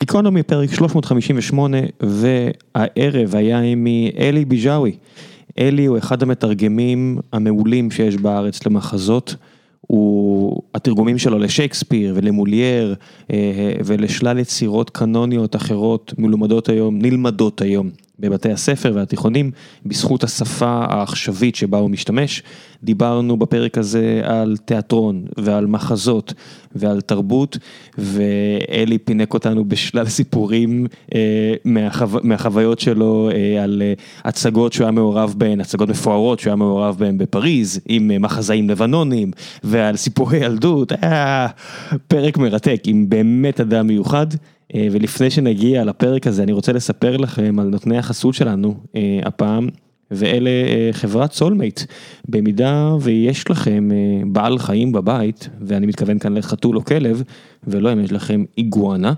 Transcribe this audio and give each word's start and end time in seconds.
גיקונומי 0.00 0.42
פרק 0.42 0.72
358 0.72 1.76
והערב 2.00 3.34
היה 3.34 3.60
עימי 3.60 4.10
אלי 4.18 4.44
ביג'אווי. 4.44 4.96
אלי 5.58 5.84
הוא 5.86 5.98
אחד 5.98 6.22
המתרגמים 6.22 7.18
המעולים 7.32 7.90
שיש 7.90 8.16
בארץ 8.16 8.66
למחזות. 8.66 9.34
הוא, 9.80 10.62
התרגומים 10.74 11.18
שלו 11.18 11.38
לשייקספיר 11.38 12.12
ולמולייר 12.16 12.94
ולשלל 13.84 14.38
יצירות 14.38 14.90
קנוניות 14.90 15.56
אחרות 15.56 16.14
מלומדות 16.18 16.68
היום, 16.68 16.98
נלמדות 16.98 17.60
היום 17.60 17.90
בבתי 18.20 18.52
הספר 18.52 18.92
והתיכונים 18.94 19.50
בזכות 19.86 20.24
השפה 20.24 20.84
העכשווית 20.88 21.54
שבה 21.54 21.78
הוא 21.78 21.90
משתמש. 21.90 22.42
דיברנו 22.82 23.36
בפרק 23.36 23.78
הזה 23.78 24.20
על 24.24 24.56
תיאטרון 24.64 25.24
ועל 25.36 25.66
מחזות 25.66 26.34
ועל 26.74 27.00
תרבות 27.00 27.58
ואלי 27.98 28.98
פינק 28.98 29.34
אותנו 29.34 29.64
בשלל 29.64 30.06
סיפורים 30.06 30.86
מהחוויות 32.24 32.80
שלו 32.80 33.30
על 33.62 33.82
הצגות 34.24 34.72
שהוא 34.72 34.84
היה 34.84 34.90
מעורב 34.90 35.34
בהן, 35.36 35.60
הצגות 35.60 35.88
מפוארות 35.88 36.40
שהוא 36.40 36.50
היה 36.50 36.56
מעורב 36.56 36.96
בהן 36.98 37.18
בפריז 37.18 37.80
עם 37.88 38.10
מחזאים 38.22 38.70
לבנונים 38.70 39.30
ועל 39.64 39.96
סיפורי 39.96 40.38
ילדות, 40.38 40.92
היה 41.02 41.46
פרק 42.08 42.38
מרתק 42.38 42.82
עם 42.84 43.08
באמת 43.08 43.60
אדם 43.60 43.86
מיוחד. 43.86 44.26
ולפני 44.74 45.30
שנגיע 45.30 45.84
לפרק 45.84 46.26
הזה 46.26 46.42
אני 46.42 46.52
רוצה 46.52 46.72
לספר 46.72 47.16
לכם 47.16 47.58
על 47.58 47.66
נותני 47.66 47.98
החסות 47.98 48.34
שלנו 48.34 48.74
הפעם 49.22 49.68
ואלה 50.10 50.50
חברת 50.92 51.32
סולמייט, 51.32 51.80
במידה 52.28 52.94
ויש 53.00 53.50
לכם 53.50 53.88
בעל 54.26 54.58
חיים 54.58 54.92
בבית 54.92 55.48
ואני 55.60 55.86
מתכוון 55.86 56.18
כאן 56.18 56.36
לחתול 56.36 56.76
או 56.76 56.84
כלב 56.84 57.22
ולא 57.66 57.92
אם 57.92 58.00
יש 58.00 58.12
לכם 58.12 58.44
איגואנה 58.58 59.12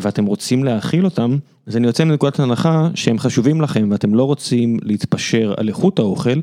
ואתם 0.00 0.26
רוצים 0.26 0.64
להאכיל 0.64 1.04
אותם 1.04 1.36
אז 1.66 1.76
אני 1.76 1.86
יוצא 1.86 2.04
מנקודת 2.04 2.40
הנחה 2.40 2.88
שהם 2.94 3.18
חשובים 3.18 3.60
לכם 3.60 3.88
ואתם 3.90 4.14
לא 4.14 4.24
רוצים 4.24 4.76
להתפשר 4.82 5.54
על 5.56 5.68
איכות 5.68 5.98
האוכל 5.98 6.40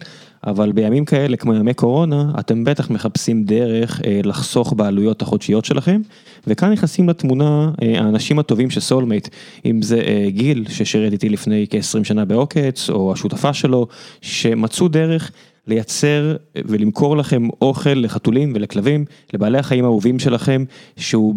אבל 0.47 0.71
בימים 0.71 1.05
כאלה 1.05 1.37
כמו 1.37 1.53
ימי 1.53 1.73
קורונה 1.73 2.31
אתם 2.39 2.63
בטח 2.63 2.89
מחפשים 2.89 3.43
דרך 3.43 4.01
לחסוך 4.23 4.73
בעלויות 4.73 5.21
החודשיות 5.21 5.65
שלכם. 5.65 6.01
וכאן 6.47 6.71
נכנסים 6.71 7.09
לתמונה 7.09 7.71
האנשים 7.81 8.39
הטובים 8.39 8.69
של 8.69 8.79
סולמייט 8.79 9.27
אם 9.65 9.81
זה 9.81 10.01
גיל 10.27 10.65
ששירת 10.69 11.13
איתי 11.13 11.29
לפני 11.29 11.65
כ-20 11.69 12.03
שנה 12.03 12.25
בעוקץ 12.25 12.89
או 12.89 13.13
השותפה 13.13 13.53
שלו 13.53 13.87
שמצאו 14.21 14.87
דרך 14.87 15.31
לייצר 15.67 16.35
ולמכור 16.55 17.17
לכם 17.17 17.47
אוכל 17.61 17.93
לחתולים 17.95 18.51
ולכלבים 18.55 19.05
לבעלי 19.33 19.57
החיים 19.57 19.83
האהובים 19.83 20.19
שלכם 20.19 20.63
שהוא 20.97 21.35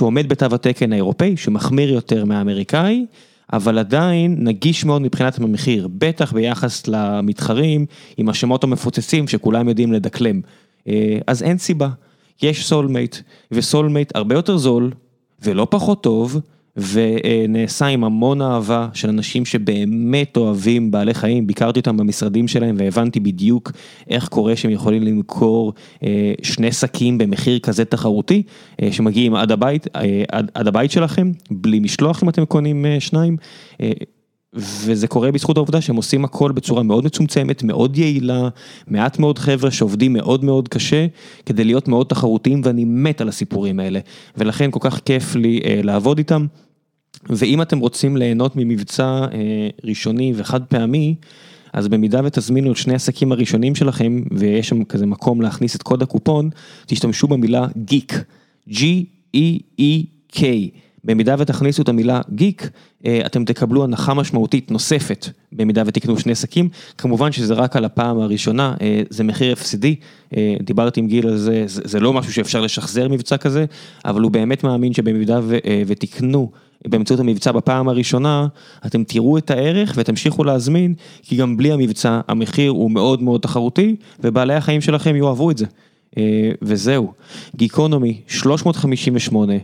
עומד 0.00 0.28
בתו 0.28 0.46
התקן 0.54 0.92
האירופאי 0.92 1.36
שמחמיר 1.36 1.92
יותר 1.92 2.24
מהאמריקאי 2.24 3.06
אבל 3.52 3.78
עדיין 3.78 4.36
נגיש 4.38 4.84
מאוד 4.84 5.02
מבחינת 5.02 5.38
המחיר 5.38 5.88
בטח 5.98 6.32
ביחס 6.32 6.86
למתחרים 6.86 7.86
עם 8.16 8.28
השמות 8.28 8.64
המפוצצים 8.64 9.28
שכולם 9.28 9.68
יודעים 9.68 9.92
לדקלם. 9.92 10.40
אז 11.26 11.42
אין 11.42 11.58
סיבה. 11.58 11.88
יש 12.42 12.66
סולמייט 12.66 13.16
וסולמייט 13.52 14.16
הרבה 14.16 14.34
יותר 14.34 14.56
זול 14.56 14.90
ולא 15.42 15.66
פחות 15.70 16.02
טוב 16.02 16.40
ונעשה 16.76 17.86
עם 17.86 18.04
המון 18.04 18.42
אהבה 18.42 18.88
של 18.94 19.08
אנשים 19.08 19.44
שבאמת 19.44 20.36
אוהבים 20.36 20.90
בעלי 20.90 21.14
חיים, 21.14 21.46
ביקרתי 21.46 21.80
אותם 21.80 21.96
במשרדים 21.96 22.48
שלהם 22.48 22.74
והבנתי 22.78 23.20
בדיוק 23.20 23.72
איך 24.10 24.28
קורה 24.28 24.56
שהם 24.56 24.70
יכולים 24.70 25.02
למכור 25.02 25.72
שני 26.42 26.72
שקים 26.72 27.18
במחיר 27.18 27.58
כזה 27.58 27.84
תחרותי 27.84 28.42
שמגיעים 28.90 29.34
עד 29.34 29.52
הבית, 29.52 29.86
עד 30.54 30.68
הבית 30.68 30.90
שלכם 30.90 31.32
בלי 31.50 31.80
משלוח 31.80 32.22
אם 32.22 32.28
אתם 32.28 32.44
קונים 32.44 32.86
שניים. 32.98 33.36
וזה 34.56 35.06
קורה 35.08 35.32
בזכות 35.32 35.56
העובדה 35.56 35.80
שהם 35.80 35.96
עושים 35.96 36.24
הכל 36.24 36.52
בצורה 36.52 36.82
מאוד 36.82 37.04
מצומצמת, 37.04 37.62
מאוד 37.62 37.98
יעילה, 37.98 38.48
מעט 38.88 39.18
מאוד 39.18 39.38
חבר'ה 39.38 39.70
שעובדים 39.70 40.12
מאוד 40.12 40.44
מאוד 40.44 40.68
קשה 40.68 41.06
כדי 41.46 41.64
להיות 41.64 41.88
מאוד 41.88 42.06
תחרותיים 42.06 42.60
ואני 42.64 42.84
מת 42.84 43.20
על 43.20 43.28
הסיפורים 43.28 43.80
האלה 43.80 44.00
ולכן 44.36 44.70
כל 44.70 44.78
כך 44.82 45.00
כיף 45.04 45.34
לי 45.34 45.60
לעבוד 45.82 46.18
איתם. 46.18 46.46
ואם 47.30 47.62
אתם 47.62 47.78
רוצים 47.78 48.16
ליהנות 48.16 48.56
ממבצע 48.56 49.26
ראשוני 49.84 50.32
וחד 50.36 50.64
פעמי, 50.64 51.14
אז 51.72 51.88
במידה 51.88 52.20
ותזמינו 52.24 52.72
את 52.72 52.76
שני 52.76 52.94
עסקים 52.94 53.32
הראשונים 53.32 53.74
שלכם 53.74 54.22
ויש 54.30 54.68
שם 54.68 54.84
כזה 54.84 55.06
מקום 55.06 55.40
להכניס 55.40 55.76
את 55.76 55.82
קוד 55.82 56.02
הקופון, 56.02 56.50
תשתמשו 56.86 57.28
במילה 57.28 57.66
גיק, 57.76 58.24
G-E-E-K. 58.68 60.40
במידה 61.04 61.34
ותכניסו 61.38 61.82
את 61.82 61.88
המילה 61.88 62.20
גיק, 62.30 62.70
אתם 63.06 63.44
תקבלו 63.44 63.84
הנחה 63.84 64.14
משמעותית 64.14 64.70
נוספת 64.70 65.26
במידה 65.52 65.82
ותקנו 65.86 66.18
שני 66.18 66.34
שקים, 66.34 66.68
כמובן 66.98 67.32
שזה 67.32 67.54
רק 67.54 67.76
על 67.76 67.84
הפעם 67.84 68.20
הראשונה, 68.20 68.74
זה 69.10 69.24
מחיר 69.24 69.52
הפסדי, 69.52 69.96
דיברתי 70.62 71.00
עם 71.00 71.06
גיל 71.06 71.28
על 71.28 71.36
זה, 71.36 71.62
זה 71.66 72.00
לא 72.00 72.12
משהו 72.12 72.32
שאפשר 72.32 72.60
לשחזר 72.60 73.08
מבצע 73.08 73.36
כזה, 73.36 73.64
אבל 74.04 74.20
הוא 74.20 74.30
באמת 74.30 74.64
מאמין 74.64 74.92
שבמידה 74.94 75.40
ותקנו 75.86 76.50
באמצעות 76.88 77.20
המבצע 77.20 77.52
בפעם 77.52 77.88
הראשונה, 77.88 78.46
אתם 78.86 79.04
תראו 79.04 79.38
את 79.38 79.50
הערך 79.50 79.92
ותמשיכו 79.96 80.44
להזמין, 80.44 80.94
כי 81.22 81.36
גם 81.36 81.56
בלי 81.56 81.72
המבצע 81.72 82.20
המחיר 82.28 82.70
הוא 82.70 82.90
מאוד 82.90 83.22
מאוד 83.22 83.40
תחרותי, 83.40 83.96
ובעלי 84.20 84.54
החיים 84.54 84.80
שלכם 84.80 85.16
יאהבו 85.16 85.50
את 85.50 85.58
זה. 85.58 85.66
וזהו, 86.62 87.12
גיקונומי 87.56 88.20
358. 88.26 89.54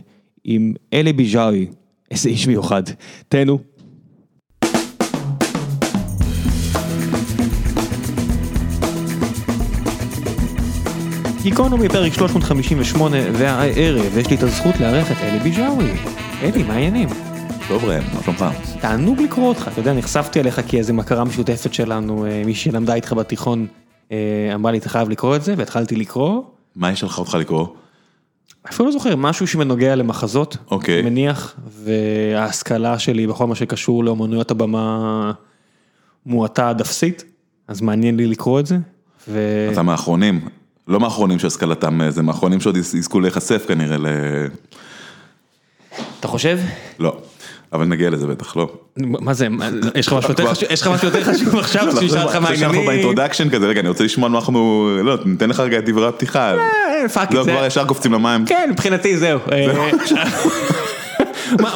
עם 0.43 0.73
אלי 0.93 1.13
ביג'אוי, 1.13 1.67
איזה 2.11 2.29
איש 2.29 2.47
מיוחד, 2.47 2.83
תהנו. 3.27 3.59
גיקונומי 11.41 11.89
פרק 11.89 12.13
358 12.13 13.17
והערב 13.33 14.17
יש 14.17 14.29
לי 14.29 14.35
את 14.35 14.43
הזכות 14.43 14.79
לארח 14.79 15.11
את 15.11 15.17
אלי 15.21 15.39
ביג'אוי. 15.39 15.91
אלי, 16.41 16.63
מה 16.63 16.73
העניינים? 16.73 17.09
טוב 17.67 17.85
ראם, 17.85 18.03
מה 18.13 18.23
שלומך? 18.23 18.45
תענוג 18.81 19.21
לקרוא 19.21 19.47
אותך, 19.47 19.69
אתה 19.71 19.79
יודע, 19.79 19.93
נחשפתי 19.93 20.39
עליך 20.39 20.61
כי 20.67 20.77
איזה 20.77 20.93
מכרה 20.93 21.23
משותפת 21.23 21.73
שלנו, 21.73 22.25
מי 22.45 22.55
שלמדה 22.55 22.93
איתך 22.93 23.13
בתיכון, 23.13 23.67
אמרה 24.53 24.71
לי 24.71 24.77
אתה 24.77 24.89
חייב 24.89 25.09
לקרוא 25.09 25.35
את 25.35 25.43
זה 25.43 25.53
והתחלתי 25.57 25.95
לקרוא. 25.95 26.41
מה 26.75 26.91
יש 26.91 27.03
לך 27.03 27.19
אותך 27.19 27.33
לקרוא? 27.39 27.67
אפילו 28.69 28.85
לא 28.85 28.91
זוכר, 28.91 29.15
משהו 29.15 29.47
שמנוגע 29.47 29.95
למחזות, 29.95 30.57
אוקיי. 30.71 31.01
מניח, 31.01 31.55
וההשכלה 31.83 32.99
שלי 32.99 33.27
בכל 33.27 33.47
מה 33.47 33.55
שקשור 33.55 34.03
לאומנויות 34.03 34.51
הבמה 34.51 35.31
מועטה 36.25 36.69
עד 36.69 36.81
אפסית, 36.81 37.23
אז 37.67 37.81
מעניין 37.81 38.17
לי 38.17 38.27
לקרוא 38.27 38.59
את 38.59 38.65
זה. 38.65 38.77
ו... 39.27 39.69
אתה 39.71 39.81
מהאחרונים, 39.81 40.47
לא 40.87 40.99
מהאחרונים 40.99 41.39
שהשכלתם, 41.39 41.99
זה 42.09 42.21
מהאחרונים 42.21 42.59
שעוד 42.59 42.77
יזכו 42.77 43.19
להיחשף 43.19 43.65
כנראה 43.67 43.97
ל... 43.97 44.07
אתה 46.19 46.27
חושב? 46.27 46.59
לא, 46.99 47.17
אבל 47.73 47.85
נגיע 47.85 48.09
לזה 48.09 48.27
בטח, 48.27 48.57
לא. 48.57 48.71
מה 48.97 49.33
זה, 49.33 49.47
יש 49.99 50.07
לך 50.07 50.87
משהו 50.87 51.07
יותר 51.07 51.23
חשוב 51.23 51.55
עכשיו, 51.59 51.87
שישאל 51.99 52.21
אותך 52.21 52.35
מה 52.35 52.47
העניינים? 52.49 52.69
אנחנו 52.69 52.85
ב 52.85 52.90
introduction 52.90 53.49
כזה, 53.49 53.67
רגע, 53.67 53.79
אני 53.79 53.89
רוצה 53.89 54.03
לשמוע 54.03 54.29
מה 54.29 54.37
אנחנו, 54.37 54.89
לא, 55.03 55.17
ניתן 55.25 55.49
לך 55.49 55.59
רגע 55.59 55.77
את 55.77 55.89
דברי 55.89 56.07
הפתיחה. 56.07 56.53
fuck 57.13 57.31
לא, 57.31 57.43
כבר 57.43 57.65
ישר 57.65 57.85
קופצים 57.85 58.13
למים. 58.13 58.45
כן, 58.45 58.69
מבחינתי 58.71 59.17
זהו. 59.17 59.39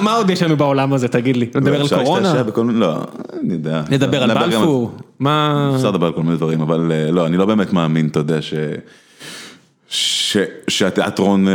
מה 0.01 0.13
עוד 0.13 0.29
יש 0.29 0.44
לנו 0.44 0.57
בעולם 0.57 0.94
הזה, 0.94 1.07
תגיד 1.07 1.38
לי? 1.38 1.50
נדבר 1.56 1.81
על 1.81 1.88
קורונה? 1.88 2.33
לא, 2.73 2.97
אני 3.44 3.53
יודע. 3.53 3.81
נדבר 3.89 4.23
על 4.23 4.33
בלפור? 4.33 4.91
מה... 5.19 5.72
אפשר 5.75 5.91
לדבר 5.91 6.06
על 6.06 6.13
כל 6.13 6.23
מיני 6.23 6.35
דברים, 6.35 6.62
אבל 6.62 6.91
לא, 7.12 7.25
אני 7.25 7.38
לא 7.38 7.45
באמת 7.45 7.73
מאמין, 7.73 8.07
אתה 8.07 8.19
יודע, 8.19 8.41
שהתיאטרון 10.68 11.47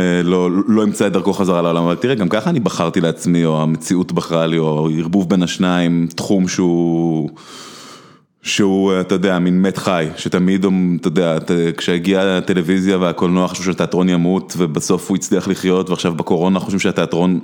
לא 0.67 0.83
ימצא 0.83 1.07
את 1.07 1.13
דרכו 1.13 1.33
חזרה 1.33 1.61
לעולם, 1.61 1.83
אבל 1.83 1.95
תראה, 1.95 2.15
גם 2.15 2.29
ככה 2.29 2.49
אני 2.49 2.59
בחרתי 2.59 3.01
לעצמי, 3.01 3.45
או 3.45 3.61
המציאות 3.61 4.11
בחרה 4.11 4.47
לי, 4.47 4.57
או 4.57 4.89
ערבוב 4.97 5.29
בין 5.29 5.43
השניים, 5.43 6.07
תחום 6.15 6.47
שהוא... 6.47 7.29
שהוא, 8.43 8.93
אתה 9.01 9.15
יודע, 9.15 9.39
מין 9.39 9.61
מת 9.61 9.77
חי, 9.77 10.07
שתמיד, 10.17 10.65
אתה 10.99 11.07
יודע, 11.07 11.37
כשהגיעה 11.77 12.37
הטלוויזיה 12.37 12.97
והקולנוע 12.97 13.47
חשבו 13.47 13.63
שהתיאטרון 13.63 14.09
ימות 14.09 14.53
ובסוף 14.57 15.09
הוא 15.09 15.15
הצליח 15.17 15.47
לחיות 15.47 15.89
ועכשיו 15.89 16.13
בקורונה 16.13 16.59
חושבים 16.59 16.79
שהתיאטרון, 16.79 17.39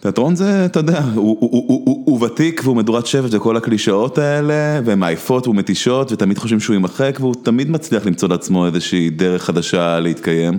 תיאטרון 0.00 0.36
זה, 0.36 0.64
אתה 0.64 0.78
יודע, 0.80 1.02
הוא 1.14 2.24
ותיק 2.24 2.60
והוא 2.64 2.76
מדורת 2.76 3.06
שבט 3.06 3.34
וכל 3.34 3.56
הקלישאות 3.56 4.18
האלה 4.18 4.80
והן 4.84 4.98
מעייפות 4.98 5.48
ומתישות 5.48 6.12
ותמיד 6.12 6.38
חושבים 6.38 6.60
שהוא 6.60 6.74
יימחק 6.74 7.16
והוא 7.20 7.34
תמיד 7.42 7.70
מצליח 7.70 8.06
למצוא 8.06 8.28
לעצמו 8.28 8.66
איזושהי 8.66 9.10
דרך 9.10 9.44
חדשה 9.44 10.00
להתקיים. 10.00 10.58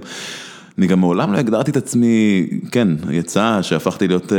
אני 0.78 0.88
גם 0.88 1.00
מעולם 1.00 1.34
לא 1.34 1.38
הגדרתי 1.38 1.72
את 1.72 1.78
עצמי, 1.78 2.48
כן, 2.72 2.88
יצא 3.12 3.60
שהפכתי 3.62 4.08
להיות 4.08 4.32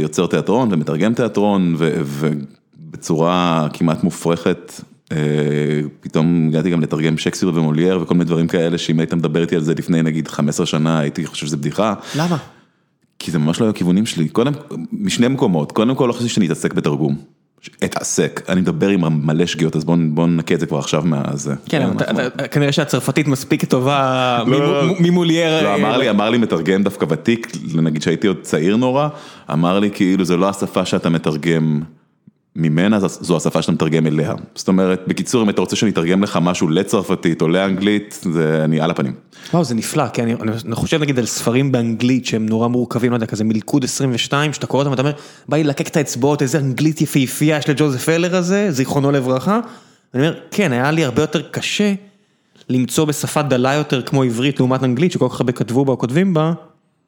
יוצר 0.00 0.26
תיאטרון 0.26 0.68
ומתרגם 0.72 1.14
תיאטרון 1.14 1.76
בצורה 2.90 3.68
כמעט 3.72 4.04
מופרכת, 4.04 4.80
פתאום 6.00 6.48
הגעתי 6.48 6.70
גם 6.70 6.80
לתרגם 6.80 7.18
שייקספיר 7.18 7.52
ומולייר 7.54 8.02
וכל 8.02 8.14
מיני 8.14 8.24
דברים 8.24 8.46
כאלה, 8.46 8.78
שאם 8.78 9.00
היית 9.00 9.14
מדבר 9.14 9.42
איתי 9.42 9.56
על 9.56 9.62
זה 9.62 9.74
לפני 9.74 10.02
נגיד 10.02 10.28
15 10.28 10.66
שנה, 10.66 10.98
הייתי 10.98 11.26
חושב 11.26 11.46
שזה 11.46 11.56
בדיחה. 11.56 11.94
למה? 12.16 12.36
כי 13.22 13.30
זה 13.30 13.38
ממש 13.38 13.60
לא 13.60 13.66
היו 13.66 13.70
הכיוונים 13.70 14.06
שלי, 14.06 14.28
קודם, 14.28 14.52
משני 14.92 15.28
מקומות, 15.28 15.72
קודם 15.72 15.94
כל 15.94 16.06
לא 16.06 16.12
חשבתי 16.12 16.28
שאני 16.28 16.46
אתעסק 16.46 16.74
בתרגום. 16.74 17.16
אתעסק, 17.84 18.42
אני 18.48 18.60
מדבר 18.60 18.88
עם 18.88 19.26
מלא 19.26 19.46
שגיאות, 19.46 19.76
אז 19.76 19.84
בואו 19.84 20.26
נקה 20.26 20.54
את 20.54 20.60
זה 20.60 20.66
כבר 20.66 20.78
עכשיו 20.78 21.02
מהזה. 21.04 21.54
כן, 21.66 21.88
כנראה 22.50 22.72
שהצרפתית 22.72 23.28
מספיק 23.28 23.64
טובה 23.64 24.42
ממולייר. 25.00 25.62
לא, 25.62 25.74
אמר 25.74 25.98
לי, 25.98 26.10
אמר 26.10 26.30
לי 26.30 26.38
מתרגם 26.38 26.82
דווקא 26.82 27.06
ותיק, 27.08 27.52
נגיד 27.74 28.02
שהייתי 28.02 28.26
עוד 28.26 28.36
צעיר 28.42 28.76
נורא, 28.76 29.08
אמר 29.52 29.80
לי 29.80 29.90
כאילו 29.90 30.24
זה 30.24 30.36
לא 30.36 30.48
השפה 30.48 30.84
שאתה 30.84 31.08
מתרגם. 31.08 31.80
ממנה 32.56 32.98
זו 33.00 33.36
השפה 33.36 33.62
שאתה 33.62 33.72
מתרגם 33.72 34.06
אליה. 34.06 34.34
זאת 34.54 34.68
אומרת, 34.68 35.02
בקיצור, 35.06 35.42
אם 35.42 35.50
אתה 35.50 35.60
רוצה 35.60 35.76
שאני 35.76 35.90
אתרגם 35.90 36.22
לך 36.22 36.38
משהו 36.42 36.68
לצרפתית 36.68 37.42
או 37.42 37.48
לאנגלית, 37.48 38.20
זה 38.32 38.64
אני 38.64 38.80
על 38.80 38.90
הפנים. 38.90 39.14
וואו, 39.52 39.64
זה 39.64 39.74
נפלא, 39.74 40.08
כי 40.08 40.22
אני 40.22 40.34
אני 40.34 40.74
חושב 40.74 41.00
נגיד 41.00 41.18
על 41.18 41.26
ספרים 41.26 41.72
באנגלית 41.72 42.26
שהם 42.26 42.46
נורא 42.46 42.68
מורכבים, 42.68 43.10
לא 43.10 43.16
יודע, 43.16 43.26
כזה 43.26 43.44
מלכוד 43.44 43.84
22, 43.84 44.52
שאתה 44.52 44.66
קורא 44.66 44.80
אותם 44.80 44.90
ואתה 44.90 45.02
אומר, 45.02 45.12
בא 45.48 45.56
לי 45.56 45.64
לקק 45.64 45.88
את 45.88 45.96
האצבעות, 45.96 46.42
איזה 46.42 46.58
אנגלית 46.58 47.00
יפהפייה 47.00 47.58
יש 47.58 47.68
לג'וזף 47.68 48.08
אלר 48.08 48.36
הזה, 48.36 48.70
זיכרונו 48.70 49.10
לברכה. 49.10 49.60
אני 50.14 50.22
אומר, 50.22 50.38
כן, 50.50 50.72
היה 50.72 50.90
לי 50.90 51.04
הרבה 51.04 51.22
יותר 51.22 51.42
קשה 51.42 51.94
למצוא 52.68 53.04
בשפה 53.04 53.42
דלה 53.42 53.74
יותר 53.74 54.02
כמו 54.02 54.22
עברית 54.22 54.60
לעומת 54.60 54.84
אנגלית, 54.84 55.12
שכל 55.12 55.28
כך 55.28 55.40
הרבה 55.40 55.52
כתבו 55.52 55.84
בה 55.84 55.92
או 55.92 55.98
כותבים 55.98 56.34
בה, 56.34 56.52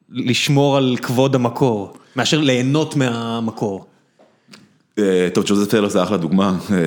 לשמור 0.09 0.77
על 0.77 0.97
כבוד 1.01 1.35
המקור, 1.35 1.93
מאשר 2.15 2.41
ליהנות 2.41 2.95
מהמקור. 2.95 3.85
אה, 4.99 5.27
טוב, 5.33 5.43
ג'וזף 5.47 5.69
טיילר 5.69 5.89
זה 5.89 6.03
אחלה 6.03 6.17
דוגמה, 6.17 6.57
אה, 6.71 6.77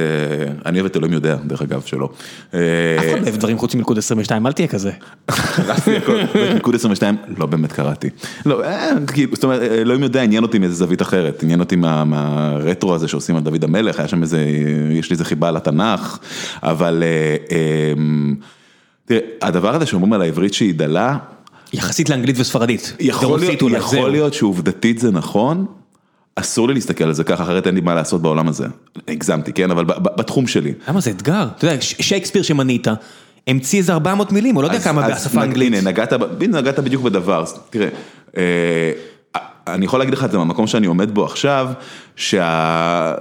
אני 0.66 0.80
אוהב 0.80 0.90
את 0.90 0.96
אלוהים 0.96 1.12
יודע, 1.12 1.36
דרך 1.46 1.62
אגב, 1.62 1.82
שלא. 1.86 2.08
אה, 2.54 2.60
אף 2.98 3.04
אחד 3.04 3.18
לא 3.18 3.22
אוהב 3.22 3.36
דברים 3.36 3.58
חוץ 3.58 3.74
מלכוד 3.74 3.98
22, 3.98 4.46
אל 4.46 4.52
תהיה 4.52 4.68
כזה. 4.68 4.90
מלכוד 6.54 6.74
22, 6.74 7.16
לא 7.36 7.46
באמת 7.46 7.72
קראתי. 7.72 8.08
לא, 8.46 8.62
זאת 9.34 9.44
אומרת, 9.44 9.62
אלוהים 9.62 10.02
יודע, 10.02 10.22
עניין 10.22 10.42
אותי 10.42 10.58
מאיזה 10.58 10.74
זווית 10.74 11.02
אחרת, 11.02 11.42
עניין 11.42 11.60
אותי 11.60 11.76
מהרטרו 11.76 12.94
הזה 12.94 13.08
שעושים 13.08 13.36
על 13.36 13.42
דוד 13.42 13.64
המלך, 13.64 13.98
היה 13.98 14.08
שם 14.08 14.22
איזה, 14.22 14.46
יש 14.90 15.10
לי 15.10 15.14
איזה 15.14 15.24
חיבה 15.24 15.50
לתנ"ך, 15.50 16.18
אבל 16.62 17.02
תראה, 19.04 19.20
הדבר 19.42 19.74
הזה 19.74 19.86
שאומרים 19.86 20.12
על 20.12 20.22
העברית 20.22 20.54
שהיא 20.54 20.74
דלה, 20.74 21.16
יחסית 21.72 22.10
לאנגלית 22.10 22.38
וספרדית. 22.38 22.96
יכול 23.78 24.10
להיות 24.10 24.34
שעובדתית 24.34 24.98
זה 24.98 25.10
נכון. 25.10 25.66
אסור 26.36 26.68
לי 26.68 26.74
להסתכל 26.74 27.04
על 27.04 27.12
זה 27.12 27.24
ככה, 27.24 27.42
אחרת 27.42 27.66
אין 27.66 27.74
לי 27.74 27.80
מה 27.80 27.94
לעשות 27.94 28.22
בעולם 28.22 28.48
הזה. 28.48 28.66
הגזמתי, 29.08 29.52
כן? 29.52 29.70
אבל 29.70 29.84
בתחום 29.84 30.46
שלי. 30.46 30.72
למה 30.88 31.00
זה 31.00 31.10
אתגר? 31.10 31.46
אתה 31.56 31.66
יודע, 31.66 31.76
שייקספיר 31.80 32.42
שמנית, 32.42 32.86
המציא 33.46 33.78
איזה 33.78 33.92
400 33.92 34.32
מילים, 34.32 34.54
הוא 34.54 34.62
לא 34.62 34.68
יודע 34.68 34.80
כמה 34.80 35.08
בשפה 35.08 35.40
האנגלית. 35.40 35.72
הנה, 35.72 35.90
נגעת 36.60 36.78
בדיוק 36.78 37.02
בדבר, 37.02 37.44
תראה, 37.70 37.88
אה, 38.36 38.92
אני 39.66 39.84
יכול 39.84 39.98
להגיד 39.98 40.14
לך 40.14 40.24
את 40.24 40.30
זה 40.30 40.38
מהמקום 40.38 40.66
שאני 40.66 40.86
עומד 40.86 41.14
בו 41.14 41.24
עכשיו, 41.24 41.68
שה... 42.16 43.14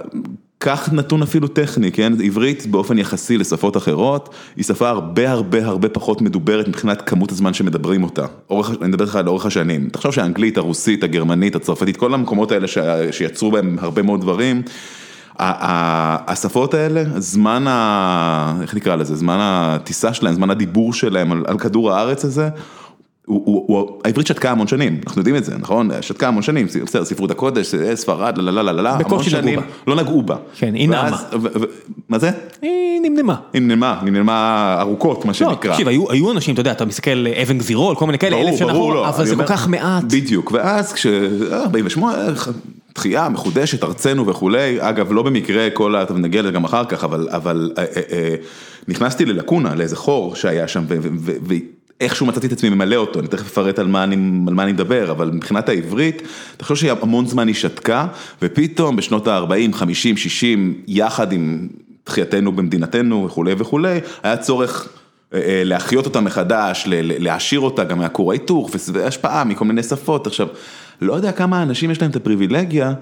קח 0.58 0.88
נתון 0.92 1.22
אפילו 1.22 1.48
טכני, 1.48 1.92
כן? 1.92 2.12
עברית 2.24 2.66
באופן 2.66 2.98
יחסי 2.98 3.38
לשפות 3.38 3.76
אחרות, 3.76 4.34
היא 4.56 4.64
שפה 4.64 4.88
הרבה 4.88 5.30
הרבה 5.30 5.66
הרבה 5.66 5.88
פחות 5.88 6.22
מדוברת 6.22 6.68
מבחינת 6.68 7.02
כמות 7.08 7.32
הזמן 7.32 7.54
שמדברים 7.54 8.02
אותה. 8.02 8.26
אורך, 8.50 8.70
אני 8.80 8.88
מדבר 8.88 9.04
איתך 9.04 9.16
על 9.16 9.28
אורך 9.28 9.46
השנים. 9.46 9.88
תחשוב 9.92 10.12
שהאנגלית, 10.12 10.56
הרוסית, 10.56 11.04
הגרמנית, 11.04 11.56
הצרפתית, 11.56 11.96
כל 11.96 12.14
המקומות 12.14 12.52
האלה 12.52 12.66
ש... 12.66 12.78
שיצרו 13.10 13.50
בהם 13.50 13.76
הרבה 13.80 14.02
מאוד 14.02 14.20
דברים, 14.20 14.62
השפות 15.38 16.74
האלה, 16.74 17.04
זמן 17.16 17.64
ה... 17.68 18.58
איך 18.62 18.74
נקרא 18.74 18.96
לזה? 18.96 19.16
זמן 19.16 19.38
הטיסה 19.40 20.14
שלהם, 20.14 20.34
זמן 20.34 20.50
הדיבור 20.50 20.92
שלהם 20.92 21.32
על, 21.32 21.44
על 21.46 21.58
כדור 21.58 21.92
הארץ 21.92 22.24
הזה. 22.24 22.48
העברית 24.04 24.26
שתקה 24.26 24.50
המון 24.50 24.66
שנים, 24.66 25.00
אנחנו 25.06 25.20
יודעים 25.20 25.36
את 25.36 25.44
זה, 25.44 25.58
נכון? 25.58 25.90
שתקה 26.00 26.28
המון 26.28 26.42
שנים, 26.42 26.66
בסדר, 26.66 27.04
ספרות 27.04 27.30
הקודש, 27.30 27.74
ספרד, 27.94 28.38
לא, 28.38 28.52
לא, 28.52 28.62
לא, 28.62 28.72
לא, 28.72 28.88
המון 28.88 29.22
שנים, 29.22 29.60
לא 29.86 29.96
נגעו 29.96 30.22
בה. 30.22 30.36
כן, 30.56 30.74
היא 30.74 30.88
נעמה. 30.88 31.16
מה 32.08 32.18
זה? 32.18 32.30
היא 32.62 33.00
נמנמה. 33.02 33.34
היא 33.52 33.62
נמנמה, 33.62 33.98
היא 34.02 34.12
נמנמה 34.12 34.76
ארוכות, 34.80 35.24
מה 35.24 35.34
שנקרא. 35.34 35.70
לא, 35.70 35.74
תקשיב, 35.74 35.88
היו 35.88 36.32
אנשים, 36.32 36.54
אתה 36.54 36.60
יודע, 36.60 36.72
אתה 36.72 36.84
מסתכל 36.84 37.26
אבן 37.42 37.58
גבירול, 37.58 37.94
כל 37.94 38.06
מיני 38.06 38.18
כאלה, 38.18 38.36
אלף 38.36 38.58
שנה 38.58 38.72
אחורה, 38.72 39.08
אבל 39.08 39.26
זה 39.26 39.36
כל 39.36 39.46
כך 39.46 39.68
מעט. 39.68 40.04
בדיוק, 40.04 40.52
ואז 40.52 40.92
כש... 40.92 41.06
48, 41.52 42.16
תחייה 42.92 43.28
מחודשת, 43.28 43.84
ארצנו 43.84 44.26
וכולי, 44.26 44.76
אגב, 44.78 45.12
לא 45.12 45.22
במקרה 45.22 45.70
כל 45.70 45.96
ה... 45.96 46.04
נגיע 46.14 46.42
לזה 46.42 46.50
גם 46.50 46.64
אחר 46.64 46.84
כך, 46.84 47.04
אבל 47.04 47.72
נכנסתי 48.88 49.24
ללקונה, 49.24 49.74
לאיזה 49.74 49.96
חור 49.96 50.34
שהיה 50.34 50.68
שם, 50.68 50.84
איכשהו 52.00 52.26
מצאתי 52.26 52.46
את 52.46 52.52
עצמי 52.52 52.68
ממלא 52.68 52.96
אותו, 52.96 53.20
אני 53.20 53.28
תכף 53.28 53.46
אפרט 53.46 53.78
על 53.78 53.86
מה 53.86 54.04
אני, 54.04 54.14
על 54.48 54.54
מה 54.54 54.62
אני 54.62 54.72
מדבר, 54.72 55.10
אבל 55.10 55.30
מבחינת 55.30 55.68
העברית, 55.68 56.22
חושב 56.62 56.86
שהמון 56.86 57.26
זמן 57.26 57.46
היא 57.46 57.54
שתקה, 57.54 58.06
ופתאום 58.42 58.96
בשנות 58.96 59.28
ה-40, 59.28 59.72
50, 59.72 60.16
60, 60.16 60.82
יחד 60.88 61.32
עם 61.32 61.68
תחייתנו 62.04 62.52
במדינתנו 62.52 63.24
וכולי 63.26 63.54
וכולי, 63.58 64.00
היה 64.22 64.36
צורך 64.36 64.88
אה, 65.34 65.38
אה, 65.38 65.62
להחיות 65.64 66.06
אותה 66.06 66.20
מחדש, 66.20 66.84
להעשיר 66.90 67.60
אותה 67.60 67.84
גם 67.84 67.98
מהכור 67.98 68.30
ההיתוך 68.30 68.70
והשפעה 68.92 69.44
מכל 69.44 69.64
מיני 69.64 69.82
שפות. 69.82 70.26
עכשיו, 70.26 70.48
לא 71.00 71.12
יודע 71.14 71.32
כמה 71.32 71.62
אנשים 71.62 71.90
יש 71.90 72.00
להם 72.00 72.10
את 72.10 72.16
הפריבילגיה 72.16 72.92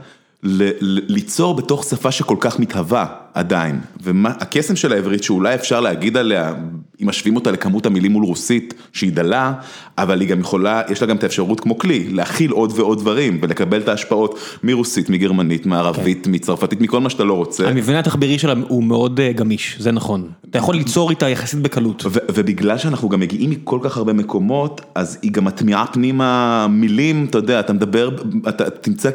ליצור 1.08 1.54
בתוך 1.54 1.84
שפה 1.84 2.10
שכל 2.10 2.36
כך 2.40 2.58
מתהווה 2.58 3.06
עדיין, 3.34 3.80
והקסם 4.00 4.76
של 4.76 4.92
העברית 4.92 5.22
שאולי 5.22 5.54
אפשר 5.54 5.80
להגיד 5.80 6.16
עליה, 6.16 6.54
אם 7.02 7.08
משווים 7.08 7.36
אותה 7.36 7.50
לכמות 7.50 7.86
המילים 7.86 8.12
מול 8.12 8.24
רוסית, 8.24 8.74
שהיא 8.92 9.12
דלה, 9.12 9.52
אבל 9.98 10.20
היא 10.20 10.28
גם 10.28 10.40
יכולה, 10.40 10.82
יש 10.88 11.02
לה 11.02 11.06
גם 11.06 11.16
את 11.16 11.22
האפשרות 11.22 11.60
כמו 11.60 11.78
כלי, 11.78 12.08
להכיל 12.08 12.50
עוד 12.50 12.72
ועוד 12.76 12.98
דברים 12.98 13.38
ולקבל 13.42 13.80
את 13.80 13.88
ההשפעות 13.88 14.38
מרוסית, 14.62 15.10
מגרמנית, 15.10 15.66
מערבית, 15.66 16.24
כן. 16.24 16.34
מצרפתית, 16.34 16.80
מכל 16.80 17.00
מה 17.00 17.10
שאתה 17.10 17.24
לא 17.24 17.34
רוצה. 17.34 17.68
המבנה 17.68 17.98
התחבירי 17.98 18.38
שלה 18.38 18.54
הוא 18.68 18.84
מאוד 18.84 19.20
אה, 19.20 19.32
גמיש, 19.32 19.76
זה 19.80 19.92
נכון. 19.92 20.28
אתה 20.50 20.58
יכול 20.58 20.74
ליצור 20.74 21.10
איתה 21.10 21.28
יחסית 21.28 21.60
בקלות. 21.60 22.04
ובגלל 22.34 22.78
שאנחנו 22.78 23.08
גם 23.08 23.20
מגיעים 23.20 23.50
מכל 23.50 23.78
כך 23.82 23.96
הרבה 23.96 24.12
מקומות, 24.12 24.80
אז 24.94 25.18
היא 25.22 25.32
גם 25.32 25.44
מטמיעה 25.44 25.86
פנימה 25.86 26.66
מילים, 26.70 27.26
אתה 27.30 27.38
יודע, 27.38 27.60
אתה 27.60 27.72
מדבר, 27.72 28.10
אתה 28.48 28.70
תמצא 28.70 29.10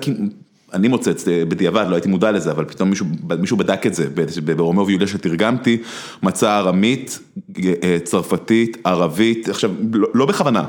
אני 0.73 0.87
מוצא 0.87 1.11
בדיעבד, 1.47 1.85
לא 1.89 1.95
הייתי 1.95 2.09
מודע 2.09 2.31
לזה, 2.31 2.51
אבל 2.51 2.65
פתאום 2.65 2.89
מישהו 2.89 3.05
מישהו 3.39 3.57
בדק 3.57 3.85
את 3.85 3.93
זה, 3.93 4.05
ברומאו 4.55 4.87
ויוליה 4.87 5.07
שתרגמתי, 5.07 5.77
מצא 6.23 6.57
ארמית, 6.57 7.19
אה, 7.83 7.97
צרפתית, 8.03 8.77
ערבית, 8.83 9.49
עכשיו, 9.49 9.71
לא 9.93 10.07
לא 10.13 10.25
בכוונה, 10.25 10.65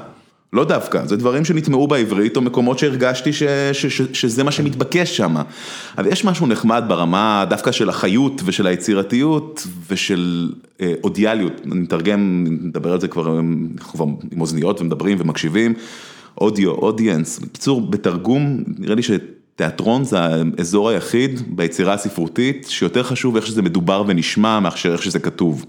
לא 0.53 0.65
דווקא, 0.65 1.07
זה 1.07 1.17
דברים 1.17 1.45
שנטמעו 1.45 1.87
בעברית, 1.87 2.37
או 2.37 2.43
מקומות 2.43 2.79
שהרגשתי 2.79 3.33
ש, 3.33 3.43
ש, 3.73 3.87
ש, 3.87 4.03
שזה 4.13 4.45
מה 4.45 4.51
שמתבקש 4.51 5.17
שם. 5.17 5.37
אבל 5.99 6.07
יש 6.07 6.25
משהו 6.25 6.47
נחמד 6.47 6.85
ברמה 6.89 7.45
דווקא 7.51 7.73
של 7.73 7.89
החיות 7.89 8.43
ושל 8.45 8.67
היצירתיות 8.67 9.67
ושל 9.91 10.53
אה, 10.81 10.93
אודיאליות, 11.05 11.61
אני 11.65 11.81
מתרגם, 11.81 12.47
נדבר 12.49 12.93
על 12.93 13.01
זה 13.01 13.09
כבר, 13.09 13.41
אנחנו 13.79 13.93
כבר 13.93 14.05
עם 14.33 14.41
אוזניות 14.41 14.81
ומדברים 14.81 15.17
ומקשיבים, 15.21 15.75
אודיו, 16.41 16.71
אודיאנס, 16.71 17.39
בקיצור, 17.39 17.81
בתרגום, 17.81 18.63
נראה 18.79 18.95
לי 18.95 19.03
ש... 19.03 19.11
תיאטרון 19.61 20.05
זה 20.05 20.17
האזור 20.21 20.89
היחיד 20.89 21.41
ביצירה 21.47 21.95
הספרותית 21.95 22.67
שיותר 22.69 23.03
חשוב 23.03 23.37
איך 23.37 23.47
שזה 23.47 23.63
מדובר 23.63 24.05
ונשמע 24.07 24.61
מאשר 24.61 24.93
איך 24.93 25.03
שזה 25.03 25.19
כתוב. 25.19 25.65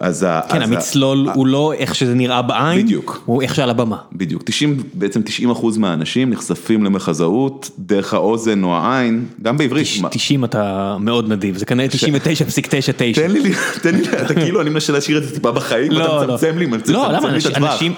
אז 0.00 0.26
כן, 0.48 0.62
אז 0.62 0.70
המצלול 0.70 1.28
ה... 1.28 1.32
הוא 1.32 1.46
לא 1.46 1.72
איך 1.72 1.94
שזה 1.94 2.14
נראה 2.14 2.42
בעין, 2.42 2.82
בדיוק, 2.82 3.22
הוא 3.24 3.42
איך 3.42 3.54
שעל 3.54 3.70
הבמה. 3.70 3.96
בדיוק, 4.12 4.42
90, 4.44 4.82
בעצם 4.94 5.22
90 5.22 5.50
אחוז 5.50 5.78
מהאנשים 5.78 6.30
נחשפים 6.30 6.84
למחזאות 6.84 7.70
דרך 7.78 8.14
האוזן 8.14 8.64
או 8.64 8.76
העין, 8.76 9.24
גם 9.42 9.56
בעברית. 9.56 9.86
90 10.10 10.44
אתה 10.44 10.96
מאוד 11.00 11.28
נדיב, 11.28 11.56
זה 11.56 11.66
כנראה 11.66 11.88
99.99. 11.88 13.14
תן 13.14 13.30
לי, 13.30 13.52
תן 13.82 13.94
לי, 13.94 14.02
אתה 14.22 14.34
כאילו, 14.34 14.60
אני 14.60 14.70
מנסה 14.70 14.92
להשאיר 14.92 15.18
את 15.18 15.24
זה 15.24 15.34
טיפה 15.34 15.52
בחיים, 15.52 15.92
לא, 15.92 16.04
ואתה 16.04 16.26
מצמצם 16.26 16.54
לא. 16.54 16.58
לי, 16.58 16.66
מצמצם 16.66 16.92
לא, 16.92 17.12
למה, 17.12 17.28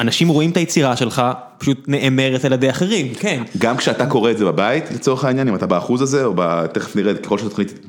אנשים, 0.00 0.28
רואים 0.28 0.50
את 0.50 0.56
היצירה 0.56 0.96
שלך, 0.96 1.22
פשוט 1.58 1.84
נאמרת 1.86 2.44
על 2.44 2.52
ידי 2.52 2.70
אחרים, 2.70 3.14
כן. 3.14 3.42
גם 3.58 3.76
כשאתה 3.76 4.06
קורא 4.06 4.30
את 4.30 4.38
זה 4.38 4.44
בבית, 4.44 4.84
לצורך 4.94 5.24
העניין, 5.24 5.48
אם 5.48 5.54
אתה 5.54 5.66
באחוז 5.66 6.02
הזה, 6.02 6.24
או 6.24 6.34
תכף 6.72 6.96
נראה, 6.96 7.14
ככל 7.14 7.38
שהתוכנית... 7.38 7.86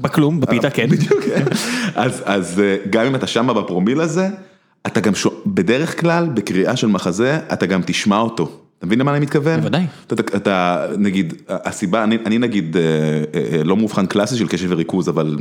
בכלום, 0.00 0.40
בפיתה, 0.40 0.70
כן. 0.70 0.86
בדיוק, 0.88 1.24
כן. 1.24 1.44
אז 2.24 2.62
גם 2.90 3.06
אם 3.06 3.14
אתה 3.14 3.26
שמה 3.48 3.62
בפרומיל 3.62 4.00
הזה, 4.00 4.28
אתה 4.86 5.00
גם, 5.00 5.12
בדרך 5.46 6.00
כלל, 6.00 6.28
בקריאה 6.34 6.76
של 6.76 6.86
מחזה, 6.86 7.38
אתה 7.52 7.66
גם 7.66 7.80
תשמע 7.86 8.18
אותו. 8.18 8.50
אתה 8.78 8.86
מבין 8.86 8.98
למה 8.98 9.10
אני 9.10 9.20
מתכוון? 9.20 9.60
בוודאי. 9.60 9.86
אתה, 10.06 10.36
אתה 10.36 10.86
נגיד, 10.98 11.34
הסיבה, 11.48 12.04
אני, 12.04 12.18
אני 12.26 12.38
נגיד 12.38 12.76
אה, 12.76 12.82
אה, 13.34 13.64
לא 13.64 13.76
מאובחן 13.76 14.06
קלאסי 14.06 14.36
של 14.36 14.48
קשב 14.48 14.66
וריכוז, 14.70 15.08
אבל 15.08 15.38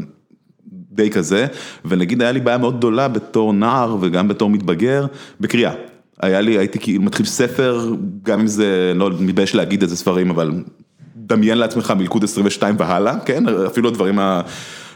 די 0.92 1.10
כזה, 1.10 1.48
ונגיד 1.86 2.22
היה 2.22 2.32
לי 2.32 2.40
בעיה 2.40 2.58
מאוד 2.58 2.78
גדולה 2.78 3.08
בתור 3.08 3.54
נער 3.54 3.98
וגם 4.02 4.28
בתור 4.28 4.50
מתבגר, 4.50 5.06
בקריאה. 5.40 5.74
היה 6.22 6.42
לי, 6.42 6.58
הייתי 6.58 6.80
כאילו 6.80 7.02
מתחיל 7.02 7.26
ספר, 7.26 7.94
גם 8.24 8.40
אם 8.40 8.48
זה, 8.48 8.94
לא 8.96 9.12
מתבייש 9.20 9.56
להגיד 9.56 9.82
איזה 9.82 9.98
ספרים, 9.98 10.30
אבל 10.30 10.52
דמיין 11.16 11.58
לעצמך 11.58 11.94
מלכוד 11.98 12.24
22 12.24 12.76
והלאה, 12.80 13.20
כן? 13.26 13.44
אפילו 13.48 13.90
הדברים 13.90 14.20
ה... 14.20 14.42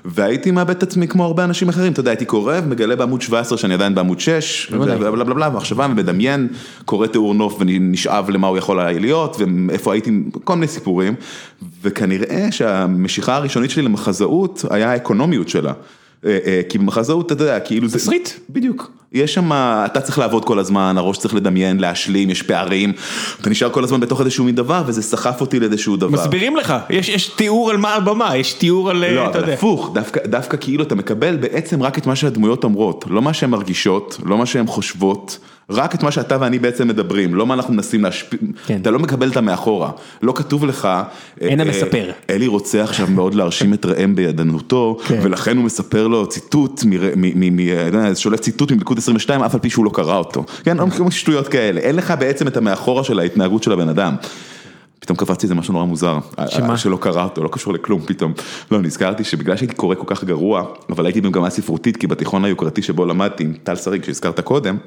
והייתי 0.05 0.51
מאבד 0.51 0.69
את 0.69 0.83
עצמי 0.83 1.07
כמו 1.07 1.25
הרבה 1.25 1.43
אנשים 1.43 1.69
אחרים, 1.69 1.91
אתה 1.91 1.99
יודע, 1.99 2.11
הייתי 2.11 2.25
קורא 2.25 2.59
ומגלה 2.63 2.95
בעמוד 2.95 3.21
17 3.21 3.57
שאני 3.57 3.73
עדיין 3.73 3.95
בעמוד 3.95 4.19
6, 4.19 4.71
בוודאי. 4.71 4.95
ובלה 4.95 5.11
בלה 5.23 5.33
בלה, 5.33 5.47
ומחשבה 5.47 5.87
ומדמיין, 5.91 6.47
קורא 6.85 7.07
תיאור 7.07 7.33
נוף 7.33 7.57
ונשאב 7.59 8.29
למה 8.29 8.47
הוא 8.47 8.57
יכול 8.57 8.79
היה 8.79 8.99
להיות, 8.99 9.37
ואיפה 9.67 9.93
הייתי, 9.93 10.11
כל 10.43 10.53
מיני 10.53 10.67
סיפורים, 10.67 11.13
וכנראה 11.81 12.51
שהמשיכה 12.51 13.35
הראשונית 13.35 13.71
שלי 13.71 13.83
למחזאות 13.83 14.65
היה 14.69 14.91
האקונומיות 14.91 15.49
שלה. 15.49 15.73
אה, 16.25 16.39
אה, 16.45 16.61
כי 16.69 16.77
במחזאות 16.77 17.31
אתה 17.31 17.43
יודע, 17.43 17.59
כאילו 17.59 17.87
זה... 17.87 17.97
תסריט. 17.97 18.29
בדיוק. 18.49 19.00
יש 19.13 19.33
שם, 19.33 19.51
אתה 19.85 20.01
צריך 20.01 20.19
לעבוד 20.19 20.45
כל 20.45 20.59
הזמן, 20.59 20.95
הראש 20.97 21.17
צריך 21.17 21.33
לדמיין, 21.35 21.79
להשלים, 21.79 22.29
יש 22.29 22.41
פערים, 22.41 22.93
אתה 23.41 23.49
נשאר 23.49 23.69
כל 23.69 23.83
הזמן 23.83 23.99
בתוך 23.99 24.19
איזשהו 24.21 24.45
מין 24.45 24.55
דבר, 24.55 24.83
וזה 24.85 25.01
סחף 25.01 25.41
אותי 25.41 25.59
לאיזשהו 25.59 25.95
דבר. 25.97 26.09
מסבירים 26.11 26.55
לך, 26.55 26.73
יש, 26.89 27.09
יש 27.09 27.27
תיאור 27.27 27.69
על 27.69 27.77
מה 27.77 27.93
הבמה, 27.95 28.37
יש 28.37 28.53
תיאור 28.53 28.89
על, 28.89 29.05
לא, 29.05 29.21
אתה 29.21 29.29
אבל 29.29 29.39
יודע. 29.39 29.53
הפוך, 29.53 29.91
דווקא, 29.93 30.19
דווקא 30.27 30.57
כאילו 30.61 30.83
אתה 30.83 30.95
מקבל 30.95 31.35
בעצם 31.37 31.83
רק 31.83 31.97
את 31.97 32.07
מה 32.07 32.15
שהדמויות 32.15 32.63
אומרות, 32.63 33.05
לא 33.09 33.21
מה 33.21 33.33
שהן 33.33 33.49
מרגישות, 33.49 34.17
לא 34.25 34.37
מה 34.37 34.45
שהן 34.45 34.67
חושבות, 34.67 35.39
רק 35.69 35.95
את 35.95 36.03
מה 36.03 36.11
שאתה 36.11 36.37
ואני 36.39 36.59
בעצם 36.59 36.87
מדברים, 36.87 37.35
לא 37.35 37.45
מה 37.45 37.53
אנחנו 37.53 37.73
מנסים 37.73 38.03
להשפיע, 38.03 38.39
כן. 38.65 38.79
אתה 38.81 38.91
לא 38.91 38.99
מקבל 38.99 39.29
את 39.31 39.37
המאחורה, 39.37 39.91
לא 40.21 40.33
כתוב 40.35 40.65
לך, 40.65 40.87
אין 41.41 41.59
אה, 41.59 41.65
המספר. 41.65 42.11
אה, 42.29 42.35
אלי 42.35 42.47
רוצה 42.47 42.83
עכשיו 42.83 43.07
מאוד 43.07 43.33
להרשים 43.33 43.73
את 43.73 43.85
ראם 43.85 44.15
בידענותו, 44.15 44.97
כן. 45.07 45.19
ולכן 45.23 45.57
הוא 45.57 45.65
מספר 45.65 46.07
לו 46.07 46.27
ציטוט, 46.27 46.83
מ- 46.85 46.89
מ- 47.15 47.55
מ- 47.55 47.59
אה, 47.59 47.89
לא 47.91 47.97
יודע, 47.97 48.15
שולף 48.15 48.39
ציטוט 48.39 48.71
מלכוד 48.71 48.97
22, 49.01 49.43
אף 49.43 49.53
על 49.53 49.59
פי 49.59 49.69
שהוא 49.69 49.85
לא 49.85 49.91
קרא 49.93 50.17
אותו, 50.17 50.43
כן, 50.63 50.77
שטויות 51.11 51.47
כאלה, 51.47 51.81
אין 51.81 51.95
לך 51.95 52.13
בעצם 52.19 52.47
את 52.47 52.57
המאחורה 52.57 53.03
של 53.03 53.19
ההתנהגות 53.19 53.63
של 53.63 53.71
הבן 53.71 53.89
אדם. 53.89 54.15
פתאום 55.13 55.27
קפצתי 55.27 55.45
איזה 55.45 55.55
משהו 55.55 55.73
נורא 55.73 55.85
מוזר, 55.85 56.19
שמה? 56.47 56.77
שלא 56.77 56.97
קרא 57.01 57.23
אותו, 57.23 57.43
לא 57.43 57.49
קשור 57.51 57.73
לכלום 57.73 58.01
פתאום. 58.05 58.33
לא, 58.71 58.81
נזכרתי 58.81 59.23
שבגלל 59.23 59.57
שהייתי 59.57 59.75
קורא 59.75 59.95
כל 59.95 60.15
כך 60.15 60.23
גרוע, 60.23 60.63
אבל 60.89 61.05
הייתי 61.05 61.21
במגמה 61.21 61.49
ספרותית, 61.49 61.97
כי 61.97 62.07
בתיכון 62.07 62.45
היוקרתי 62.45 62.81
שבו 62.81 63.05
למדתי 63.05 63.43
עם 63.43 63.53
טל 63.63 63.75
שריג 63.75 64.03
שהזכרת 64.03 64.39
קודם. 64.39 64.77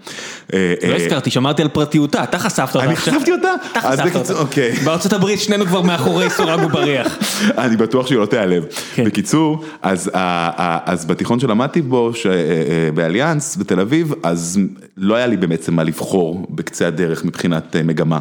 אה, 0.55 0.75
לא 0.83 0.89
אה, 0.89 0.97
הזכרתי, 0.97 1.31
שמרתי 1.31 1.63
על 1.63 1.69
פרטיותה, 1.69 2.25
אתה 2.25 2.39
חשפת 2.39 2.75
אותה 2.75 2.87
אני. 2.87 2.97
חשפתי 2.97 3.33
אותה? 3.33 3.49
אתה 3.73 3.81
חשפת 3.81 4.17
אותה. 4.17 4.41
אוקיי. 4.41 4.73
בארצות 4.73 5.13
הברית 5.13 5.41
שנינו 5.41 5.67
כבר 5.67 5.83
מאחורי 5.83 6.31
סורג 6.31 6.65
ובריח. 6.65 7.19
אני 7.59 7.77
בטוח 7.77 8.07
שהיא 8.07 8.19
לא 8.19 8.27
תיעלב. 8.27 8.65
כן. 8.95 9.05
בקיצור, 9.05 9.65
אז, 9.83 11.07
בתיכון 11.07 11.41
שלמדתי 11.41 11.83
בו, 11.83 12.11
אה, 12.27 12.91
באליאנס 12.95 13.57
בתל 13.57 13.81
אביב, 13.81 14.15
אז 14.23 14.61
לא 14.97 15.15
היה 15.15 15.27
לי 15.27 15.37
בעצם 15.37 15.75
מה 15.75 15.83
לבחור 15.83 16.47
בקצה 16.51 16.87
הדרך 16.87 17.25
מבחינת 17.25 17.77
מגמה. 17.77 18.19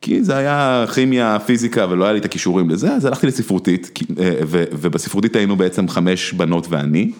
כי 0.00 0.24
זה 0.24 0.36
היה 0.36 0.84
כימיה, 0.94 1.38
פיזיקה, 1.38 1.86
ולא 1.90 2.04
היה 2.04 2.12
לי 2.12 2.18
את 2.18 2.24
הכישורים 2.24 2.70
לזה, 2.70 2.92
אז 2.92 3.04
הלכתי 3.04 3.26
לספרותית, 3.26 4.00
אה, 4.20 4.30
ובספרותית 4.72 5.36
היינו 5.36 5.56
בעצם 5.56 5.88
חמש 5.88 6.32
בנות 6.32 6.66
ואני. 6.70 7.10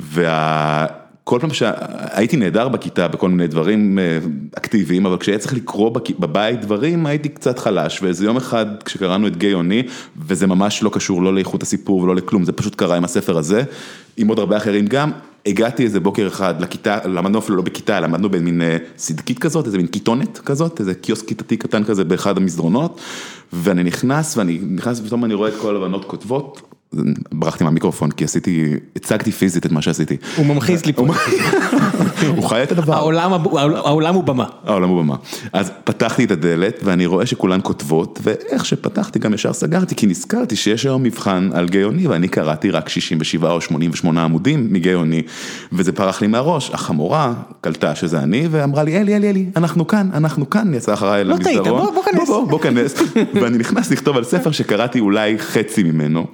וכל 0.00 1.38
פעם 1.40 1.52
שהייתי 1.52 2.36
נהדר 2.36 2.68
בכיתה 2.68 3.08
בכל 3.08 3.28
מיני 3.28 3.46
דברים 3.46 3.98
אה, 3.98 4.18
אקטיביים, 4.58 5.06
אבל 5.06 5.16
כשהיה 5.16 5.38
צריך 5.38 5.54
לקרוא 5.54 5.90
בבית 6.18 6.60
דברים 6.60 7.06
הייתי 7.06 7.28
קצת 7.28 7.58
חלש, 7.58 8.02
ואיזה 8.02 8.24
יום 8.24 8.36
אחד 8.36 8.66
כשקראנו 8.84 9.26
את 9.26 9.36
גיי 9.36 9.54
אוני, 9.54 9.82
וזה 10.26 10.46
ממש 10.46 10.82
לא 10.82 10.90
קשור 10.92 11.22
לא 11.22 11.34
לאיכות 11.34 11.62
הסיפור 11.62 12.02
ולא 12.02 12.14
לכלום, 12.14 12.44
זה 12.44 12.52
פשוט 12.52 12.74
קרה 12.74 12.96
עם 12.96 13.04
הספר 13.04 13.38
הזה, 13.38 13.62
עם 14.16 14.28
עוד 14.28 14.38
הרבה 14.38 14.56
אחרים 14.56 14.86
גם, 14.86 15.10
הגעתי 15.46 15.84
איזה 15.84 16.00
בוקר 16.00 16.26
אחד 16.28 16.60
לכיתה, 16.60 16.98
למדנו 17.04 17.38
אפילו 17.38 17.56
לא 17.56 17.62
בכיתה, 17.62 18.00
למדנו 18.00 18.28
במין 18.30 18.62
אה, 18.62 18.76
סדקית 18.98 19.38
כזאת, 19.38 19.66
איזה 19.66 19.76
מין 19.76 19.86
קיטונת 19.86 20.38
כזאת, 20.38 20.80
איזה 20.80 20.94
קיוסק 20.94 21.28
כיתתי 21.28 21.56
קטן 21.56 21.84
כזה 21.84 22.04
באחד 22.04 22.36
המסדרונות, 22.36 23.00
ואני 23.52 23.82
נכנס 23.82 24.36
ואני 24.36 24.58
נכנס 24.70 25.00
ופתאום 25.00 25.24
אני 25.24 25.34
רואה 25.34 25.48
את 25.48 25.54
כל 25.60 25.76
הבנות 25.76 26.04
כותבות. 26.04 26.72
ברחתי 27.32 27.64
מהמיקרופון 27.64 28.10
כי 28.10 28.24
עשיתי, 28.24 28.74
הצגתי 28.96 29.32
פיזית 29.32 29.66
את 29.66 29.72
מה 29.72 29.82
שעשיתי. 29.82 30.16
הוא 30.36 30.46
ממחיז 30.46 30.86
לי 30.86 30.92
פה. 30.92 31.06
הוא 32.36 32.44
חי 32.48 32.62
את 32.62 32.72
הדבר. 32.72 32.94
העולם 32.94 33.32
העולם 33.74 34.14
הוא 34.14 34.24
במה. 34.24 34.44
העולם 34.64 34.88
הוא 34.88 35.02
במה. 35.02 35.16
אז 35.52 35.70
פתחתי 35.84 36.24
את 36.24 36.30
הדלת 36.30 36.80
ואני 36.84 37.06
רואה 37.06 37.26
שכולן 37.26 37.60
כותבות, 37.62 38.18
ואיך 38.22 38.66
שפתחתי 38.66 39.18
גם 39.18 39.34
ישר 39.34 39.52
סגרתי, 39.52 39.94
כי 39.94 40.06
נזכרתי 40.06 40.56
שיש 40.56 40.86
היום 40.86 41.02
מבחן 41.02 41.50
על 41.52 41.68
גאוני, 41.68 42.06
ואני 42.06 42.28
קראתי 42.28 42.70
רק 42.70 42.88
67 42.88 43.52
או 43.52 43.60
88 43.60 44.01
עמודים 44.10 44.66
מגאוני, 44.70 45.22
וזה 45.72 45.92
פרח 45.92 46.20
לי 46.20 46.26
מהראש. 46.26 46.70
החמורה 46.70 47.34
קלטה 47.60 47.94
שזה 47.94 48.18
אני, 48.18 48.48
ואמרה 48.50 48.82
לי, 48.82 49.00
אלי, 49.00 49.16
אלי, 49.16 49.30
אלי, 49.30 49.46
אנחנו 49.56 49.86
כאן, 49.86 50.08
אנחנו 50.14 50.50
כאן, 50.50 50.74
יצא 50.74 50.94
אחריי 50.94 51.24
לא 51.24 51.36
טעית, 51.36 51.56
למסדרון. 51.56 51.80
בוא, 51.80 51.92
בוא 51.94 52.02
כנס. 52.04 52.28
בוא, 52.28 52.48
בוא 52.48 52.60
כנס. 52.60 52.94
ואני 53.42 53.58
נכנס 53.58 53.90
לכתוב 53.90 54.16
על 54.16 54.24
ספר 54.24 54.50
שקראתי 54.50 55.00
אולי 55.00 55.38
חצי 55.38 55.82
ממנו. 55.82 56.26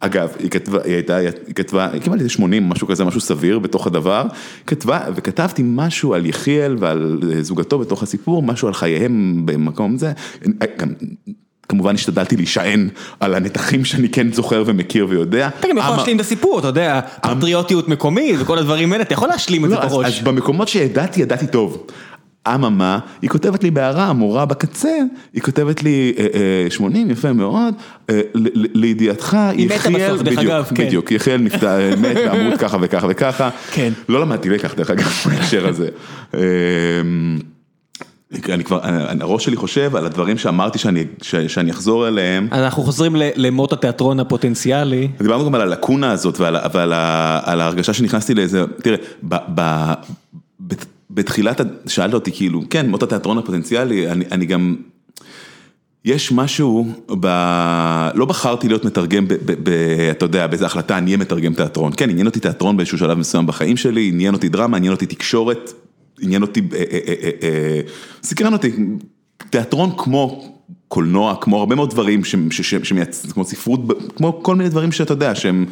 אגב, 0.00 0.28
היא 0.38 0.50
כתבה, 0.50 0.78
היא 0.84 0.94
הייתה, 0.94 1.16
היא 1.16 1.54
כתבה, 1.54 1.88
קיבלתי 2.02 2.22
איזה 2.22 2.28
80, 2.28 2.68
משהו 2.68 2.86
כזה, 2.86 3.04
משהו 3.04 3.20
סביר 3.20 3.58
בתוך 3.58 3.86
הדבר, 3.86 4.26
כתבה, 4.66 5.00
וכתבתי 5.14 5.62
משהו 5.64 6.14
על 6.14 6.26
יחיאל 6.26 6.76
ועל 6.78 7.20
אה, 7.32 7.42
זוגתו 7.42 7.78
בתוך 7.78 8.02
הסיפור, 8.02 8.42
משהו 8.42 8.68
על 8.68 8.74
חייהם 8.74 9.42
במקום 9.44 9.98
זה, 9.98 10.12
גם, 10.78 10.88
כמובן 11.68 11.94
השתדלתי 11.94 12.36
להישען 12.36 12.88
על 13.20 13.34
הנתחים 13.34 13.84
שאני 13.84 14.08
כן 14.08 14.32
זוכר 14.32 14.62
ומכיר 14.66 15.06
ויודע. 15.08 15.48
אתה 15.60 15.68
גם 15.68 15.78
יכול 15.78 15.96
להשלים 15.96 16.16
את 16.16 16.20
הסיפור, 16.20 16.58
אתה 16.58 16.66
יודע, 16.66 17.00
פטריוטיות 17.22 17.88
מקומית 17.88 18.36
וכל 18.38 18.58
הדברים 18.58 18.92
האלה, 18.92 19.02
אתה 19.02 19.14
יכול 19.14 19.28
להשלים 19.28 19.64
את 19.64 19.70
זה 19.70 19.76
לא, 19.76 19.86
בראש. 19.86 20.06
אז 20.06 20.24
במקומות 20.24 20.68
שידעתי, 20.68 21.22
ידעתי 21.22 21.46
טוב. 21.46 21.86
אממה, 22.54 22.98
היא 23.22 23.30
כותבת 23.30 23.62
לי 23.62 23.70
בהערה, 23.70 24.04
המורה 24.04 24.46
בקצה, 24.46 24.98
היא 25.32 25.42
כותבת 25.42 25.82
לי 25.82 26.12
אה, 26.18 26.26
אה, 26.64 26.70
80, 26.70 27.10
יפה 27.10 27.32
מאוד, 27.32 27.74
אה, 28.10 28.20
לידיעתך, 28.74 29.36
יחיאל, 29.54 30.16
בדיוק. 30.16 30.72
בדיוק, 30.72 31.12
יחיאל 31.12 31.40
אה, 31.62 31.90
מת 32.02 32.16
בעמוד 32.16 32.58
ככה 32.58 32.76
וככה 32.80 33.06
וככה, 33.10 33.50
כן. 33.72 33.92
לא 34.08 34.20
למדתי 34.20 34.48
לקח 34.48 34.74
דרך 34.74 34.90
אגב 34.90 35.12
בהקשר 35.26 35.68
הזה. 35.68 35.88
אה, 38.32 38.54
אני 38.54 38.64
כבר, 38.64 38.80
אני- 38.82 39.22
הראש 39.22 39.44
שלי 39.44 39.56
חושב 39.56 39.96
על 39.96 40.06
הדברים 40.06 40.38
שאמרתי 40.38 40.78
שאני, 40.78 41.04
ש- 41.22 41.34
שאני 41.36 41.70
אחזור 41.70 42.08
אליהם. 42.08 42.48
אנחנו 42.52 42.82
חוזרים 42.82 43.16
ל- 43.16 43.30
למות 43.36 43.72
התיאטרון 43.72 44.20
הפוטנציאלי. 44.20 45.08
דיברנו 45.18 45.44
גם 45.46 45.54
על 45.54 45.60
הלקונה 45.60 46.10
הזאת 46.12 46.40
ועל, 46.40 46.56
ועל 46.74 46.92
ה- 46.92 47.40
על 47.44 47.60
ההרגשה 47.60 47.92
שנכנסתי 47.92 48.34
לאיזה, 48.34 48.64
תראה, 48.82 48.96
ב, 49.22 49.36
ב, 49.54 49.60
ב, 50.66 50.74
בתחילת, 51.10 51.60
שאלת 51.86 52.14
אותי 52.14 52.32
כאילו, 52.32 52.62
כן, 52.70 52.90
מות 52.90 53.02
התיאטרון 53.02 53.38
הפוטנציאלי, 53.38 54.10
אני, 54.10 54.24
אני 54.32 54.46
גם, 54.46 54.76
יש 56.04 56.32
משהו, 56.32 56.86
ב, 57.20 57.26
לא 58.14 58.24
בחרתי 58.24 58.68
להיות 58.68 58.84
מתרגם, 58.84 59.28
ב, 59.28 59.34
ב, 59.34 59.52
ב, 59.62 59.70
אתה 60.10 60.24
יודע, 60.24 60.46
באיזה 60.46 60.66
החלטה 60.66 60.98
אני 60.98 61.06
אהיה 61.06 61.16
מתרגם 61.16 61.54
תיאטרון, 61.54 61.92
כן, 61.96 62.10
עניין 62.10 62.26
אותי 62.26 62.40
תיאטרון 62.40 62.76
באיזשהו 62.76 62.98
שלב 62.98 63.18
מסוים 63.18 63.46
בחיים 63.46 63.76
שלי, 63.76 64.08
עניין 64.12 64.34
אותי 64.34 64.48
דרמה, 64.48 64.76
עניין 64.76 64.92
אותי 64.92 65.06
תקשורת, 65.06 65.72
עניין 66.20 66.42
אותי, 66.42 66.60
אה, 66.74 66.84
אה, 66.92 66.98
אה, 67.42 67.80
סקרן 68.22 68.52
אותי, 68.52 68.70
תיאטרון 69.50 69.90
כמו 69.98 70.52
קולנוע, 70.88 71.34
כמו 71.40 71.58
הרבה 71.58 71.74
מאוד 71.74 71.90
דברים. 71.90 72.20
כמו 73.32 73.44
ספרות, 73.44 73.80
כמו 74.16 74.42
כל 74.42 74.54
מיני 74.54 74.70
דברים 74.70 74.92
שאתה 74.92 75.12
יודע, 75.12 75.34
שהם, 75.34 75.64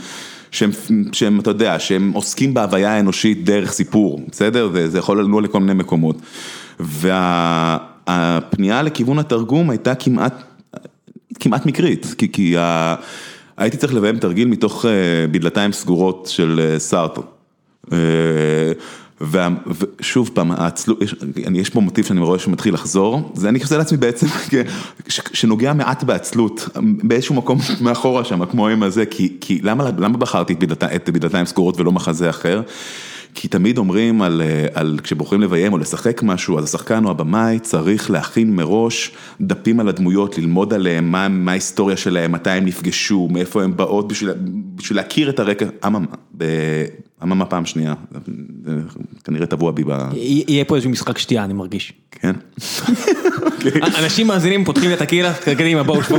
שהם, 0.50 0.70
שהם, 1.12 1.40
אתה 1.40 1.50
יודע, 1.50 1.78
שהם 1.78 2.10
עוסקים 2.14 2.54
בהוויה 2.54 2.92
האנושית 2.92 3.44
דרך 3.44 3.72
סיפור, 3.72 4.20
בסדר? 4.30 4.70
וזה 4.72 4.98
יכול 4.98 5.24
לנוע 5.24 5.42
לכל 5.42 5.60
מיני 5.60 5.74
מקומות. 5.74 6.16
והפנייה 6.80 8.82
לכיוון 8.82 9.18
התרגום 9.18 9.70
הייתה 9.70 9.94
כמעט, 9.94 10.42
כמעט 11.40 11.66
מקרית, 11.66 12.14
כי, 12.18 12.32
כי 12.32 12.58
ה... 12.58 12.94
הייתי 13.56 13.76
צריך 13.76 13.94
לביים 13.94 14.18
תרגיל 14.18 14.48
מתוך 14.48 14.84
אה, 14.84 14.90
בדלתיים 15.30 15.72
סגורות 15.72 16.26
של 16.30 16.60
אה, 16.62 16.78
סארטר. 16.78 17.22
וה- 17.90 17.98
ושוב 19.20 20.30
פעם, 20.34 20.50
העצלות, 20.50 21.02
יש, 21.02 21.14
אני, 21.46 21.58
יש 21.58 21.70
פה 21.70 21.80
מוטיב 21.80 22.04
שאני 22.04 22.20
רואה 22.20 22.38
שמתחיל 22.38 22.74
לחזור, 22.74 23.32
זה 23.34 23.48
אני 23.48 23.62
עושה 23.62 23.78
לעצמי 23.78 23.98
בעצם, 23.98 24.26
ש- 25.08 25.20
שנוגע 25.32 25.72
מעט 25.72 26.04
בעצלות, 26.04 26.68
באיזשהו 27.02 27.34
מקום 27.34 27.58
מאחורה 27.80 28.24
שם, 28.24 28.46
כמו 28.46 28.68
עם 28.68 28.82
הזה, 28.82 29.06
כי, 29.06 29.36
כי 29.40 29.60
למה, 29.62 29.90
בחרתי 29.90 30.54
את 30.94 31.10
בדלתיים 31.10 31.46
סגורות 31.46 31.80
ולא 31.80 31.92
מחזה 31.92 32.30
אחר? 32.30 32.62
כי 33.34 33.48
תמיד 33.48 33.78
אומרים 33.78 34.22
על, 34.22 34.42
אה, 34.44 34.66
על 34.74 34.98
כשבוחרים 35.02 35.40
לביים 35.40 35.72
או 35.72 35.78
לשחק 35.78 36.22
משהו, 36.22 36.58
אז 36.58 36.64
השחקן 36.64 37.04
או 37.04 37.10
הבמאי 37.10 37.58
צריך 37.58 38.10
להכין 38.10 38.56
מראש 38.56 39.10
דפים 39.40 39.80
על 39.80 39.88
הדמויות, 39.88 40.38
ללמוד 40.38 40.74
עליהם, 40.74 41.10
מה, 41.10 41.28
מה 41.28 41.50
ההיסטוריה 41.50 41.96
שלהם, 41.96 42.32
מתי 42.32 42.50
הם 42.50 42.64
נפגשו, 42.64 43.28
מאיפה 43.30 43.62
הם 43.62 43.76
באות, 43.76 44.08
בשביל, 44.08 44.30
בשביל 44.74 44.96
להכיר 44.96 45.30
את 45.30 45.40
הרקע, 45.40 45.66
אממה, 45.86 46.06
אממה 47.22 47.44
פעם 47.44 47.66
שנייה, 47.66 47.94
זה 48.64 48.72
כנראה 49.24 49.46
טבוע 49.46 49.72
בי 49.72 49.84
ב... 49.86 49.92
יהיה 50.14 50.64
פה 50.64 50.74
איזשהו 50.74 50.90
משחק 50.90 51.18
שתייה, 51.18 51.44
אני 51.44 51.52
מרגיש. 51.52 51.92
כן. 52.10 52.32
אנשים 54.02 54.26
מאזינים, 54.26 54.64
פותחים 54.64 54.92
את 54.92 55.00
הקהילה, 55.00 55.34
קדימה, 55.34 55.82
בואו, 55.82 56.02
שבו. 56.02 56.18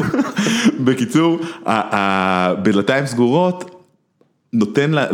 בקיצור, 0.80 1.40
בדלתיים 2.64 3.06
סגורות, 3.06 3.75
נותן 4.56 4.92
לה, 4.92 5.06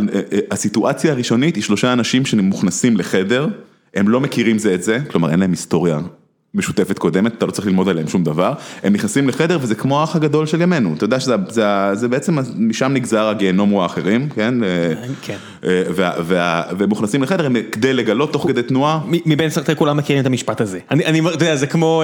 הסיטואציה 0.52 1.12
הראשונית 1.12 1.56
היא 1.56 1.64
שלושה 1.64 1.94
אנשים 1.94 2.26
שמוכנסים 2.26 2.98
לחדר, 2.98 3.48
הם 3.94 4.10
לא 4.10 4.22
מכירים 4.22 4.58
זה 4.58 4.74
את 4.74 4.84
זה, 4.84 5.00
כלומר 5.12 5.32
אין 5.32 5.40
להם 5.40 5.52
היסטוריה 5.52 6.00
משותפת 6.54 7.00
קודמת, 7.00 7.34
אתה 7.38 7.46
לא 7.46 7.52
צריך 7.52 7.68
ללמוד 7.68 7.90
עליהם 7.90 8.08
שום 8.08 8.24
דבר, 8.24 8.54
הם 8.84 8.94
נכנסים 8.94 9.28
לחדר 9.28 9.58
וזה 9.62 9.76
כמו 9.76 10.00
האח 10.00 10.16
הגדול 10.16 10.46
של 10.46 10.62
ימינו, 10.62 10.94
אתה 10.94 11.04
יודע 11.04 11.20
שזה 11.20 11.36
זה, 11.50 11.66
זה 11.94 12.08
בעצם, 12.08 12.38
משם 12.58 12.94
נגזר 12.94 13.28
הגיהנום 13.28 13.70
הוא 13.70 13.82
האחרים, 13.82 14.30
כן? 14.30 14.54
כן. 15.22 15.38
והם 16.78 16.90
מוכנסים 16.90 17.24
לחדר 17.24 17.46
הם 17.46 17.56
כדי 17.72 17.94
לגלות 17.94 18.34
תוך 18.34 18.48
כדי 18.48 18.64
תנועה. 18.64 19.00
מבין 19.08 19.50
סרטי 19.50 19.76
כולם 19.76 19.98
מכירים 19.98 20.22
את 20.22 20.26
המשפט 20.26 20.62
הזה, 20.62 20.80
אני, 20.92 21.20
אתה 21.20 21.36
יודע, 21.36 21.56
זה 21.56 21.68
כמו 21.68 22.04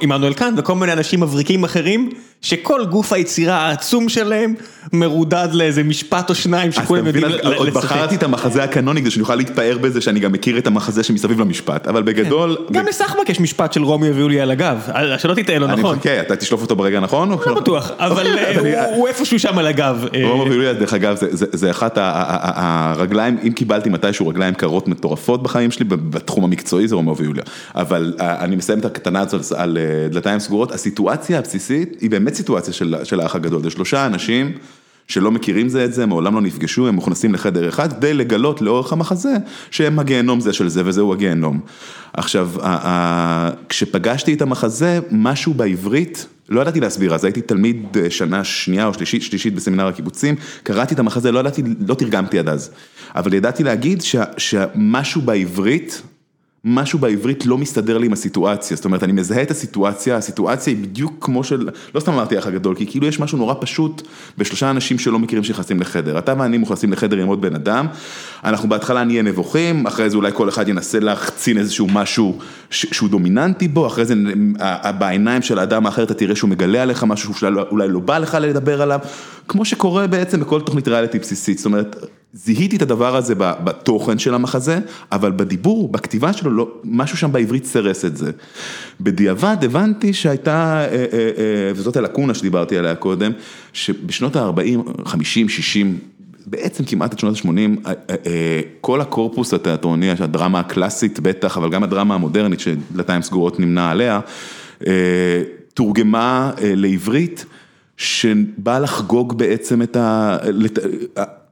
עמנואל 0.00 0.34
קאנט 0.34 0.58
וכל 0.58 0.74
מיני 0.74 0.92
אנשים 0.92 1.20
מבריקים 1.20 1.64
אחרים, 1.64 2.10
שכל 2.44 2.84
גוף 2.84 3.12
היצירה 3.12 3.56
העצום 3.56 4.08
שלהם 4.08 4.54
מרודד 4.92 5.48
לאיזה 5.52 5.82
משפט 5.82 6.30
או 6.30 6.34
שניים 6.34 6.72
שכולם 6.72 7.06
יודעים 7.06 7.24
לשחק. 7.24 7.56
עוד 7.56 7.68
בחרתי 7.68 8.14
את 8.14 8.22
המחזה 8.22 8.64
הקנוני 8.64 9.00
כדי 9.00 9.10
שאני 9.10 9.22
אוכל 9.22 9.34
להתפאר 9.34 9.78
בזה 9.78 10.00
שאני 10.00 10.20
גם 10.20 10.32
מכיר 10.32 10.58
את 10.58 10.66
המחזה 10.66 11.02
שמסביב 11.02 11.40
למשפט, 11.40 11.86
אבל 11.86 12.02
בגדול. 12.02 12.56
גם 12.72 12.86
לסחבק 12.86 13.28
יש 13.28 13.40
משפט 13.40 13.72
של 13.72 13.82
רומי 13.82 14.10
ויוליה 14.10 14.42
על 14.42 14.50
הגב, 14.50 14.88
שלא 15.18 15.34
תטעה 15.34 15.58
לו 15.58 15.66
נכון. 15.66 15.84
אני 15.84 15.94
מחכה, 15.94 16.20
אתה 16.20 16.36
תשלוף 16.36 16.62
אותו 16.62 16.76
ברגע 16.76 16.98
הנכון? 16.98 17.30
לא 17.46 17.54
בטוח, 17.54 17.90
אבל 17.98 18.26
הוא 18.96 19.08
איפשהו 19.08 19.38
שם 19.38 19.58
על 19.58 19.66
הגב. 19.66 20.04
רומי 20.24 20.50
ויוליה 20.50 20.72
דרך 20.72 20.94
אגב 20.94 21.16
זה 21.30 21.70
אחת 21.70 21.98
הרגליים, 22.00 23.38
אם 23.46 23.52
קיבלתי 23.52 23.90
מתישהו 23.90 24.28
רגליים 24.28 24.54
קרות 24.54 24.88
מטורפות 24.88 25.42
בחיים 25.42 25.70
שלי, 25.70 25.84
בתחום 25.84 26.44
המקצועי 26.44 26.88
זה 26.88 26.94
רומי 26.94 27.12
ויוליה, 27.16 27.42
אבל 27.74 28.14
אני 28.20 28.56
מסיים 28.56 28.78
את 28.78 28.84
הקטנה 28.84 29.20
הזאת 29.20 29.52
על 29.56 29.78
דלתיים 30.10 30.38
סגורות, 30.38 30.72
הסיטואציה 30.72 31.38
הבסיסית 31.38 31.96
היא 32.00 32.10
באמת 32.10 32.33
סיטואציה 32.34 32.72
של 33.04 33.20
האח 33.20 33.34
הגדול, 33.34 33.62
זה 33.62 33.70
שלושה 33.70 34.06
אנשים. 34.06 34.52
שלא 35.08 35.30
מכירים 35.30 35.68
זה 35.68 35.84
את 35.84 35.92
זה, 35.92 36.06
מעולם 36.06 36.34
לא 36.34 36.40
נפגשו, 36.40 36.88
הם 36.88 36.94
מוכנסים 36.94 37.34
לחדר 37.34 37.68
אחד 37.68 37.92
כדי 37.92 38.14
לגלות 38.14 38.62
לאורך 38.62 38.92
המחזה 38.92 39.36
שהם 39.70 39.98
הגיהנום 39.98 40.40
זה 40.40 40.52
של 40.52 40.68
זה 40.68 40.82
וזהו 40.84 41.12
הגיהנום. 41.12 41.60
עכשיו, 42.12 42.50
כשפגשתי 43.68 44.34
את 44.34 44.42
המחזה, 44.42 45.00
משהו 45.10 45.54
בעברית, 45.54 46.26
לא 46.48 46.60
ידעתי 46.60 46.80
להסביר, 46.80 47.14
אז 47.14 47.24
הייתי 47.24 47.40
תלמיד 47.40 47.96
שנה 48.08 48.44
שנייה 48.44 48.86
או 48.86 48.94
שלישית, 48.94 49.22
שלישית 49.22 49.54
בסמינר 49.54 49.86
הקיבוצים, 49.86 50.34
קראתי 50.62 50.94
את 50.94 50.98
המחזה, 50.98 51.32
לא 51.32 51.38
ידעתי, 51.38 51.62
לא 51.88 51.94
תרגמתי 51.94 52.38
עד 52.38 52.48
אז, 52.48 52.70
אבל 53.14 53.34
ידעתי 53.34 53.62
להגיד 53.62 54.02
שמשהו 54.36 55.22
בעברית, 55.22 56.02
משהו 56.64 56.98
בעברית 56.98 57.46
לא 57.46 57.58
מסתדר 57.58 57.98
לי 57.98 58.06
עם 58.06 58.12
הסיטואציה, 58.12 58.76
זאת 58.76 58.84
אומרת, 58.84 59.02
אני 59.02 59.12
מזהה 59.12 59.42
את 59.42 59.50
הסיטואציה, 59.50 60.16
הסיטואציה 60.16 60.72
היא 60.72 60.82
בדיוק 60.82 61.14
כמו 61.20 61.44
של, 61.44 61.68
לא 61.94 62.00
סתם 62.00 62.12
אמרתי 62.12 62.38
אח 62.38 62.46
הגדול, 62.46 62.74
כי 62.74 62.86
כאילו 62.86 63.06
יש 63.06 63.20
משהו 63.20 63.38
נורא 63.38 63.54
פשוט 63.60 64.02
בשלושה 64.38 64.70
אנשים 64.70 64.98
שלא 64.98 65.18
מכירים 65.18 65.44
שנכנסים 65.44 65.80
לחדר. 65.80 66.18
אתה 66.18 66.34
ואני 66.38 66.58
מוכנסים 66.58 66.92
לחדר 66.92 67.16
עם 67.16 67.26
עוד 67.26 67.40
בן 67.40 67.54
אדם, 67.54 67.86
אנחנו 68.44 68.68
בהתחלה 68.68 69.04
נהיה 69.04 69.22
נבוכים, 69.22 69.86
אחרי 69.86 70.10
זה 70.10 70.16
אולי 70.16 70.30
כל 70.34 70.48
אחד 70.48 70.68
ינסה 70.68 71.00
להחצין 71.00 71.58
איזשהו 71.58 71.86
משהו 71.92 72.38
שהוא 72.70 73.08
דומיננטי 73.08 73.68
בו, 73.68 73.86
אחרי 73.86 74.04
זה 74.04 74.14
בעיניים 74.98 75.42
של 75.42 75.58
האדם 75.58 75.86
האחר 75.86 76.02
אתה 76.02 76.14
תראה 76.14 76.36
שהוא 76.36 76.50
מגלה 76.50 76.82
עליך 76.82 77.04
משהו 77.04 77.34
שאולי 77.34 77.88
לא 77.88 78.00
בא 78.00 78.18
לך 78.18 78.38
לדבר 78.40 78.82
עליו, 78.82 79.00
כמו 79.48 79.64
שקורה 79.64 80.06
בעצם 80.06 80.40
בכל 80.40 80.60
תוכנית 80.60 80.88
ריאליטי 80.88 81.18
בסיסית, 81.18 81.58
זאת 81.58 81.66
אומרת, 81.66 81.96
זיהיתי 82.34 82.76
את 82.76 82.82
הדבר 82.82 83.16
הזה 83.16 83.34
בתוכן 83.38 84.18
של 84.18 84.34
המחזה, 84.34 84.78
אבל 85.12 85.32
בדיבור, 85.32 85.88
בכתיבה 85.88 86.32
שלו, 86.32 86.50
לא, 86.50 86.68
משהו 86.84 87.16
שם 87.16 87.32
בעברית 87.32 87.64
סרס 87.64 88.04
את 88.04 88.16
זה. 88.16 88.30
בדיעבד 89.00 89.56
הבנתי 89.62 90.12
שהייתה, 90.12 90.86
וזאת 91.74 91.96
הלקונה 91.96 92.34
שדיברתי 92.34 92.78
עליה 92.78 92.94
קודם, 92.94 93.32
שבשנות 93.72 94.36
ה-40, 94.36 95.04
50, 95.04 95.48
60, 95.48 95.98
בעצם 96.46 96.84
כמעט 96.84 97.12
עד 97.12 97.18
שנות 97.18 97.36
ה-80, 97.36 97.88
כל 98.80 99.00
הקורפוס 99.00 99.54
התיאטרוני, 99.54 100.10
הדרמה 100.10 100.60
הקלאסית 100.60 101.20
בטח, 101.20 101.56
אבל 101.56 101.70
גם 101.70 101.82
הדרמה 101.82 102.14
המודרנית 102.14 102.60
שדלתיים 102.60 103.22
סגורות 103.22 103.60
נמנה 103.60 103.90
עליה, 103.90 104.20
תורגמה 105.74 106.50
לעברית. 106.62 107.44
שבא 107.96 108.78
לחגוג 108.78 109.38
בעצם 109.38 109.82
את 109.82 109.96
ה... 109.96 110.36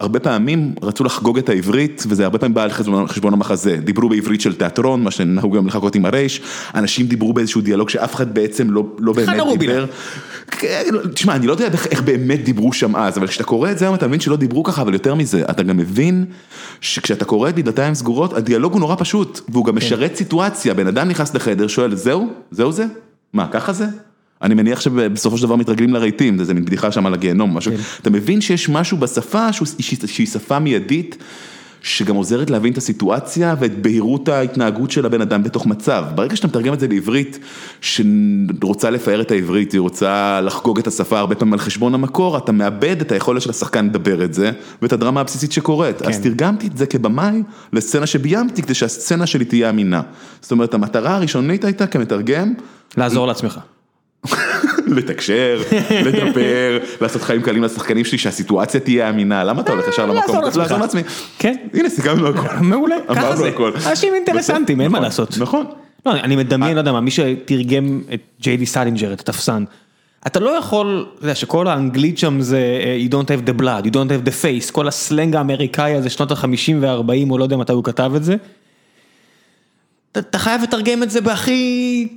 הרבה 0.01 0.21
פעמים 0.21 0.75
רצו 0.83 1.05
לחגוג 1.05 1.39
את 1.39 1.49
העברית, 1.49 2.05
וזה 2.09 2.25
הרבה 2.25 2.39
פעמים 2.39 2.55
בא 2.55 2.63
על 2.63 2.71
חשבון 3.07 3.33
המחזה, 3.33 3.77
דיברו 3.77 4.09
בעברית 4.09 4.41
של 4.41 4.55
תיאטרון, 4.55 5.03
מה 5.03 5.11
שנהוג 5.11 5.57
גם 5.57 5.67
לחכות 5.67 5.95
עם 5.95 6.05
הרייש, 6.05 6.41
אנשים 6.75 7.07
דיברו 7.07 7.33
באיזשהו 7.33 7.61
דיאלוג 7.61 7.89
שאף 7.89 8.15
אחד 8.15 8.35
בעצם 8.35 8.71
לא, 8.71 8.85
לא 8.99 9.13
באמת 9.13 9.59
דיבר. 9.59 9.87
תשמע, 11.15 11.37
אני 11.37 11.47
לא 11.47 11.53
יודע 11.53 11.69
איך 11.91 12.03
באמת 12.03 12.45
דיברו 12.45 12.73
שם 12.73 12.97
אז, 12.97 13.19
אבל 13.19 13.27
כשאתה 13.27 13.45
קורא 13.45 13.71
את 13.71 13.79
זה 13.79 13.85
היום 13.85 13.95
אתה 13.95 14.09
מבין 14.09 14.21
שלא 14.21 14.37
דיברו 14.37 14.63
ככה, 14.63 14.83
אבל 14.83 14.93
יותר 14.93 15.15
מזה, 15.15 15.43
אתה 15.51 15.63
גם 15.63 15.77
מבין 15.77 16.25
שכשאתה 16.81 17.25
קורא 17.25 17.49
את 17.49 17.55
דלתיים 17.55 17.95
סגורות, 17.95 18.33
הדיאלוג 18.33 18.73
הוא 18.73 18.81
נורא 18.81 18.97
פשוט, 18.99 19.41
והוא 19.49 19.65
גם 19.65 19.77
משרת 19.77 20.17
סיטואציה, 20.17 20.75
בן 20.75 20.87
אדם 20.87 21.09
נכנס 21.09 21.35
לחדר, 21.35 21.67
שואל, 21.67 21.95
זהו? 21.95 22.29
זהו 22.51 22.73
זה? 22.73 22.87
מה, 23.33 23.49
ככה 23.49 23.73
זה? 23.73 23.87
אני 24.43 24.55
מניח 24.55 24.81
שבסופו 24.81 25.37
של 25.39 25.43
דבר 25.43 25.57
מתרגלים 25.57 25.95
לרהיטים, 25.95 26.45
זה 26.45 26.55
מין 26.55 26.65
בדיחה 26.65 26.93
שם 26.93 27.07
על 27.07 27.15
הגיהנום, 27.15 27.57
משהו, 27.57 27.73
אתה 28.03 28.11
מבין 28.11 28.41
שיש 28.41 28.69
משהו 28.69 28.97
בשפה 28.97 29.49
שהיא 30.07 30.27
שפה 30.27 30.59
מיידית, 30.59 31.17
שגם 31.85 32.15
עוזרת 32.15 32.51
להבין 32.51 32.73
את 32.73 32.79
הסיטואציה 32.79 33.55
ואת 33.61 33.83
בהירות 33.83 34.29
ההתנהגות 34.29 34.91
של 34.91 35.07
הבן 35.07 35.21
אדם 35.21 35.43
בתוך 35.43 35.67
מצב. 35.67 36.05
ברגע 36.15 36.37
שאתה 36.37 36.49
מתרגם 36.49 36.75
את 36.75 36.81
זה 36.81 36.89
לעברית, 36.89 37.39
שרוצה 37.81 38.91
לפאר 38.91 39.21
את 39.21 39.31
העברית, 39.31 39.73
היא 39.73 39.81
רוצה 39.81 40.41
לחגוג 40.41 40.79
את 40.79 40.87
השפה 40.87 41.19
הרבה 41.19 41.35
פעמים 41.35 41.53
על 41.53 41.59
חשבון 41.59 41.95
המקור, 41.95 42.39
אתה 42.39 42.53
מאבד 42.53 43.01
את 43.01 43.13
היכולת 43.13 43.43
של 43.43 43.51
השחקן 43.51 43.87
לדבר 43.87 44.25
את 44.25 44.35
זה, 44.35 44.51
ואת 44.83 44.93
הדרמה 44.93 45.21
הבסיסית 45.21 45.53
שקורית. 45.53 46.03
כן. 46.03 46.09
אז 46.09 46.21
תרגמתי 46.21 46.67
את 46.67 46.77
זה 46.77 46.87
כבמאי 46.87 47.43
לסצנה 47.73 48.07
שביימתי, 48.07 48.63
כדי 48.63 48.75
שהסצנה 48.75 49.27
שלי 49.27 49.45
תהיה 49.45 49.71
אמינה. 49.71 50.03
זאת 50.41 50.53
אומרת, 50.53 50.75
המטרה 50.75 51.17
הראשונית 51.17 51.65
הייתה 51.65 51.87
כמתרגם. 51.87 52.55
לעזור 52.97 53.27
לעצמך. 53.27 53.59
לתקשר, 54.87 55.63
לדבר, 56.05 56.79
לעשות 57.01 57.23
חיים 57.23 57.43
קלים 57.43 57.63
לשחקנים 57.63 58.05
שלי, 58.05 58.19
שהסיטואציה 58.19 58.81
תהיה 58.81 59.11
אמינה, 59.11 59.45
למה 59.45 59.61
אתה 59.61 59.73
הולך 59.73 59.89
ישר 59.89 60.07
למקום? 60.07 60.37
לעזור 60.57 60.79
לעצמי. 60.79 61.03
כן. 61.39 61.57
הנה, 61.75 61.89
סיכמנו 61.89 62.29
הכל. 62.29 62.57
מעולה, 62.61 62.97
ככה 63.09 63.37
זה. 63.37 63.51
אנשים 63.91 64.15
אינטרסנטים, 64.15 64.81
אין 64.81 64.91
מה 64.91 64.99
נכון, 64.99 65.05
לעשות. 65.05 65.39
נכון. 65.39 65.67
לא, 66.07 66.13
אני 66.13 66.37
מדמיין, 66.37 66.75
לא 66.75 66.81
יודע 66.81 66.93
מה, 66.93 67.01
מי 67.01 67.11
שתרגם 67.11 68.01
את 68.15 68.21
ג'יי 68.41 68.57
די 68.57 68.67
סלינג'ר, 68.67 69.13
את 69.13 69.21
התפסן. 69.21 69.65
אתה 70.27 70.41
לא 70.41 70.51
יכול, 70.51 71.07
אתה 71.15 71.25
יודע 71.25 71.35
שכל 71.35 71.69
האנגלית 71.69 72.19
שם 72.19 72.41
זה 72.41 72.61
you 73.09 73.13
don't 73.13 73.27
have 73.27 73.49
the 73.49 73.61
blood, 73.61 73.87
you 73.87 73.91
don't 73.91 74.11
have 74.11 74.29
the 74.29 74.45
face, 74.45 74.73
כל 74.73 74.89
הסלנג 74.89 75.37
האמריקאי 75.37 75.95
הזה 75.95 76.11
שנות 76.11 76.33
ה-50 76.33 76.73
וה-40, 76.81 77.31
או 77.31 77.39
לא 77.39 77.45
יודע 77.45 77.57
מתי 77.57 77.73
הוא 77.73 77.85
כתב 77.85 78.13
את 78.17 78.25
זה. 78.25 78.37
אתה 80.19 80.39
חייב 80.39 80.63
לתרגם 80.63 81.03
את 81.03 81.11
זה 81.11 81.21
בהכי 81.21 82.09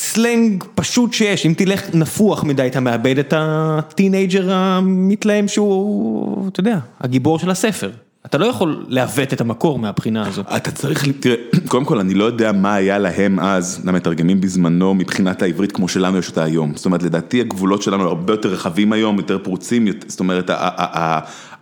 סלנג 0.00 0.64
פשוט 0.74 1.12
שיש, 1.12 1.46
אם 1.46 1.54
תלך 1.56 1.94
נפוח 1.94 2.44
מדי 2.44 2.66
אתה 2.66 2.80
מאבד 2.80 3.18
את 3.18 3.34
ה 3.36 3.49
teenager 3.49 4.52
המתלהם 4.52 5.48
שהוא, 5.48 6.48
אתה 6.48 6.60
יודע, 6.60 6.78
הגיבור 7.00 7.38
של 7.38 7.50
הספר. 7.50 7.90
אתה 8.26 8.38
לא 8.38 8.46
יכול 8.46 8.84
לעוות 8.88 9.32
את 9.32 9.40
המקור 9.40 9.78
מהבחינה 9.78 10.26
הזו. 10.26 10.42
אתה 10.56 10.70
צריך, 10.70 11.08
תראה, 11.20 11.36
קודם 11.68 11.84
כל 11.84 11.98
אני 11.98 12.14
לא 12.14 12.24
יודע 12.24 12.52
מה 12.52 12.74
היה 12.74 12.98
להם 12.98 13.40
אז, 13.40 13.80
למתרגמים 13.84 14.40
בזמנו, 14.40 14.94
מבחינת 14.94 15.42
העברית 15.42 15.72
כמו 15.72 15.88
שלנו 15.88 16.18
יש 16.18 16.28
אותה 16.28 16.44
היום. 16.44 16.72
זאת 16.76 16.86
אומרת, 16.86 17.02
לדעתי 17.02 17.40
הגבולות 17.40 17.82
שלנו 17.82 18.04
הרבה 18.04 18.32
יותר 18.32 18.48
רחבים 18.48 18.92
היום, 18.92 19.16
יותר 19.16 19.38
פרוצים, 19.38 19.86
זאת 20.06 20.20
אומרת, 20.20 20.50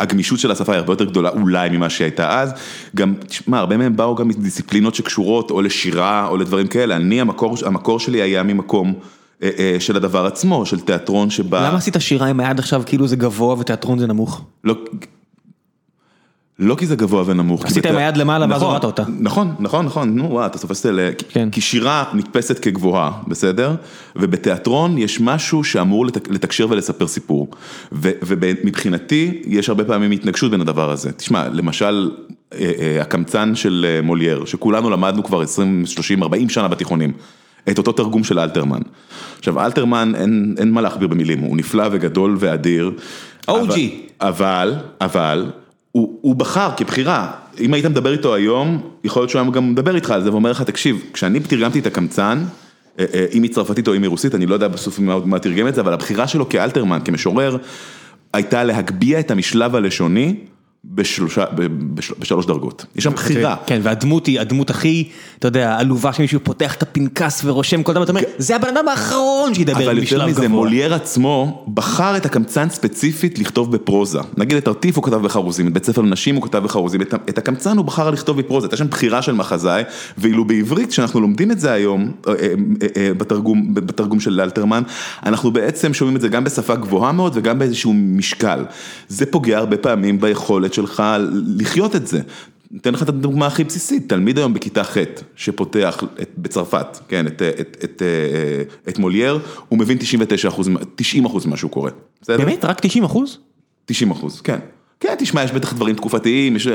הגמישות 0.01 0.39
של 0.39 0.51
השפה 0.51 0.73
היא 0.73 0.79
הרבה 0.79 0.93
יותר 0.93 1.05
גדולה 1.05 1.29
אולי 1.29 1.69
ממה 1.69 1.91
שהייתה 1.91 2.41
אז. 2.41 2.53
גם, 2.97 3.15
תשמע, 3.27 3.59
הרבה 3.59 3.77
מהם 3.77 3.97
באו 3.97 4.15
גם 4.15 4.29
מדיסציפלינות 4.29 4.95
שקשורות 4.95 5.51
או 5.51 5.63
לשירה 5.63 6.29
או 6.29 6.37
לדברים 6.37 6.67
כאלה. 6.67 6.97
אני, 6.97 7.21
המקור, 7.21 7.57
המקור 7.67 8.01
שלי 8.01 8.23
היה 8.23 8.43
ממקום... 8.43 8.95
של 9.79 9.97
הדבר 9.97 10.27
עצמו, 10.27 10.67
של 10.67 10.81
תיאטרון 10.81 11.31
שבא... 11.31 11.69
למה 11.69 11.79
עשית 11.79 11.97
שירה 11.99 12.27
עם 12.27 12.41
היד 12.41 12.59
עכשיו 12.59 12.83
כאילו 12.87 13.07
זה 13.09 13.17
גבוה 13.17 13.59
ותיאטרון 13.59 13.99
זה 13.99 14.07
נמוך? 14.07 14.45
לא, 14.65 14.75
לא 16.59 16.75
כי 16.75 16.87
זה 16.87 16.97
גבוה 16.97 17.23
ונמוך. 17.27 17.65
עשית 17.65 17.87
עם 17.87 17.97
היד 17.97 18.17
למעלה 18.17 18.47
ואז 18.51 18.63
הורדת 18.63 18.85
אותה. 18.85 19.03
נכון, 19.21 19.55
נכון, 19.59 19.87
נכון, 19.87 20.17
נו 20.17 20.31
וואו, 20.31 20.47
אתה 20.47 20.59
תופס 20.59 20.87
את 20.87 20.95
זה, 20.95 21.13
כי 21.53 21.61
שירה 21.61 22.05
נתפסת 22.15 22.59
כגבוהה, 22.59 23.11
בסדר? 23.29 23.75
ובתיאטרון 24.17 24.99
יש 24.99 25.21
משהו 25.21 25.65
שאמור 25.65 26.07
לתקשר 26.07 26.67
ולספר 26.71 27.07
סיפור. 27.07 27.49
ומבחינתי, 27.93 29.43
יש 29.47 29.69
הרבה 29.69 29.85
פעמים 29.85 30.11
התנגשות 30.11 30.51
בין 30.51 30.61
הדבר 30.61 30.91
הזה. 30.91 31.13
תשמע, 31.13 31.49
למשל, 31.49 32.11
הקמצן 33.01 33.55
של 33.55 34.01
מולייר, 34.03 34.45
שכולנו 34.45 34.91
למדנו 34.91 35.25
כבר 35.25 35.41
20, 35.41 35.87
30, 35.87 36.23
40 36.23 36.49
שנה 36.49 36.69
בתיכונים. 36.69 37.13
את 37.71 37.79
אותו 37.79 37.93
תרגום 37.93 38.25
של 38.25 38.39
אלתרמן. 38.39 38.81
עכשיו 39.39 39.65
אלתרמן 39.65 40.13
אין 40.15 40.55
אין 40.59 40.71
מה 40.71 40.81
להכביר 40.81 41.09
במילים, 41.09 41.39
הוא 41.41 41.57
נפלא 41.57 41.85
וגדול 41.93 42.37
ואדיר. 42.39 42.91
אוג'י. 43.49 44.03
אבל, 44.21 44.75
אבל. 45.01 45.41
הוא 45.41 45.51
הוא 46.21 46.37
בחר 46.37 46.71
כבחירה, 46.77 47.31
אם 47.61 47.75
היית 47.75 47.87
מדבר 47.87 48.13
איתו 48.13 48.35
היום, 48.35 48.81
יכול 49.05 49.23
להיות 49.23 49.31
שהוא 49.31 49.43
היה 49.43 49.51
גם 49.51 49.71
מדבר 49.71 49.95
איתך 49.95 50.11
על 50.11 50.23
זה 50.23 50.31
ואומר 50.31 50.51
לך, 50.51 50.63
תקשיב, 50.63 51.05
כשאני 51.13 51.41
תרגמתי 51.41 51.79
את 51.79 51.87
הקמצן, 51.87 52.45
אם 53.33 53.43
היא 53.43 53.51
צרפתית 53.51 53.89
או 53.89 53.97
אם 53.97 54.03
היא 54.03 54.09
רוסית, 54.09 54.35
אני 54.35 54.47
לא 54.47 54.55
יודע 54.55 54.69
בסוף 54.69 54.99
מה 55.25 55.39
תרגם 55.39 55.69
את 55.69 55.75
זה, 55.75 55.81
אבל 55.81 55.93
הבחירה 55.93 56.27
שלו 56.27 56.49
כאלתרמן, 56.49 56.99
כמשורר, 57.05 57.57
הייתה 58.33 58.65
להגביה 58.65 59.21
את 59.21 59.31
המשלב 59.31 59.77
הלשוני 59.77 60.37
בשלושה, 60.95 61.45
בשלוש 62.19 62.47
דרגות, 62.47 62.87
יש 62.97 63.05
שם 63.05 63.13
בחירה. 63.13 63.57
כן, 63.67 63.81
והדמות 63.83 64.27
היא 64.27 64.41
הדמות 64.41 64.71
הכי, 64.71 65.09
אתה 65.39 65.49
יודע, 65.49 65.77
עלובה 65.79 66.13
שמישהו 66.13 66.41
פותח 66.43 66.75
את 66.75 66.83
הפנקס 66.83 67.43
ורושם 67.45 67.83
כל 67.83 67.93
דבר, 67.93 68.03
אתה 68.03 68.13
אומר, 68.13 68.23
זה 68.39 68.57
הבן 68.57 68.69
אדם 68.69 68.89
האחרון 68.89 69.55
שידבר 69.55 69.79
משלב 69.79 69.85
גבוה. 69.85 69.93
אבל 69.93 69.99
יותר 69.99 70.27
מזה, 70.27 70.49
מולייר 70.49 70.95
עצמו 70.95 71.65
בחר 71.75 72.17
את 72.17 72.27
הקמצן 72.27 72.71
ספציפית 72.71 73.39
לכתוב 73.39 73.73
בפרוזה. 73.73 74.19
נגיד 74.37 74.57
את 74.57 74.69
ארטיף 74.69 74.97
הוא 74.97 75.05
כתב 75.05 75.17
בחרוזים, 75.17 75.69
את 75.69 75.73
בית 75.73 75.85
ספר 75.85 76.01
לנשים 76.01 76.35
הוא 76.35 76.43
כתב 76.43 76.59
בחרוזים, 76.59 77.03
את 77.03 77.39
הקמצן 77.39 77.77
הוא 77.77 77.85
בחר 77.85 78.11
לכתוב 78.11 78.39
בפרוזה, 78.39 78.67
הייתה 78.67 78.77
שם 78.77 78.89
בחירה 78.89 79.23
של 79.23 79.33
מחזאי, 79.33 79.83
ואילו 80.19 80.45
בעברית, 80.45 80.91
כשאנחנו 80.91 81.21
לומדים 81.21 81.51
את 81.51 81.61
זה 81.61 81.73
היום, 81.73 82.13
אה, 82.29 82.33
אה, 82.33 82.47
אה, 82.97 83.15
בתרגום, 83.15 83.75
בתרגום 83.75 84.21
של 84.21 84.41
אלתרמן, 84.41 84.83
אנחנו 85.27 85.51
בעצם 85.51 85.95
שומעים 85.95 86.17
את 86.17 86.21
זה 86.21 86.29
גם 86.29 86.45
בשפה 86.45 86.75
גבוהה 86.75 87.13
מאוד 87.13 87.33
וגם 87.35 87.59
באיזשהו 87.59 87.93
משקל. 87.95 88.65
זה 89.09 89.27
פוגע 89.27 89.59
הרבה 89.59 89.77
פעמים 89.77 90.21
ביכולת 90.21 90.76
שלך 90.77 91.03
לחיות 91.59 91.97
את 91.97 92.07
זה. 92.07 92.21
אתן 92.77 92.95
לך 92.95 93.03
את 93.03 93.09
הדוגמה 93.09 93.47
הכי 93.47 93.65
בסיסית, 93.65 94.09
תלמיד 94.09 94.39
היום 94.39 94.55
בכיתה 94.55 94.85
ח' 94.85 94.97
שפותח 95.37 96.03
את, 96.23 96.31
בצרפת, 96.39 96.99
כן, 97.09 97.27
את, 97.27 97.43
את, 97.43 97.77
את, 97.85 98.03
את 98.89 98.99
מולייר, 98.99 99.39
הוא 99.69 99.79
מבין 99.79 99.99
99 99.99 100.49
אחוז, 100.49 100.71
90 100.97 101.25
אחוז 101.25 101.47
ממה 101.47 101.57
שהוא 101.57 101.71
קורא. 101.71 101.91
בסדר? 102.23 102.39
באמת? 102.39 102.65
רק 102.65 102.81
90 102.81 103.05
אחוז? 103.05 103.39
90 103.87 104.11
אחוז, 104.11 104.41
כן. 104.41 104.59
כן, 105.01 105.15
תשמע, 105.19 105.45
יש 105.45 105.53
בטח 105.53 105.73
דברים 105.73 105.95
תקופתיים, 105.95 106.57
יש... 106.57 106.69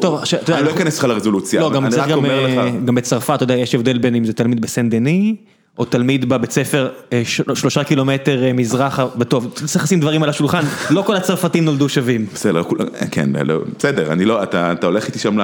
טוב, 0.00 0.20
אני 0.48 0.64
לא 0.64 0.70
אכנס 0.70 0.98
לך 0.98 1.04
לרזולוציה, 1.04 1.60
לא, 1.60 1.78
אני 1.78 1.96
רק 1.96 2.10
אומר 2.10 2.46
לך... 2.46 2.74
גם 2.84 2.94
בצרפת, 2.94 3.34
אתה 3.34 3.44
יודע, 3.44 3.56
יש 3.56 3.74
הבדל 3.74 3.98
בין 3.98 4.14
אם 4.14 4.24
זה 4.24 4.32
תלמיד 4.32 4.60
בסן 4.60 4.90
דני, 4.90 5.36
או 5.78 5.84
תלמיד 5.84 6.28
בבית 6.28 6.50
ספר 6.50 6.88
אה, 7.12 7.22
שלושה 7.54 7.84
קילומטר 7.84 8.44
אה, 8.44 8.52
מזרחה, 8.52 9.06
טוב, 9.28 9.52
צריך 9.54 9.84
לשים 9.84 10.00
דברים 10.00 10.22
על 10.22 10.28
השולחן, 10.28 10.62
לא 10.90 11.02
כל 11.02 11.16
הצרפתים 11.16 11.64
נולדו 11.64 11.88
שווים. 11.88 12.26
בסדר, 12.34 12.62
כן, 13.10 13.30
לא, 13.44 13.54
בסדר, 13.78 14.12
אני 14.12 14.24
לא, 14.24 14.42
אתה 14.42 14.86
הולך 14.86 15.06
איתי 15.06 15.18
שם 15.18 15.38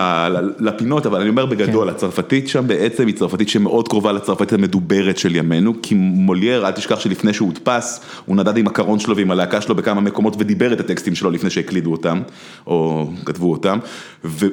לפינות, 0.59 1.07
אבל 1.07 1.21
אני 1.21 1.29
אומר 1.29 1.47
בגדול, 1.47 1.91
כן. 1.91 1.95
הצרפתית 1.95 2.49
שם 2.49 2.67
בעצם 2.67 3.07
היא 3.07 3.15
צרפתית 3.15 3.49
שמאוד 3.49 3.89
קרובה 3.89 4.12
לצרפתית 4.12 4.53
המדוברת 4.53 5.19
של 5.19 5.37
ימינו, 5.37 5.75
כי 5.83 5.95
מולייר, 5.95 6.67
אל 6.67 6.73
תשכח 6.73 7.01
שלפני 7.01 7.33
שהוא 7.33 7.49
הודפס, 7.49 8.01
הוא 8.25 8.37
נדד 8.37 8.57
עם 8.57 8.67
הקרון 8.67 8.99
שלו 8.99 9.17
ועם 9.17 9.31
הלהקה 9.31 9.61
שלו 9.61 9.75
בכמה 9.75 10.01
מקומות 10.01 10.37
ודיבר 10.39 10.73
את 10.73 10.81
הטקסטים 10.81 11.15
שלו 11.15 11.31
לפני 11.31 11.51
שהקלידו 11.51 11.93
אותם, 11.93 12.23
או 12.67 13.11
כתבו 13.25 13.53
אותם, 13.53 13.79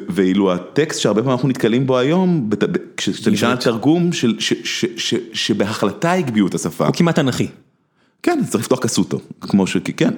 ואילו 0.10 0.54
הטקסט 0.54 1.02
שהרבה 1.02 1.22
פעמים 1.22 1.32
אנחנו 1.32 1.50
נתקלים 1.50 1.88
בו 1.88 1.98
היום, 1.98 2.50
כשאתה 2.98 3.32
נשאל 3.32 3.56
תרגום, 3.56 4.10
בהחלטה 5.64 6.12
הגביהו 6.12 6.48
את 6.48 6.56
השפה. 6.56 6.86
הוא 6.86 6.94
כמעט 6.94 7.20
אנכי. 7.20 7.48
כן, 8.24 8.40
צריך 8.50 8.64
לפתוח 8.64 8.80
כסותו, 8.80 9.20
כמו 9.42 9.68
ש... 9.68 9.78
כן, 9.98 10.14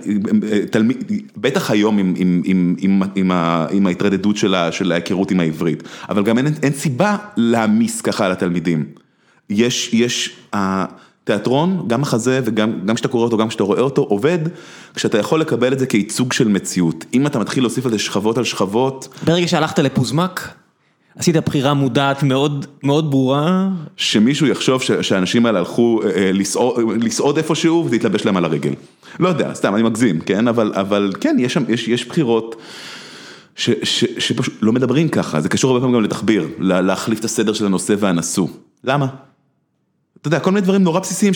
תלמיד, 0.72 1.12
בטח 1.38 1.72
היום 1.72 1.98
עם 1.98 2.14
עם, 2.18 2.42
עם, 2.46 2.76
עם, 2.78 3.02
עם, 3.16 3.32
עם 3.72 3.88
ההתרדדות 3.88 4.38
של 4.72 4.92
ההיכרות 4.92 5.32
עם 5.32 5.40
העברית, 5.40 5.84
אבל 6.10 6.24
גם 6.24 6.38
אין 6.38 6.48
אין 6.64 6.74
סיבה 6.74 7.18
להעמיס 7.38 8.02
ככה 8.02 8.26
על 8.26 8.32
התלמידים. 8.32 8.86
יש, 9.50 9.94
יש, 9.94 10.38
התיאטרון, 10.54 11.84
גם 11.88 12.02
מחזה 12.02 12.42
וגם 12.44 12.96
כשאתה 12.96 13.08
קורא 13.08 13.24
אותו, 13.24 13.38
גם 13.38 13.48
כשאתה 13.48 13.64
רואה 13.64 13.82
אותו, 13.82 14.02
עובד 14.02 14.40
כשאתה 14.96 15.18
יכול 15.18 15.42
לקבל 15.42 15.74
את 15.74 15.80
זה 15.80 15.86
כייצוג 15.86 16.34
של 16.34 16.48
מציאות. 16.48 17.06
אם 17.14 17.28
אתה 17.28 17.40
מתחיל 17.40 17.64
להוסיף 17.64 17.86
על 17.86 17.92
זה 17.92 18.00
שכבות 18.00 18.38
על 18.38 18.44
שכבות... 18.44 19.08
ברגע 19.26 19.48
שהלכת 19.48 19.80
לפוזמק? 19.80 20.50
עשית 21.16 21.38
בחירה 21.38 21.74
מודעת 21.74 22.24
מאוד 22.24 22.66
מאוד 22.84 23.12
ברורה. 23.12 23.70
שמישהו 23.98 24.48
יחשוב 24.48 24.82
שהאנשים 24.82 25.46
האלה 25.46 25.60
הלכו 25.60 26.02
אה, 26.04 26.10
אה, 26.10 26.32
לסעוד 27.02 27.38
איפשהו 27.38 27.86
וזה 27.86 27.96
יתלבש 27.96 28.26
להם 28.26 28.38
על 28.38 28.46
הרגל. 28.46 28.74
לא 29.20 29.30
יודע, 29.30 29.54
סתם, 29.54 29.76
אני 29.76 29.84
מגזים, 29.84 30.20
כן? 30.20 30.48
אבל 30.48 30.74
אבל 30.76 31.12
כן, 31.22 31.36
יש 31.40 31.54
שם, 31.54 31.64
יש 31.68 31.88
יש 31.88 32.08
בחירות 32.08 32.56
שפשוט 33.56 34.54
לא 34.62 34.74
מדברים 34.74 35.10
ככה, 35.10 35.42
זה 35.42 35.50
קשור 35.50 35.72
הרבה 35.72 35.82
פעמים 35.82 35.96
גם 35.96 36.04
לתחביר, 36.04 36.48
להחליף 36.60 37.20
את 37.20 37.26
הסדר 37.26 37.54
של 37.54 37.66
הנושא 37.66 37.96
והנשוא. 38.00 38.48
למה? 38.84 39.08
אתה 40.28 40.36
יודע, 40.36 40.44
כל 40.44 40.52
מיני 40.52 40.62
דברים 40.62 40.84
נורא 40.84 41.00
בסיסיים 41.00 41.34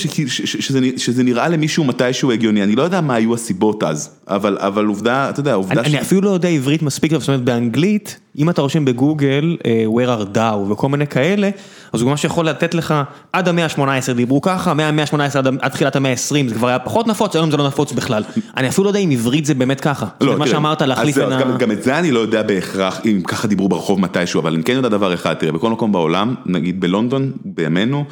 שזה 0.98 1.24
נראה 1.24 1.48
למישהו 1.48 1.84
מתישהו 1.84 2.32
הגיוני, 2.32 2.64
אני 2.64 2.76
לא 2.76 2.84
יודע 2.84 3.02
מה 3.02 3.16
היו 3.16 3.34
הסיבות 3.34 3.84
אז, 3.84 4.10
אבל 4.28 4.86
עובדה, 4.86 5.30
אתה 5.30 5.40
יודע, 5.40 5.54
עובדה 5.54 5.84
ש... 5.84 5.88
אני 5.88 6.02
אפילו 6.02 6.22
לא 6.22 6.30
יודע 6.30 6.50
עברית 6.50 6.82
מספיק, 6.82 7.12
זאת 7.12 7.28
אומרת 7.28 7.44
באנגלית, 7.44 8.20
אם 8.38 8.50
אתה 8.50 8.62
רושם 8.62 8.86
בגוגל, 8.86 9.58
אה, 9.66 9.86
where 9.96 10.22
are 10.22 10.36
thou 10.38 10.72
וכל 10.72 10.90
מיני 10.90 11.08
כאלה, 11.08 11.50
אז 11.94 12.02
הוא 12.02 12.10
ממש 12.10 12.24
יכול 12.24 12.46
לתת 12.46 12.74
לך, 12.74 12.94
עד 13.34 13.48
המאה 13.48 13.66
ה-18 13.66 14.14
דיברו 14.14 14.42
ככה, 14.42 14.74
מהמאה 14.74 15.04
ה-18 15.04 15.40
עד 15.62 15.72
תחילת 15.72 15.96
המאה 15.96 16.12
ה-20 16.12 16.50
זה 16.50 16.56
כבר 16.56 16.68
היה 16.68 16.80
פחות 16.80 17.08
נפוץ, 17.08 17.36
היום 17.36 17.52
זה 17.52 17.58
לא 17.58 17.68
נפוץ 17.68 17.92
בכלל. 17.92 18.24
אני 18.58 18.70
אפילו 18.70 18.86
לא 18.86 18.90
יודע 18.90 19.00
אם 19.00 19.10
עברית 19.12 19.46
זה 19.46 19.54
באמת 19.54 19.82
ככה. 19.82 20.06
לא, 20.22 20.38
מה 20.38 20.48
שאמרת 20.48 20.82
להחליף 20.82 21.18
בין 21.18 21.32
ה... 21.32 21.58
גם 21.58 21.72
את 21.72 21.84
זה 21.84 22.00
אני 22.00 22.12
לא 22.12 22.20
יודע 22.20 22.44
בהכרח, 22.44 23.02
אם 23.06 23.22
ככה 23.28 23.48
דיברו 23.48 23.70
ברחוב 23.70 24.00
מתישהו, 24.00 24.42
אבל 24.42 24.54
אני 24.54 24.64
כן 24.64 24.74
יודע 24.74 24.90
דבר 24.90 25.14
אחד, 25.14 25.34
תראה, 25.34 25.52
בכל 25.52 25.70
מקום 25.70 25.92
בעולם, 25.92 26.36
נגיד 26.46 26.82
בלונדון, 26.82 27.32
בימינו, 27.46 28.06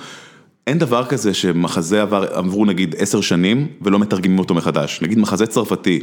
אין 0.67 0.79
דבר 0.79 1.05
כזה 1.05 1.33
שמחזה 1.33 2.01
עבר, 2.01 2.25
עברו 2.31 2.65
נגיד 2.65 2.95
עשר 2.97 3.21
שנים 3.21 3.67
ולא 3.81 3.99
מתרגמים 3.99 4.39
אותו 4.39 4.53
מחדש. 4.53 5.01
נגיד 5.01 5.19
מחזה 5.19 5.45
צרפתי 5.45 5.99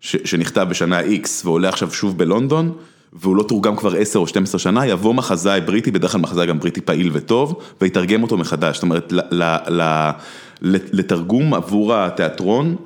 ש, 0.00 0.16
שנכתב 0.24 0.66
בשנה 0.70 1.00
X 1.00 1.28
ועולה 1.44 1.68
עכשיו 1.68 1.90
שוב 1.90 2.18
בלונדון, 2.18 2.72
והוא 3.12 3.36
לא 3.36 3.42
תורגם 3.42 3.76
כבר 3.76 3.96
עשר 3.96 4.18
או 4.18 4.26
12 4.26 4.58
שנה, 4.58 4.86
יבוא 4.86 5.14
מחזאי 5.14 5.60
בריטי, 5.60 5.90
בדרך 5.90 6.12
כלל 6.12 6.20
מחזאי 6.20 6.46
גם 6.46 6.58
בריטי 6.58 6.80
פעיל 6.80 7.10
וטוב, 7.12 7.60
ויתרגם 7.80 8.22
אותו 8.22 8.36
מחדש. 8.36 8.76
זאת 8.76 8.82
אומרת, 8.82 9.12
ל, 9.12 9.20
ל, 9.30 9.42
ל, 9.68 10.76
לתרגום 10.92 11.54
עבור 11.54 11.94
התיאטרון, 11.94 12.76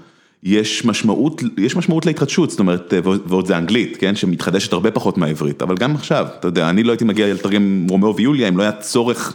יש 0.43 0.85
משמעות, 0.85 1.43
יש 1.59 1.77
משמעות 1.77 2.07
להתחדשות, 2.07 2.51
זאת 2.51 2.61
אומרת, 2.61 2.95
ועוד 3.05 3.47
זה 3.47 3.59
אנגלית, 3.59 3.97
כן, 3.97 4.17
שמתחדשת 4.17 4.73
הרבה 4.73 4.91
פחות 4.91 5.19
מהעברית, 5.19 5.63
אבל 5.63 5.77
גם 5.77 5.95
עכשיו, 5.95 6.27
אתה 6.39 6.49
יודע, 6.49 6.71
אני 6.71 6.83
לא 6.83 6.93
הייתי 6.93 7.05
מגיע 7.05 7.35
לתרגם 7.35 7.87
רומאו 7.91 8.17
ויוליה 8.17 8.49
אם 8.49 8.57
לא 8.57 8.63
היה 8.63 8.73
צורך 8.73 9.35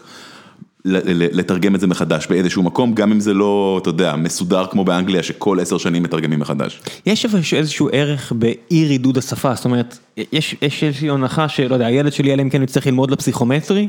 לתרגם 1.32 1.76
את 1.76 1.80
זה 1.80 1.88
מחדש 1.88 2.28
באיזשהו 2.28 2.64
מקום, 2.64 2.94
גם 2.94 3.12
אם 3.12 3.20
זה 3.20 3.34
לא, 3.34 3.80
אתה 3.82 3.90
יודע, 3.90 4.16
מסודר 4.16 4.66
כמו 4.72 4.86
באנגליה, 4.86 5.24
שכל 5.24 5.60
עשר 5.60 5.78
שנים 5.78 6.04
מתרגמים 6.04 6.40
מחדש. 6.40 6.82
יש 7.06 7.26
איזשהו 7.54 7.90
ערך 7.92 8.32
באי 8.32 8.86
רידוד 8.86 9.18
השפה, 9.18 9.56
זאת 9.56 9.66
אומרת, 9.66 9.98
יש 10.32 10.56
איזושהי 10.62 11.10
הנחה 11.10 11.50
שלא 11.50 11.76
יודע, 11.76 11.86
הילד 11.86 12.14
שלי, 12.14 12.34
אלא 12.34 12.42
אם 12.42 12.50
כן 12.50 12.64
יצטרך 12.64 12.88
ללמוד 12.88 13.12
לפסיכומטרי, 13.12 13.88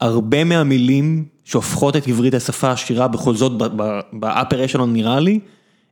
הרבה 0.00 0.44
מהמילים 0.44 1.24
שהופכות 1.44 1.96
את 1.96 2.08
עברית 2.08 2.34
השפה 2.34 2.68
העשירה 2.68 3.08
בכל 3.08 3.34
זאת, 3.34 3.52
ב 4.12 4.21
upper 4.21 4.64
echelon 4.64 4.92
נראה 4.92 5.20
לי, 5.20 5.40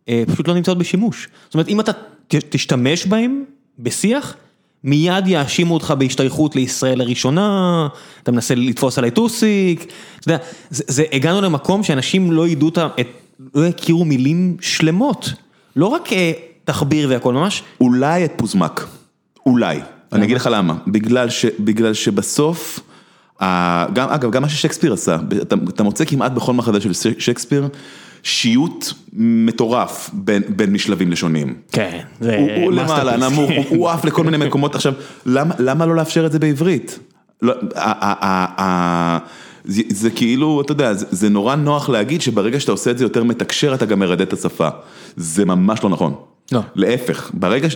אה, 0.09 0.23
פשוט 0.33 0.49
לא 0.49 0.55
נמצאות 0.55 0.79
בשימוש. 0.79 1.29
זאת 1.45 1.55
אומרת, 1.55 1.69
אם 1.69 1.81
אתה 1.81 1.93
תשתמש 2.29 3.07
בהם 3.07 3.45
בשיח, 3.79 4.37
מיד 4.87 5.27
יאשימו 5.27 5.75
אותך 5.75 5.95
בהשתייכות 5.99 6.57
לישראל 6.57 7.01
הראשונה, 7.01 7.89
אתה 8.23 8.33
מנסה 8.33 8.55
לתפוס 8.55 8.99
עליי 8.99 9.11
טוסיק, 9.11 9.93
אתה 10.21 10.33
יודע, 10.33 10.45
זה, 10.71 10.85
זה, 10.87 11.05
הגענו 11.13 11.41
למקום 11.41 11.83
שאנשים 11.83 12.33
לא 12.33 12.49
ידעו 12.49 12.69
את, 12.69 13.07
לא 13.55 13.67
יכירו 13.67 14.05
מילים 14.05 14.57
שלמות, 14.61 15.33
לא 15.77 15.87
רק 15.87 16.13
אה, 16.13 16.33
תחביר 16.65 17.09
והכל, 17.11 17.35
ממש. 17.35 17.63
אולי 17.81 18.25
את 18.25 18.33
פוזמק, 18.37 18.87
אולי, 19.47 19.81
אני 20.13 20.25
אגיד 20.25 20.37
לך 20.37 20.49
למה, 20.53 20.75
בגלל 20.87 21.31
ש, 21.31 21.47
בגלל 21.61 21.95
שבסוף, 21.95 22.81
גם, 23.93 24.09
אגב, 24.09 24.31
גם 24.31 24.43
מה 24.43 24.49
ששייקספיר 24.49 24.93
עשה, 24.93 25.17
אתה, 25.43 25.57
אתה 25.69 25.83
מוצא 25.83 26.05
כמעט 26.05 26.33
בכל 26.33 26.53
מחזה 26.53 26.81
של 26.81 27.13
שייקספיר, 27.19 27.69
שיוט 28.27 28.93
מטורף 29.13 30.11
בין 30.13 30.43
בין 30.49 30.73
משלבים 30.73 31.11
לשונים. 31.11 31.55
כן, 31.73 32.01
זה 32.21 32.39
masterpiece. 32.39 32.65
הוא 32.65 32.73
למעלה, 32.73 33.17
נמוך, 33.17 33.51
הוא 33.69 33.89
עף 33.91 34.05
לכל 34.05 34.25
מיני 34.25 34.37
מקומות. 34.37 34.75
עכשיו, 34.75 34.93
למה 35.59 35.87
לא 35.87 35.97
לאפשר 35.97 36.27
את 36.27 36.33
זה 36.33 36.39
בעברית? 36.39 36.99
לא, 37.43 37.55
זה 39.89 40.11
כאילו, 40.11 40.61
אתה 40.61 40.73
יודע, 40.73 40.93
זה 40.95 41.29
נורא 41.29 41.55
נוח 41.55 41.89
להגיד 41.89 42.23
שברגע 42.23 42.61
שאתה 42.61 42.73
עושה 42.73 42.91
את 42.91 42.99
זה 42.99 43.05
יותר 43.05 43.25
מתקשר, 43.25 43.75
אתה 43.75 43.87
גם 43.87 43.99
מרדד 43.99 44.21
את 44.21 44.33
השפה. 44.33 44.69
זה 45.17 45.45
ממש 45.45 45.85
לא 45.85 45.91
נכון. 45.91 46.15
לא. 46.53 46.61
להפך, 46.75 47.31
ברגע, 47.35 47.69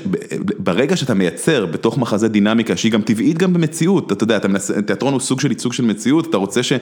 ברגע 0.58 0.96
שאתה 0.96 1.14
מייצר 1.14 1.66
בתוך 1.66 1.98
מחזה 1.98 2.28
דינמיקה 2.28 2.76
שהיא 2.76 2.92
גם 2.92 3.02
טבעית 3.02 3.38
גם 3.38 3.52
במציאות, 3.52 4.12
אתה 4.12 4.24
יודע, 4.24 4.36
אתה 4.36 4.48
מנסה, 4.48 4.82
תיאטרון 4.82 5.12
הוא 5.12 5.20
סוג 5.20 5.40
של 5.40 5.50
ייצוג 5.50 5.72
של 5.72 5.84
מציאות, 5.84 6.30
אתה 6.30 6.36
רוצה 6.36 6.62
ש... 6.62 6.72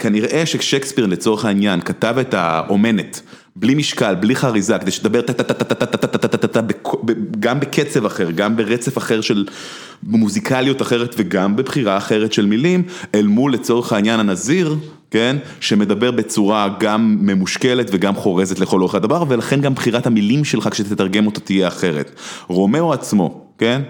כנראה 0.00 0.46
ששייקספיר 0.46 1.06
לצורך 1.06 1.44
העניין 1.44 1.80
כתב 1.80 2.14
את 2.20 2.34
האומנת 2.34 3.20
בלי 3.56 3.74
משקל, 3.74 4.14
בלי 4.14 4.36
חריזה, 4.36 4.78
כדי 4.78 4.90
שתדבר 4.90 5.20
טה-טה-טה-טה-טה-טה-טה-טה-טה 5.20 6.60
גם 7.40 7.60
בקצב 7.60 8.06
אחר, 8.06 8.30
גם 8.30 8.56
ברצף 8.56 8.98
אחר 8.98 9.20
של 9.20 9.46
מוזיקליות 10.02 10.82
אחרת 10.82 11.14
וגם 11.18 11.56
בבחירה 11.56 11.96
אחרת 11.96 12.32
של 12.32 12.46
מילים, 12.46 12.82
אל 13.14 13.26
מול 13.26 13.52
לצורך 13.52 13.92
העניין 13.92 14.20
הנזיר, 14.20 14.76
כן, 15.10 15.36
שמדבר 15.60 16.10
בצורה 16.10 16.68
גם 16.80 17.16
ממושקלת 17.20 17.90
וגם 17.92 18.14
חורזת 18.14 18.58
לכל 18.58 18.80
אורך 18.80 18.94
הדבר, 18.94 19.24
ולכן 19.28 19.60
גם 19.60 19.74
בחירת 19.74 20.06
המילים 20.06 20.44
שלך 20.44 20.68
כשתתרגם 20.70 21.26
אותו 21.26 21.40
תהיה 21.40 21.68
אחרת. 21.68 22.10
רומאו 22.48 22.92
עצמו, 22.92 23.49
כן, 23.60 23.82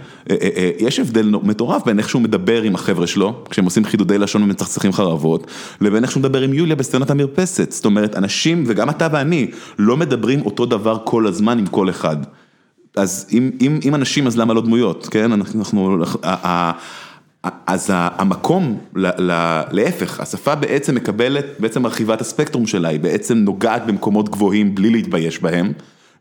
יש 0.78 1.00
הבדל 1.00 1.30
מטורף 1.42 1.84
בין 1.84 1.98
איך 1.98 2.08
שהוא 2.08 2.22
מדבר 2.22 2.62
עם 2.62 2.74
החבר'ה 2.74 3.06
שלו, 3.06 3.44
כשהם 3.50 3.64
עושים 3.64 3.84
חידודי 3.84 4.18
לשון 4.18 4.42
ומצחצחים 4.42 4.92
חרבות, 4.92 5.46
לבין 5.80 6.02
איך 6.02 6.10
שהוא 6.10 6.20
מדבר 6.20 6.42
עם 6.42 6.54
יוליה 6.54 6.76
בסצנת 6.76 7.10
המרפסת, 7.10 7.72
זאת 7.72 7.84
אומרת, 7.84 8.16
אנשים, 8.16 8.64
וגם 8.66 8.90
אתה 8.90 9.08
ואני, 9.12 9.50
לא 9.78 9.96
מדברים 9.96 10.42
אותו 10.42 10.66
דבר 10.66 10.98
כל 11.04 11.26
הזמן 11.26 11.58
עם 11.58 11.66
כל 11.66 11.90
אחד. 11.90 12.16
אז 12.96 13.26
אם, 13.32 13.50
אם, 13.60 13.80
אם 13.84 13.94
אנשים 13.94 14.26
אז 14.26 14.36
למה 14.36 14.54
לא 14.54 14.60
דמויות, 14.60 15.08
כן? 15.10 15.32
אנחנו, 15.32 15.62
אז 17.66 17.90
המקום, 17.94 18.78
להפך, 19.72 20.20
השפה 20.20 20.54
בעצם 20.54 20.94
מקבלת, 20.94 21.44
בעצם 21.58 21.82
מרחיבה 21.82 22.14
את 22.14 22.20
הספקטרום 22.20 22.66
שלה, 22.66 22.88
היא 22.88 23.00
בעצם 23.00 23.38
נוגעת 23.38 23.86
במקומות 23.86 24.28
גבוהים 24.28 24.74
בלי 24.74 24.90
להתבייש 24.90 25.42
בהם. 25.42 25.72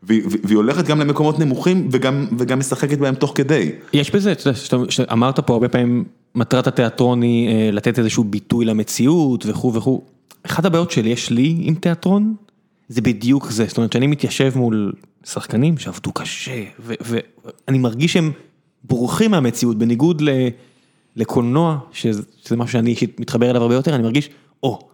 והיא 0.02 0.56
הולכת 0.56 0.86
גם 0.86 1.00
למקומות 1.00 1.38
נמוכים 1.38 1.88
וגם 1.92 2.26
וגם 2.38 2.58
משחקת 2.58 2.98
בהם 2.98 3.14
תוך 3.14 3.32
כדי. 3.34 3.70
יש 3.92 4.10
בזה, 4.10 4.32
אתה 4.32 4.48
יודע, 4.48 4.90
שאמרת 4.90 5.40
פה 5.40 5.52
הרבה 5.52 5.68
פעמים, 5.68 6.04
מטרת 6.34 6.66
התיאטרון 6.66 7.22
היא 7.22 7.70
לתת 7.70 7.98
איזשהו 7.98 8.24
ביטוי 8.24 8.64
למציאות 8.64 9.46
וכו' 9.46 9.74
וכו'. 9.74 10.02
אחת 10.42 10.64
הבעיות 10.64 10.90
שלי, 10.90 11.10
יש 11.10 11.30
לי 11.30 11.56
עם 11.60 11.74
תיאטרון, 11.74 12.34
זה 12.88 13.00
בדיוק 13.00 13.50
זה, 13.50 13.64
זאת 13.68 13.76
אומרת 13.76 13.92
שאני 13.92 14.06
מתיישב 14.06 14.52
מול 14.56 14.92
שחקנים 15.24 15.78
שעבדו 15.78 16.12
קשה, 16.12 16.62
ואני 16.78 17.78
מרגיש 17.78 18.12
שהם 18.12 18.30
בורחים 18.84 19.30
מהמציאות, 19.30 19.78
בניגוד 19.78 20.22
לקולנוע, 21.16 21.78
שזה 21.92 22.56
משהו 22.56 22.72
שאני 22.72 22.94
מתחבר 23.18 23.50
אליו 23.50 23.62
הרבה 23.62 23.74
יותר, 23.74 23.94
אני 23.94 24.02
מרגיש, 24.02 24.30
או, 24.62 24.89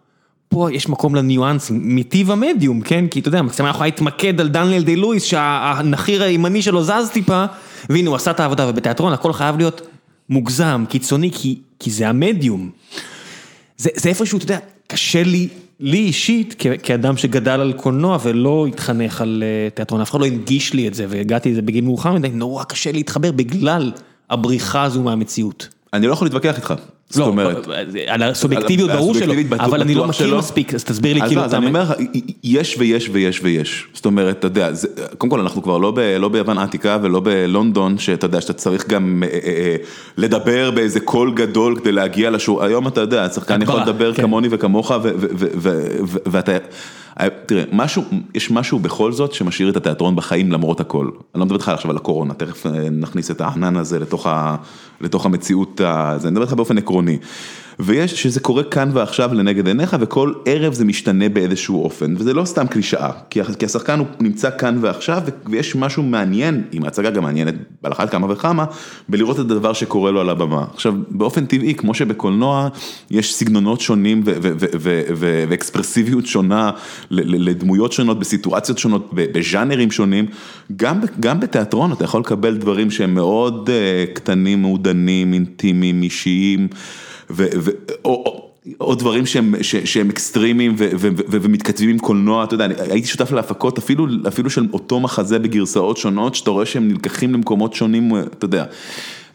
פה 0.48 0.72
יש 0.72 0.88
מקום 0.88 1.14
לניואנסים, 1.14 1.80
מטיב 1.82 2.30
המדיום, 2.30 2.80
כן? 2.80 3.04
כי 3.08 3.20
אתה 3.20 3.28
יודע, 3.28 3.38
המצלמה 3.38 3.70
יכולה 3.70 3.84
להתמקד 3.84 4.40
על 4.40 4.48
דניאל 4.48 4.82
די 4.82 4.96
לואיס, 4.96 5.24
שהנחיר 5.24 6.22
הימני 6.22 6.62
שלו 6.62 6.82
זז 6.82 7.10
טיפה, 7.12 7.44
והנה 7.88 8.08
הוא 8.08 8.16
עשה 8.16 8.30
את 8.30 8.40
העבודה, 8.40 8.68
ובתיאטרון 8.68 9.12
הכל 9.12 9.32
חייב 9.32 9.56
להיות 9.56 9.82
מוגזם, 10.28 10.84
קיצוני, 10.88 11.30
כי, 11.32 11.58
כי 11.78 11.90
זה 11.90 12.08
המדיום. 12.08 12.70
זה, 13.76 13.90
זה 13.94 14.08
איפשהו, 14.08 14.38
אתה 14.38 14.44
יודע, 14.44 14.58
קשה 14.86 15.22
לי, 15.22 15.48
לי 15.80 15.98
אישית, 15.98 16.64
כאדם 16.82 17.16
שגדל 17.16 17.60
על 17.60 17.72
קולנוע 17.72 18.18
ולא 18.22 18.66
התחנך 18.66 19.20
על 19.20 19.42
אה, 19.46 19.70
תיאטרון, 19.70 20.00
אף 20.00 20.10
אחד 20.10 20.20
לא 20.20 20.26
הנגיש 20.26 20.72
לי 20.72 20.88
את 20.88 20.94
זה, 20.94 21.06
והגעתי 21.08 21.52
לזה 21.52 21.62
בגיל 21.62 21.84
מאוחר 21.84 22.12
מדי, 22.12 22.28
נורא 22.28 22.64
קשה 22.64 22.92
להתחבר 22.92 23.32
בגלל 23.32 23.92
הבריחה 24.30 24.82
הזו 24.82 25.02
מהמציאות. 25.02 25.68
אני 25.92 26.06
לא 26.06 26.12
יכול 26.12 26.26
להתווכח 26.26 26.56
איתך. 26.56 26.74
לא, 27.16 27.32
על 28.06 28.22
הסובייקטיביות 28.22 28.90
ברור 28.90 29.14
שלא, 29.14 29.34
אבל 29.58 29.80
אני 29.80 29.94
לא 29.94 30.06
מכיר 30.06 30.38
מספיק, 30.38 30.74
אז 30.74 30.84
תסביר 30.84 31.14
לי 31.14 31.20
כאילו... 31.20 31.42
אז 31.42 31.54
אני 31.54 31.66
אומר 31.66 31.82
לך, 31.82 31.92
יש 32.44 32.76
ויש 32.78 33.10
ויש 33.12 33.40
ויש, 33.42 33.86
זאת 33.94 34.06
אומרת, 34.06 34.38
אתה 34.38 34.46
יודע, 34.46 34.70
קודם 35.18 35.30
כל 35.30 35.40
אנחנו 35.40 35.62
כבר 35.62 35.78
לא 36.18 36.28
ביוון 36.28 36.58
עתיקה 36.58 36.98
ולא 37.02 37.20
בלונדון, 37.20 37.98
שאתה 37.98 38.24
יודע, 38.26 38.40
שאתה 38.40 38.52
צריך 38.52 38.88
גם 38.88 39.22
אה, 39.22 39.28
אה, 39.28 39.38
אה, 39.44 39.76
לדבר 40.16 40.70
באיזה 40.70 41.00
קול 41.00 41.34
גדול 41.34 41.78
כדי 41.80 41.92
להגיע 41.92 42.30
לשור, 42.30 42.64
היום 42.64 42.88
אתה 42.88 43.00
יודע, 43.00 43.24
השחקן 43.24 43.62
יכול 43.62 43.80
לדבר 43.80 44.14
כן. 44.14 44.22
כמוני 44.22 44.48
וכמוך, 44.50 44.92
ואתה... 46.26 46.52
תראה, 47.46 47.64
משהו, 47.72 48.04
יש 48.34 48.50
משהו 48.50 48.78
בכל 48.78 49.12
זאת 49.12 49.32
שמשאיר 49.32 49.68
את 49.68 49.76
התיאטרון 49.76 50.16
בחיים 50.16 50.52
למרות 50.52 50.80
הכל. 50.80 51.10
אני 51.34 51.40
לא 51.40 51.44
מדבר 51.44 51.56
איתך 51.56 51.68
עכשיו 51.68 51.90
על 51.90 51.96
הקורונה, 51.96 52.34
תכף 52.34 52.66
נכניס 52.90 53.30
את 53.30 53.40
הענן 53.40 53.76
הזה 53.76 53.98
לתוך 53.98 54.26
ה, 54.26 54.56
לתוך 55.00 55.26
המציאות, 55.26 55.80
הזה, 55.84 56.28
אני 56.28 56.32
מדבר 56.32 56.44
איתך 56.44 56.54
באופן 56.54 56.78
עקרוני. 56.78 57.18
ויש 57.78 58.22
שזה 58.22 58.40
קורה 58.40 58.62
כאן 58.62 58.90
ועכשיו 58.92 59.34
לנגד 59.34 59.66
עיניך 59.66 59.96
וכל 60.00 60.32
ערב 60.44 60.72
זה 60.72 60.84
משתנה 60.84 61.28
באיזשהו 61.28 61.84
אופן 61.84 62.14
וזה 62.18 62.34
לא 62.34 62.44
סתם 62.44 62.66
קלישאה 62.66 63.10
כי 63.30 63.64
השחקן 63.64 63.98
הוא 63.98 64.06
נמצא 64.20 64.50
כאן 64.58 64.78
ועכשיו 64.80 65.22
ויש 65.46 65.76
משהו 65.76 66.02
מעניין, 66.02 66.64
אם 66.72 66.84
ההצגה 66.84 67.10
גם 67.10 67.22
מעניינת 67.22 67.54
על 67.82 67.92
אחת 67.92 68.10
כמה 68.10 68.32
וכמה, 68.32 68.64
בלראות 69.08 69.36
את 69.36 69.40
הדבר 69.40 69.72
שקורה 69.72 70.10
לו 70.10 70.20
על 70.20 70.30
הבמה. 70.30 70.64
עכשיו 70.74 70.94
באופן 71.08 71.46
טבעי 71.46 71.74
כמו 71.74 71.94
שבקולנוע 71.94 72.68
יש 73.10 73.34
סגנונות 73.34 73.80
שונים 73.80 74.22
ואקספרסיביות 75.48 76.26
שונה 76.26 76.70
לדמויות 77.10 77.92
שונות 77.92 78.18
בסיטואציות 78.18 78.78
שונות 78.78 79.10
בז'אנרים 79.12 79.90
שונים, 79.90 80.26
גם, 80.76 81.00
גם 81.20 81.40
בתיאטרון 81.40 81.92
אתה 81.92 82.04
יכול 82.04 82.20
לקבל 82.20 82.56
דברים 82.56 82.90
שהם 82.90 83.14
מאוד 83.14 83.70
אה, 83.72 84.04
קטנים, 84.14 84.62
מעודנים, 84.62 85.32
אינטימיים, 85.34 86.02
אישיים. 86.02 86.68
או 88.80 88.94
דברים 88.94 89.26
שהם 89.26 89.54
שהם 89.62 90.10
אקסטרימיים 90.10 90.74
ומתכתבים 91.30 91.90
עם 91.90 91.98
קולנוע, 91.98 92.44
אתה 92.44 92.54
יודע, 92.54 92.66
הייתי 92.90 93.08
שותף 93.08 93.32
להפקות 93.32 93.78
אפילו 94.28 94.50
של 94.50 94.66
אותו 94.72 95.00
מחזה 95.00 95.38
בגרסאות 95.38 95.96
שונות, 95.96 96.34
שאתה 96.34 96.50
רואה 96.50 96.66
שהם 96.66 96.88
נלקחים 96.88 97.32
למקומות 97.32 97.74
שונים, 97.74 98.16
אתה 98.16 98.44
יודע. 98.44 98.64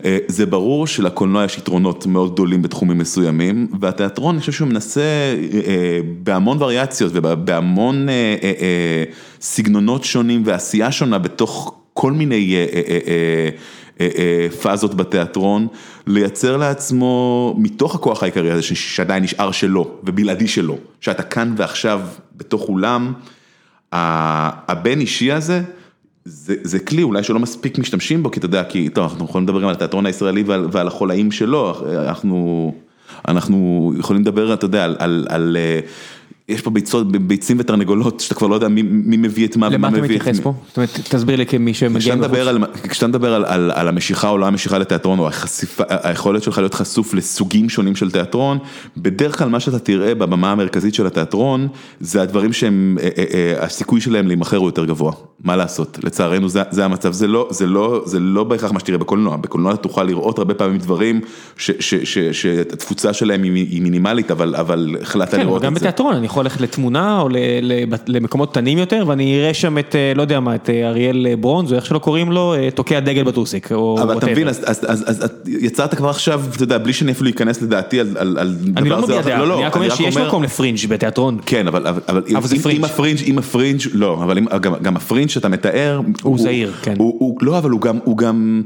אה, 0.06 0.18
זה 0.28 0.46
ברור 0.46 0.88
שלקולנוע 0.88 1.46
יש 1.46 1.58
יתרונות 1.58 2.06
מאוד 2.06 2.34
גדולים 2.34 2.62
בתחומים 2.62 2.98
מסוימים, 2.98 3.68
והתיאטרון, 3.80 4.36
אני 4.36 4.40
חושב 4.40 4.52
שהוא 4.52 4.68
מנסה 4.68 5.02
אה, 5.02 6.00
בהמון 6.24 6.58
וריאציות 6.62 7.12
ובהמון 7.16 8.10
אה, 8.10 9.04
סגנונות 9.42 10.04
שונים 10.04 10.42
ועשייה 10.46 10.92
שונה 10.92 11.18
בתוך 11.18 11.76
כל 11.94 12.12
מיני 12.12 12.56
אה, 12.56 12.66
אה, 13.08 13.50
פאזות 14.62 14.96
בתיאטרון, 14.96 15.68
לייצר 16.08 16.58
לעצמו 16.58 17.56
מתוך 17.58 17.96
הכוח 17.96 18.24
העיקרי 18.24 18.52
הזה 18.52 18.62
שעדיין 18.64 19.24
נשאר 19.24 19.52
שלו 19.52 19.92
ובלעדי 20.04 20.48
שלו, 20.48 20.78
שאתה 21.02 21.24
כאן 21.24 21.54
ועכשיו 21.58 22.02
בתוך 22.36 22.70
אולם, 22.70 23.14
הבין 23.92 25.00
אישי 25.00 25.32
הזה, 25.32 25.62
זה, 26.26 26.56
זה 26.64 26.80
כלי 26.80 27.04
אולי 27.04 27.24
שלא 27.24 27.40
מספיק 27.40 27.78
משתמשים 27.78 28.24
בו, 28.24 28.32
כי 28.32 28.40
אתה 28.40 28.46
יודע, 28.46 28.64
כי 28.64 28.90
טוב, 28.90 29.12
אנחנו 29.12 29.26
יכולים 29.26 29.48
לדבר 29.48 29.62
גם 29.62 29.68
על 29.68 29.74
התיאטרון 29.74 30.06
הישראלי 30.06 30.44
ועל, 30.44 30.68
ועל 30.72 30.88
החולאים 30.88 31.32
שלו, 31.32 31.82
אנחנו, 32.08 32.74
אנחנו 33.28 33.94
יכולים 34.00 34.22
לדבר, 34.22 34.54
אתה 34.54 34.66
יודע, 34.66 34.84
על, 34.84 34.96
על, 35.00 35.28
על 35.30 35.58
יש 36.50 36.62
פה 36.62 36.70
ביצות, 36.70 37.12
ביצים 37.12 37.58
ותרנגולות, 37.60 38.20
שאתה 38.20 38.36
כבר 38.36 38.48
לא 38.48 38.56
יודע 38.56 38.68
מי 38.68 38.82
מי 38.82 39.18
מביא 39.18 39.48
את 39.48 39.58
מה 39.58 39.70
ומה 39.72 39.90
מביא 39.90 40.00
את 40.00 40.04
מי. 40.04 40.08
למה 40.08 40.16
אתה 40.16 40.20
מתייחס 40.20 40.40
פה? 40.40 40.54
זאת 40.68 40.78
אומרת, 40.78 40.90
תסביר 40.90 41.36
לי 41.36 41.46
כמי 41.46 41.74
שמגיע 41.74 41.96
מחוץ. 41.98 42.10
כשאתה 42.90 43.08
מדבר 43.08 43.34
על 43.34 43.46
על, 43.46 43.72
על 43.76 43.88
המשיכה 43.88 44.30
או 44.30 44.38
לא 44.38 44.46
המשיכה 44.46 44.78
לתיאטרון, 44.78 45.20
או 45.20 45.30
היכולת 45.90 46.44
שלך 46.44 46.58
להיות 46.58 46.74
חשוף 46.74 47.14
לסוגים 47.14 47.70
שונים 47.70 47.96
של 47.96 48.12
תיאטרון, 48.12 48.58
בדרך 48.98 49.38
כלל 49.38 49.50
מה 49.50 49.60
שאתה 49.60 49.80
תראה 49.80 50.16
בבמה 50.16 50.52
המרכזית 50.52 50.94
של 50.94 51.08
התיאטרון, 51.08 51.68
זה 52.00 52.22
הדברים 52.22 52.54
שהם, 52.54 52.98
אה, 53.02 53.10
אה, 53.18 53.24
אה, 53.34 53.64
הסיכוי 53.66 54.02
שלהם 54.02 54.28
להימכר 54.28 54.58
הוא 54.58 54.68
יותר 54.68 54.86
גבוה. 54.86 55.12
מה 55.44 55.56
לעשות, 55.56 56.00
לצערנו 56.04 56.50
זה 56.50 56.62
זה 56.70 56.86
המצב, 56.86 57.12
זה 57.12 57.28
לא 57.28 57.48
זה 57.52 57.66
לא, 57.66 58.04
זה 58.06 58.20
לא 58.20 58.44
בהכרח 58.44 58.72
מה 58.72 58.80
שתראה 58.80 58.98
בקולנוע, 58.98 59.38
בקולנוע 59.38 59.76
תוכל 59.76 60.04
לראות 60.04 60.38
הרבה 60.38 60.54
פעמים 60.54 60.78
דברים 60.78 61.22
שהתפוצה 61.58 63.14
שלהם 63.14 63.44
היא 63.44 63.82
מינימלית, 63.82 64.32
אבל 64.32 64.56
אבל 64.56 64.96
החלטת 65.02 65.34
לראות 65.34 65.58
את 65.58 65.62
זה. 65.62 65.68
גם 66.32 66.34
יכול 66.34 66.44
ללכת 66.44 66.62
לתמונה 66.62 67.22
או 67.22 67.30
למקומות 68.08 68.52
קטנים 68.52 68.78
יותר 68.78 69.04
ואני 69.08 69.40
אראה 69.40 69.54
שם 69.54 69.78
את, 69.78 69.96
אה, 69.96 70.14
לא 70.16 70.22
יודע 70.22 70.40
מה, 70.40 70.56
את 70.56 70.70
אה, 70.70 70.90
אריאל 70.90 71.36
ברונז 71.36 71.72
או 71.72 71.76
איך 71.78 71.86
שלא 71.86 72.00
קוראים 72.00 72.32
לו, 72.32 72.54
אה, 72.54 72.72
תוקע 72.72 73.00
דגל 73.00 73.24
בטוסיק. 73.24 73.72
אבל 73.72 74.18
אתה 74.18 74.26
מבין, 74.26 74.48
אז 74.48 75.28
יצרת 75.48 75.96
כבר 75.96 76.10
עכשיו, 76.10 76.42
אתה 76.56 76.64
יודע, 76.64 76.78
בלי 76.78 76.94
שאני 76.94 77.12
אפילו 77.12 77.30
אכנס 77.30 77.62
לדעתי 77.62 78.00
על 78.00 78.08
דבר 78.08 78.44
זה. 78.44 78.72
אני 78.78 78.90
לא 78.90 79.02
מביע 79.02 79.22
דעה, 79.22 79.40
לא, 79.40 79.48
לא, 79.48 79.56
אני 79.56 79.66
רק 79.66 79.76
אומר 79.76 79.90
שיש 79.90 80.18
מקום 80.18 80.44
לפרינג' 80.44 80.80
בתיאטרון. 80.90 81.38
כן, 81.46 81.68
אבל 81.68 82.24
אם 82.72 82.84
הפרינג', 82.84 83.20
אם 83.28 83.38
הפרינג', 83.38 83.82
לא, 83.94 84.24
אבל 84.24 84.40
גם 84.82 84.96
הפרינג' 84.96 85.30
שאתה 85.30 85.50
מתאר, 85.50 86.02
הוא 86.22 86.40
זהיר, 86.40 86.74
כן. 86.82 86.94
לא, 87.42 87.58
אבל 87.58 87.70
הוא 87.70 88.18
גם, 88.18 88.62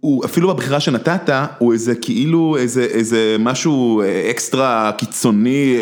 הוא 0.00 0.24
אפילו 0.24 0.48
בבחירה 0.48 0.80
שנתת, 0.80 1.30
הוא 1.58 1.72
איזה 1.72 1.94
כאילו 1.94 2.56
איזה 2.56 2.82
איזה 2.82 3.36
משהו 3.38 4.02
אקסטרה 4.30 4.92
קיצוני. 4.98 5.76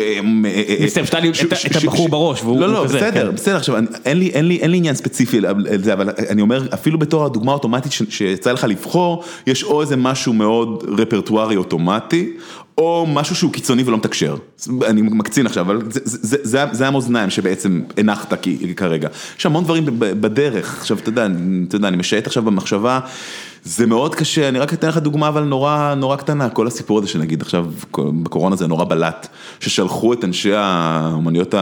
מסתר, 0.83 1.05
שאתה 1.05 1.19
לי 1.19 1.31
את 1.71 1.75
הבחור 1.83 2.09
בראש 2.09 2.41
כזה. 2.41 2.49
לא, 2.49 2.73
לא, 2.73 2.83
בסדר, 2.83 3.31
בסדר, 3.31 3.55
עכשיו 3.55 3.75
אין 4.05 4.17
לי 4.17 4.29
אין 4.29 4.47
לי 4.47 4.57
אין 4.57 4.71
לי 4.71 4.77
עניין 4.77 4.95
ספציפי 4.95 5.37
על 5.47 5.83
זה, 5.83 5.93
אבל 5.93 6.09
אני 6.29 6.41
אומר 6.41 6.67
אפילו 6.73 6.99
בתור 6.99 7.25
הדוגמה 7.25 7.51
האוטומטית 7.51 7.91
שיצא 8.09 8.51
לך 8.51 8.63
לבחור, 8.63 9.23
יש 9.47 9.63
או 9.63 9.81
איזה 9.81 9.95
משהו 9.95 10.33
מאוד 10.33 10.83
רפרטוארי 10.97 11.55
אוטומטי, 11.55 12.33
או 12.77 13.05
משהו 13.09 13.35
שהוא 13.35 13.53
קיצוני 13.53 13.83
ולא 13.83 13.97
מתקשר, 13.97 14.35
אני 14.85 15.01
מקצין 15.01 15.45
עכשיו, 15.45 15.65
אבל 15.65 15.81
זה 16.71 16.87
המאזניים 16.87 17.29
שבעצם 17.29 17.81
הנחת 17.97 18.33
כרגע, 18.75 19.09
יש 19.39 19.45
המון 19.45 19.63
דברים 19.63 19.85
בדרך, 19.97 20.77
עכשיו 20.79 20.97
אתה 20.97 21.09
יודע, 21.73 21.87
אני 21.87 21.97
משייט 21.97 22.27
עכשיו 22.27 22.43
במחשבה. 22.43 22.99
זה 23.67 23.85
מאוד 23.85 24.15
קשה, 24.15 24.49
אני 24.49 24.59
רק 24.59 24.73
אתן 24.73 24.87
לך 24.87 24.97
דוגמה 24.97 25.27
אבל 25.27 25.43
נורא 25.43 25.93
נורא 25.97 26.15
קטנה, 26.15 26.49
כל 26.49 26.67
הסיפור 26.67 26.99
הזה 26.99 27.07
שנגיד 27.07 27.41
עכשיו 27.41 27.65
בקורונה 27.97 28.55
זה 28.55 28.67
נורא 28.67 28.85
בלט, 28.85 29.27
ששלחו 29.59 30.13
את 30.13 30.23
אנשי 30.23 30.53
האומנויות, 30.53 31.53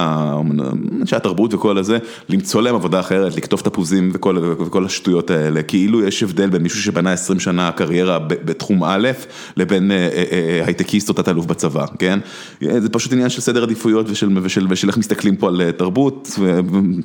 אנשי 1.01 1.15
התרבות 1.15 1.53
וכל 1.53 1.77
הזה, 1.77 1.97
למצוא 2.29 2.61
להם 2.61 2.75
עבודה 2.75 2.99
אחרת, 2.99 3.35
לקטוף 3.35 3.61
תפוזים 3.61 4.11
וכל 4.13 4.55
וכל 4.59 4.85
השטויות 4.85 5.29
האלה, 5.29 5.63
כאילו 5.63 6.03
יש 6.03 6.23
הבדל 6.23 6.49
בין 6.49 6.63
מישהו 6.63 6.81
שבנה 6.81 7.11
20 7.11 7.39
שנה 7.39 7.71
קריירה 7.71 8.19
בתחום 8.19 8.83
א', 8.83 9.09
לבין 9.57 9.91
אה, 9.91 9.97
אה, 9.97 10.23
אה, 10.31 10.65
הייטקיסט 10.65 11.09
או 11.09 11.13
תת-אלוף 11.13 11.45
בצבא, 11.45 11.85
כן? 11.99 12.19
זה 12.61 12.89
פשוט 12.89 13.13
עניין 13.13 13.29
של 13.29 13.41
סדר 13.41 13.63
עדיפויות 13.63 14.09
ושל 14.09 14.37
ושל, 14.41 14.67
ושל 14.69 14.87
איך 14.87 14.97
מסתכלים 14.97 15.35
פה 15.35 15.47
על 15.47 15.71
תרבות, 15.71 16.39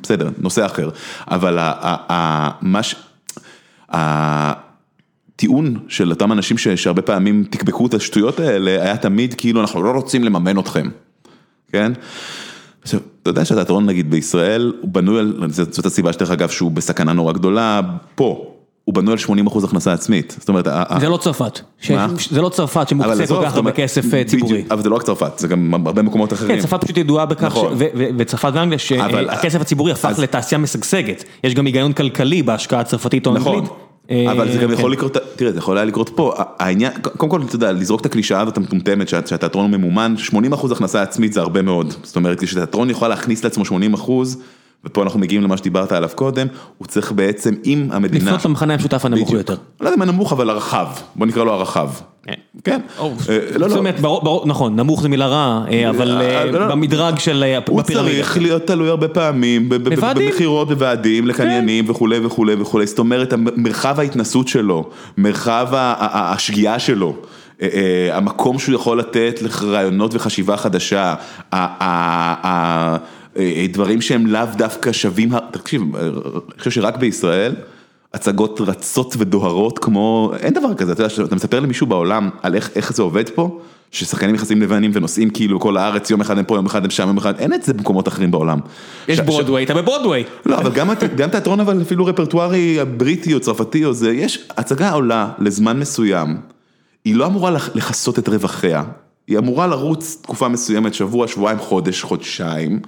בסדר, 0.03 0.29
נושא 0.37 0.65
אחר, 0.65 0.89
אבל 1.27 1.59
מה 2.61 2.83
ש... 2.83 2.95
טיעון 5.41 5.79
של 5.87 6.09
אותם 6.09 6.31
אנשים 6.31 6.57
שהרבה 6.57 7.01
פעמים 7.01 7.43
תקבקו 7.49 7.85
את 7.85 7.93
השטויות 7.93 8.39
האלה, 8.39 8.71
היה 8.71 8.97
תמיד 8.97 9.33
כאילו 9.33 9.61
אנחנו 9.61 9.83
לא 9.83 9.91
רוצים 9.91 10.23
לממן 10.23 10.59
אתכם, 10.59 10.89
כן? 11.71 11.91
עכשיו, 12.81 12.99
אתה 13.21 13.29
יודע 13.29 13.45
שהתיאטרון 13.45 13.85
נגיד 13.85 14.11
בישראל, 14.11 14.73
הוא 14.81 14.89
בנוי 14.89 15.19
על, 15.19 15.47
זאת 15.49 15.85
הסיבה 15.85 16.13
שדרך 16.13 16.31
אגב 16.31 16.49
שהוא 16.49 16.71
בסכנה 16.71 17.13
נורא 17.13 17.33
גדולה, 17.33 17.81
פה. 18.15 18.45
הוא 18.85 18.95
בנוי 18.95 19.11
על 19.11 19.17
80 19.17 19.47
אחוז 19.47 19.63
הכנסה 19.63 19.93
עצמית, 19.93 20.35
זאת 20.39 20.49
אומרת, 20.49 20.67
זה 20.99 21.09
לא 21.09 21.17
צרפת, 21.17 21.59
זה 22.29 22.41
לא 22.41 22.49
צרפת 22.49 22.89
שמוקצה 22.89 23.27
כל 23.27 23.45
כך 23.45 23.55
הרבה 23.55 23.71
כסף 23.71 24.13
אה, 24.13 24.23
ציבורי, 24.23 24.63
אבל 24.71 24.81
זה 24.81 24.89
לא 24.89 24.95
רק 24.95 25.03
צרפת, 25.03 25.39
זה 25.39 25.47
גם 25.47 25.73
הרבה 25.85 26.01
מקומות 26.01 26.33
אחרים, 26.33 26.55
כן, 26.55 26.61
צרפת 26.61 26.83
פשוט 26.83 26.97
ידועה 26.97 27.25
בכך, 27.25 27.43
נכון. 27.43 27.73
וצרפת 28.17 28.51
ואנגליה, 28.53 28.79
שהכסף 28.79 29.61
הציבורי 29.61 29.91
הפך 29.91 30.19
לתעשייה 30.19 30.59
משגשגת, 30.59 31.23
יש 31.43 31.53
גם 31.53 31.65
היגיון 31.65 31.93
כלכלי 31.93 32.43
בהשקעה 32.43 32.79
הצרפתית 32.79 33.27
או 33.27 33.35
אנגלית, 33.35 33.63
אבל 34.09 34.51
זה 34.51 34.57
גם 34.57 34.71
יכול 34.71 34.91
לקרות, 34.91 35.17
תראה 35.35 35.51
זה 35.51 35.57
יכול 35.57 35.77
היה 35.77 35.85
לקרות 35.85 36.11
פה, 36.15 36.33
העניין, 36.59 36.91
קודם 37.01 37.31
כל 37.31 37.41
אתה 37.41 37.55
יודע, 37.55 37.71
לזרוק 37.71 38.01
את 38.01 38.05
הקלישאה 38.05 38.41
הזאת 38.41 38.57
המטומטמת 38.57 39.09
שהתיאטרון 39.09 39.71
הוא 39.71 39.79
ממומן, 39.79 40.13
80 40.17 40.53
אחוז 40.53 40.71
הכנסה 40.71 41.01
עצמית 41.01 41.33
זה 41.33 41.39
הרבה 41.39 41.61
מאוד, 41.61 41.93
זאת 42.03 42.15
אומרת 42.15 42.39
כשתיאטרון 42.39 42.89
יכול 42.89 43.07
להכניס 43.07 43.43
לעצמו 43.43 43.65
80 43.65 43.93
אחוז, 43.93 44.37
ופה 44.85 45.03
אנחנו 45.03 45.19
מגיעים 45.19 45.43
למה 45.43 45.57
שדיברת 45.57 45.91
עליו 45.91 46.09
קודם, 46.15 46.47
הוא 46.77 46.87
צריך 46.87 47.11
בעצם 47.11 47.55
עם 47.63 47.87
המדינה... 47.91 48.25
לפנות 48.25 48.45
למחנה 48.45 48.73
המשותף 48.73 49.05
הנמוך 49.05 49.31
יותר. 49.31 49.55
לא 49.81 49.87
יודע 49.87 49.95
אם 49.97 50.01
הנמוך 50.01 50.33
אבל 50.33 50.49
הרחב, 50.49 50.87
בוא 51.15 51.27
נקרא 51.27 51.43
לו 51.43 51.53
הרחב. 51.53 51.89
כן. 52.63 52.81
לא, 53.55 53.67
לא. 53.69 54.43
נכון, 54.45 54.75
נמוך 54.75 55.01
זה 55.01 55.09
מילה 55.09 55.27
רע, 55.27 55.63
אה, 55.71 55.89
אבל 55.89 56.21
אה, 56.21 56.39
אה, 56.39 56.45
לא, 56.45 56.67
במדרג 56.67 57.19
של 57.19 57.43
הפירמידה. 57.43 57.71
הוא 57.71 57.81
צריך 57.81 58.37
להיות 58.37 58.67
תלוי 58.67 58.89
הרבה 58.89 59.07
פעמים, 59.07 59.69
במכירות, 59.69 60.67
בוועדים, 60.67 61.27
לקניינים 61.27 61.89
וכולי 61.89 62.19
וכולי 62.25 62.53
וכולי, 62.53 62.87
זאת 62.87 62.99
אומרת 62.99 63.33
מרחב 63.55 63.99
ההתנסות 63.99 64.47
שלו, 64.47 64.89
מרחב 65.17 65.67
השגיאה 65.71 66.79
שלו. 66.79 67.15
המקום 68.11 68.59
שהוא 68.59 68.75
יכול 68.75 68.99
לתת 68.99 69.39
לרעיונות 69.41 70.15
וחשיבה 70.15 70.57
חדשה, 70.57 71.15
דברים 73.69 74.01
שהם 74.01 74.27
לאו 74.27 74.45
דווקא 74.57 74.91
שווים, 74.91 75.29
תקשיב, 75.51 75.95
אני 75.95 76.57
חושב 76.57 76.71
שרק 76.71 76.97
בישראל 76.97 77.55
הצגות 78.13 78.61
רצות 78.61 79.15
ודוהרות 79.17 79.79
כמו, 79.79 80.31
אין 80.39 80.53
דבר 80.53 80.73
כזה, 80.73 80.91
אתה 80.91 81.03
יודע, 81.03 81.13
אתה 81.25 81.35
מספר 81.35 81.59
למישהו 81.59 81.87
בעולם 81.87 82.29
על 82.41 82.55
איך 82.55 82.93
זה 82.93 83.03
עובד 83.03 83.29
פה, 83.29 83.59
ששחקנים 83.91 84.35
נכנסים 84.35 84.61
לבנים 84.61 84.91
ונוסעים 84.93 85.29
כאילו 85.29 85.59
כל 85.59 85.77
הארץ, 85.77 86.09
יום 86.09 86.21
אחד 86.21 86.37
הם 86.37 86.43
פה, 86.43 86.55
יום 86.55 86.65
אחד 86.65 86.83
הם 86.83 86.89
שם, 86.89 87.07
יום 87.07 87.17
אחד, 87.17 87.39
אין 87.39 87.53
את 87.53 87.63
זה 87.63 87.73
במקומות 87.73 88.07
אחרים 88.07 88.31
בעולם. 88.31 88.59
יש 89.07 89.19
ברודוויי, 89.19 89.65
אתה 89.65 89.73
בברודוויי. 89.73 90.23
לא, 90.45 90.57
אבל 90.57 90.71
גם 91.15 91.29
תיאטרון 91.29 91.59
אבל 91.59 91.81
אפילו 91.81 92.05
רפרטוארי 92.05 92.77
בריטי 92.97 93.33
או 93.33 93.39
צרפתי 93.39 93.85
או 93.85 93.93
זה, 93.93 94.11
יש, 94.11 94.47
הצגה 94.57 94.91
עולה 94.91 95.29
לזמן 95.39 95.79
מסוים, 95.79 96.37
היא 97.05 97.15
לא 97.15 97.25
אמורה 97.25 97.51
לכסות 97.51 98.19
את 98.19 98.29
רווחיה, 98.29 98.83
היא 99.27 99.37
אמורה 99.37 99.67
לרוץ 99.67 100.17
תקופה 100.21 100.47
מסוימת, 100.47 100.93
שבוע, 100.93 101.27
שבועיים, 101.27 101.59
חודש, 101.59 102.03
חודשיים. 102.03 102.79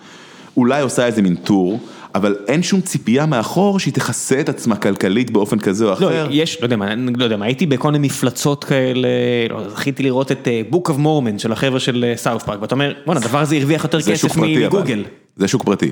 אולי 0.58 0.82
עושה 0.82 1.06
איזה 1.06 1.22
מין 1.22 1.36
טור, 1.36 1.80
אבל 2.16 2.36
אין 2.48 2.64
שום 2.64 2.82
ציפייה 2.82 3.26
מאחור 3.26 3.80
שהיא 3.80 3.94
תכסה 3.94 4.40
את 4.40 4.50
עצמה 4.50 4.76
כלכלית 4.76 5.32
באופן 5.32 5.60
כזה 5.60 5.86
או 5.86 5.94
אחר. 5.94 6.28
לא, 6.28 6.32
יש, 6.32 6.62
לא 6.62 6.66
יודע 6.66 6.76
מה, 6.76 6.96
לא 7.18 7.24
יודע 7.24 7.38
מה, 7.38 7.46
הייתי 7.46 7.66
בכל 7.66 7.92
מיני 7.92 8.08
מפלצות 8.08 8.64
כאלה, 8.64 9.08
לא, 9.50 9.70
זכיתי 9.70 10.04
לראות 10.04 10.32
את 10.32 10.48
אה, 10.48 10.62
Book 10.72 10.90
of 10.90 11.00
Mormon 11.00 11.40
של 11.40 11.52
החבר'ה 11.52 11.80
של 11.80 12.14
סאוף 12.16 12.42
אה, 12.42 12.48
פארק, 12.48 12.62
ואתה 12.62 12.76
אומר, 12.76 12.94
בואנה, 13.06 13.20
הדבר 13.20 13.40
הזה 13.40 13.56
הרוויח 13.56 13.84
יותר 13.84 14.02
כסף 14.02 14.38
מגוגל. 14.38 15.04
זה 15.38 15.48
שוק 15.48 15.64
פרטי. 15.64 15.92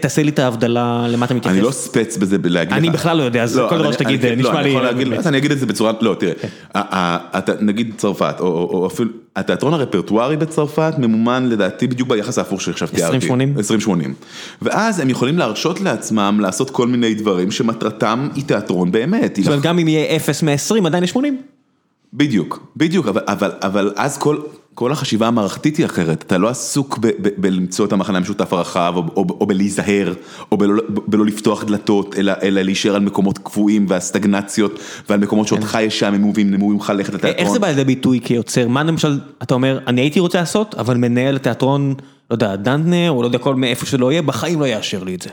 תעשה 0.00 0.22
לי 0.22 0.30
את 0.30 0.38
ההבדלה, 0.38 1.06
למה 1.08 1.26
אתה 1.26 1.34
מתייחס. 1.34 1.56
אני 1.56 1.64
לא 1.64 1.70
ספץ 1.70 2.16
בזה 2.16 2.38
בלהגיד 2.38 2.72
לך. 2.72 2.78
אני 2.78 2.90
בכלל 2.90 3.16
לא 3.16 3.22
יודע, 3.22 3.42
אז 3.42 3.60
כל 3.68 3.78
דבר 3.78 3.92
שתגיד 3.92 4.22
כן, 4.22 4.38
נשמע 4.38 4.62
לי... 4.62 4.76
אני 5.26 5.38
אגיד 5.38 5.52
את 5.52 5.58
זה 5.58 5.66
בצורה, 5.66 5.92
לא 6.00 6.16
תראה, 6.18 7.18
נגיד 7.60 7.92
צרפת, 7.96 8.34
או 8.40 8.86
אפילו, 8.86 9.10
התיאטרון 9.36 9.74
הרפרטוארי 9.74 10.36
בצרפת 10.36 10.94
ממומן 10.98 11.48
לדעתי 11.48 11.86
בדיוק 11.86 12.08
ביחס 12.08 12.38
ההפוך 12.38 12.60
שעכשיו 12.60 12.88
תיארתי. 12.88 13.28
20-80? 13.28 13.30
20-80. 13.86 13.90
ואז 14.62 15.00
הם 15.00 15.10
יכולים 15.10 15.38
להרשות 15.38 15.80
לעצמם 15.80 16.38
לעשות 16.42 16.70
כל 16.70 16.86
מיני 16.86 17.14
דברים 17.14 17.50
שמטרתם 17.50 18.28
היא 18.34 18.44
תיאטרון 18.44 18.92
באמת. 18.92 19.36
זאת 19.36 19.46
אומרת 19.46 19.62
גם 19.62 19.78
אם 19.78 19.88
יהיה 19.88 20.16
0 20.16 20.42
מ-20 20.42 20.86
עדיין 20.86 21.04
יש 21.04 21.10
80? 21.10 21.42
בדיוק, 22.14 22.66
בדיוק, 22.76 23.06
אבל 23.62 23.92
אז 23.96 24.18
כל... 24.18 24.36
כל 24.76 24.92
החשיבה 24.92 25.26
המערכתית 25.26 25.76
היא 25.76 25.86
אחרת, 25.86 26.24
אתה 26.26 26.38
לא 26.38 26.48
עסוק 26.48 26.98
בלמצוא 27.36 27.86
את 27.86 27.92
המחנה 27.92 28.18
המשותף 28.18 28.52
הרחב, 28.52 28.94
או 29.16 29.46
בלהיזהר, 29.46 30.14
או 30.52 30.56
בלא 31.06 31.26
לפתוח 31.26 31.64
דלתות, 31.64 32.14
אלא 32.18 32.62
להישאר 32.62 32.94
על 32.94 33.02
מקומות 33.02 33.38
קבועים 33.38 33.86
והסטגנציות, 33.88 34.78
ועל 35.08 35.20
מקומות 35.20 35.48
שאותך 35.48 35.78
ישעממו 35.80 36.34
וימנעו 36.34 36.68
ממך 36.68 36.92
ללכת 36.94 37.14
לתיאטרון. 37.14 37.44
איך 37.44 37.52
זה 37.52 37.58
בא 37.58 37.68
לידי 37.68 37.84
ביטוי 37.84 38.20
כיוצר? 38.24 38.68
מה 38.68 38.82
למשל, 38.82 39.20
אתה 39.42 39.54
אומר, 39.54 39.78
אני 39.86 40.00
הייתי 40.00 40.20
רוצה 40.20 40.40
לעשות, 40.40 40.74
אבל 40.74 40.96
מנהל 40.96 41.36
התיאטרון, 41.36 41.94
לא 42.30 42.34
יודע, 42.34 42.56
דנטנר, 42.56 43.10
או 43.10 43.22
לא 43.22 43.26
יודע, 43.26 43.38
כל 43.38 43.54
מאיפה 43.54 43.86
שלא 43.86 44.12
יהיה, 44.12 44.22
בחיים 44.22 44.60
לא 44.60 44.66
יאשר 44.66 45.04
לי 45.04 45.14
את 45.14 45.22
זה. 45.22 45.30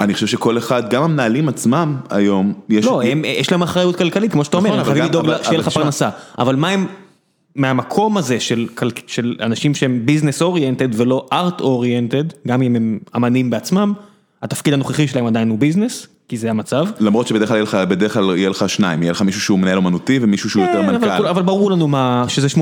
אני 0.00 0.14
חושב 0.14 0.26
שכל 0.26 0.58
אחד, 0.58 0.90
גם 0.90 1.02
המנהלים 1.02 1.48
עצמם 1.48 1.96
היום, 2.10 2.52
יש... 2.68 2.84
לא, 2.84 3.02
יש 3.24 3.52
להם 3.52 3.62
אחריות 3.62 3.96
כלכלית, 3.96 4.32
כמו 4.32 4.44
שאתה 4.44 4.56
אומר, 4.56 4.68
נכון, 4.68 4.78
הם 4.78 4.84
חייבים 4.84 5.04
לדאוג 5.04 5.26
שיהיה 5.42 5.58
לך 5.58 5.68
פרנסה, 5.68 6.10
אבל 6.38 6.56
מה 6.56 6.68
הם... 6.68 6.86
מהמקום 7.56 8.16
הזה 8.16 8.40
של 8.40 8.68
של 9.06 9.36
אנשים 9.40 9.74
שהם 9.74 10.02
business 10.04 10.42
oriented 10.42 11.00
ולא 11.00 11.26
art 11.32 11.60
oriented, 11.60 12.24
גם 12.48 12.62
אם 12.62 12.76
הם 12.76 12.98
אמנים 13.16 13.50
בעצמם, 13.50 13.92
התפקיד 14.42 14.74
הנוכחי 14.74 15.08
שלהם 15.08 15.26
עדיין 15.26 15.48
הוא 15.48 15.58
ביזנס, 15.58 16.06
כי 16.28 16.36
זה 16.36 16.50
המצב. 16.50 16.86
למרות 17.00 17.26
שבדרך 17.26 17.48
כלל 17.48 17.56
יהיה 17.56 17.62
לך, 17.62 18.12
כלל 18.12 18.36
יהיה 18.36 18.50
לך 18.50 18.68
שניים, 18.68 19.02
יהיה 19.02 19.12
לך 19.12 19.22
מישהו 19.22 19.40
שהוא 19.40 19.58
מנהל 19.58 19.76
אומנותי 19.76 20.18
ומישהו 20.22 20.50
שהוא 20.50 20.64
יותר 20.64 20.82
כן, 20.82 20.86
מנכ"ל. 20.86 21.10
אבל 21.10 21.26
אבל 21.26 21.42
ברור 21.42 21.70
לנו 21.70 21.88
מה, 21.88 22.24
שזה 22.28 22.46
80-20 22.46 22.58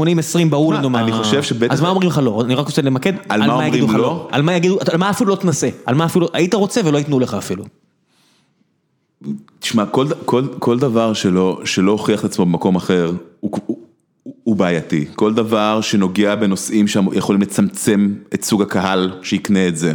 ברור 0.51 0.75
לנו 0.75 0.91
מה, 0.91 1.01
אני 1.01 1.13
חושב 1.13 1.43
שבטח... 1.43 1.73
אז 1.73 1.81
מה 1.81 1.89
אומרים 1.89 2.09
לך 2.09 2.21
לא? 2.23 2.43
אני 2.45 2.55
רק 2.55 2.67
רוצה 2.67 2.83
למקד, 2.83 3.13
על 3.29 3.47
מה 3.47 3.55
אומרים 3.55 3.91
לא? 3.91 3.99
לא? 3.99 4.29
על 4.33 4.43
מה 4.43 4.55
יגידו, 4.55 4.79
על 4.93 4.99
מה 4.99 5.11
אפילו 5.11 5.31
לא 5.31 5.37
תנסה, 5.37 5.69
על 5.87 5.95
מה 5.95 6.05
אפילו, 6.05 6.29
היית 6.33 6.55
רוצה 6.55 6.81
ולא 6.85 6.99
ייתנו 6.99 7.21
לך 7.21 7.35
אפילו. 7.35 7.65
תשמע, 9.61 9.87
כל 9.87 10.07
כל, 10.25 10.47
כל 10.59 10.79
דבר 10.79 11.13
שלא 11.13 11.61
שלא 11.65 11.93
הוכיח 11.93 12.21
את 12.21 12.25
עצמו 12.25 12.47
במקום 12.47 12.77
אחר, 12.77 13.13
הוא 14.45 14.57
בעייתי, 14.57 15.05
כל 15.15 15.35
דבר 15.35 15.81
שנוגע 15.81 16.35
בנושאים 16.35 16.89
שיכולים 16.89 17.43
לצמצם 17.43 18.15
את 18.35 18.45
סוג 18.45 18.63
הקהל 18.63 19.13
שיקנה 19.23 19.69
את 19.69 19.77
זה. 19.77 19.93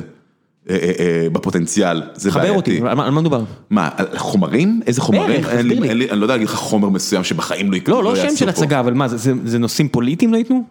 אה, 0.69 0.75
אה, 0.75 0.91
אה, 0.99 1.29
בפוטנציאל, 1.29 2.01
זה 2.15 2.31
בעייתי. 2.31 2.47
חבר 2.47 2.57
אותי, 2.57 2.81
על 2.88 2.95
מה 3.12 3.21
מדובר? 3.21 3.43
מה, 3.69 3.89
על 3.95 4.17
חומרים? 4.17 4.81
איזה 4.88 5.01
חומרים? 5.01 5.45
אני 5.45 6.07
לא 6.07 6.25
יודע 6.25 6.33
להגיד 6.33 6.47
לך 6.47 6.55
חומר 6.55 6.89
מסוים 6.89 7.23
שבחיים 7.23 7.71
לא 7.71 7.77
יקנו. 7.77 7.95
לא, 7.95 8.03
לא 8.03 8.15
שם 8.15 8.36
של 8.36 8.49
הצגה, 8.49 8.79
אבל 8.79 8.93
מה, 8.93 9.07
זה 9.43 9.60
נושאים 9.60 9.89
פוליטיים 9.89 10.33
לא 10.33 10.38
ייתנו? 10.38 10.63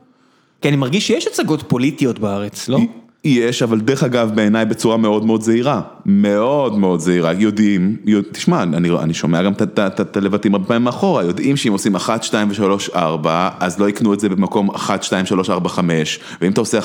כי 0.61 0.69
אני 0.69 0.77
מרגיש 0.77 1.07
שיש 1.07 1.27
הצגות 1.27 1.63
פוליטיות 1.69 2.19
בארץ, 2.19 2.69
לא? 2.69 2.79
יש, 3.27 3.63
אבל 3.63 3.81
דרך 3.81 4.03
אגב 4.03 4.31
בעיניי 4.35 4.65
בצורה 4.65 4.97
מאוד 4.97 5.25
מאוד 5.25 5.43
זהירה, 5.43 5.81
מאוד 6.07 6.79
מאוד 6.79 7.01
זהירה, 7.01 7.33
יודעים, 7.33 7.97
יודע, 8.05 8.29
תשמע, 8.33 8.63
אני 8.63 8.91
אני 8.91 9.15
שומע 9.15 9.43
גם 9.43 9.53
את 9.53 10.17
הלבטים 10.17 10.55
הרבה 10.55 10.67
פעמים 10.67 10.85
מאחורה, 10.85 11.25
יודעים 11.25 11.57
שאם 11.57 11.73
עושים 11.73 11.95
1, 11.95 12.23
2 12.23 12.51
ו-3, 12.51 12.97
4, 12.97 13.51
אז 13.61 13.79
לא 13.79 13.89
יקנו 13.89 14.15
את 14.15 14.21
זה 14.21 14.29
במקום 14.29 14.71
1, 14.71 15.03
2, 15.03 15.27
3, 15.27 15.51
4, 15.51 15.69
5, 15.69 16.21
ואם 16.41 16.53
אתה 16.53 16.61
עושה, 16.61 16.79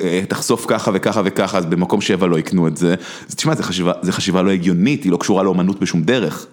אה, 0.00 0.22
תחשוף 0.28 0.64
ככה 0.68 0.90
וככה 0.94 1.22
וככה, 1.24 1.58
אז 1.58 1.66
במקום 1.66 2.00
7 2.00 2.26
לא 2.26 2.38
יקנו 2.38 2.68
את 2.68 2.76
זה, 2.76 2.94
אז 3.28 3.34
תשמע, 3.34 3.54
זו 4.02 4.12
חשיבה 4.12 4.42
לא 4.42 4.50
הגיונית, 4.50 5.04
היא 5.04 5.12
לא 5.12 5.16
קשורה 5.16 5.42
לאומנות 5.42 5.80
בשום 5.80 6.02
דרך. 6.02 6.46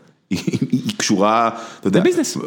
היא 0.71 0.81
קשורה, 0.97 1.49
אתה 1.79 1.87
יודע, 1.87 1.99
לביזנס, 1.99 2.37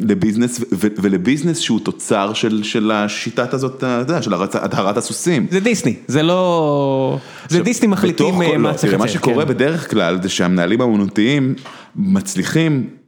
לביזנס 0.00 0.60
ולביזנס 0.72 1.58
שהוא 1.58 1.80
תוצר 1.80 2.32
של 2.62 2.90
השיטת 2.94 3.54
הזאת, 3.54 3.76
אתה 3.76 3.86
יודע, 3.86 4.22
של 4.22 4.34
הדהרת 4.34 4.96
הסוסים. 4.96 5.46
זה 5.50 5.60
דיסני, 5.60 5.94
זה 6.06 6.22
לא, 6.22 7.18
זה 7.48 7.62
דיסני 7.62 7.86
מחליטים 7.86 8.42
אה, 8.42 8.58
מה 8.58 8.74
צריך 8.74 8.84
לציין. 8.84 9.00
מה 9.00 9.08
שקורה 9.08 9.44
כן. 9.44 9.50
בדרך 9.50 9.90
כלל 9.90 10.22
זה 10.22 10.28
שהמנהלים 10.28 10.80
האמנותיים 10.80 11.54
מצליחים 11.96 13.01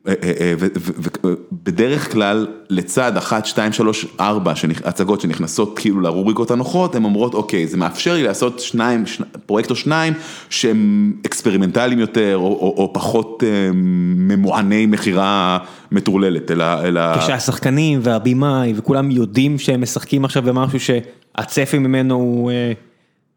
ובדרך 1.53 2.13
כלל 2.13 2.47
לצד 2.71 3.17
אחת, 3.17 3.47
שתיים, 3.47 3.73
שלוש, 3.73 4.07
ארבע 4.21 4.53
הצגות 4.85 5.21
שנכנסות 5.21 5.79
כאילו 5.79 6.01
לרובריקות 6.01 6.51
הנוחות, 6.51 6.95
הן 6.95 7.05
אומרות 7.05 7.35
אוקיי, 7.35 7.67
זה 7.67 7.77
מאפשר 7.77 8.15
לי 8.15 8.23
לעשות 8.23 8.61
שניים, 8.61 9.05
פרויקט 9.47 9.71
או 9.71 9.77
שניים 9.77 10.13
שהם 10.51 11.13
אקספרימנטליים 11.27 11.99
יותר 11.99 12.37
או 12.37 12.91
פחות 12.95 13.43
ממוענים 13.75 14.87
מכירה 14.87 15.59
מטורללת, 15.93 16.51
אלא... 16.51 17.19
כשהשחקנים 17.19 18.01
והבימאי 18.03 18.73
וכולם 18.77 19.11
יודעים 19.11 19.59
שהם 19.59 19.81
משחקים 19.81 20.25
עכשיו 20.25 20.43
במשהו 20.43 20.79
שהצפי 20.81 21.79
ממנו 21.79 22.15
הוא 22.15 22.51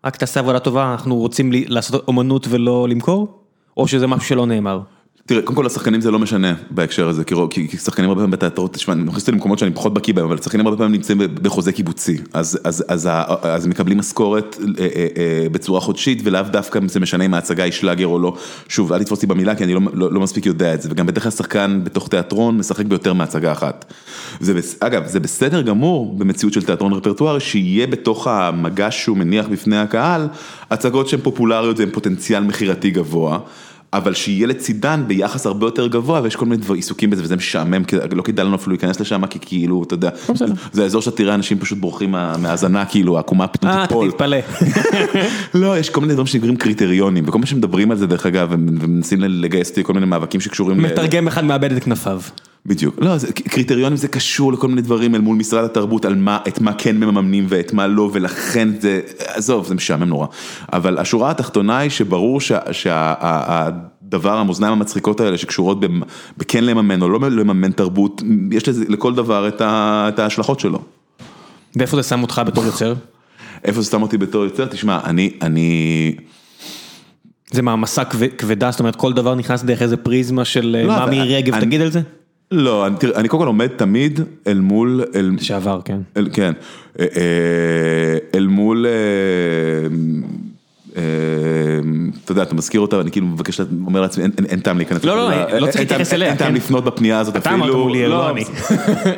רק 0.06 0.16
תעשה 0.16 0.40
עבודה 0.40 0.60
טובה, 0.60 0.92
אנחנו 0.92 1.16
רוצים 1.16 1.52
לעשות 1.54 2.08
אומנות 2.08 2.48
ולא 2.50 2.88
למכור? 2.90 3.40
או 3.78 3.88
שזה 3.88 4.08
משהו 4.08 4.28
שלא 4.28 4.46
נאמר? 4.46 4.80
תראה, 5.28 5.42
קודם 5.42 5.56
כל 5.56 5.66
השחקנים 5.66 6.02
זה 6.02 6.12
לא 6.12 6.20
משנה 6.20 6.54
בהקשר 6.70 7.08
הזה, 7.08 7.24
כי 7.24 7.78
שחקנים 7.78 8.10
הרבה 8.10 8.22
פעמים 8.22 8.32
בתיאטרון, 8.32 8.70
תשמע, 8.72 8.94
אני 8.94 9.04
מכניס 9.04 9.22
אותי 9.22 9.32
למקומות 9.32 9.60
שאני 9.60 9.72
פחות 9.72 9.94
בקיא 9.94 10.14
בהם, 10.14 10.26
אבל 10.26 10.38
שחקנים 10.38 10.68
הרבה 10.68 10.78
פעמים 10.78 10.92
נמצאים 10.92 11.18
בחוזה 11.42 11.72
קיבוצי, 11.72 12.18
אז 12.34 13.68
מקבלים 13.68 13.98
משכורת 13.98 14.58
אה, 14.80 14.86
אה, 14.86 15.08
אה, 15.18 15.50
בצורה 15.52 15.80
חודשית, 15.80 16.22
ולאו 16.24 16.42
דווקא 16.52 16.80
זה 16.88 17.00
משנה 17.00 17.26
אם 17.26 17.34
ההצגה 17.34 17.64
היא 17.64 17.72
שלאגר 17.72 18.08
או 18.08 18.20
לא, 18.20 18.38
שוב, 18.68 18.94
אל 18.94 19.00
תתפוס 19.00 19.18
אותי 19.18 19.28
במילה, 19.28 19.56
כי 19.56 19.64
אני 19.64 19.74
לא 19.74 19.82
לא, 19.94 20.12
לא 20.12 20.20
מספיק 20.20 20.46
יודע 20.46 20.74
את 20.74 20.82
זה, 20.82 20.90
וגם 20.92 21.06
בדרך 21.06 21.24
כלל 21.24 21.32
שחקן 21.32 21.82
בתוך 21.84 22.08
תיאטרון 22.08 22.58
משחק 22.58 22.86
ביותר 22.86 23.14
מהצגה 23.14 23.52
אחת. 23.52 23.94
אגב, 24.80 25.08
זה 25.08 25.20
בסדר 25.20 25.62
גמור 25.62 26.16
במציאות 26.18 26.54
של 26.54 26.64
תיאטרון 26.64 26.94
רפרטוארי, 26.94 27.40
שיהיה 27.40 27.88
בתוך 27.88 28.28
המגש 28.28 29.04
שהוא 29.04 29.18
מניח 29.18 29.48
בפני 29.48 29.78
הקהל, 29.78 30.28
הצגות 30.72 31.08
שהן 31.08 31.20
פופולריות 31.20 31.80
והן 31.80 31.90
פוטנציאל 31.90 32.44
מכירתי 32.44 32.92
גבוה. 32.92 33.40
אבל 33.94 34.14
שיהיה 34.14 34.48
לצידן 34.48 35.04
ביחס 35.08 35.46
הרבה 35.46 35.68
יותר 35.68 35.88
גבוה 35.88 36.22
ויש 36.24 36.36
כל 36.36 36.46
מיני 36.46 36.62
דבר 36.62 36.74
עיסוקים 36.74 37.10
בזה 37.10 37.24
וזה 37.24 37.36
משעמם, 37.36 37.84
לא 38.12 38.22
כדאי 38.22 38.46
לנו 38.46 38.56
אפילו 38.56 38.72
להיכנס 38.72 39.00
לשם 39.00 39.26
כי 39.26 39.40
כאילו, 39.42 39.84
אתה 39.84 39.94
יודע, 39.94 40.10
זה 40.72 40.84
האזור 40.84 41.02
שאתה 41.02 41.18
תראה 41.18 41.36
אנשים 41.36 41.60
פשוט 41.60 41.78
בורחים 41.78 42.12
מהאזנה, 42.12 42.86
כאילו 42.86 43.18
העקומה 43.18 43.48
פתאום 43.48 43.72
תיפול. 43.88 44.06
אה, 44.06 44.12
תתפלא. 44.12 44.38
לא, 45.62 45.80
יש 45.80 45.90
כל 45.90 46.02
מיני 46.02 46.14
דברים 46.14 46.28
שנקראים 46.28 46.56
קריטריונים 46.56 47.24
וכל 47.28 47.40
מה 47.40 47.46
שמדברים 47.46 47.92
על 47.92 47.98
זה 47.98 48.08
דרך 48.08 48.26
אגב 48.26 48.48
ומנסים 48.52 49.20
לגייס 49.22 49.70
אותי 49.70 49.84
כל 49.84 49.94
מיני 49.94 50.06
מאבקים 50.06 50.42
שקשורים. 50.42 50.78
מתרגם 50.78 51.28
אחד 51.28 51.44
מאבד 51.44 51.72
את 51.72 51.84
כנפיו. 51.84 52.22
בדיוק, 52.66 52.96
לא, 53.02 53.18
זה, 53.18 53.34
קריטריונים 53.34 53.98
זה 53.98 54.08
קשור 54.08 54.54
לכל 54.54 54.68
מיני 54.68 54.82
דברים 54.82 55.16
אל 55.16 55.22
מול 55.22 55.38
משרד 55.38 55.64
התרבות 55.64 56.06
על 56.06 56.16
מה, 56.16 56.40
את 56.48 56.62
מה 56.62 56.74
כן 56.74 56.98
מממנים 56.98 57.46
ואת 57.50 57.74
מה 57.74 57.88
לא 57.88 58.10
ולכן 58.14 58.70
זה, 58.80 59.02
עזוב, 59.18 59.68
זה 59.68 59.76
משעמם 59.76 60.04
נורא. 60.04 60.28
אבל 60.74 60.98
השורה 60.98 61.32
התחתונה 61.32 61.78
היא 61.78 61.90
שברור 61.90 62.42
שהדבר, 62.42 62.74
שה, 64.34 64.40
המאזניים 64.40 64.74
המצחיקות 64.74 65.20
האלה 65.20 65.38
שקשורות 65.38 65.80
בכן 66.38 66.64
לממן 66.64 67.02
או 67.02 67.10
לא 67.10 67.30
לממן 67.30 67.72
תרבות, 67.72 68.22
יש 68.52 68.70
לזה, 68.70 68.86
לכל 68.90 69.16
דבר 69.16 69.48
את, 69.48 69.62
ה, 69.62 70.06
את 70.14 70.20
ההשלכות 70.20 70.60
שלו. 70.60 70.80
ואיפה 71.76 71.98
זה 71.98 72.04
שם 72.04 72.22
אותך 72.22 72.42
בתור 72.46 72.66
יוצר? 72.66 72.94
איפה 73.64 73.82
זה 73.82 73.92
שם 73.92 74.02
אותי 74.02 74.18
בתור 74.18 74.44
יוצר? 74.44 74.66
תשמע, 74.66 75.00
אני, 75.04 75.32
אני... 75.42 76.16
זה 77.52 77.62
מעמסה 77.62 78.06
כבדה, 78.38 78.72
זאת 78.72 78.80
אומרת 78.80 78.96
כל 78.96 79.14
דבר 79.14 79.36
נכנס 79.36 79.64
דרך 79.64 79.82
איזה 79.82 79.98
פריזמה 79.98 80.46
של 80.46 80.84
לא, 80.88 80.88
מה 80.88 81.06
מירי 81.06 81.36
רגב, 81.36 81.60
תגיד 81.60 81.82
על 81.82 81.92
זה? 81.92 82.02
לא, 82.52 82.88
תראה, 83.00 83.20
אני 83.20 83.28
קודם 83.28 83.44
כל 83.44 83.48
עומד 83.48 83.68
תמיד 83.68 84.20
אל 84.48 84.60
מול... 84.60 85.04
שעבר, 85.40 85.80
כן. 85.86 86.00
כן, 86.34 86.54
אה, 87.00 87.06
אה, 87.16 88.18
אל 88.36 88.48
מול... 88.48 88.86
אה, 88.86 88.92
אתה 92.24 92.32
יודע, 92.32 92.44
אתה 92.44 92.56
מזכיר 92.56 92.82
אותה 92.82 92.98
ואני 92.98 93.12
כאילו 93.12 93.28
מבקש, 93.28 93.62
אומר 93.86 94.02
לעצמי, 94.02 94.24
אין 94.50 94.60
טעם 94.60 94.78
להיכנס. 94.78 95.04
לא, 95.04 95.16
לא, 95.16 95.60
לא 95.60 95.66
צריך 95.66 95.80
להתייחס 95.80 96.14
אליה. 96.14 96.30
אין 96.30 96.38
טעם 96.38 96.56
לפנות 96.56 96.86
בפנייה 96.86 97.20
הזאת 97.20 97.36
אפילו. 97.36 97.56
אתה 97.56 97.64
אמרת 97.64 97.76
מולי, 97.76 98.08
לא 98.08 98.30
אני. 98.30 98.44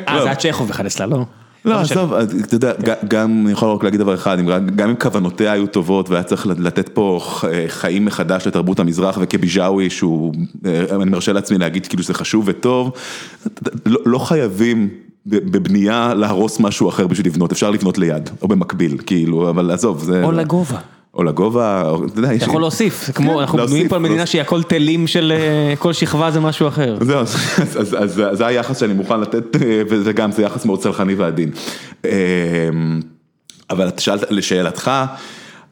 אה, 0.08 0.20
זה 0.20 0.24
היה 0.24 0.34
צ'כוב 0.34 0.70
אחד 0.70 0.86
אצלה, 0.86 1.06
לא? 1.06 1.24
לא, 1.64 1.80
עזוב, 1.80 2.12
אתה 2.12 2.54
יודע, 2.54 2.72
גם, 3.08 3.42
אני 3.44 3.52
יכול 3.52 3.68
רק 3.68 3.84
להגיד 3.84 4.00
דבר 4.00 4.14
אחד, 4.14 4.38
גם 4.76 4.88
אם 4.88 4.94
כוונותיה 4.94 5.52
היו 5.52 5.66
טובות 5.66 6.10
והיה 6.10 6.22
צריך 6.22 6.46
לתת 6.46 6.88
פה 6.88 7.20
חיים 7.68 8.04
מחדש 8.04 8.46
לתרבות 8.46 8.80
המזרח 8.80 9.18
וכביג'אווי 9.20 9.90
שהוא, 9.90 10.34
אה, 10.66 10.84
אני 11.02 11.10
מרשה 11.10 11.32
לעצמי 11.32 11.58
להגיד 11.58 11.86
כאילו 11.86 12.02
שזה 12.02 12.14
חשוב 12.14 12.44
וטוב, 12.46 12.92
לא, 13.86 14.00
לא 14.06 14.18
חייבים 14.18 14.88
בבנייה 15.26 16.14
להרוס 16.14 16.60
משהו 16.60 16.88
אחר 16.88 17.06
בשביל 17.06 17.26
לבנות, 17.26 17.52
אפשר 17.52 17.70
לבנות 17.70 17.98
ליד, 17.98 18.30
או 18.42 18.48
במקביל, 18.48 18.98
כאילו, 19.06 19.50
אבל 19.50 19.70
עזוב, 19.70 20.04
זה... 20.04 20.24
או 20.24 20.32
לגובה. 20.32 20.78
או 21.14 21.22
לגובה, 21.22 21.94
אתה 22.12 22.18
יודע, 22.18 22.34
אתה 22.34 22.44
יכול 22.44 22.60
להוסיף, 22.60 23.06
זה 23.06 23.12
כמו, 23.12 23.40
אנחנו 23.40 23.58
בנויים 23.58 23.88
פה 23.88 23.96
על 23.96 24.02
מדינה 24.02 24.26
שהיא 24.26 24.40
הכל 24.40 24.62
תלים 24.62 25.06
של 25.06 25.32
כל 25.78 25.92
שכבה 25.92 26.30
זה 26.30 26.40
משהו 26.40 26.68
אחר. 26.68 26.98
זהו, 27.00 27.20
אז 27.98 28.22
זה 28.32 28.46
היחס 28.46 28.80
שאני 28.80 28.92
מוכן 28.92 29.20
לתת, 29.20 29.44
וזה 29.88 30.12
גם, 30.12 30.32
זה 30.32 30.42
יחס 30.42 30.64
מאוד 30.64 30.80
צלחני 30.82 31.14
ועדין. 31.14 31.50
אבל 33.70 33.88
אתה 33.88 34.00
שאלת, 34.00 34.30
לשאלתך, 34.30 34.90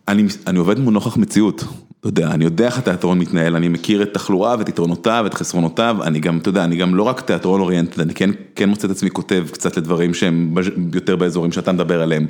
אני 0.09 0.59
עובד 0.59 0.79
מול 0.79 0.95
נוכח 0.95 1.17
מציאות. 1.17 1.65
אתה 2.01 2.09
יודע, 2.09 2.31
אני 2.31 2.45
יודע 2.45 2.67
איך 2.67 2.79
התיאטרון 2.79 3.19
מתנהל, 3.19 3.57
אני 3.57 3.69
מכיר 3.69 4.03
את 4.03 4.15
תחלואה 4.15 4.55
ואת 4.59 4.69
יתרונותיו 4.69 5.21
ואת 5.25 5.35
חסרונותיו, 5.35 5.97
אני 6.03 6.21
גם, 6.21 6.39
אתה 6.39 6.49
יודע, 6.49 6.65
אני 6.65 6.77
גם 6.77 6.95
לא 6.95 7.03
רק 7.03 7.21
תיאטרון 7.21 7.61
אוריינטד, 7.61 8.01
אני 8.01 8.15
כן 8.15 8.31
כן 8.55 8.69
מוצא 8.69 8.87
את 8.87 8.93
עצמי 8.93 9.11
כותב 9.11 9.47
קצת 9.53 9.77
לדברים 9.77 10.15
שהם 10.15 10.55
יותר 10.95 11.17
באזורים 11.17 11.53
שאתה 11.53 11.73
מדבר 11.73 12.03
עליהם, 12.03 12.27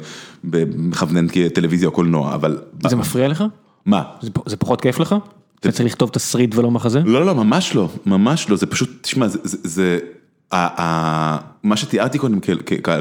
מכוונן 0.76 1.26
טלוויזיה 1.54 1.88
או 1.88 1.92
קולנוע, 1.92 2.34
אבל... 2.34 2.58
זה 2.88 2.96
מפריע 2.96 3.28
לך? 3.28 3.44
מה? 3.86 4.02
זה 4.46 4.56
פחות 4.56 4.80
כיף 4.80 5.00
לך? 5.00 5.14
אתה 5.60 5.72
צריך 5.72 5.86
לכתוב 5.86 6.10
תסריט 6.10 6.54
ולא 6.54 6.70
מחזה? 6.70 7.00
לא, 7.04 7.26
לא, 7.26 7.34
ממש 7.34 7.74
לא, 7.74 7.88
ממש 8.06 8.50
לא, 8.50 8.56
זה 8.56 8.66
פשוט, 8.66 8.90
תשמע, 9.00 9.26
זה... 9.44 9.98
מה 11.62 11.76
שתיארתי 11.76 12.18
קודם 12.18 12.38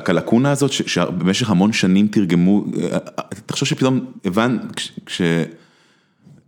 כלקונה 0.06 0.52
הזאת, 0.52 0.72
שבמשך 0.72 1.50
המון 1.50 1.74
שנים 1.74 2.08
תרגמו, 2.08 2.66
תחשוב 3.46 3.68
שפתאום 3.68 4.06
הבנת, 4.26 4.62
כש... 5.06 5.22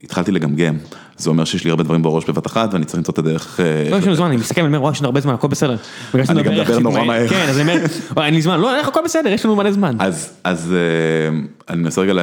התחלתי 0.04 0.32
לגמגם, 0.32 0.78
זה 1.20 1.30
אומר 1.30 1.46
שיש 1.46 1.64
לי 1.64 1.70
הרבה 1.70 1.84
דברים 1.84 2.02
בראש 2.02 2.30
בבת 2.30 2.48
אחת 2.48 2.74
ואני 2.74 2.86
צריך 2.86 2.98
למצוא 2.98 3.12
את 3.12 3.18
הדרך. 3.18 3.60
לא, 3.92 3.96
יש 3.96 4.06
לנו 4.06 4.16
זמן, 4.16 4.26
אני 4.26 4.38
מסתכל, 4.38 4.62
אני 4.62 4.68
אומר, 4.68 4.82
וואי, 4.82 4.92
יש 4.92 5.00
לנו 5.00 5.08
הרבה 5.08 5.20
זמן, 5.20 5.34
הכל 5.34 5.48
בסדר. 5.48 5.76
אני 6.14 6.44
גם 6.44 6.54
מדבר 6.54 6.80
נורא 6.80 7.04
מהר. 7.04 7.28
כן, 7.28 7.46
אז 7.50 7.60
אני 7.60 7.72
אומר, 7.72 7.86
אין 8.26 8.34
לי 8.34 8.42
זמן, 8.42 8.60
לא, 8.60 8.80
הכל 8.80 9.00
בסדר, 9.06 9.30
יש 9.30 9.46
לנו 9.46 9.56
מלא 9.56 9.72
זמן. 9.72 9.96
אז 10.44 10.76
אני 11.70 11.82
מנסה 11.82 12.02
רגע, 12.02 12.14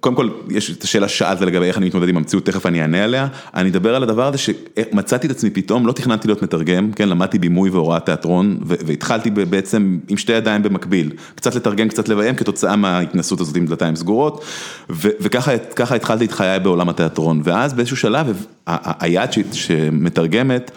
קודם 0.00 0.14
כל, 0.14 0.28
יש 0.48 0.70
את 0.70 0.82
השאלה 0.82 1.08
ששאלת 1.08 1.40
לגבי 1.40 1.66
איך 1.66 1.78
אני 1.78 1.86
מתמודד 1.86 2.08
עם 2.08 2.16
המציאות, 2.16 2.46
תכף 2.46 2.66
אני 2.66 2.82
אענה 2.82 3.04
עליה. 3.04 3.26
אני 3.54 3.70
אדבר 3.70 3.94
על 3.94 4.02
הדבר 4.02 4.26
הזה 4.26 4.38
שמצאתי 4.38 5.26
את 5.26 5.32
עצמי 5.32 5.50
פתאום, 5.50 5.86
לא 5.86 5.92
תכננתי 5.92 6.28
להיות 6.28 6.42
מתרגם, 6.42 6.92
כן, 6.92 7.08
למדתי 7.08 7.38
בימוי 7.38 7.70
והוראת 7.70 8.06
תיאטרון, 8.06 8.58
והתחלתי 8.62 9.30
בעצם 9.30 9.98
עם 10.08 10.16
שתי 10.16 10.32
ידיים 10.32 10.62
במקביל, 10.62 11.12
קצת 11.34 11.54
לתרגם, 11.54 11.88
קצת 11.88 12.08
לביים, 12.08 12.34
כתוצאה 12.34 12.76
מההתנסות 12.76 13.40
הזאת 13.40 13.56
עם 13.56 13.66
דלתיים 13.66 13.96
סגורות, 13.96 14.44
וככה 14.90 15.52
התחלתי 15.96 16.24
את 16.24 16.32
חיי 16.32 16.60
בעולם 16.60 16.88
התיאטרון, 16.88 17.40
ואז 17.44 17.74
באיזשהו 17.74 17.96
שלב, 17.96 18.39
היד 18.66 19.30
שמתרגמת, 19.52 20.70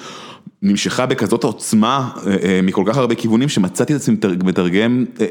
נמשכה 0.63 1.05
בכזאת 1.05 1.43
עוצמה 1.43 2.09
אה, 2.27 2.35
אה, 2.43 2.59
מכל 2.63 2.83
כך 2.87 2.97
הרבה 2.97 3.15
כיוונים 3.15 3.49
שמצאתי 3.49 3.95
את 3.95 3.99
עצמי 3.99 4.15
מתרגם 4.43 5.05
אה, 5.21 5.25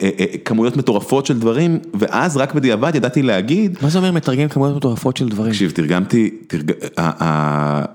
כמויות 0.44 0.76
מטורפות 0.76 1.26
של 1.26 1.38
דברים 1.38 1.78
ואז 1.94 2.36
רק 2.36 2.54
בדיעבד 2.54 2.94
ידעתי 2.94 3.22
להגיד. 3.22 3.78
מה 3.82 3.88
זה 3.88 3.98
אומר 3.98 4.12
מתרגם 4.12 4.48
כמויות 4.48 4.76
מטורפות 4.76 5.16
של 5.16 5.28
דברים? 5.28 5.52
תקשיב, 5.52 5.70
תרגמתי, 5.70 6.30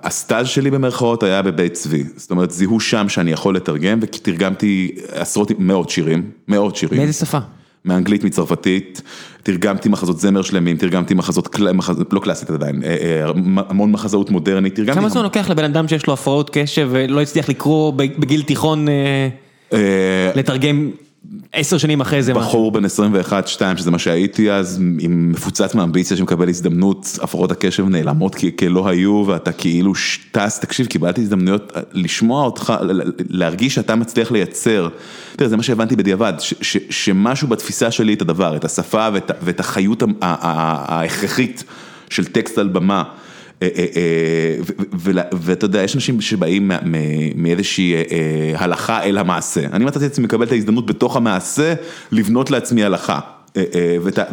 הסטאז' 0.03 0.47
שלי 0.47 0.71
במרכאות 0.71 1.23
היה 1.23 1.41
בבית 1.41 1.73
צבי, 1.73 2.03
זאת 2.15 2.31
אומרת 2.31 2.51
זיהו 2.51 2.79
שם 2.79 3.09
שאני 3.09 3.31
יכול 3.31 3.55
לתרגם 3.55 3.99
ותרגמתי 4.01 4.91
עשרות, 5.11 5.51
מאות 5.59 5.89
שירים, 5.89 6.29
מאות 6.47 6.75
שירים. 6.75 6.99
מאיזה 6.99 7.13
שפה? 7.13 7.39
מאנגלית, 7.87 8.23
מצרפתית, 8.23 9.01
תרגמתי 9.43 9.89
מחזות 9.89 10.19
זמר 10.19 10.41
שלמים, 10.41 10.77
תרגמתי 10.77 11.13
מחזות, 11.13 11.59
לא 12.11 12.19
קלאסית 12.19 12.49
עדיין, 12.49 12.83
אה, 12.83 12.89
אה, 12.89 13.31
המון 13.69 13.91
מחזאות 13.91 14.29
מודרנית, 14.29 14.75
תרגמתי... 14.75 14.99
כמה 14.99 15.09
זמן 15.09 15.23
לוקח 15.23 15.49
לבן 15.49 15.63
אדם 15.63 15.87
שיש 15.87 16.07
לו 16.07 16.13
הפרעות 16.13 16.49
קשב 16.53 16.87
ולא 16.91 17.21
הצליח 17.21 17.49
לקרוא 17.49 17.93
בגיל 17.93 18.41
תיכון 18.43 18.87
אה, 19.73 20.31
לתרגם 20.35 20.89
עשר 21.53 21.77
שנים 21.77 22.01
אחרי 22.01 22.23
זה 22.23 22.33
משהו. 22.33 22.49
בחור 22.49 22.71
בן 22.71 22.85
21, 22.85 23.47
2, 23.47 23.77
שזה 23.77 23.91
מה 23.91 23.99
שהייתי 23.99 24.51
אז, 24.51 24.81
עם 24.99 25.31
מפוצץ 25.31 25.75
מאמביציה 25.75 26.17
שמקבל 26.17 26.49
הזדמנות, 26.49 27.19
הפרעות 27.21 27.51
הקשב 27.51 27.87
נעלמות 27.87 28.35
כלא 28.59 28.87
היו, 28.87 29.23
ואתה 29.27 29.51
כאילו 29.51 29.93
טס, 30.31 30.59
תקשיב, 30.59 30.85
קיבלתי 30.87 31.21
הזדמנויות 31.21 31.73
לשמוע 31.93 32.45
אותך, 32.45 32.73
להרגיש 33.29 33.75
שאתה 33.75 33.95
מצליח 33.95 34.31
לייצר. 34.31 34.89
תראה, 35.35 35.49
זה 35.49 35.57
מה 35.57 35.63
שהבנתי 35.63 35.95
בדיעבד, 35.95 36.33
שמשהו 36.89 37.47
בתפיסה 37.47 37.91
שלי 37.91 38.13
את 38.13 38.21
הדבר, 38.21 38.55
את 38.55 38.65
השפה 38.65 39.07
ואת 39.41 39.59
החיות 39.59 40.03
ההכרחית 40.21 41.63
של 42.09 42.25
טקסט 42.25 42.57
על 42.57 42.67
במה. 42.67 43.03
אה, 43.61 43.67
אה, 43.77 43.85
אה, 43.95 45.23
ואתה 45.33 45.65
יודע, 45.65 45.83
יש 45.83 45.95
אנשים 45.95 46.21
שבאים 46.21 46.71
מאיזושהי 47.35 47.93
הלכה 48.55 49.03
אל 49.03 49.17
המעשה. 49.17 49.61
אני 49.73 49.85
מצאתי 49.85 50.05
את 50.05 50.11
עצמי 50.11 50.25
מקבל 50.25 50.45
את 50.45 50.51
ההזדמנות 50.51 50.85
בתוך 50.85 51.15
המעשה 51.15 51.73
לבנות 52.11 52.51
לעצמי 52.51 52.83
הלכה. 52.83 53.19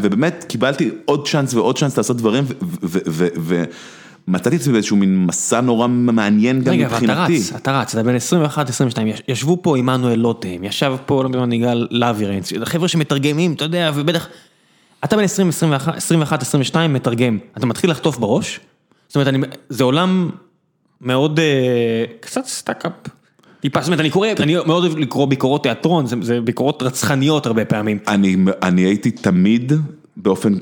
ובאמת 0.01 0.45
קיבלתי 0.49 0.91
עוד 1.05 1.29
צ'אנס 1.29 1.55
ועוד 1.55 1.79
צ'אנס 1.79 1.97
לעשות 1.97 2.17
דברים 2.17 2.45
ומצאתי 4.29 4.57
את 4.57 4.61
עצמי 4.61 4.73
באיזשהו 4.73 4.97
מין 4.97 5.27
מסע 5.27 5.61
נורא 5.61 5.89
מעניין 5.89 6.63
גם 6.63 6.79
מבחינתי. 6.79 7.05
רגע, 7.05 7.23
ואתה 7.23 7.33
רץ, 7.33 7.53
אתה 7.57 7.81
רץ, 7.81 7.95
אתה 7.95 8.03
בן 8.03 8.17
21-22, 8.97 8.99
ישבו 9.29 9.59
פה 9.63 9.77
עמנואל 9.77 10.19
לוטם, 10.19 10.65
ישב 10.65 10.97
פה, 11.07 11.23
לא 11.23 11.29
מבין, 11.29 11.53
יגאל 11.53 11.89
לבירנץ, 11.91 12.53
חבר'ה 12.65 12.89
שמתרגמים, 12.89 13.53
אתה 13.53 13.65
יודע, 13.65 13.91
ובטח, 13.95 14.29
אתה 15.05 15.17
בן 15.17 15.25
21-22 16.73 16.77
מתרגם, 16.89 17.39
אתה 17.57 17.67
מתחיל 17.67 17.91
לחטוף 17.91 18.19
בראש? 18.19 18.61
זאת 19.15 19.29
אומרת, 19.29 19.59
זה 19.69 19.85
עולם 19.85 20.31
מאוד, 21.01 21.39
אה, 21.41 22.05
קצת 22.21 22.45
stuck 22.45 22.75
up. 22.75 22.93
טיפה, 23.61 23.81
זאת 23.81 23.87
אומרת, 23.87 24.01
אני 24.01 24.11
קורא, 24.11 24.29
אני 24.41 24.55
מאוד 24.67 24.85
אוהב 24.85 24.99
לקרוא 24.99 25.27
ביקורות 25.27 25.63
תיאטרון, 25.63 26.07
זה 26.23 26.41
ביקורות 26.41 26.83
רצחניות 26.83 27.47
הרבה 27.47 27.65
פעמים. 27.65 27.99
אני 28.63 28.81
הייתי 28.83 29.11
תמיד, 29.11 29.73
באופן 30.17 30.53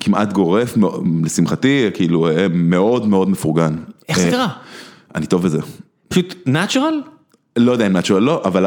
כמעט 0.00 0.32
גורף, 0.32 0.74
לשמחתי, 1.24 1.90
כאילו, 1.94 2.28
אה, 2.28 2.46
מאוד 2.50 3.08
מאוד 3.08 3.30
מפורגן. 3.30 3.76
איך 4.08 4.18
זה 4.18 4.26
אה, 4.26 4.30
קרה? 4.30 4.48
אני 5.14 5.26
טוב 5.26 5.42
בזה. 5.42 5.58
פשוט 6.08 6.34
natural? 6.46 7.00
לא 7.56 7.72
יודע 7.72 7.86
אם 7.86 7.96
את 7.96 8.04
שואל, 8.04 8.22
לא, 8.22 8.42
אבל... 8.44 8.66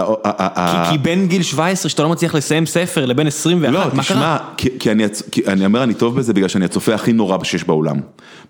כי 0.92 0.98
בין 0.98 1.28
גיל 1.28 1.44
17 1.44 1.90
שאתה 1.90 2.04
לא 2.04 2.10
מצליח 2.10 2.36
לסיים 2.36 2.66
ספר 2.66 3.06
לבין 3.06 3.28
21, 3.28 3.74
לא, 3.74 3.80
מה 3.94 4.04
תשמע, 4.04 4.38
קרה? 4.58 4.92
אני, 4.92 5.06
הצ- 5.06 5.30
כי 5.32 5.48
אני 5.48 5.66
אומר 5.66 5.84
אני 5.84 5.94
טוב 5.94 6.16
בזה 6.16 6.34
בגלל 6.34 6.48
שאני 6.48 6.66
הצופה 6.66 6.94
הכי 6.96 7.14
נורא 7.14 7.44
שיש 7.44 7.64
באולם. 7.64 7.96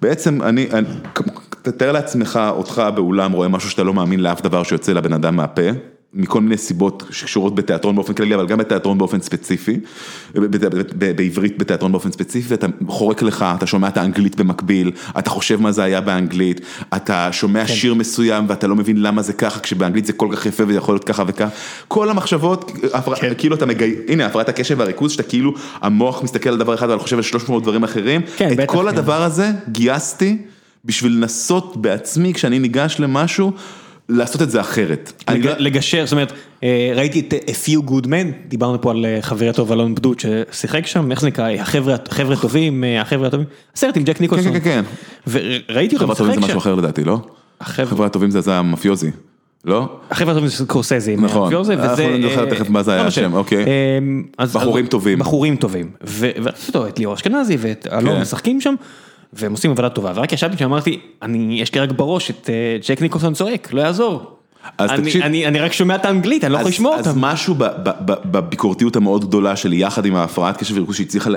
בעצם 0.02 0.42
אני, 0.42 0.68
אני 0.74 0.88
תתאר 1.62 1.92
לעצמך 1.92 2.40
אותך 2.50 2.82
באולם 2.96 3.32
רואה 3.32 3.48
משהו 3.48 3.70
שאתה 3.70 3.84
לא 3.84 3.94
מאמין 3.94 4.20
לאף 4.20 4.42
דבר 4.42 4.64
שיוצא 4.64 4.94
לבן 4.94 5.14
אדם 5.14 5.36
מהפה. 5.36 5.62
מכל 6.18 6.42
מיני 6.42 6.58
סיבות 6.58 7.04
שקשורות 7.10 7.56
בתיאטרון 7.56 7.96
באופן 7.96 8.14
כללי, 8.14 8.36
אבל 8.36 8.46
גם 8.48 8.58
בתיאטרון 8.58 8.98
באופן 8.98 9.22
ספציפי, 9.22 9.80
בעברית 11.16 11.58
בתיאטרון 11.58 11.92
באופן 11.92 12.12
ספציפי, 12.12 12.54
אתה 12.54 12.68
חורק 12.88 13.22
לך, 13.22 13.46
אתה 13.58 13.66
שומע 13.66 13.88
את 13.88 13.98
האנגלית 13.98 14.36
במקביל, 14.36 14.92
אתה 15.20 15.30
חושב 15.30 15.62
מה 15.62 15.72
זה 15.72 15.84
היה 15.84 16.02
באנגלית, 16.02 16.62
אתה 16.96 17.30
שומע 17.32 17.66
כן. 17.66 17.74
שיר 17.74 17.94
מסוים 17.94 18.46
ואתה 18.48 18.68
לא 18.68 18.76
מבין 18.76 19.02
למה 19.02 19.22
זה 19.22 19.34
ככה, 19.34 19.60
כשבאנגלית 19.60 20.06
זה 20.06 20.14
כל 20.14 20.28
כך 20.32 20.46
יפה 20.46 20.64
וזה 20.68 20.78
יכול 20.78 20.96
להיות 20.96 21.04
ככה 21.04 21.24
וככה, 21.28 21.50
כל 21.88 22.10
המחשבות, 22.10 22.72
הפר- 22.94 23.16
כן. 23.16 23.34
כאילו 23.38 23.56
אתה 23.56 23.66
מגי... 23.66 23.96
הנה 24.08 24.26
הפרעת 24.26 24.50
הקשב 24.50 24.76
והריכוז, 24.80 25.12
שאתה 25.12 25.24
כאילו, 25.24 25.54
המוח 25.82 26.24
מסתכל 26.24 26.50
על 26.50 26.58
דבר 26.58 26.74
אחד 26.74 26.90
אבל 26.90 27.00
חושב 27.00 27.16
על 27.18 27.24
300 27.24 27.64
דברים 27.64 27.84
אחרים, 27.84 28.22
כן, 28.38 28.52
את 28.52 28.58
בטח, 28.58 28.74
כל 28.74 28.82
כן. 28.82 28.88
הדבר 28.88 29.24
הזה 29.24 29.52
גייסתי 29.72 30.38
בשביל 30.86 31.12
לנסות 31.12 31.78
בעצמי, 31.78 32.34
כשאני 32.34 32.60
ניגש 32.60 32.96
למשהו, 33.00 33.52
לעשות 34.10 34.42
את 34.42 34.52
זה 34.52 34.62
אחרת. 34.62 35.24
לא- 35.30 35.36
לג- 35.36 35.56
לגשר, 35.60 36.06
זאת 36.06 36.12
אומרת, 36.12 36.32
אה, 36.64 36.92
ראיתי 36.96 37.20
את 37.20 37.34
A 37.34 37.52
Few 37.52 37.90
Good 37.90 38.06
Men, 38.06 38.48
דיברנו 38.48 38.82
פה 38.82 38.92
על 38.92 39.06
אה, 39.06 39.18
חברי 39.22 39.50
הטוב 39.50 39.72
אלון 39.72 39.96
בדוד 39.96 40.18
ששיחק 40.20 40.88
שם, 40.88 41.12
איך 41.12 41.22
זה 41.22 41.28
נקרא, 41.28 41.50
החבר'ה 41.52 41.96
החבר'ה 42.10 42.34
הטובים, 42.36 42.84
אה, 42.84 43.02
החבר'ה 43.02 43.28
הטובים, 43.28 43.46
הסרט 43.76 43.98
עם 43.98 44.04
ג'ק 44.04 44.22
ניקולסון. 44.22 44.54
כן, 44.54 44.60
כן, 44.60 44.84
וראיתי 45.28 45.96
אותו 45.96 46.06
חבר'ה 46.06 46.16
טובים 46.16 46.34
זה 46.34 46.40
משחק 46.40 46.50
משהו 46.50 46.62
שם. 46.62 46.70
אחר 46.70 46.76
לדעתי, 46.76 47.04
לא? 47.04 47.20
החבר'ה- 47.62 47.86
חבר'ה 47.90 48.06
הטובים 48.06 48.30
זה 48.32 48.42
זה 48.42 48.56
המאפיוזי, 48.56 49.12
לא? 49.66 49.90
החבר'ה 50.12 50.32
הטובים 50.32 50.50
זה 50.50 50.66
קורסזה, 50.66 51.12
עם 51.12 51.26
נכון. 51.26 51.54
אנחנו 51.54 51.60
וזה... 51.94 52.08
נזכר 52.18 52.44
אה, 52.46 52.50
תכף 52.50 52.70
מה 52.70 52.84
זה 52.84 52.92
לא 52.92 52.96
היה. 52.96 53.06
השם, 53.06 53.34
אוקיי. 53.34 53.66
אה, 53.66 54.00
בחורים 54.46 54.86
אז- 54.86 54.90
טובים. 54.92 55.20
בחורים 55.20 55.56
טובים. 55.56 55.90
ו- 56.08 56.30
ועשו 56.44 56.68
אותו, 56.68 56.88
את 56.88 57.00
ליאור 57.00 57.14
אשכנזי 57.14 57.58
ואת 57.60 57.88
אלון 57.92 58.16
כן. 58.16 58.22
משחקים 58.22 58.62
שם, 58.62 58.74
והם 59.34 59.52
עושים 59.52 59.72
עבודה 59.72 59.90
טובה, 59.90 60.12
ורק 60.16 60.34
ישבתי 60.34 60.58
שם 60.58 60.64
ואמרתי, 60.64 61.00
אני, 61.22 61.62
יש 61.62 61.74
לי 61.76 61.82
רק 61.82 61.92
בראש 61.92 62.30
את 62.32 62.50
אה, 62.50 62.78
ג'ק 62.90 63.02
ניקולסון 63.02 63.34
צועק, 63.34 63.74
לא 63.74 63.82
יעזור. 63.82 64.34
אז 64.78 64.92
אני- 64.92 65.02
תקשיב- 65.04 65.22
אני 65.24 65.48
אני 65.48 65.60
רק 65.60 65.74
שומע 65.74 65.96
את 65.96 66.06
האנגלית, 66.06 66.44
אני 66.44 66.52
לא 66.54 66.58
יכול 66.58 66.68
אז- 66.68 66.74
לשמוע 66.74 66.96
אז 66.96 67.08
אותם. 67.08 67.22
משהו 67.22 67.56
ב- 67.56 67.64
ב- 67.64 67.90
ב- 68.06 68.32
בביקורתיות 68.32 68.96
המאוד 68.96 69.26
גדולה 69.28 69.56
שלי, 69.56 69.76
יחד 69.76 70.06
עם 70.06 70.16
ההפרעת 70.16 70.58
קשב 70.58 70.78
וריכוז 70.78 70.96
שהצליחה, 70.96 71.30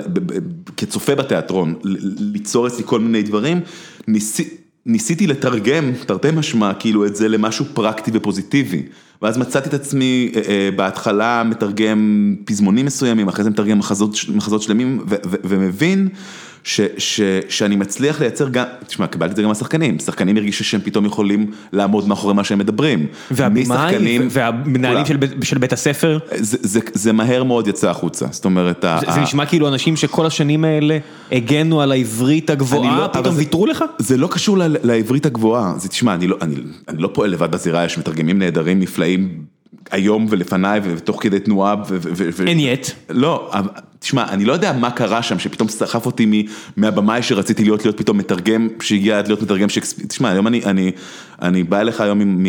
כצופה 0.77 1.15
בתיאטרון, 1.15 1.73
ליצור 2.33 2.67
אצלי 2.67 2.83
כל 2.85 2.99
מיני 2.99 3.23
דברים, 3.23 3.59
ניסי- 4.07 4.49
ניסיתי 4.85 5.27
לתרגם, 5.27 5.91
תרתי 6.05 6.27
משמע, 6.33 6.73
כאילו 6.73 7.05
את 7.05 7.15
זה 7.15 7.27
למשהו 7.27 7.65
פרקטי 7.73 8.11
ופוזיטיבי. 8.13 8.83
ואז 9.21 9.37
מצאתי 9.37 9.69
את 9.69 9.73
עצמי 9.73 10.31
אה, 10.35 10.41
אה, 10.47 10.69
בהתחלה 10.75 11.43
מתרגם 11.45 11.99
פזמונים 12.45 12.85
מסוימים, 12.85 13.27
אחרי 13.27 13.43
זה 13.43 13.49
מתרגם 13.49 13.79
מחזות, 13.79 14.15
מחזות 14.35 14.61
שלמים, 14.61 14.99
ו- 15.09 15.15
ו- 15.25 15.35
ומבין 15.43 16.07
שאני 16.63 17.75
מצליח 17.75 18.21
לייצר 18.21 18.49
גם, 18.49 18.65
תשמע, 18.87 19.07
קיבלתי 19.07 19.31
את 19.31 19.35
זה 19.35 19.41
גם 19.41 19.47
מהשחקנים, 19.47 19.99
שחקנים 19.99 20.37
הרגישו 20.37 20.63
שהם 20.63 20.81
פתאום 20.83 21.05
יכולים 21.05 21.51
לעמוד 21.73 22.07
מאחורי 22.07 22.33
מה 22.33 22.43
שהם 22.43 22.59
מדברים. 22.59 23.05
והבמאי 23.31 23.65
והמנהלים. 24.29 25.05
של 25.05 25.17
בית- 25.17 25.31
של 25.43 25.57
בית 25.57 25.73
הספר, 25.73 26.19
זה, 26.35 26.57
זה, 26.61 26.79
זה 26.93 27.11
מהר 27.13 27.43
מאוד 27.43 27.67
יצא 27.67 27.89
החוצה, 27.89 28.25
זאת 28.31 28.45
אומרת, 28.45 28.85
זה- 28.99 29.11
זה 29.13 29.21
נשמע 29.21 29.45
כאילו 29.45 29.67
אנשים 29.67 29.95
שכל 29.95 30.25
השנים 30.25 30.63
האלה 30.65 30.97
הגנו 31.31 31.81
על 31.81 31.91
העברית 31.91 32.49
הגבוהה, 32.49 32.97
לא- 32.97 33.07
פתאום 33.07 33.35
ויתרו 33.37 33.65
לך? 33.65 33.83
זה 33.99 34.17
לא 34.17 34.27
קשור 34.31 34.57
ל- 34.57 34.75
לעברית 34.83 35.25
הגבוהה, 35.25 35.73
זה 35.77 35.89
תשמע, 35.89 36.13
אני 36.13 36.27
לא, 36.27 36.37
אני, 36.41 36.55
אני 36.87 37.01
לא 37.01 37.09
פועל 37.13 37.29
לבד 37.29 37.51
בזירה, 37.51 37.85
יש 37.85 37.97
מתרגמים 37.97 38.39
נהדרים, 38.39 38.79
נפלאים, 38.79 39.29
היום 39.91 40.25
ולפניי 40.29 40.79
ותוך 40.83 41.23
כדי 41.23 41.39
תנועה. 41.39 41.75
אין 42.47 42.59
יט. 42.59 42.87
לא, 43.09 43.51
תשמע, 44.01 44.25
אני 44.29 44.45
לא 44.45 44.53
יודע 44.53 44.73
מה 44.73 44.91
קרה 44.91 45.21
שם, 45.21 45.39
שפתאום 45.39 45.69
סחף 45.69 46.05
אותי 46.05 46.47
מהבמאי 46.77 47.23
שרציתי 47.23 47.63
להיות, 47.63 47.85
להיות 47.85 47.97
פתאום 47.97 48.17
מתרגם, 48.17 48.67
שהגיע 48.81 49.17
עד 49.17 49.27
להיות 49.27 49.41
מתרגם 49.41 49.69
שייקספיר, 49.69 50.05
תשמע, 50.05 50.29
היום 50.29 50.47
אני, 50.47 50.65
אני, 50.65 50.91
אני 51.41 51.63
בא 51.63 51.79
אליך 51.79 52.01
היום 52.01 52.43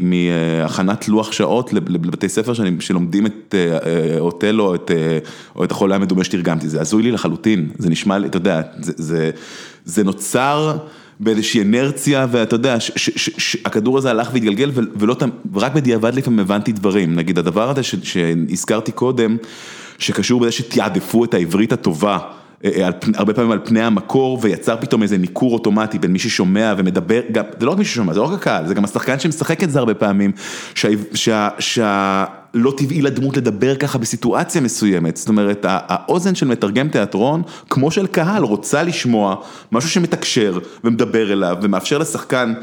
מהכנת 0.00 1.08
לוח 1.08 1.32
שעות 1.32 1.72
לב- 1.72 2.06
לבתי 2.06 2.28
ספר 2.28 2.54
שאני, 2.54 2.70
שלומדים 2.80 3.26
את 3.26 3.54
אה, 3.54 3.78
אה, 3.86 4.18
אוטלו, 4.18 4.74
את, 4.74 4.90
אה, 4.90 5.18
או 5.56 5.64
את 5.64 5.70
החולה 5.70 5.96
המדומה 5.96 6.24
שתרגמתי, 6.24 6.68
זה 6.68 6.80
הזוי 6.80 7.02
לי 7.02 7.10
לחלוטין, 7.10 7.68
זה 7.78 7.90
נשמע 7.90 8.18
לי, 8.18 8.26
אתה 8.26 8.36
יודע, 8.36 8.62
זה, 8.80 8.92
זה, 8.96 9.30
זה 9.84 10.04
נוצר. 10.04 10.76
באיזושהי 11.20 11.62
אנרציה, 11.62 12.26
ואתה 12.30 12.54
יודע, 12.54 12.76
שהכדור 13.16 13.98
הזה 13.98 14.10
הלך 14.10 14.30
והתגלגל, 14.32 14.70
ולא, 14.74 15.16
ורק 15.52 15.74
בדיעבד 15.74 16.14
לפעמים 16.14 16.38
הבנתי 16.38 16.72
דברים, 16.72 17.14
נגיד 17.14 17.38
הדבר 17.38 17.70
הזה 17.70 17.82
שהזכרתי 17.82 18.92
קודם, 18.92 19.36
שקשור 19.98 20.40
בזה 20.40 20.52
שתעדפו 20.52 21.24
את 21.24 21.34
העברית 21.34 21.72
הטובה. 21.72 22.18
אה, 22.64 22.88
הרבה 23.14 23.34
פעמים 23.34 23.50
על 23.50 23.58
פני 23.64 23.82
המקור 23.82 24.38
ויצר 24.42 24.76
פתאום 24.80 25.02
איזה 25.02 25.18
ניכור 25.18 25.52
אוטומטי 25.54 25.98
בין 25.98 26.12
מי 26.12 26.18
ששומע 26.18 26.74
ומדבר, 26.78 27.20
גם, 27.32 27.44
זה 27.60 27.66
לא 27.66 27.70
רק 27.70 27.78
מי 27.78 27.84
ששומע, 27.84 28.12
זה 28.12 28.20
לא 28.20 28.24
רק 28.24 28.32
הקהל, 28.32 28.66
זה 28.66 28.74
גם 28.74 28.84
השחקן 28.84 29.18
שמשחק 29.18 29.62
את 29.64 29.70
זה 29.70 29.78
הרבה 29.78 29.94
פעמים, 29.94 30.32
שה- 30.74 30.88
שה- 31.14 31.48
שה- 31.58 32.24
לא 32.54 32.72
טבעי 32.76 33.02
לדמות 33.02 33.36
לדבר 33.36 33.76
ככה 33.76 33.98
בסיטואציה 33.98 34.60
מסוימת, 34.60 35.16
זאת 35.16 35.28
אומרת 35.28 35.66
האוזן 35.68 36.34
של 36.34 36.46
מתרגם 36.46 36.88
תיאטרון, 36.88 37.42
כמו 37.70 37.90
של 37.90 38.06
קהל, 38.06 38.42
רוצה 38.42 38.82
לשמוע 38.82 39.36
משהו 39.72 39.90
שמתקשר 39.90 40.58
ומדבר 40.84 41.32
אליו 41.32 41.56
ומאפשר 41.62 41.98
לשחקן, 41.98 42.54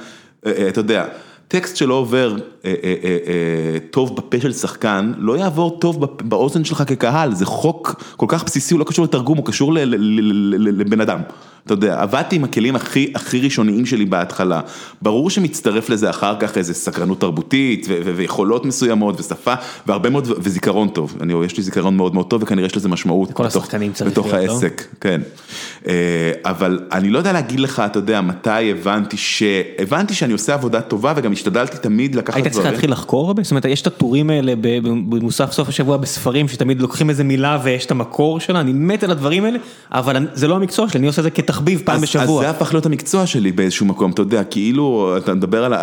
אה, 0.46 0.52
אה, 0.58 0.68
אתה 0.68 0.80
יודע, 0.80 1.06
טקסט 1.48 1.76
שלא 1.76 1.94
עובר 1.94 2.36
אה, 2.66 2.74
אה, 2.84 2.96
אה, 3.04 3.80
טוב 3.92 4.16
בפה 4.16 4.42
של 4.42 4.54
שחקן, 4.54 5.14
לא 5.18 5.38
יעבור 5.38 5.80
טוב 5.80 6.06
באוזן 6.24 6.64
שלך 6.64 6.84
כקהל, 6.88 7.36
זה 7.36 7.46
חוק 7.46 8.04
כל 8.18 8.26
כך 8.30 8.44
בסיסי, 8.44 8.74
הוא 8.74 8.80
לא 8.80 8.86
קשור 8.86 9.06
לתרגום, 9.06 9.38
הוא 9.38 9.46
קשור 9.46 9.74
לבן 9.74 11.02
אדם. 11.02 11.20
אתה 11.68 11.74
יודע, 11.74 12.02
עבדתי 12.02 12.36
עם 12.36 12.44
הכלים 12.44 12.76
הכי, 12.76 13.12
הכי 13.16 13.40
ראשוניים 13.42 13.86
שלי 13.86 14.06
בהתחלה. 14.06 14.62
ברור 15.02 15.30
שמצטרף 15.30 15.90
לזה 15.90 16.10
אחר 16.10 16.36
כך 16.40 16.58
איזה 16.58 16.74
סקרנות 16.74 17.22
תרבותית 17.22 17.88
ויכולות 18.16 18.66
מסוימות 18.66 19.20
ושפה 19.20 19.54
והרבה 19.88 20.10
מאוד, 20.10 20.28
וזיכרון 20.38 20.88
טוב. 20.88 21.18
אני, 21.22 21.34
יש 21.46 21.58
לי 21.58 21.64
זיכרון 21.64 21.98
מאוד 21.98 22.14
מאוד 22.14 22.26
טוב 22.28 22.44
וכנראה 22.44 22.66
יש 22.66 22.78
לזה 22.78 22.90
משמעות. 22.90 23.30
בתוך- 23.52 23.64
בתוך 24.12 24.34
להיות, 24.34 24.48
לא? 24.48 24.54
העסק, 24.54 24.84
כן. 25.02 25.22
אה, 25.88 25.94
אבל 26.46 26.80
אני 26.92 27.10
לא 27.10 27.18
יודע 27.18 27.32
להגיד 27.34 27.60
לך, 27.60 27.80
אתה 27.86 28.00
יודע, 28.00 28.22
מתי 28.22 28.72
הבנתי 28.72 29.18
ש... 29.18 29.44
הבנתי 29.80 30.14
שאני 30.14 30.34
עושה 30.34 30.54
עבודה 30.54 30.82
טובה 30.82 31.14
וגם 31.16 31.32
השתדלתי 31.32 31.78
תמיד 31.78 32.16
לקחת 32.16 32.36
היית 32.36 32.48
דברים. 32.48 32.62
צריך 32.64 32.72
להתחיל 32.74 32.92
לחקור 32.92 33.28
הרבה? 33.28 33.44
זאת 33.44 33.52
אומרת, 33.52 33.66
יש 33.66 33.82
את 33.82 33.88
הטורים 33.88 34.30
האלה 34.30 34.54
במוסף 35.10 35.52
סוף 35.52 35.70
השבוע 35.70 35.98
בספרים, 35.98 36.48
שתמיד 36.48 36.82
לוקחים 36.82 37.10
איזה 37.10 37.24
מילה 37.24 37.60
ויש 37.64 37.86
את 37.86 37.92
המקור 37.92 38.40
שלה, 38.40 38.60
אני 38.60 38.74
מת 38.74 39.04
על 39.04 39.12
הדברים 39.12 39.46
האלה, 39.46 39.58
אבל 39.92 40.28
זה 40.34 40.48
לא 40.48 40.56
המקצוע 40.56 40.90
שלי, 40.90 40.98
אני 41.00 41.08
עושה 41.08 41.20
את 41.22 41.24
זה 41.24 41.30
כתחביב 41.58 41.82
פעם 41.86 41.96
אז, 41.96 42.02
בשבוע. 42.02 42.42
אז 42.42 42.48
זה 42.48 42.50
הפך 42.50 42.74
להיות 42.74 42.86
המקצוע 42.86 43.26
שלי 43.26 43.52
באיזשהו 43.52 43.86
מקום, 43.86 44.12
אתה 44.12 44.22
יודע, 44.22 44.44
כאילו, 44.44 45.14
אתה 45.18 45.34
מדבר 45.34 45.66
על, 45.66 45.74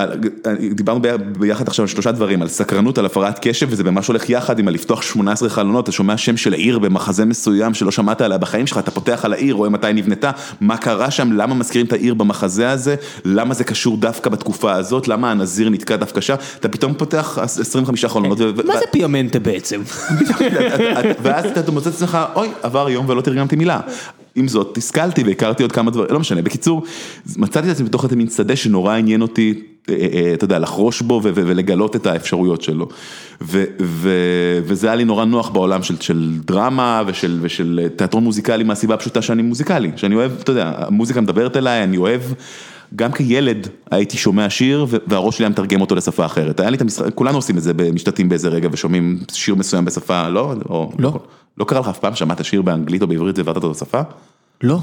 דיברנו 0.73 1.01
ביחד 1.39 1.69
עכשיו 1.69 1.83
על 1.83 1.89
שלושה 1.89 2.13
דברים, 2.13 2.43
על 2.43 2.49
סקרנות, 2.49 2.99
על 2.99 3.07
הפרעת 3.07 3.39
קשב, 3.43 3.67
וזה 3.71 3.85
ממש 3.85 4.09
הולך 4.09 4.31
יחד 4.31 4.59
עם 4.59 4.69
הלפתוח 4.69 5.03
18 5.03 5.49
חלונות, 5.49 5.85
אתה 5.85 5.93
שומע 5.93 6.17
שם 6.17 6.37
של 6.37 6.53
עיר 6.53 6.79
במחזה 6.79 7.25
מסוים 7.25 7.75
שלא 7.75 7.91
שמעת 7.91 8.21
עליה 8.21 8.39
בחיים 8.39 8.67
שלך, 8.67 8.79
אתה 8.79 8.91
פותח 8.91 9.25
על 9.25 9.33
העיר, 9.33 9.55
רואה 9.55 9.71
מתי 9.71 9.93
נבנתה, 9.93 10.31
מה 10.61 10.77
קרה 10.77 11.11
שם, 11.11 11.33
למה 11.33 11.55
מזכירים 11.55 11.87
את 11.87 11.93
העיר 11.93 12.15
במחזה 12.15 12.71
הזה, 12.71 12.95
למה 13.25 13.55
זה 13.55 13.65
קשור 13.65 13.97
דווקא 13.97 14.31
בתקופה 14.31 14.73
הזאת, 14.73 15.09
למה 15.09 15.31
הנזיר 15.31 15.71
נתקע 15.71 15.97
דווקא 15.97 16.21
שם, 16.21 16.35
אתה 16.61 16.69
פתאום 16.69 16.95
פותח 16.95 17.39
25 17.39 18.05
חלונות. 18.05 18.41
מה 18.65 18.79
זה 18.79 18.85
פיומנטה 18.91 19.39
בעצם? 19.39 19.81
ואז 21.23 21.45
אתה 21.59 21.73
מוצא 21.73 21.91
את 21.91 21.95
עצמך, 21.95 22.19
אוי, 22.35 22.49
עבר 22.63 22.91
יום 22.91 23.09
ולא 23.09 23.21
תרגמתי 23.21 23.57
מילה. 23.57 23.81
עם 24.37 24.49
זאת, 24.49 24.79
השכלתי 24.79 25.23
והכרתי 25.23 25.63
עוד 25.63 25.73
כמה 25.73 25.91
דברים, 25.91 26.09
לא 26.11 26.21
משנה, 26.21 26.43
בקיצור, 26.43 26.83
מצאתי 27.37 27.67
את 27.67 27.73
עצמי 27.73 27.89
בתוך 27.89 28.05
איזה 28.05 28.17
מין 28.17 28.29
שדה 28.29 28.57
שנורא 28.57 28.95
עניין 28.95 29.23
אותי, 29.23 29.63
אה, 29.89 29.95
אה, 29.95 30.35
אתה 30.35 30.45
יודע, 30.45 30.59
לחרוש 30.59 31.03
בו 31.03 31.21
ולגלות 31.23 31.97
את 31.97 32.07
האפשרויות 32.07 32.63
שלו. 32.63 32.89
וזה 34.65 34.87
היה 34.87 34.97
לי 34.97 35.05
נורא 35.05 35.25
נוח 35.25 35.49
בעולם 35.49 35.83
של, 35.83 35.97
של 36.01 36.33
דרמה 36.45 37.03
ושל, 37.07 37.39
ושל 37.43 37.89
תיאטרון 37.97 38.25
מוזיקלי 38.25 38.65
מהסיבה 38.65 38.95
הפשוטה 38.95 39.23
שאני 39.23 39.43
מוזיקלי, 39.43 39.91
שאני 39.97 40.15
אוהב, 40.15 40.33
אתה 40.41 40.51
יודע, 40.51 40.73
המוזיקה 40.77 41.21
מדברת 41.21 41.57
אליי, 41.57 41.85
אני 41.85 41.97
אוהב. 41.97 42.21
גם 42.97 43.13
כילד 43.13 43.69
הייתי 43.91 44.17
שומע 44.17 44.51
שיר 44.51 44.87
והראש 45.07 45.37
שלי 45.37 45.45
היה 45.45 45.51
מתרגם 45.51 45.81
אותו 45.81 45.95
לשפה 45.95 46.27
אחרת, 46.27 46.61
היה 46.61 46.71
לי 46.71 46.77
את 46.77 46.83
המשחק, 46.83 47.15
כולנו 47.15 47.39
עושים 47.39 47.59
את 47.59 47.63
זה, 47.63 47.73
משתתים 47.93 48.29
באיזה 48.29 48.49
רגע 48.49 48.69
ושומעים 48.73 49.21
שיר 49.33 49.55
מסוים 49.55 49.85
בשפה, 49.85 50.29
לא? 50.29 50.55
או, 50.69 50.93
לא. 50.99 51.21
לא 51.59 51.65
קרה 51.65 51.81
לך 51.81 51.89
אף 51.89 51.99
פעם, 51.99 52.15
שמעת 52.15 52.45
שיר 52.45 52.63
באנגלית 52.63 53.03
או 53.03 53.07
בעברית 53.07 53.39
והעברת 53.39 53.57
אותו 53.57 53.71
לשפה? 53.71 54.01
לא. 54.63 54.79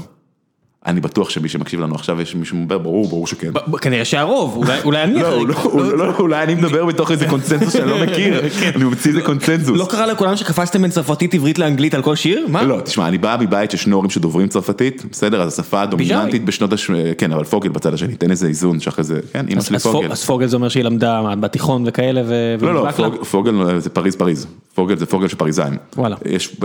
אני 0.86 1.00
בטוח 1.00 1.30
שמי 1.30 1.48
שמקשיב 1.48 1.80
לנו 1.80 1.94
עכשיו 1.94 2.20
יש 2.20 2.34
מישהו 2.34 2.56
מדבר, 2.56 2.78
ברור, 2.78 3.08
ברור 3.08 3.26
שכן. 3.26 3.50
כנראה 3.80 4.04
שהרוב, 4.04 4.64
אולי- 4.84 5.02
אני 5.02 5.14
לא. 5.14 5.46
לא, 5.74 5.98
לא, 5.98 6.14
אולי 6.18 6.42
אני 6.42 6.54
מדבר 6.54 6.84
מתוך 6.84 7.10
איזה 7.10 7.26
קונצנזוס 7.28 7.72
שאני 7.72 7.90
לא 7.90 8.02
מכיר, 8.06 8.40
אני 8.74 8.84
ממציא 8.84 9.10
איזה 9.10 9.22
קונצנזוס. 9.22 9.78
לא 9.78 9.86
קרה 9.90 10.06
לכולם 10.06 10.36
שקפצתם 10.36 10.82
בין 10.82 10.90
צרפתית 10.90 11.34
עברית 11.34 11.58
לאנגלית 11.58 11.94
על 11.94 12.02
כל 12.02 12.16
שיר? 12.16 12.46
מה? 12.48 12.62
לא, 12.62 12.80
תשמע, 12.80 13.08
אני 13.08 13.18
בא 13.18 13.36
מבית 13.40 13.70
של 13.70 13.76
שני 13.76 13.94
הורים 13.94 14.10
שדוברים 14.10 14.48
צרפתית, 14.48 15.02
בסדר, 15.12 15.42
אז 15.42 15.52
השפה 15.52 15.82
הדומיננטית 15.82 16.44
בשנות 16.44 16.72
הש... 16.72 16.90
כן, 17.18 17.32
אבל 17.32 17.44
פוגל 17.44 17.68
בצד 17.68 17.94
השני, 17.94 18.14
תן 18.16 18.30
איזה 18.30 18.46
איזון 18.46 18.80
שאחרי 18.80 19.04
זה, 19.04 19.20
כן, 19.32 19.46
אמא 19.50 19.60
שלי 19.60 19.78
פוגל. 19.78 20.12
אז 20.12 20.24
פוגל 20.24 20.46
זה 20.46 20.56
אומר 20.56 20.68
שהיא 20.68 20.84
למדה 20.84 21.22
בתיכון 21.40 21.84
וכאלה 21.86 22.22
ו... 22.26 22.56
לא, 22.60 22.74
לא, 22.74 22.90
פוגל 23.30 23.78
זה 23.78 23.90
פריז 23.90 24.16
פריז, 24.16 24.46
פוגל 24.74 24.96
זה 24.96 25.06
פוגל 25.06 25.28
של 25.28 25.36
פריזאים. 25.36 25.76
וואלה. 25.96 26.16
יש 26.24 26.56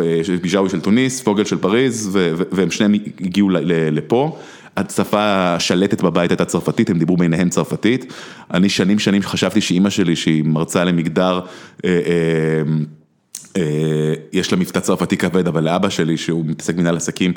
ביז'אווי 0.42 0.70
של 0.70 0.82
טוניס, 0.82 1.22
פוגל 1.22 1.44
של 1.46 1.58
פריז, 1.58 2.10
והם 2.52 2.72
שניהם 2.72 2.94
הגיעו 3.22 3.50
לפה. 4.08 4.38
השפה 4.78 5.56
השלטת 5.56 6.02
בבית 6.02 6.32
הייתה 6.32 6.46
צרפתית, 6.46 6.90
הם 6.90 7.00
דיברו 7.00 7.18
ביניהם 7.18 7.50
צרפתית. 7.50 8.14
אני 8.54 8.70
שנים 8.70 9.00
שנים 9.00 9.22
חשבתי 9.22 9.62
שאימא 9.62 9.90
שלי, 9.90 10.16
שהיא 10.16 10.44
מרצה 10.44 10.84
למגדר, 10.84 11.40
אה, 11.86 11.90
אה, 11.90 12.62
אה, 13.58 14.14
יש 14.34 14.52
לה 14.52 14.58
מבטא 14.58 14.80
צרפתי 14.80 15.18
כבד, 15.18 15.48
אבל 15.48 15.64
לאבא 15.64 15.90
שלי, 15.90 16.18
שהוא 16.18 16.46
מתעסק 16.46 16.76
במנהל 16.76 16.98
עסקים, 16.98 17.34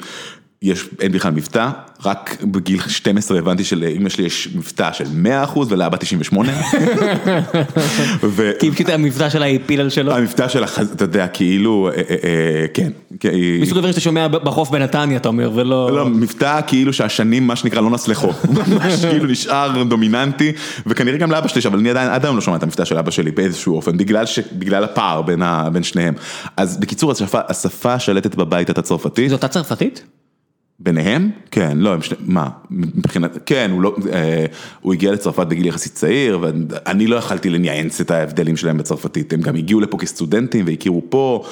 יש, 0.62 0.84
אין 1.00 1.12
בכלל 1.12 1.32
מבטא, 1.32 1.68
רק 2.04 2.36
בגיל 2.44 2.80
12 2.88 3.38
הבנתי 3.38 3.64
שלאמא 3.64 4.08
שלי 4.08 4.24
יש 4.24 4.48
מבטא 4.54 4.92
של 4.92 5.04
100% 5.54 5.58
ולאבא 5.68 5.96
98. 5.96 6.52
ו- 8.22 8.50
כי 8.61 8.70
פשוט 8.70 8.88
המבטא 8.88 9.30
שלה 9.30 9.46
הפיל 9.46 9.80
על 9.80 9.90
שלו. 9.90 10.12
המבטא 10.16 10.48
של 10.48 10.64
החז... 10.64 10.90
אתה 10.92 11.04
יודע, 11.04 11.28
כאילו, 11.28 11.88
אה, 11.88 11.94
אה, 11.96 12.00
אה, 12.24 12.66
כן. 12.74 12.90
היא- 13.22 13.62
מסוג 13.62 13.76
הדברים 13.76 13.92
שאתה 13.92 14.00
שומע 14.00 14.28
בחוף 14.28 14.70
בנתניה 14.70 15.16
אתה 15.16 15.28
אומר 15.28 15.50
ולא... 15.54 15.92
לא, 15.92 16.06
מבטא 16.06 16.61
כאילו 16.66 16.92
שהשנים, 16.92 17.46
מה 17.46 17.56
שנקרא, 17.56 17.80
לא 17.80 17.90
נסלחו. 17.90 18.28
ממש 18.68 19.04
כאילו 19.04 19.26
נשאר 19.26 19.82
דומיננטי, 19.82 20.52
וכנראה 20.86 21.18
גם 21.18 21.30
לאבא 21.30 21.48
שלי, 21.48 21.62
אבל 21.66 21.78
אני 21.78 21.90
עדיין 21.90 22.11
עד 22.11 22.24
היום 22.24 22.36
לא 22.36 22.42
שומע 22.42 22.56
את 22.56 22.62
המבטא 22.62 22.84
של 22.84 22.98
אבא 22.98 23.11
שלי 23.11 23.30
באיזשהו 23.30 23.76
אופן, 23.76 23.96
בגלל 24.58 24.84
הפער 24.84 25.22
בין 25.72 25.82
שניהם. 25.82 26.14
אז 26.56 26.76
בקיצור, 26.76 27.12
השפה- 27.12 27.40
השלטת 27.94 28.34
בבית 28.34 28.68
הייתה 28.68 28.82
צרפתית. 28.82 29.28
זו 29.30 29.34
אותה 29.36 29.48
צרפתית? 29.48 30.02
ביניהם? 30.81 31.31
כן, 31.51 31.78
לא, 31.78 31.93
הם 31.93 32.03
שני, 32.03 32.16
מה, 32.20 32.49
מבחינת, 32.70 33.39
כן, 33.47 33.70
הוא 33.72 33.83
לא, 33.83 33.97
אה, 34.12 34.47
הוא 34.81 34.93
הגיע 34.93 35.12
לצרפת 35.12 35.47
בגיל 35.47 35.66
יחסית 35.66 35.95
צעיר, 35.95 36.39
ואני 36.43 37.07
לא 37.07 37.16
יכלתי 37.16 37.51
לניאנס 37.51 38.01
את 38.01 38.11
ההבדלים 38.11 38.57
שלהם 38.57 38.78
בצרפתית, 38.78 39.33
הם 39.33 39.41
גם 39.41 39.57
הגיעו 39.57 39.81
לפה 39.81 39.99
כסטודנטים 39.99 40.64
והכירו 40.68 41.03
פה, 41.09 41.45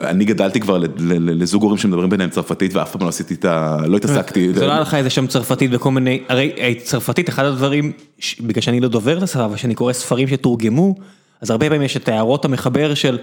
אני 0.00 0.24
גדלתי 0.24 0.60
כבר 0.60 0.78
לזוג 0.98 1.62
הורים 1.62 1.78
שמדברים 1.78 2.10
ביניהם 2.10 2.30
צרפתית 2.30 2.74
ואף 2.74 2.92
פעם 2.92 3.02
לא 3.02 3.08
עשיתי 3.08 3.34
את 3.34 3.44
ה... 3.44 3.76
לא 3.86 3.96
התעסקתי. 3.96 4.52
זה 4.54 4.66
לא 4.66 4.72
היה 4.72 4.80
לך 4.80 4.94
איזה 4.94 5.10
שם 5.10 5.26
צרפתית 5.26 5.70
וכל 5.74 5.90
מיני, 5.90 6.22
הרי 6.28 6.74
צרפתית 6.82 7.28
אחד 7.28 7.44
הדברים, 7.44 7.92
ש- 8.18 8.40
בגלל 8.40 8.62
שאני 8.62 8.80
לא 8.80 8.88
דובר 8.88 9.18
את 9.18 9.22
השפה, 9.22 9.44
אבל 9.44 9.56
שאני 9.56 9.74
קורא 9.74 9.92
ספרים 9.92 10.28
שתורגמו, 10.28 10.94
אז 11.40 11.50
הרבה 11.50 11.66
פעמים 11.66 11.82
יש 11.82 11.96
את 11.96 12.08
הערות 12.08 12.44
המחבר 12.44 12.94
של, 12.94 13.18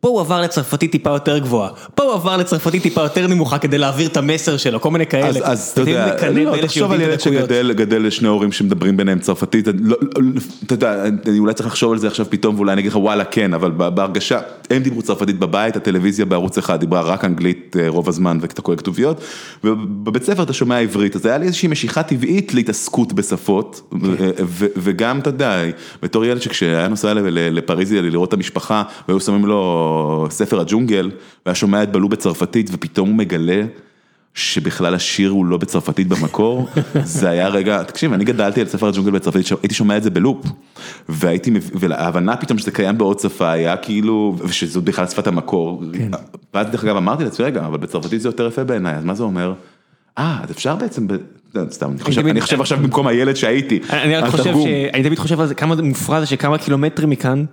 פה 0.00 0.08
הוא 0.08 0.20
עבר 0.20 0.40
לצרפתית 0.40 0.92
טיפה 0.92 1.10
יותר 1.10 1.38
גבוהה, 1.38 1.70
פה 1.94 2.02
הוא 2.02 2.12
עבר 2.12 2.36
לצרפתית 2.36 2.82
טיפה 2.82 3.00
יותר 3.00 3.26
נמוכה 3.26 3.58
כדי 3.58 3.78
להעביר 3.78 4.08
את 4.08 4.16
המסר 4.16 4.56
שלו, 4.56 4.80
כל 4.80 4.90
מיני 4.90 5.06
כאלה. 5.06 5.40
אז, 5.42 5.70
אתה 5.72 5.80
יודע, 5.80 6.30
לא, 6.30 6.56
תחשוב 6.62 6.92
על 6.92 7.00
ילד. 7.00 7.20
שגדל 7.20 7.72
גדל 7.72 8.02
לשני 8.02 8.28
הורים 8.28 8.52
שמדברים 8.52 8.96
ביניהם 8.96 9.18
צרפתית, 9.18 9.66
לא, 9.66 9.96
לא, 10.16 10.40
אתה 10.66 10.74
יודע, 10.74 11.04
אני 11.26 11.38
אולי 11.38 11.54
צריך 11.54 11.68
לחשוב 11.68 11.92
על 11.92 11.98
זה 11.98 12.06
עכשיו 12.06 12.26
פתאום 12.30 12.54
ואולי 12.56 12.72
אני 12.72 12.80
אגיד 12.80 12.90
לך 12.90 12.98
וואלה 12.98 13.24
כן, 13.24 13.54
אבל 13.54 13.70
בהרגשה, 13.70 14.40
הם 14.70 14.82
דיברו 14.82 15.02
צרפתית 15.02 15.38
בבית, 15.38 15.76
הטלוויזיה 15.76 16.24
בערוץ 16.24 16.58
אחד 16.58 16.80
דיברה 16.80 17.00
רק 17.00 17.24
אנגלית 17.24 17.76
אה, 17.80 17.88
רוב 17.88 18.08
הזמן 18.08 18.38
ואתה 18.40 18.62
קורא 18.62 18.76
כתוביות, 18.76 19.20
ובבית 19.64 20.22
ספר 20.22 20.42
אתה 20.42 20.52
שומע 20.52 20.78
עברית, 20.78 21.16
אז 21.16 21.26
היה 21.26 21.38
לי 21.38 21.46
איזושהי 21.46 21.68
משיכה 21.68 22.02
טבעית 22.02 22.54
להתעסקות 22.54 23.12
בשפות, 23.12 23.80
ו- 24.02 24.30
ו- 24.44 24.66
וגם 24.76 25.18
אתה 25.18 25.28
יודע, 25.28 25.62
בתור 26.02 26.24
ילד 26.24 26.42
שכשהיה 26.42 26.88
נוסע 26.88 27.14
לפריז 27.30 27.92
לראות 27.92 28.28
את 28.28 28.34
המשפחה, 28.34 28.82
והיו 29.08 29.20
שמים 29.20 29.46
לו 29.46 29.87
ספר 30.30 30.60
הג'ונגל, 30.60 31.10
והיה 31.46 31.54
שומע 31.54 31.82
את 31.82 31.92
בלו 31.92 32.08
בצרפתית, 32.08 32.70
ופתאום 32.72 33.08
הוא 33.08 33.16
מגלה 33.16 33.62
שבכלל 34.34 34.94
השיר 34.94 35.30
הוא 35.30 35.46
לא 35.46 35.56
בצרפתית 35.56 36.08
במקור, 36.08 36.68
זה 37.04 37.28
היה 37.28 37.48
רגע, 37.48 37.82
תקשיב, 37.82 38.12
אני 38.12 38.24
גדלתי 38.24 38.60
על 38.60 38.66
ספר 38.66 38.88
הג'ונגל 38.88 39.10
בצרפתית, 39.10 39.46
הייתי 39.62 39.74
שומע 39.74 39.96
את 39.96 40.02
זה 40.02 40.10
בלופ, 40.10 40.46
והייתי, 41.08 41.50
וההבנה 41.74 42.36
פתאום 42.36 42.58
שזה 42.58 42.70
קיים 42.70 42.98
בעוד 42.98 43.20
שפה 43.20 43.50
היה 43.50 43.76
כאילו, 43.76 44.36
ושזו 44.38 44.82
בכלל 44.82 45.06
שפת 45.06 45.26
המקור, 45.26 45.82
ואז 46.54 46.66
דרך 46.66 46.84
אגב 46.84 46.96
אמרתי 46.96 47.24
לעצמי, 47.24 47.46
רגע, 47.46 47.66
אבל 47.66 47.78
בצרפתית 47.78 48.20
זה 48.20 48.28
יותר 48.28 48.46
יפה 48.46 48.64
בעיניי, 48.64 48.94
אז 48.94 49.04
מה 49.04 49.14
זה 49.14 49.22
אומר? 49.22 49.54
אה, 50.18 50.38
אז 50.42 50.50
אפשר 50.50 50.76
בעצם. 50.76 51.06
לא, 51.54 51.62
סתם, 51.70 51.90
אני 51.90 52.00
חושב, 52.00 52.26
אני 52.26 52.40
חושב 52.40 52.60
עכשיו 52.60 52.78
במקום 52.78 53.06
הילד 53.06 53.34
שהייתי, 53.34 53.80
אני 53.90 54.16
רק 54.16 54.30
חושב. 54.30 54.54
אני 54.94 55.02
תמיד 55.02 55.18
חושב 55.18 55.40
על 55.40 55.46
זה, 55.46 55.54
כמה 55.54 55.74
מופרע 55.82 56.20
זה 56.20 56.26
שכמה 56.26 56.58
קילומטרים 56.58 57.10
מכאן, 57.10 57.44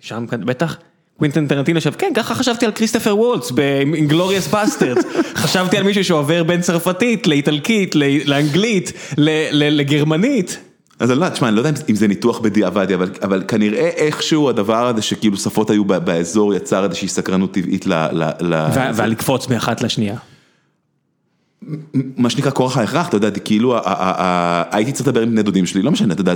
שם 0.00 0.26
בטח, 0.30 0.78
קווינטן 1.22 1.46
טרנטינו 1.46 1.76
יושב, 1.78 1.92
כן, 1.98 2.12
ככה 2.14 2.34
חשבתי 2.34 2.66
על 2.66 2.72
כריסטופר 2.72 3.16
וולץ 3.18 3.50
ב 3.50 3.58
Inglourious 3.58 4.48
Basterds, 4.48 5.04
חשבתי 5.42 5.76
על 5.76 5.82
מישהו 5.82 6.04
שעובר 6.04 6.42
בין 6.42 6.60
צרפתית 6.60 7.26
לאיטלקית, 7.26 7.94
לאנגלית, 8.24 8.92
לגרמנית. 9.52 10.58
אז 10.98 11.10
אני 11.10 11.18
לא 11.18 11.24
יודע, 11.24 11.34
תשמע, 11.34 11.48
אני 11.48 11.56
לא 11.56 11.60
יודע 11.60 11.70
אם- 11.90 11.94
זה 11.94 12.08
ניתוח 12.08 12.38
בדיעבד, 12.38 12.92
אבל, 12.92 13.10
אבל 13.22 13.42
כנראה 13.48 13.88
איכשהו 13.88 14.48
הדבר 14.48 14.86
הזה 14.86 15.02
שכאילו 15.02 15.36
שפות 15.36 15.70
היו 15.70 15.84
באזור 15.84 16.54
יצר 16.54 16.84
איזושהי 16.84 17.08
סקרנות 17.08 17.52
טבעית 17.52 17.86
ל... 17.86 17.92
ל, 18.12 18.22
ל 18.40 18.54
ו- 18.54 18.94
ועל 18.94 19.10
לקפוץ 19.10 19.48
מאחת 19.48 19.82
לשנייה. 19.82 20.16
מה 22.16 22.30
שנקרא 22.30 22.50
כורח 22.50 22.76
ההכרח, 22.76 23.08
אתה 23.08 23.16
יודע, 23.16 23.30
כאילו, 23.30 23.76
הייתי 24.70 24.92
צריך 24.92 25.08
לדבר 25.08 25.22
עם 25.22 25.30
בני 25.30 25.42
דודים 25.42 25.66
שלי, 25.66 25.82
לא 25.82 25.90
משנה, 25.90 26.14
אתה 26.14 26.20
יודע, 26.20 26.34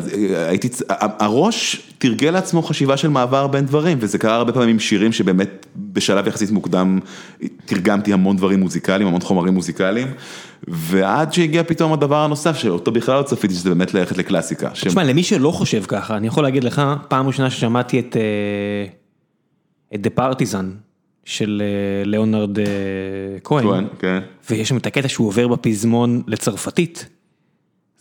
הייתי, 0.48 0.68
הראש 0.88 1.82
תרגל 1.98 2.30
לעצמו 2.30 2.62
חשיבה 2.62 2.96
של 2.96 3.08
מעבר 3.08 3.46
בין 3.46 3.66
דברים, 3.66 3.98
וזה 4.00 4.18
קרה 4.18 4.34
הרבה 4.34 4.52
פעמים 4.52 4.68
עם 4.68 4.78
שירים 4.78 5.12
שבאמת 5.12 5.66
בשלב 5.76 6.26
יחסית 6.26 6.50
מוקדם 6.50 6.98
תרגמתי 7.64 8.12
המון 8.12 8.36
דברים 8.36 8.60
מוזיקליים, 8.60 9.08
המון 9.08 9.20
חומרים 9.20 9.54
מוזיקליים, 9.54 10.08
ועד 10.68 11.32
שהגיע 11.32 11.62
פתאום 11.64 11.92
הדבר 11.92 12.24
הנוסף, 12.24 12.56
שאותו 12.56 12.92
בכלל 12.92 13.18
לא 13.18 13.22
צפיתי, 13.22 13.54
שזה 13.54 13.68
באמת 13.68 13.94
ללכת 13.94 14.18
לקלאסיקה. 14.18 14.70
תשמע, 14.70 15.04
למי 15.04 15.22
שלא 15.22 15.50
חושב 15.50 15.82
ככה, 15.88 16.16
אני 16.16 16.26
יכול 16.26 16.42
להגיד 16.42 16.64
לך, 16.64 16.82
פעם 17.08 17.26
ראשונה 17.26 17.50
ששמעתי 17.50 17.98
את 17.98 18.16
אה, 18.16 18.86
את 19.94 20.02
The 20.02 20.10
Partisan 20.10 20.70
של 21.26 21.62
אה, 21.64 22.04
ליאונרד 22.04 22.58
אה, 22.58 22.64
כהן, 23.44 23.86
כן. 23.98 24.18
ויש 24.50 24.68
שם 24.68 24.76
את 24.76 24.86
הקטע 24.86 25.08
שהוא 25.08 25.28
עובר 25.28 25.48
בפזמון 25.48 26.22
לצרפתית, 26.26 27.08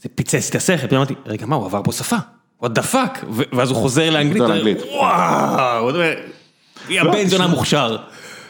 זה 0.01 0.09
פיצץ 0.15 0.49
את 0.49 0.55
השכל, 0.55 0.87
פתאום 0.87 0.97
אמרתי, 0.97 1.13
רגע 1.25 1.45
מה, 1.45 1.55
הוא 1.55 1.65
עבר 1.65 1.81
פה 1.83 1.91
שפה, 1.91 2.15
what 2.63 2.67
the 2.67 2.93
fuck, 2.93 3.25
ואז 3.53 3.69
הוא 3.69 3.77
חוזר 3.77 4.09
לאנגלית. 4.09 4.81
וואו, 4.91 5.89
יא 6.89 7.01
לא, 7.01 7.25
זונה. 7.25 7.47
מוכשר. 7.47 7.97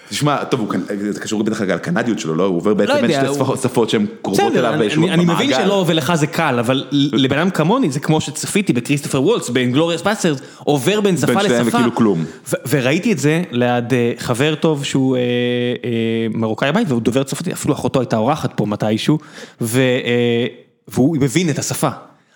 תשמע, 0.10 0.44
טוב, 0.44 0.60
הוא 0.60 0.74
זה 1.12 1.20
קשור 1.20 1.44
כלל 1.46 1.76
לקנדיות 1.76 2.20
שלו, 2.20 2.36
לא? 2.36 2.44
הוא 2.44 2.58
עובר 2.58 2.74
בעצם 2.74 2.94
בין 2.94 3.04
יודע, 3.04 3.34
שתי 3.34 3.34
שפות- 3.64 3.90
שהן 3.90 4.06
קרובות 4.22 4.56
אליו 4.56 4.74
באיזשהו 4.78 5.04
אני 5.04 5.14
אני 5.14 5.24
מבין. 5.24 5.54
שלא 5.54 5.84
ולך 5.88 6.16
זה 6.16 6.28
קל, 6.28 6.60
אבל 6.60 6.86
לבן 6.92 7.38
אדם 7.38 7.50
כמוני 7.50 7.92
זה 7.92 8.00
כמו 8.00 8.22
שצפיתי 8.22 8.74
בכריסטופר 8.74 9.22
וולץ, 9.24 9.50
ב 9.50 9.54
Inglourious 9.54 10.02
Basterds, 10.02 10.40
עובר 10.64 11.02
בין 11.02 11.18
שפה 11.18 11.28
בין 11.28 11.38
לשפה. 11.38 11.50
שניהם 11.50 11.68
וכאילו 11.68 11.96
כלום. 11.96 12.26
וראיתי 12.70 13.12
את 13.12 13.20
זה 13.20 13.42
ליד 13.52 13.94
אה, 13.94 14.12
חבר 14.18 14.56
טוב 14.56 14.84
שהוא 14.84 15.16
אה, 15.16 15.22
אה, 15.22 16.28
מרוקאי 16.34 16.72
בית 16.72 16.90
והוא 16.90 17.02
דובר 17.02 17.24
צרפתית, 17.24 17.54
אפילו 17.54 17.74
אחותו 17.74 18.00
הייתה 18.00 18.18
אורחת 18.18 18.52
פה 18.56 18.66
מתישהו, 18.66 19.20
והוא 19.62 21.18
מבין 21.20 21.50
את 21.50 21.60
השפה. 21.60 21.90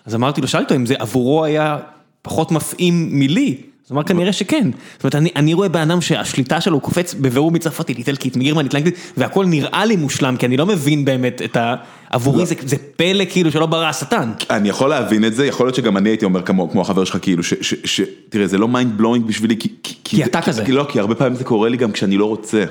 אז 0.06 0.14
אמרתי 0.14 0.40
לו, 0.40 0.48
שאלתי 0.48 0.64
אותו 0.64 0.74
אם 0.74 0.86
זה 0.86 0.94
עבורו 0.98 1.44
היה 1.44 1.78
פחות 2.22 2.50
מפעים 2.52 3.08
מלי. 3.18 3.69
אז 3.90 3.92
הוא 3.92 3.98
אמר 4.00 4.08
כנראה 4.08 4.32
שכן, 4.32 4.70
זאת 4.92 5.04
אומרת 5.04 5.14
אני, 5.14 5.30
אני 5.36 5.54
רואה 5.54 5.68
באדם 5.68 6.00
שהשליטה 6.00 6.60
שלו 6.60 6.80
קופץ 6.80 7.14
בבירור 7.14 7.50
מצרפתית, 7.50 7.98
איטלקית, 7.98 8.36
מגרמנית, 8.36 8.74
לאנגלית, 8.74 8.94
והכל 9.16 9.46
נראה 9.46 9.84
לי 9.84 9.96
מושלם, 9.96 10.36
כי 10.36 10.46
אני 10.46 10.56
לא 10.56 10.66
מבין 10.66 11.04
באמת 11.04 11.42
את 11.42 11.56
ה... 11.56 11.74
עבורי 12.10 12.46
זה, 12.46 12.54
זה 12.66 12.76
פלא 12.96 13.24
כאילו 13.30 13.50
שלא 13.50 13.66
ברא 13.66 13.86
השטן. 13.86 14.32
אני 14.50 14.68
יכול 14.68 14.90
להבין 14.90 15.24
את 15.24 15.34
זה, 15.34 15.46
יכול 15.46 15.66
להיות 15.66 15.74
שגם 15.74 15.96
אני 15.96 16.08
הייתי 16.08 16.24
אומר 16.24 16.42
כמו, 16.42 16.70
כמו 16.70 16.80
החבר 16.80 17.04
שלך, 17.04 17.18
כאילו, 17.22 17.42
ש, 17.42 17.54
ש, 17.60 17.74
ש, 17.84 18.00
תראה, 18.28 18.46
זה 18.46 18.58
לא 18.58 18.68
mind 18.68 18.98
blowing 18.98 19.26
בשבילי, 19.26 19.56
כי, 19.58 19.68
כי, 19.82 19.94
כי 20.04 20.24
אתה 20.24 20.42
כזה. 20.42 20.64
כי 20.64 20.72
לא, 20.72 20.86
כי 20.88 21.00
הרבה 21.00 21.14
פעמים 21.14 21.34
זה 21.34 21.44
קורה 21.44 21.68
לי 21.68 21.76
גם 21.76 21.92
כשאני 21.92 22.16
לא 22.16 22.24
רוצה. 22.24 22.64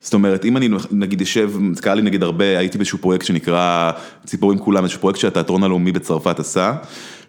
זאת 0.00 0.14
אומרת, 0.14 0.44
אם 0.44 0.56
אני 0.56 0.68
נגיד 0.90 1.22
זה 1.72 1.82
קרה 1.82 1.94
לי 1.94 2.02
נגיד 2.02 2.22
הרבה, 2.22 2.58
הייתי 2.58 2.78
באיזשהו 2.78 2.98
פרויקט 2.98 3.26
שנקרא 3.26 3.90
ציפורים 4.26 4.58
כולם, 4.58 4.82
איזשהו 4.82 5.00
פרויקט 5.00 5.20
שהתיאטרון 5.20 5.62
הלאומי 5.62 5.92
בצרפת 5.92 6.40
עשה, 6.40 6.72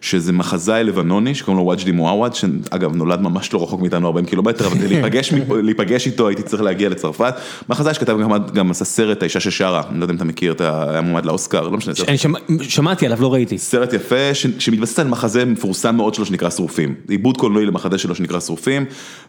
שזה 0.00 0.32
מחזאי 0.32 0.84
לבנוני 0.84 1.34
שקוראים 1.34 1.58
לו 1.58 1.64
וואג'די 1.64 1.92
מועוואד, 1.92 2.34
שאגב 2.34 2.96
נולד 2.96 3.20
ממש 3.20 3.52
לא 3.52 3.62
רחוק 3.62 3.80
מאיתנו 3.80 4.06
40 4.06 4.26
קילומטר, 4.26 4.66
אבל 4.66 4.76
כדי 4.76 4.88
להיפגש, 4.88 5.32
להיפגש 5.66 6.06
איתו 6.06 6.28
הייתי 6.28 6.42
צריך 6.42 6.62
להגיע 6.62 6.88
לצרפת. 6.88 7.34
מחזאי 7.68 7.94
שכתב 7.94 8.16
גם, 8.22 8.30
גם 8.54 8.70
עשה 8.70 8.84
סרט 8.84 9.22
האישה 9.22 9.40
ששרה, 9.40 9.82
אני 9.90 9.98
לא 9.98 10.04
יודע 10.04 10.12
אם 10.12 10.16
אתה 10.16 10.24
מכיר, 10.24 10.54
היה 10.60 11.00
מועמד 11.00 11.26
לאוסקר, 11.26 11.68
לא 11.68 11.76
משנה. 11.76 11.94
אני 12.08 12.18
שמע, 12.18 12.38
שמעתי 12.62 13.06
עליו, 13.06 13.22
לא 13.22 13.32
ראיתי. 13.32 13.58
סרט 13.58 13.92
יפה 13.92 14.34
ש, 14.34 14.46
שמתבסס 14.58 14.98
על 14.98 15.08
מחזה 15.08 15.44
מפורסם 15.44 15.96
מאוד 15.96 16.14
שלו 16.14 16.24
שנקרא 16.24 16.50
שרופים, 16.50 16.94
עיבוד 17.08 17.36
קולנועי 17.36 17.66
למחזה 17.66 17.98
שלו 17.98 18.14
שנקרא 18.14 18.40
שרופים, 18.40 18.84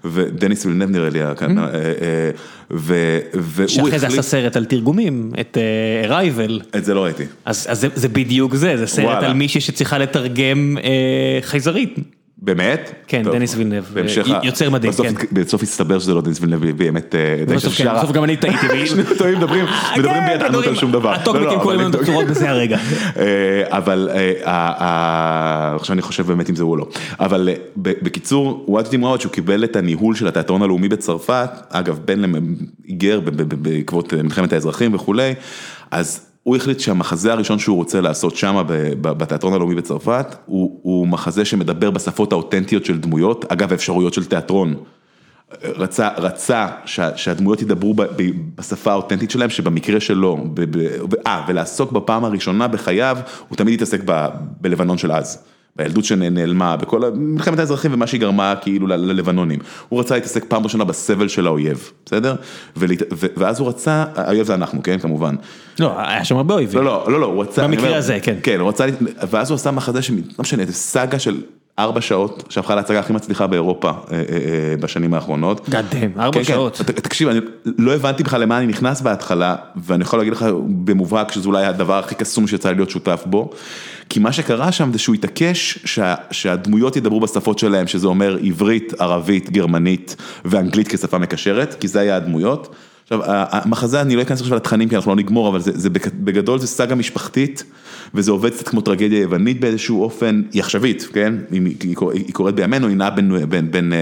ודניס 0.05 0.65
וילנב 0.65 0.89
נראה 0.89 1.09
לי, 1.09 1.20
mm-hmm. 1.24 1.43
והוא 2.70 2.95
החליט... 3.43 3.70
שאחרי 3.70 3.99
זה 3.99 4.07
עשה 4.07 4.22
סרט 4.22 4.55
על 4.55 4.65
תרגומים, 4.65 5.32
את 5.39 5.57
ארייבל. 6.03 6.61
את 6.78 6.86
זה 6.86 6.93
לא 6.93 7.03
ראיתי. 7.03 7.24
אז, 7.45 7.67
אז 7.70 7.88
זה, 7.95 8.07
בדיוק 8.07 8.55
זה, 8.55 8.78
זה 8.78 8.88
סרט. 8.88 9.24
על 9.24 9.34
מישהי 9.34 9.61
שצריכה 9.61 9.97
לתרגם 9.97 10.59
אה, 10.84 11.39
חייזרית. 11.41 11.95
באמת? 12.41 12.93
כן, 13.07 13.24
טוב, 13.24 13.36
דניס 13.36 13.55
וילנב, 13.55 13.84
יוצר 14.43 14.70
מדהים, 14.70 14.91
בסוף, 14.91 15.07
כן. 15.07 15.26
בסוף 15.32 15.64
הסתבר 15.64 15.99
שזה 15.99 16.14
לא 16.14 16.22
דניס 16.22 16.41
וילנב, 16.41 16.72
באמת 16.72 17.16
די 17.47 17.55
בסוף, 17.55 17.74
כן, 17.74 17.95
בסוף 17.95 18.12
גם 18.12 18.24
אני 18.24 18.38
טעיתי. 18.38 18.88
שנינו 18.88 19.10
טועים, 19.18 19.38
מדברים 19.38 19.66
מדברים 19.97 20.24
בידענות 20.28 20.68
על 20.68 20.76
שום 20.76 20.91
דבר. 20.91 21.14
הטוקבקים 21.14 21.60
קוראים 21.60 21.80
לנו 21.80 21.89
את 21.89 21.95
הצורות 21.95 22.26
בזה 22.26 22.49
הרגע. 22.49 22.78
אבל 23.68 24.10
עכשיו 25.76 25.93
אני 25.93 26.01
חושב 26.01 26.28
באמת 26.28 26.49
אם 26.49 26.55
זה 26.55 26.64
הוא 26.64 26.72
או 26.72 26.76
לא. 26.76 26.88
אבל 27.20 27.49
בקיצור, 27.78 28.66
וואטי 28.68 28.97
מראוד 28.97 29.22
שהוא 29.22 29.32
קיבל 29.32 29.64
את 29.64 29.76
הניהול 29.76 30.16
של 30.16 30.28
התיאטרון 30.28 30.62
הלאומי 30.62 30.89
בצרפת, 30.89 31.49
אגב 31.70 31.99
בן 32.05 32.22
היגר 32.88 33.20
בעקבות 33.49 34.14
מלחמת 34.14 34.53
האזרחים 34.53 34.93
וכולי, 34.93 35.34
אז 35.91 36.29
הוא 36.50 36.56
החליט 36.56 36.80
שהמחזה 36.80 37.34
הראשון 37.34 37.60
שהוא 37.60 37.78
רוצה 37.78 38.02
לעשות 38.02 38.36
שם 38.36 38.64
בתיאטרון 39.02 39.54
הלאומי 39.54 39.76
בצרפת, 39.76 40.36
הוא 40.45 40.80
הוא 40.84 41.08
מחזה 41.08 41.45
שמדבר 41.45 41.91
בשפות 41.91 42.32
האותנטיות 42.32 42.86
של 42.86 43.00
דמויות, 43.00 43.45
אגב 43.52 43.72
האפשרויות 43.72 44.14
של 44.14 44.26
תיאטרון. 44.26 44.76
רצה 45.64 46.10
רצה 46.18 46.68
שהדמויות 47.16 47.62
ידברו 47.62 47.95
בשפה 48.56 48.91
האותנטית 48.91 49.32
שלהם, 49.32 49.50
שבמקרה 49.50 50.00
שלו, 50.00 50.38
אה, 51.28 51.45
ולעסוק 51.47 51.91
בפעם 51.91 52.26
הראשונה 52.26 52.68
בחייו, 52.68 53.18
הוא 53.50 53.58
תמיד 53.58 53.74
התעסק 53.74 54.02
בלבנון 54.62 54.97
של 54.97 55.12
אז. 55.12 55.43
בילדות 55.80 56.06
שנעלמה, 56.06 56.76
בכל 56.76 57.02
מלחמת 57.16 57.60
האזרחים 57.60 57.94
ומה 57.94 58.08
שהיא 58.08 58.22
גרמה 58.22 58.54
כאילו 58.62 58.88
ללבנונים. 58.88 59.60
הוא 59.90 60.00
רצה 60.00 60.16
להתעסק 60.16 60.46
פעם 60.48 60.64
ראשונה 60.64 60.84
בסבל 60.84 61.28
של 61.28 61.48
האויב, 61.48 61.92
בסדר? 62.06 62.36
ואז 63.38 63.60
הוא 63.60 63.70
רצה, 63.70 64.06
האויב 64.16 64.46
זה 64.46 64.54
אנחנו, 64.54 64.84
כן, 64.84 65.00
כמובן. 65.00 65.36
לא, 65.80 65.94
היה 65.98 66.26
שם 66.26 66.38
הרבה 66.38 66.54
אויבים. 66.54 66.80
לא, 66.80 66.86
לא, 66.86 67.12
לא, 67.12 67.20
לא, 67.20 67.26
הוא 67.26 67.42
רצה... 67.42 67.64
במקרה 67.64 67.98
הזה, 67.98 68.20
כן. 68.22 68.36
כן, 68.44 68.60
הוא 68.60 68.70
רצה, 68.70 68.86
ואז 69.30 69.50
הוא 69.50 69.56
עשה 69.56 69.72
מחזה 69.72 70.02
שלא 70.02 70.18
משנה, 70.40 70.64
סאגה 70.72 71.20
של 71.20 71.42
ארבע 71.80 72.02
שעות, 72.02 72.44
שהפכה 72.50 72.76
להצגה 72.76 73.00
הכי 73.00 73.14
מצליחה 73.14 73.48
באירופה 73.48 73.92
בשנים 74.80 75.14
האחרונות. 75.14 75.70
גאדם, 75.70 76.10
ארבע 76.20 76.44
שעות. 76.44 76.76
תקשיב, 76.78 77.30
אני 77.30 77.40
לא 77.78 77.96
הבנתי 77.96 78.24
בכלל 78.24 78.42
למה 78.42 78.58
אני 78.58 78.68
נכנס 78.68 79.02
בהתחלה, 79.02 79.56
ואני 79.76 80.02
יכול 80.04 80.20
להגיד 80.20 80.34
לך 80.34 80.46
במובהק 80.68 81.32
שזה 81.32 81.48
אולי 81.48 81.66
הדבר 81.66 82.00
הכי 82.00 82.16
קסום 82.16 82.48
שיצא 82.48 82.70
לי 82.70 82.76
להיות 82.76 82.90
שותף 82.90 83.24
בו. 83.26 83.50
כי 84.10 84.20
מה 84.20 84.32
שקרה 84.32 84.72
שם 84.72 84.93
זה 84.93 84.99
שהוא 84.99 85.16
התעקש 85.16 85.80
שהדמויות 86.32 86.95
ידברו 86.95 87.20
בשפות 87.20 87.60
שלהם, 87.60 87.88
שזה 87.88 88.07
אומר 88.07 88.38
עברית, 88.43 88.93
ערבית, 88.99 89.49
גרמנית 89.49 90.16
ואנגלית 90.45 90.88
כשפה 90.88 91.18
מקשרת, 91.18 91.74
כי 91.80 91.88
זה 91.88 91.99
היה 91.99 92.16
הדמויות. 92.16 92.76
עכשיו, 93.12 93.22
המחזה, 93.26 94.01
אני 94.01 94.16
לא 94.16 94.22
אכנס 94.22 94.41
עכשיו 94.41 94.57
לתכנים 94.57 94.89
כי 94.89 94.95
אנחנו 94.95 95.12
לא 95.12 95.16
נגמור, 95.16 95.49
אבל 95.49 95.60
זה, 95.60 95.72
זה 95.76 95.89
בגדול 96.14 96.60
זה 96.60 96.68
סאגה 96.68 96.95
משפחתית, 96.95 97.64
וזה 98.14 98.32
עובד 98.32 98.49
קצת 98.49 98.68
כמו 98.68 98.82
טרגדיה 98.82 99.22
יוונית 99.22 99.60
באיזשהו 99.60 100.03
אופן, 100.03 100.41
היא 100.51 100.62
עכשווית, 100.62 101.07
כן? 101.14 101.34
היא, 101.51 101.62
היא, 101.84 101.95
היא 102.14 102.34
קורית 102.34 102.55
בימינו, 102.55 102.88
היא 102.88 102.95
נעה 102.95 103.10
בין, 103.10 103.49
בין, 103.49 103.72
בין 103.72 103.93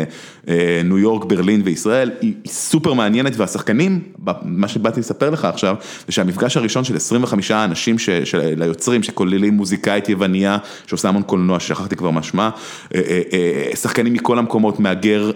אה, 0.47 0.81
ניו 0.83 0.97
יורק, 0.97 1.25
ברלין 1.25 1.61
וישראל, 1.65 2.11
היא, 2.21 2.33
היא 2.43 2.51
סופר 2.51 2.93
מעניינת, 2.93 3.33
והשחקנים, 3.37 3.99
מה 4.43 4.67
שבאתי 4.67 4.99
לספר 4.99 5.29
לך 5.29 5.45
עכשיו, 5.45 5.75
זה 6.07 6.11
שהמפגש 6.11 6.57
הראשון 6.57 6.83
של 6.83 6.95
25 6.95 7.51
אנשים, 7.51 7.99
ש, 7.99 8.09
של 8.09 8.61
היוצרים, 8.61 9.03
שכוללים 9.03 9.53
מוזיקאית 9.53 10.09
יווניה, 10.09 10.57
שעושה 10.87 11.09
המון 11.09 11.23
קולנוע, 11.23 11.59
ששכחתי 11.59 11.95
כבר 11.95 12.11
מה 12.11 12.23
שמה, 12.23 12.49
אה, 12.95 13.01
אה, 13.33 13.75
שחקנים 13.75 14.13
מכל 14.13 14.39
המקומות, 14.39 14.79
מהגר, 14.79 15.31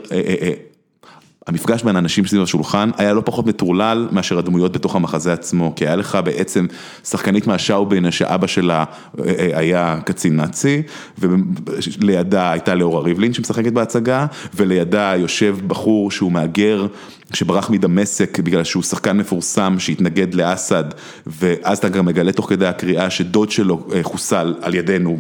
המפגש 1.48 1.84
בין 1.84 1.96
האנשים 1.96 2.26
סביב 2.28 2.42
השולחן 2.42 2.90
היה 2.98 3.14
לא 3.14 3.22
פחות 3.26 3.46
מטורלל 3.46 4.08
מאשר 4.12 4.38
הדמויות 4.38 4.72
בתוך 4.72 4.96
המחזה 4.96 5.34
עצמו, 5.34 5.74
כי 5.76 5.88
היה 5.88 5.96
לך 5.96 6.18
בעצם 6.26 6.66
שחקנית 7.04 7.48
מהשאובין 7.48 8.12
שאבא 8.12 8.48
שלה 8.48 8.84
אה, 9.20 9.24
אה, 9.40 9.58
היה 9.58 10.00
קצין 10.06 10.36
נאצי, 10.36 10.82
ולידה 11.20 12.52
הייתה 12.52 12.76
לאורה 12.76 13.02
ריבלין 13.02 13.34
שמשחקת 13.34 13.74
בהצגה, 13.74 14.26
ולידה 14.56 15.14
יושב 15.18 15.58
בחור 15.68 16.12
שהוא 16.12 16.32
מהגר. 16.32 16.88
שברח 17.34 17.70
מדמשק 17.70 18.40
בגלל 18.40 18.64
שהוא 18.64 18.84
שחקן 18.84 19.18
מפורסם 19.18 19.76
שהתנגד 19.80 20.34
לאסד 20.34 20.84
ואז 21.28 21.78
אתה 21.78 21.90
גם 21.90 22.06
מגלה 22.06 22.32
תוך 22.32 22.50
כדי 22.50 22.68
הקריאה 22.68 23.10
שדוד 23.10 23.52
שלו 23.52 23.88
אה, 23.94 24.04
חוסל 24.04 24.56
על 24.62 24.76
ידינו, 24.76 25.18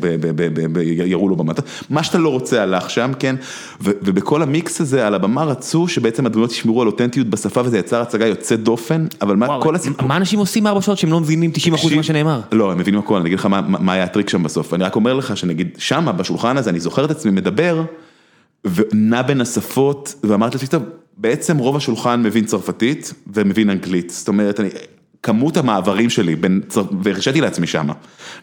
ירו 0.86 1.30
לו 1.30 1.36
במטה, 1.36 1.62
מה 1.90 2.04
שאתה 2.04 2.18
לא 2.18 2.30
רוצה 2.30 2.64
הלך 2.64 2.90
שם, 2.90 3.12
כן, 3.20 3.36
ובכל 3.82 4.42
המיקס 4.42 4.82
הזה 4.82 5.08
על 5.08 5.16
הבמה 5.16 5.44
רצו 5.44 5.88
שבעצם 5.88 6.26
הדמויות 6.26 6.52
ישמרו 6.52 6.82
על 6.82 6.88
אותנטיות 6.88 7.28
בשפה 7.28 7.62
וזה 7.66 7.78
יצר 7.78 8.02
הצגה 8.02 8.28
יוצאת 8.28 8.64
דופן, 8.64 9.06
אבל 9.22 9.36
מה 9.36 9.48
כל 9.62 9.76
הסיפור... 9.76 10.08
מה 10.08 10.18
אנשים 10.18 10.40
עושים 10.40 10.68
ארבע 10.68 10.82
שעות 10.82 10.98
שהם 10.98 11.12
לא 11.12 11.20
מבינים 11.20 11.52
90% 11.56 11.94
ממה 11.94 12.04
שנאמר? 12.04 12.42
לא, 12.52 12.72
הם 12.72 12.78
מבינים 12.78 13.00
הכל, 13.00 13.16
אני 13.16 13.26
אגיד 13.28 13.40
לך 13.40 13.46
מה 13.46 13.94
היה 13.94 14.04
הטריק 14.04 14.30
שם 14.30 14.44
בסוף, 14.44 14.74
אני 14.74 14.84
רק 14.84 14.96
אומר 14.96 15.14
לך 15.14 15.38
שנגיד 15.38 15.70
שמה 15.78 16.12
בשולחן 16.12 16.58
הזה 16.58 16.70
אני 16.70 16.80
זוכר 16.80 17.06
את 17.06 17.12
עצמי 17.12 17.32
מדבר 17.32 17.84
ונע 18.66 19.22
בין 19.22 19.42
השפות 19.42 20.16
ואמרתי 20.24 20.58
לעצמי 20.58 20.70
טוב 20.70 20.84
בעצם 21.18 21.58
רוב 21.58 21.76
השולחן 21.76 22.24
מבין 22.24 22.46
צרפתית 22.46 23.14
ומבין 23.34 23.70
אנגלית, 23.70 24.10
זאת 24.10 24.28
אומרת, 24.28 24.60
אני, 24.60 24.70
כמות 25.24 25.58
המעברים 25.58 26.10
שלי 26.10 26.36
בין, 26.36 26.62
והרשיתי 27.02 27.42
לעצמי 27.42 27.68
שמה, 27.68 27.94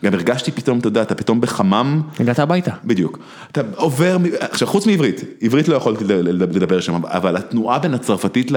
גם 0.04 0.14
הרגשתי 0.14 0.50
פתאום, 0.50 0.78
אתה 0.78 0.88
יודע, 0.88 1.02
אתה 1.02 1.14
פתאום 1.14 1.40
בחמם. 1.40 2.02
הגעת 2.20 2.38
הביתה. 2.38 2.70
בדיוק. 2.84 3.18
אתה 3.52 3.60
עובר, 3.76 4.16
עכשיו 4.40 4.68
חוץ 4.68 4.86
מעברית, 4.86 5.24
עברית 5.42 5.68
לא 5.68 5.76
יכולתי 5.76 6.04
לדבר 6.08 6.80
שם, 6.80 7.04
אבל 7.04 7.36
התנועה 7.36 7.78
בין 7.78 7.94
הצרפתית 7.94 8.50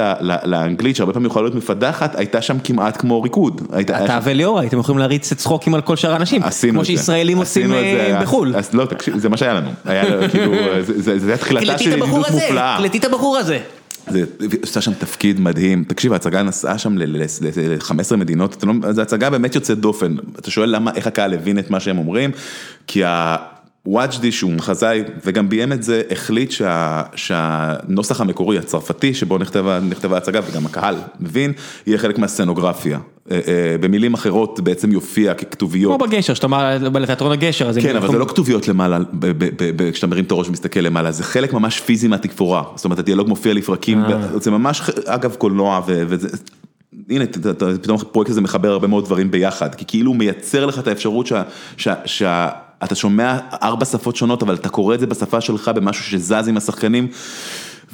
לאנגלית, 0.44 0.96
שהרבה 0.96 1.14
פעמים 1.14 1.28
יכולה 1.28 1.44
להיות 1.44 1.56
מפדחת, 1.56 2.16
הייתה 2.16 2.42
שם 2.42 2.58
כמעט 2.64 2.98
כמו 2.98 3.22
ריקוד. 3.22 3.62
אתה 3.80 4.20
וליאור 4.24 4.60
הייתם 4.60 4.80
יכולים 4.80 5.00
להריץ 5.00 5.34
צחוקים 5.34 5.76
על 5.76 5.82
כל 5.82 5.96
שאר 5.96 6.14
האנשים, 6.14 6.42
כמו 6.72 6.86
שישראלים 6.86 7.38
עושים 7.38 7.72
בחו"ל. 8.22 8.54
לא, 8.74 8.86
תקשיב, 8.86 9.18
זה 9.18 9.30
מה 9.30 9.38
שהיה 9.38 9.54
לנו, 9.54 9.70
כאילו, 10.32 10.54
זה 11.06 11.28
היה 11.28 11.38
תחילתה 11.38 11.78
של 11.78 11.92
ידידות 11.92 12.10
מופלאה. 12.10 12.78
קלטי 12.78 12.98
את 12.98 13.06
הבחור 13.06 13.38
הזה. 13.38 13.54
זה 13.54 13.81
עושה 14.62 14.82
שם 14.82 14.94
תפקיד 14.94 15.40
מדהים, 15.40 15.84
תקשיב 15.84 16.14
ההצגה 16.14 16.44
נסעה 16.44 16.78
שם 16.78 16.98
ל-15 16.98 18.16
מדינות, 18.16 18.64
לא, 18.64 18.74
זו 18.92 19.02
הצגה 19.02 19.30
באמת 19.30 19.56
יוצאת 19.56 19.80
דופן, 19.80 20.16
אתה 20.40 20.52
שואל 20.52 20.76
למה, 20.76 20.92
איך 20.96 21.08
הקהל 21.08 21.34
הבין 21.34 21.60
את 21.60 21.70
מה 21.70 21.80
שהם 21.80 21.98
אומרים, 21.98 22.32
כי 22.88 23.04
וואג'די 23.86 24.32
שהוא 24.32 24.52
מחזאי 24.52 25.04
וגם 25.26 25.50
ביים 25.50 25.72
את 25.72 25.84
זה, 25.84 26.02
החליט 26.12 26.52
שה, 26.52 27.02
שהנוסח 27.16 28.22
המקורי 28.22 28.58
הצרפתי 28.58 29.14
שבו 29.14 29.38
נכתבה, 29.38 29.80
נכתבה 29.80 30.16
ההצגה 30.16 30.40
וגם 30.52 30.66
הקהל 30.66 30.96
מבין, 31.20 31.54
יהיה 31.88 31.98
חלק 31.98 32.18
מהסצנוגרפיה. 32.18 33.00
אה, 33.32 33.40
אה, 33.48 33.76
במילים 33.80 34.14
אחרות 34.14 34.60
בעצם 34.60 34.92
יופיע 34.92 35.34
ככתוביות. 35.34 35.98
כמו 35.98 36.08
בגשר, 36.08 36.34
שאתה 36.34 36.48
אומר 36.48 37.02
לתיאטרון 37.02 37.32
הגשר. 37.32 37.72
כן, 37.82 37.96
אבל 37.96 38.12
זה 38.12 38.18
לא 38.18 38.26
כתוביות 38.26 38.68
למעלה, 38.68 39.00
כשאתה 39.92 40.08
מרים 40.08 40.24
את 40.24 40.32
הראש 40.32 40.48
ומסתכל 40.48 40.80
למעלה, 40.80 41.12
זה 41.12 41.24
חלק 41.24 41.54
ממש 41.54 41.80
פיזי 41.80 42.08
מהתקפורה, 42.08 42.64
זאת 42.76 42.86
אומרת 42.86 43.00
הדיאלוג 43.00 43.28
מופיע 43.28 43.54
לפרקים, 43.54 44.04
אה. 44.04 44.40
זה 44.40 44.52
ממש 44.52 44.82
אגב 45.06 45.36
קולנוע 45.36 45.82
וזה. 45.88 46.28
הנה, 47.10 47.26
פתאום 47.82 47.98
הפרויקט 48.02 48.32
הזה 48.32 48.42
מחבר 48.42 48.72
הרבה 48.72 48.88
מאוד 48.88 49.06
דברים 49.06 49.32
ביחד, 49.32 49.76
כי 49.76 49.86
כאילו 49.88 50.12
הוא 50.12 50.18
מייצר 50.18 50.66
לך 50.66 50.80
את 50.80 50.88
האפשרות 50.88 51.28
שה... 52.06 52.50
אתה 52.84 52.96
שומע 52.96 53.38
ארבע 53.64 53.86
שפות 53.86 54.16
שונות, 54.16 54.44
אבל 54.44 54.56
אתה 54.56 54.70
קורא 54.70 54.96
את 54.96 55.00
זה 55.00 55.08
בשפה 55.08 55.42
שלך 55.42 55.72
במשהו 55.76 56.04
שזז 56.04 56.48
עם 56.48 56.58
השחקנים, 56.58 57.08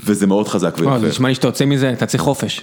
וזה 0.05 0.27
מאוד 0.27 0.47
חזק 0.47 0.75
ויפה. 0.79 0.99
זה 0.99 1.07
נשמע 1.07 1.29
לי 1.29 1.35
שאתה 1.35 1.47
יוצא 1.47 1.65
מזה, 1.65 1.93
אתה 1.93 2.05
צריך 2.05 2.23
חופש. 2.23 2.61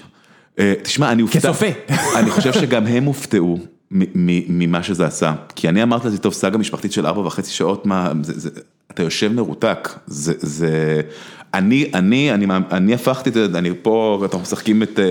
אה, 0.58 0.74
תשמע, 0.82 1.12
אני 1.12 1.22
הופתע, 1.22 1.38
כצופה. 1.40 1.66
אני 2.18 2.30
חושב 2.30 2.52
שגם 2.52 2.86
הם 2.86 3.04
הופתעו 3.04 3.58
ממה 3.90 4.82
שזה 4.82 5.06
עשה, 5.06 5.32
כי 5.56 5.68
אני 5.68 5.82
אמרתי 5.82 6.06
לזה, 6.06 6.18
טוב, 6.18 6.32
סאגה 6.32 6.58
משפחתית 6.58 6.92
של 6.92 7.06
ארבע 7.06 7.20
וחצי 7.20 7.50
שעות, 7.50 7.86
מה, 7.86 8.12
זה, 8.22 8.32
זה, 8.40 8.50
אתה 8.90 9.02
יושב 9.02 9.32
מרותק, 9.32 9.88
זה, 10.06 10.32
זה, 10.38 11.00
אני, 11.54 11.90
אני, 11.94 12.34
אני, 12.34 12.46
אני 12.70 12.94
הפכתי 12.94 13.28
את 13.28 13.34
זה, 13.34 13.46
אני 13.54 13.70
פה, 13.82 14.20
אנחנו 14.22 14.40
משחקים 14.40 14.82
את, 14.82 14.98
אה, 14.98 15.10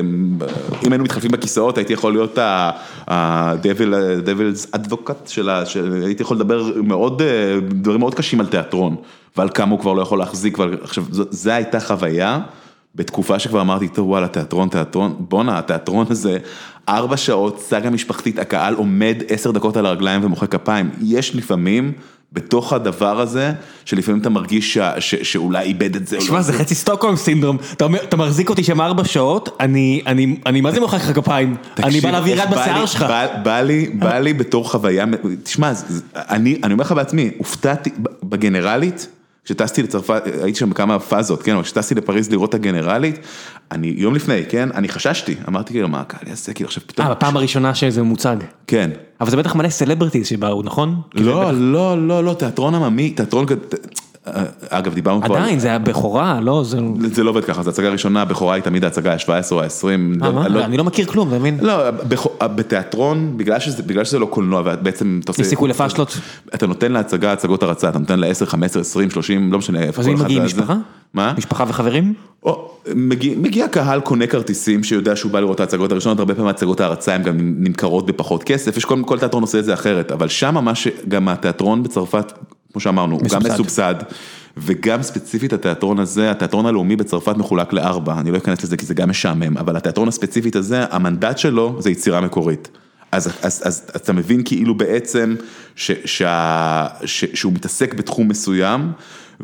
אם 0.86 0.92
היינו 0.92 1.04
מתחלפים 1.04 1.32
בכיסאות, 1.32 1.78
הייתי 1.78 1.94
יכול 1.94 2.14
להיות 2.14 2.38
ה-Devil's 2.38 4.76
Advocate 4.76 5.30
שלה, 5.30 5.64
הייתי 6.06 6.24
יכול 6.24 6.38
לדבר 6.38 6.82
מאוד, 6.84 7.22
אה, 7.22 7.60
דברים 7.70 8.00
מאוד 8.00 8.16
קשים 8.16 8.40
על 8.40 8.46
תיאטרון, 8.46 8.96
ועל 9.38 9.50
כמה 9.54 9.72
הוא 9.72 9.80
כבר 9.80 9.94
לא 9.94 10.02
יכול 10.02 10.20
להחזיק, 10.20 10.60
ועל, 10.60 10.78
עכשיו, 10.82 11.04
זו 11.10 11.52
הייתה 11.52 11.80
חוויה. 11.80 12.40
בתקופה 12.96 13.40
שכבר 13.40 13.62
אמרתי, 13.62 13.88
טוב 13.88 14.10
וואלה, 14.10 14.28
תיאטרון, 14.28 14.70
תיאטרון, 14.70 15.16
בואנה, 15.20 15.60
התיאטרון 15.60 16.06
הזה, 16.10 16.38
ארבע 16.90 17.18
שעות, 17.18 17.60
סאגה 17.60 17.90
משפחתית, 17.90 18.40
הקהל 18.40 18.76
עומד 18.76 19.16
עשר 19.28 19.52
דקות 19.52 19.78
על 19.78 19.86
הרגליים 19.86 20.26
ומוחא 20.26 20.46
כפיים, 20.46 20.90
יש 21.02 21.36
לפעמים 21.36 21.92
בתוך 22.34 22.74
הדבר 22.74 23.20
הזה, 23.20 23.52
שלפעמים 23.86 24.22
אתה 24.22 24.30
מרגיש 24.30 24.74
שה- 24.74 25.02
ש- 25.02 25.16
שאולי 25.16 25.64
איבד 25.66 25.96
את 25.96 26.08
זה. 26.08 26.16
או 26.16 26.22
לא. 26.22 26.26
תשמע, 26.26 26.42
זה 26.42 26.54
חצי 26.54 26.76
סטוקהולם 26.76 27.16
סינדרום, 27.16 27.58
אתה 27.74 27.84
אומר, 27.86 28.04
אתה 28.04 28.18
מחזיק 28.18 28.50
אותי 28.50 28.64
שם 28.64 28.82
ארבע 28.82 29.06
שעות, 29.06 29.58
אני, 29.60 30.02
אני, 30.08 30.36
אני 30.46 30.62
מה 30.62 30.72
זה 30.72 30.80
מוחא 30.80 30.96
לך 30.96 31.12
כפיים, 31.16 31.56
אני 31.84 32.02
בא 32.02 32.22
יד 32.28 32.38
בא 32.38 32.46
בשיער 32.46 32.82
לי- 32.82 32.88
שלך. 32.88 33.02
בא- 33.02 33.28
בא 33.44 33.62
לי, 33.62 33.90
בא 33.94 34.20
לי 34.20 34.34
בתור 34.34 34.72
חוויה, 34.72 35.06
תשמע, 35.44 35.72
אני 36.16 36.58
אני 36.64 36.74
אומר 36.74 36.84
לך 36.84 36.92
בעצמי, 36.92 37.32
הופתעתי 37.38 37.90
בגנרלית, 38.24 39.08
כשטסתי 39.46 39.84
לצרפת, 39.84 40.24
הייתי 40.44 40.60
שם 40.60 40.70
בכמה 40.70 41.00
פאזות, 41.00 41.44
כן, 41.44 41.54
אבל 41.54 41.64
כשטסתי 41.64 41.96
לפריז 41.96 42.30
לראות 42.32 42.50
את 42.50 42.56
הגנרלית, 42.56 43.20
אני 43.72 43.94
יום 43.98 44.16
לפני, 44.16 44.42
כן, 44.50 44.70
אני 44.76 44.90
חששתי, 44.90 45.36
אמרתי 45.48 45.74
כאילו, 45.74 45.88
מה 45.88 46.02
הקהל 46.02 46.28
יעשה, 46.30 46.54
כאילו 46.54 46.68
עכשיו 46.68 46.84
פתאום, 46.88 47.08
אה, 47.08 47.14
בפעם 47.14 47.38
הראשונה 47.38 47.76
שזה 47.76 48.04
מוצג. 48.04 48.38
כן. 48.68 48.90
אבל 49.22 49.30
זה 49.32 49.38
בטח 49.38 49.56
מלא 49.56 49.70
סלבריטיז 49.70 50.28
שבאו, 50.28 50.62
נכון? 50.64 51.02
לא, 51.14 51.42
בטח- 51.42 51.52
לא, 51.60 52.08
לא, 52.08 52.24
לא, 52.24 52.34
תיאטרון 52.34 52.76
עממי, 52.76 53.10
תיאטרון, 53.10 53.46
אגב, 54.70 54.94
דיברנו 54.94 55.22
כבר, 55.22 55.36
עדיין, 55.36 55.60
זה 55.60 55.74
הבכורה, 55.74 56.40
לא, 56.42 56.64
זה... 56.64 56.80
זה 57.14 57.24
לא 57.24 57.30
עובד 57.30 57.46
ככה, 57.46 57.64
זו 57.64 57.70
הצגה 57.70 57.90
ראשונה, 57.90 58.22
הבכורה 58.22 58.56
היא 58.56 58.64
תמיד 58.64 58.84
ההצגה 58.84 59.14
ה-17 59.14 59.52
או 59.52 59.62
ה-20. 59.62 60.24
אה, 60.24 60.32
מה? 60.32 60.46
אני 60.46 60.78
לא 60.78 60.84
מכיר 60.84 61.06
כלום, 61.06 61.28
אתה 61.28 61.40
מבין? 61.40 61.58
לא, 61.62 61.92
בתיאטרון, 62.42 63.34
בגלל 63.38 63.60
שזה, 63.60 63.84
בגלל 63.84 64.04
שזה 64.04 64.20
לא 64.20 64.26
קולנוע, 64.26 64.62
ובעצם 64.66 65.20
אתה 65.24 65.32
עושה... 65.32 65.42
יש 65.42 65.48
סיכוי 65.48 65.70
לפאשלות? 65.70 66.18
אתה 66.56 66.68
נותן 66.68 66.92
להצגה 66.92 67.34
הצגות 67.34 67.64
הרצה, 67.64 67.90
אתה 67.90 68.00
נותן 68.00 68.20
לה 68.20 68.28
10, 68.28 68.46
15, 68.46 68.82
20, 68.82 69.10
30, 69.10 69.52
לא 69.52 69.58
משנה 69.58 69.80
איפה 69.80 70.02
אז 70.02 70.06
כל 70.06 70.12
אם 70.12 70.18
אחד 70.18 70.26
מגיעים 70.26 70.48
זה. 70.48 70.56
משפחה? 70.56 70.76
מה? 71.14 71.34
משפחה 71.38 71.66
וחברים? 71.68 72.14
או, 72.44 72.72
מגיע, 72.96 73.34
מגיע 73.38 73.68
קהל 73.68 74.00
קונה 74.00 74.28
כרטיסים 74.28 74.84
שיודע 74.84 75.16
שהוא 75.16 75.32
בא 75.32 75.40
לראות 75.40 75.56
את 75.56 75.60
ההצגות 75.60 75.92
הראשונות, 75.92 76.20
הרבה 76.20 76.36
פעמים 76.36 76.50
הצגות 76.50 76.80
ההרצה 76.80 77.16
הן 77.16 77.24
גם 77.24 77.36
נמכרות 77.40 78.06
בפחות 78.06 78.44
כסף, 78.44 78.78
יש 78.78 78.86
כל, 78.86 79.02
כל 79.06 79.20
תיאטרון 79.20 79.44
עושה 79.44 79.60
את 79.60 79.66
זה 79.66 79.74
אחרת, 79.74 80.12
אבל 80.12 80.28
שם 80.28 80.66
מה 80.66 80.76
שגם 80.76 81.30
התיאטרון 81.30 81.84
בצרפת, 81.84 82.34
כמו 82.74 82.82
שאמרנו, 82.82 83.16
הוא 83.16 83.30
גם 83.30 83.42
מסובסד. 83.44 83.96
וגם 84.58 85.04
ספציפית 85.04 85.54
התיאטרון 85.54 86.00
הזה, 86.00 86.32
התיאטרון 86.32 86.66
הלאומי 86.66 86.96
בצרפת 86.96 87.38
מחולק 87.38 87.74
לארבע, 87.74 88.20
אני 88.20 88.32
לא 88.32 88.38
אכנס 88.38 88.64
לזה 88.64 88.78
כי 88.78 88.86
זה 88.86 88.94
גם 88.94 89.10
משעמם, 89.10 89.58
אבל 89.58 89.76
התיאטרון 89.76 90.08
הספציפית 90.08 90.56
הזה, 90.56 90.86
המנדט 90.92 91.38
שלו 91.38 91.76
זה 91.80 91.90
יצירה 91.90 92.22
מקורית. 92.22 92.70
אז, 93.12 93.28
אז, 93.28 93.34
אז, 93.42 93.62
אז 93.66 93.92
אתה 93.96 94.14
מבין 94.14 94.42
כאילו 94.46 94.78
בעצם 94.78 95.36
ש, 95.76 95.92
שה, 96.06 96.88
ש, 97.06 97.26
שהוא 97.34 97.54
מתעסק 97.54 97.94
בתחום 97.94 98.28
מסוים, 98.28 98.92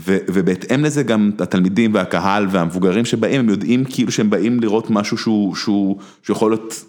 ובהתאם 0.05 0.83
לזה 0.83 1.03
גם 1.03 1.31
התלמידים 1.39 1.93
והקהל 1.93 2.47
והמבוגרים 2.51 3.05
שבאים, 3.05 3.39
הם 3.39 3.49
יודעים 3.49 3.83
כאילו 3.85 4.11
שהם 4.11 4.29
באים 4.29 4.59
לראות 4.59 4.89
משהו 4.89 5.17
שהוא, 5.17 5.55
שהוא, 5.55 5.97
שהוא 6.23 6.35
יכול 6.35 6.51
להיות, 6.51 6.85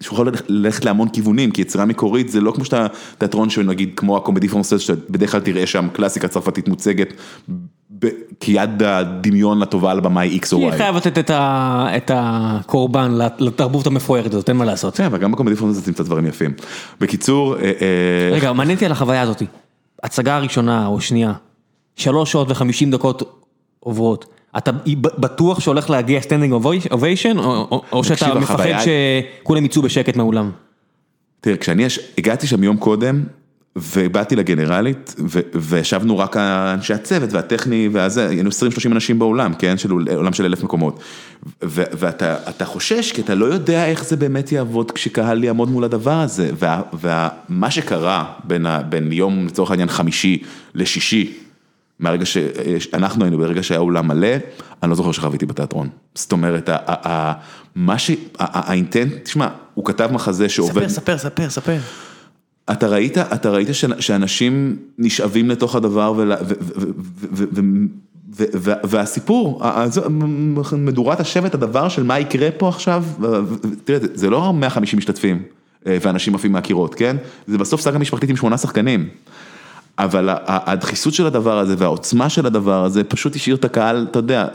שהוא 0.00 0.14
יכול 0.14 0.28
ללכת 0.48 0.84
להמון 0.84 1.08
כיוונים, 1.08 1.50
כי 1.50 1.62
יצירה 1.62 1.84
מקורית 1.84 2.28
זה 2.28 2.40
לא 2.40 2.52
כמו 2.52 2.64
שאתה 2.64 2.86
תיאטרון 3.18 3.50
שנגיד 3.50 3.90
כמו 3.96 4.16
הקומדי 4.16 4.48
פרנסס, 4.48 4.80
שבדרך 4.80 5.32
כלל 5.32 5.40
תראה 5.40 5.66
שם 5.66 5.88
קלאסיקה 5.92 6.28
צרפתית 6.28 6.68
מוצגת, 6.68 7.12
כיד 8.40 8.82
הדמיון 8.82 9.58
לטובה 9.58 9.90
על 9.90 10.00
במאי 10.00 10.38
X 10.42 10.48
או 10.52 10.58
כי 10.58 10.64
Y. 10.68 10.70
היא 10.70 10.78
חייבת 10.78 11.06
לתת 11.06 11.18
את 11.18 11.30
ה- 11.30 11.86
את 11.96 12.10
הקורבן 12.14 13.12
לתרבות 13.38 13.86
המפוארת 13.86 14.34
הזאת, 14.34 14.48
אין 14.48 14.56
מה 14.56 14.64
לעשות. 14.64 14.96
כן, 14.96 15.04
אבל 15.04 15.18
גם 15.18 15.32
ב 15.32 15.56
Comédie-Française 15.56 15.84
תמצא 15.84 16.02
דברים 16.02 16.26
יפים. 16.26 16.52
בקיצור, 17.00 17.56
אה, 17.56 17.62
אה, 17.62 18.30
רגע, 18.32 18.52
מעניין 18.52 18.76
אותי 18.76 18.86
על 18.86 18.92
החוויה 18.92 19.22
הזאת. 19.22 19.42
הצגה 20.02 20.36
הראשונה 20.36 20.86
או 20.86 21.00
שנייה, 21.00 21.32
שלוש 21.98 22.32
שעות 22.32 22.50
וחמישים 22.50 22.90
דקות 22.90 23.42
עוברות. 23.80 24.26
אתה 24.56 24.70
בטוח 24.96 25.60
שהולך 25.60 25.90
להגיע 25.90 26.20
standing 26.20 26.52
ovation, 26.90 27.38
או 27.92 28.04
שאתה 28.04 28.34
מפחד 28.34 28.64
שכולם 29.42 29.64
יצאו 29.64 29.82
בשקט 29.82 30.16
מהאולם? 30.16 30.50
תראה, 31.40 31.56
כשאני 31.56 31.86
הגעתי 32.18 32.46
שם 32.46 32.62
יום 32.64 32.76
קודם, 32.76 33.24
ובאתי 33.76 34.36
לגנרלית, 34.36 35.14
וישבנו 35.54 36.18
רק 36.18 36.36
אנשי 36.36 36.94
הצוות 36.94 37.32
והטכני 37.32 37.88
והזה, 37.92 38.28
היינו 38.28 38.50
20-30 38.50 38.52
אנשים 38.86 39.18
באולם, 39.18 39.54
כן, 39.54 39.78
של 39.78 39.90
עולם 39.90 40.32
של 40.32 40.44
אלף 40.44 40.62
מקומות. 40.62 41.00
ואתה 41.62 42.36
אתה 42.48 42.64
חושש, 42.64 43.12
כי 43.12 43.20
אתה 43.20 43.34
לא 43.34 43.44
יודע 43.44 43.86
איך 43.86 44.04
זה 44.04 44.16
באמת 44.16 44.52
יעבוד 44.52 44.90
כשקהל 44.90 45.44
יעמוד 45.44 45.70
מול 45.70 45.84
הדבר 45.84 46.20
הזה. 46.20 46.50
ומה 47.00 47.70
שקרה 47.70 48.24
בין 48.88 49.12
יום, 49.12 49.46
לצורך 49.46 49.70
העניין, 49.70 49.88
חמישי 49.88 50.42
לשישי, 50.74 51.47
מהרגע 52.00 52.24
שאנחנו 52.78 53.24
היינו, 53.24 53.38
ברגע 53.38 53.62
שהיה 53.62 53.80
אולם 53.80 54.08
מלא, 54.08 54.28
אני 54.82 54.90
לא 54.90 54.96
זוכר 54.96 55.12
שחוויתי 55.12 55.46
בתיאטרון. 55.46 55.88
זאת 56.14 56.32
אומרת, 56.32 56.70
מה 57.74 57.98
ש... 57.98 58.10
האינטנט, 58.38 59.12
תשמע, 59.22 59.48
הוא 59.74 59.84
כתב 59.84 60.08
מחזה 60.12 60.48
שעובד... 60.48 60.88
ספר, 60.88 60.88
ספר, 60.88 61.18
ספר, 61.18 61.50
ספר. 61.50 61.78
אתה 62.72 62.86
ראית, 62.88 63.18
אתה 63.18 63.50
ראית 63.50 63.68
שאנשים 63.98 64.76
נשאבים 64.98 65.50
לתוך 65.50 65.76
הדבר 65.76 66.12
והסיפור, 68.84 69.62
מדורת 70.78 71.20
השבט, 71.20 71.54
הדבר 71.54 71.88
של 71.88 72.02
מה 72.02 72.18
יקרה 72.20 72.48
פה 72.50 72.68
עכשיו, 72.68 73.04
תראה, 73.84 73.98
זה- 74.14 74.30
לא 74.30 74.52
150 74.52 74.98
משתתפים 74.98 75.42
אה, 75.86 75.98
ואנשים 76.02 76.34
עפים 76.34 76.52
מהקירות, 76.52 76.94
כן? 76.94 77.16
זה 77.46 77.58
בסוף 77.58 77.80
סאגה 77.80 77.98
משפחתית 77.98 78.30
עם 78.30 78.36
שמונה 78.36 78.58
שחקנים. 78.58 79.08
אבל 79.98 80.28
הדחיסות 80.46 81.14
של 81.14 81.26
הדבר 81.26 81.58
הזה 81.58 81.74
והעוצמה 81.78 82.28
של 82.28 82.46
הדבר 82.46 82.84
הזה 82.84 83.04
פשוט 83.04 83.36
השאיר 83.36 83.56
את 83.56 83.64
הקהל, 83.64 84.06
אתה 84.10 84.18
יודע, 84.18 84.48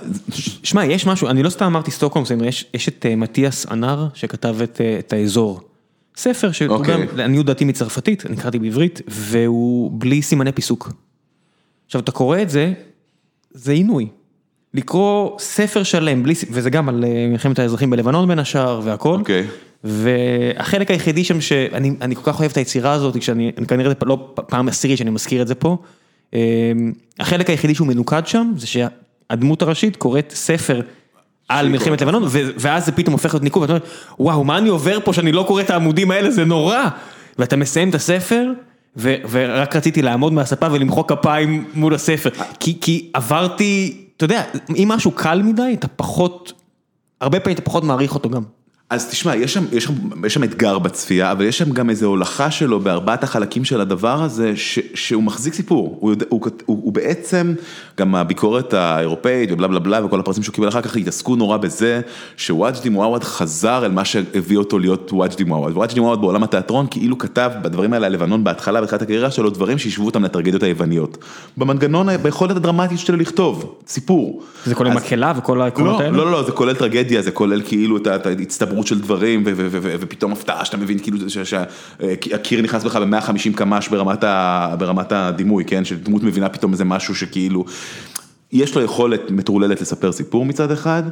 שמע, 0.64 0.86
יש 0.86 1.06
משהו, 1.06 1.28
אני 1.28 1.44
לא 1.44 1.50
סתם 1.50 1.66
אמרתי 1.66 1.92
סטוקהולם 1.92 2.26
סינדרום, 2.26 2.50
יש, 2.50 2.66
יש 2.74 2.88
את 2.88 3.06
אה, 3.06 3.16
מתיאס 3.16 3.66
אנר 3.72 4.08
שכתב 4.14 4.56
את, 4.64 4.82
אה, 4.82 5.00
את 5.00 5.14
האזור. 5.14 5.62
ספר 6.18 6.52
שהוא 6.52 6.78
אוקיי. 6.78 7.08
גם, 7.08 7.18
לעניות 7.18 7.46
דעתי 7.46 7.66
מצרפתית, 7.66 8.26
אני 8.26 8.36
קראתי 8.36 8.60
בעברית, 8.60 9.02
והוא 9.08 9.92
בלי 9.94 10.22
סימני 10.22 10.52
פיסוק. 10.52 10.92
עכשיו, 11.86 12.02
אתה 12.02 12.12
קורא 12.12 12.42
את 12.42 12.50
זה, 12.50 12.74
זה 13.52 13.72
עינוי. 13.72 14.08
לקרוא 14.74 15.40
ספר 15.40 15.84
שלם, 15.84 16.24
בלי, 16.24 16.34
וזה 16.52 16.70
גם 16.70 16.90
על 16.90 17.04
אה, 17.04 17.28
מלחמת 17.32 17.60
האזרחים 17.60 17.90
בלבנון 17.90 18.28
בין 18.28 18.40
השאר 18.40 18.82
והכל. 18.84 19.20
אוקיי. 19.20 19.48
והחלק 19.84 20.92
היחידי 20.92 21.24
שם 21.24 21.42
שאני 21.42 21.94
אני 22.02 22.16
כל 22.16 22.22
כך 22.24 22.40
אוהב 22.40 22.52
את 22.52 22.58
היצירה 22.58 22.92
הזאת, 22.92 23.18
כשאני 23.18 23.52
אני 23.58 23.66
כנראה 23.66 23.90
זה 23.90 23.96
לא 24.06 24.34
פעם 24.36 24.68
עשירית 24.68 24.98
שאני 24.98 25.10
מזכיר 25.10 25.42
את 25.42 25.48
זה 25.48 25.56
פה. 25.56 25.78
אה, 26.34 26.40
החלק 27.20 27.50
היחידי 27.50 27.76
שהוא 27.76 27.88
מנוקד 27.88 28.22
שם, 28.26 28.52
זה 28.58 28.68
שהדמות 28.68 29.62
הראשית 29.62 29.96
קוראת 29.96 30.32
ספר 30.36 30.82
על 31.50 31.70
מלחמת. 31.70 32.02
לבנון, 32.02 32.24
ו- 32.24 32.50
ואז 32.58 32.86
זה 32.86 32.92
פתאום 32.92 33.14
הופך 33.14 33.34
להיות 33.34 33.44
ניקוד, 33.44 33.62
ואתה 33.62 33.74
אומר, 33.74 33.86
וואו, 34.20 34.44
מה 34.44 34.58
אני 34.58 34.70
עובר 34.70 34.98
פה 35.04 35.14
שאני 35.14 35.32
לא 35.32 35.44
קורא 35.48 35.62
את 35.62 35.70
העמודים 35.70 36.12
האלה, 36.12 36.32
זה 36.32 36.46
נורא. 36.46 36.84
ואתה 37.40 37.56
מסיים 37.56 37.90
את 37.90 37.96
הספר, 37.96 38.52
ו- 38.98 39.16
ורק 39.30 39.76
רציתי 39.76 40.02
לעמוד 40.02 40.34
מהספה 40.34 40.68
ולמחוא 40.72 41.04
כפיים 41.08 41.66
מול 41.74 41.96
הספר, 41.96 42.30
כי, 42.60 42.78
כי 42.82 43.10
עברתי, 43.14 44.03
אתה 44.18 44.26
יודע, 44.26 44.44
אם 44.76 44.88
משהו 44.92 45.12
קל 45.12 45.42
מדי, 45.42 45.74
אתה 45.74 45.88
פחות, 45.88 46.54
הרבה 47.22 47.40
פעמים 47.40 47.56
אתה 47.56 47.66
פחות 47.66 47.84
מעריך 47.84 48.16
אותו 48.16 48.30
גם. 48.30 48.44
אז 48.94 49.10
תשמע, 49.10 49.36
יש 49.36 49.54
שם, 49.54 49.64
יש, 49.72 49.84
שם, 49.84 49.94
יש 50.26 50.34
שם 50.34 50.44
אתגר 50.44 50.80
בצפייה, 50.80 51.32
אבל 51.32 51.46
יש 51.46 51.58
שם 51.58 51.72
גם 51.72 51.90
איזו 51.90 52.06
הולכה 52.06 52.52
שלו 52.52 52.80
בארבעת 52.80 53.24
החלקים 53.24 53.66
של 53.66 53.82
הדבר 53.82 54.24
הזה, 54.24 54.52
ש, 54.56 54.80
שהוא 54.94 55.24
מחזיק 55.24 55.54
סיפור. 55.54 55.98
הוא, 56.00 56.12
יודע, 56.12 56.26
הוא, 56.30 56.42
הוא, 56.66 56.80
הוא 56.84 56.94
בעצם, 56.94 57.54
גם 58.00 58.16
הביקורת 58.16 58.74
האירופאית 58.74 59.52
ובלה 59.52 59.68
בלה 59.68 59.80
בלה 59.80 60.06
וכל 60.06 60.20
הפרסים 60.20 60.44
שהוא 60.44 60.54
קיבל 60.54 60.68
אחר 60.68 60.82
כך, 60.82 60.96
התעסקו 60.96 61.36
נורא 61.36 61.58
בזה, 61.58 62.02
שוואג'די 62.38 62.90
מועווד 62.90 63.24
חזר 63.24 63.86
אל 63.86 63.92
מה 63.92 64.06
שהביא 64.06 64.58
אותו 64.58 64.80
להיות 64.80 65.14
וואג'די 65.14 65.44
מועווד. 65.44 65.78
וואג'די 65.78 66.00
מועווד 66.00 66.22
בעולם 66.22 66.44
התיאטרון 66.44 66.86
כאילו 66.92 67.18
כתב 67.18 67.52
בדברים 67.62 67.94
האלה 67.94 68.08
על 68.08 68.14
לבנון 68.14 68.44
בהתחלה, 68.44 68.82
בתחילת 68.82 69.02
הקריירה 69.02 69.32
שלו, 69.32 69.50
דברים 69.50 69.78
שהשוו 69.78 70.06
אותם 70.06 70.24
לטרגדיות 70.24 70.64
היווניות. 70.64 71.18
במנגנון, 71.58 72.18
ביכולת 72.18 72.56
הדרמטית 72.56 73.00
שלו 73.00 73.18
לכתוב, 73.18 73.76
סיפור. 73.88 74.44
זה 74.66 74.76
כולל 74.76 74.90
אז- 74.92 74.98
מקהלה 74.98 75.34
וכל 75.38 75.62
העקרונות 75.62 76.00
לא, 76.00 76.06
האלה? 76.06 76.18
לא, 76.18 76.32
לא, 76.32 76.44
זה 76.44 76.52
כולל 76.52 76.74
טרגדיה, 76.74 77.22
זה 77.22 77.32
כולל 77.32 77.62
כאילו 77.66 77.98
את 77.98 78.08
ה- 78.08 78.18
ההצטברות 78.84 78.88
של 78.88 79.00
דברים, 79.00 79.44
ופתאום 80.00 80.32
הפתעה 80.32 80.66
שאתה 80.66 80.78
מבין 80.78 81.00
כאילו 81.00 81.18
שהקיר 81.30 82.62
נכנס 82.62 82.84
בך 82.84 82.96
ב-150 82.96 83.56
קמ"ש 83.56 83.88
ברמת 84.78 85.12
הדימוי, 85.12 85.66
כן? 85.66 85.86
שדמות 85.86 86.24
מבינה 86.24 86.50
פתאום 86.50 86.72
איזה 86.72 86.86
משהו 86.86 87.16
שכאילו, 87.16 87.66
יש 88.52 88.76
לו 88.76 88.82
יכולת 88.82 89.32
מטורללת 89.32 89.82
לספר 89.82 90.12
סיפור 90.12 90.46
מצד 90.46 90.72
אחד. 90.72 91.04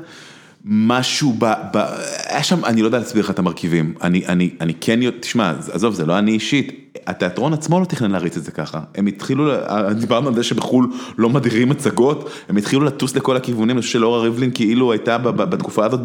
משהו 0.65 1.35
ב... 1.39 1.45
ב... 1.73 1.77
היה 2.25 2.43
שם, 2.43 2.65
אני 2.65 2.81
לא 2.81 2.87
יודע 2.87 2.97
להסביר 2.97 3.23
לך 3.23 3.29
את 3.29 3.39
המרכיבים, 3.39 3.93
אני, 4.01 4.25
אני, 4.27 4.49
אני 4.61 4.73
כן, 4.81 4.99
תשמע, 5.19 5.53
עזוב, 5.71 5.93
זה 5.93 6.05
לא 6.05 6.19
אני 6.19 6.31
אישית, 6.31 6.81
התיאטרון 7.07 7.53
עצמו 7.53 7.79
לא 7.79 7.85
תכנן 7.85 8.11
להריץ 8.11 8.37
את 8.37 8.43
זה 8.43 8.51
ככה, 8.51 8.79
הם 8.95 9.07
התחילו, 9.07 9.51
דיברנו 9.99 10.27
על 10.27 10.35
זה 10.35 10.43
שבחו"ל 10.43 10.87
לא 11.17 11.29
מדירים 11.29 11.69
מצגות, 11.69 12.29
הם 12.49 12.57
התחילו 12.57 12.83
לטוס 12.83 13.15
לכל 13.15 13.35
הכיוונים, 13.35 13.75
אני 13.75 13.81
חושב 13.81 13.93
שלאורה 13.93 14.19
ריבלין 14.19 14.51
כאילו 14.51 14.91
הייתה 14.91 15.17
בתקופה 15.17 15.85
הזאת 15.85 15.99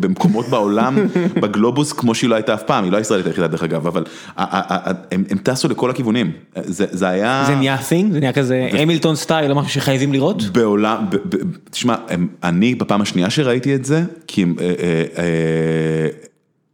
במקומות 0.00 0.48
בעולם, 0.48 0.98
בגלובוס, 1.42 1.92
כמו 1.92 2.14
שהיא 2.14 2.30
לא 2.30 2.34
הייתה 2.34 2.54
אף 2.54 2.62
פעם, 2.62 2.84
היא 2.84 2.92
לא 2.92 2.96
הישראלית 2.96 3.26
היחידה 3.26 3.46
דרך 3.46 3.62
אגב, 3.62 3.86
אבל 3.86 4.04
הם 5.10 5.38
טסו 5.42 5.68
לכל 5.68 5.90
הכיוונים, 5.90 6.32
זה 6.56 6.86
זה 6.90 7.08
היה... 7.08 7.44
זה 7.46 7.54
נהיה 7.54 7.76
thing? 7.76 8.12
זה 8.12 8.20
נהיה 8.20 8.32
כזה 8.32 8.68
המילטון 8.72 9.16
style, 9.16 9.50
או 9.50 9.56
משהו 9.56 9.70
שחייבים 9.70 10.12
לראות? 10.12 10.42
בעולם, 10.42 11.06
תשמע, 11.70 11.94
אני 12.42 12.74
בפעם 12.74 13.00
השנייה 13.00 13.30
שראיתי 13.30 13.74
את 13.74 13.84
זה, 13.84 13.99
כי 14.26 14.44
אה, 14.44 14.64
אה, 14.64 15.04
אה, 15.18 16.08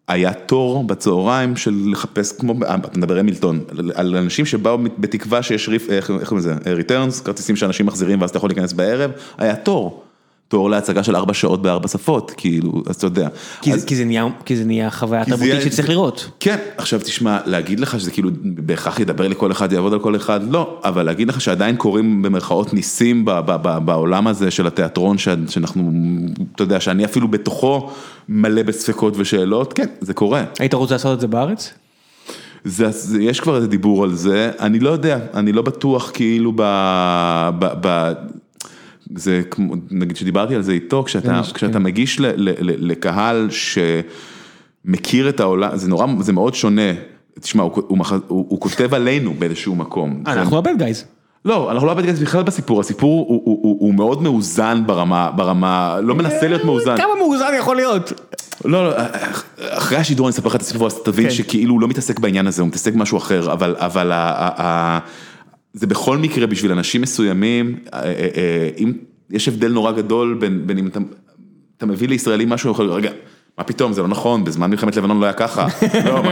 היה 0.09 0.33
תור 0.33 0.85
בצהריים 0.85 1.57
של 1.57 1.75
לחפש 1.93 2.33
כמו, 2.33 2.55
אתה 2.63 2.99
מדבר 2.99 3.19
המילטון, 3.19 3.65
על 3.95 4.17
אנשים 4.17 4.47
שבאו 4.47 4.79
בתקווה 4.99 5.43
שיש 5.43 5.69
ריט, 5.69 5.91
איך 5.91 6.07
קוראים 6.07 6.39
לזה, 6.39 6.55
returns, 6.67 7.21
כרטיסים 7.21 7.57
שאנשים 7.57 7.87
מחזירים 7.87 8.21
ואז 8.21 8.31
אתה 8.31 8.37
יכול 8.37 8.51
להיכנס 8.51 8.73
בערב, 8.73 9.11
היה 9.39 9.57
תור. 9.57 10.06
תור 10.49 10.71
להצגה 10.71 11.03
של 11.03 11.17
ארבע 11.17 11.35
שעות 11.35 11.63
בארבע 11.63 11.89
שפות, 11.89 12.33
כאילו, 12.37 12.83
אז 12.87 12.95
אתה 12.97 13.07
יודע. 13.07 13.29
כי 13.61 13.73
אז- 13.73 13.81
זה- 13.81 13.87
כי 13.87 13.97
זה 13.97 14.05
נהיה, 14.05 14.27
כי 14.45 14.57
זה 14.57 14.65
נהיה 14.65 14.91
חוויה 14.91 15.25
תרבותית 15.25 15.63
שצריך 15.63 15.89
לראות. 15.89 16.31
כן, 16.41 16.57
עכשיו 16.77 17.01
תשמע, 17.01 17.39
להגיד 17.47 17.81
לך 17.81 18.01
שזה 18.01 18.11
כאילו 18.11 18.31
בהכרח 18.43 19.01
ידבר 19.01 19.29
לכל 19.29 19.53
אחד, 19.53 19.73
יעבוד 19.73 19.93
על 19.93 19.99
כל 19.99 20.17
אחד, 20.17 20.41
לא, 20.53 20.81
אבל 20.85 21.03
להגיד 21.03 21.29
לך 21.29 21.41
שעדיין 21.41 21.77
קורים 21.77 22.23
במרכאות 22.23 22.75
ניסים 22.75 23.25
ב- 23.25 23.31
ב- 23.31 23.57
ב- 23.63 23.79
בעולם 23.85 24.27
הזה 24.27 24.51
של 24.51 24.67
התיאטרון, 24.67 25.19
ש- 25.19 25.29
שאנחנו, 25.49 25.93
אתה 26.55 26.63
יודע, 26.63 26.81
שאני 26.81 27.05
אפילו 27.05 27.29
בתוכו 27.29 27.91
מלא 28.29 28.63
בספקות 28.63 29.15
ושאלות, 29.17 29.73
כן, 29.73 29.87
זה 30.01 30.15
קורה. 30.15 30.45
היית 30.59 30.75
רוצה 30.75 30.95
לעשות 30.95 31.15
את 31.15 31.21
זה 31.21 31.27
בארץ? 31.27 31.71
זה, 32.65 32.91
זה, 32.91 33.23
יש 33.23 33.41
כבר 33.41 33.57
איזה 33.57 33.69
דיבור 33.69 34.05
על 34.05 34.15
זה, 34.15 34.51
אני 34.61 34.79
לא 34.79 34.91
יודע, 34.91 35.19
אני 35.35 35.53
לא 35.53 35.63
בטוח 35.63 36.11
כאילו 36.15 36.53
ב... 36.57 36.63
ב, 37.59 37.67
ב 37.87 38.13
זה 39.15 39.43
כמו, 39.51 39.75
נגיד 39.91 40.17
שדיברתי 40.17 40.55
על 40.55 40.63
זה 40.63 40.73
איתו, 40.73 41.05
כשאתה, 41.05 41.43
כן. 41.47 41.55
כשאתה 41.55 41.79
מגיש 41.79 42.21
ל, 42.21 42.27
ל, 42.27 42.51
ל, 42.51 42.91
לקהל 42.91 43.49
שמכיר 43.51 45.29
את 45.29 45.41
העולם, 45.41 45.77
זה 45.77 45.89
נורא, 45.89 46.07
זה 46.21 46.33
מאוד 46.33 46.55
שונה, 46.55 46.93
תשמע, 47.41 47.63
הוא, 47.63 47.73
הוא, 47.75 47.99
הוא, 48.29 48.47
הוא 48.49 48.61
כותב 48.61 48.95
עלינו 48.95 49.35
באיזשהו 49.39 49.75
מקום. 49.75 50.23
אה, 50.27 50.33
אנחנו 50.33 50.59
הבד 50.59 50.79
גייז. 50.79 51.05
לא, 51.45 51.73
אנחנו 51.73 51.87
לא 51.87 51.93
את 52.09 52.17
זה 52.17 52.25
בכלל 52.25 52.43
בסיפור, 52.43 52.81
הסיפור 52.81 53.27
הוא, 53.29 53.43
הוא, 53.45 53.59
הוא, 53.63 53.77
הוא 53.81 53.95
מאוד 53.95 54.23
מאוזן 54.23 54.83
ברמה, 54.87 55.31
ברמה, 55.37 55.99
לא 56.03 56.15
מנסה 56.15 56.49
להיות 56.49 56.65
מאוזן. 56.65 56.97
כמה 56.97 57.15
מאוזן 57.19 57.53
יכול 57.59 57.77
להיות? 57.77 58.13
לא, 58.65 58.85
לא, 58.85 58.95
אחרי 59.59 59.99
השידור 59.99 60.27
אני 60.27 60.33
אספר 60.33 60.49
לך 60.49 60.57
את 60.57 60.61
הסיפור, 60.61 60.87
אז 60.87 60.99
תבין 61.05 61.25
כן. 61.25 61.31
שכאילו 61.31 61.73
הוא 61.73 61.81
לא 61.81 61.89
מתעסק 61.89 62.19
בעניין 62.19 62.47
הזה, 62.47 62.63
הוא 62.63 62.69
מתעסק 62.69 62.93
במשהו 62.93 63.19
אחר, 63.19 63.53
אבל, 63.53 63.77
אבל 63.79 64.13
ה, 64.13 64.17
ה, 64.17 64.63
ה, 64.63 64.99
זה 65.77 65.87
בכל 65.87 66.19
מקרה 66.19 66.47
בשביל 66.47 66.73
אנשים 66.73 67.03
מסוימים, 67.03 67.79
אה, 67.95 68.03
אה, 68.03 68.29
אה, 68.37 68.71
אם, 68.79 68.93
יש 69.31 69.49
הבדל 69.49 69.73
נורא 69.73 69.93
גדול 69.93 70.37
בין, 70.41 70.67
בין 70.67 70.79
אם 70.79 70.87
אתה, 71.77 71.87
מביא 71.87 72.09
לישראלים 72.09 72.49
משהו, 72.49 72.75
רגע, 72.79 73.11
מה 73.59 73.65
פתאום, 73.65 73.93
זה 73.93 74.03
לא 74.03 74.09
נכון, 74.09 74.45
בזמן 74.45 74.71
מלחמת 74.71 74.97
לבנון 74.97 75.21
לא 75.21 75.25
היה 75.25 75.33
ככה, 75.33 75.67
לא, 76.05 76.23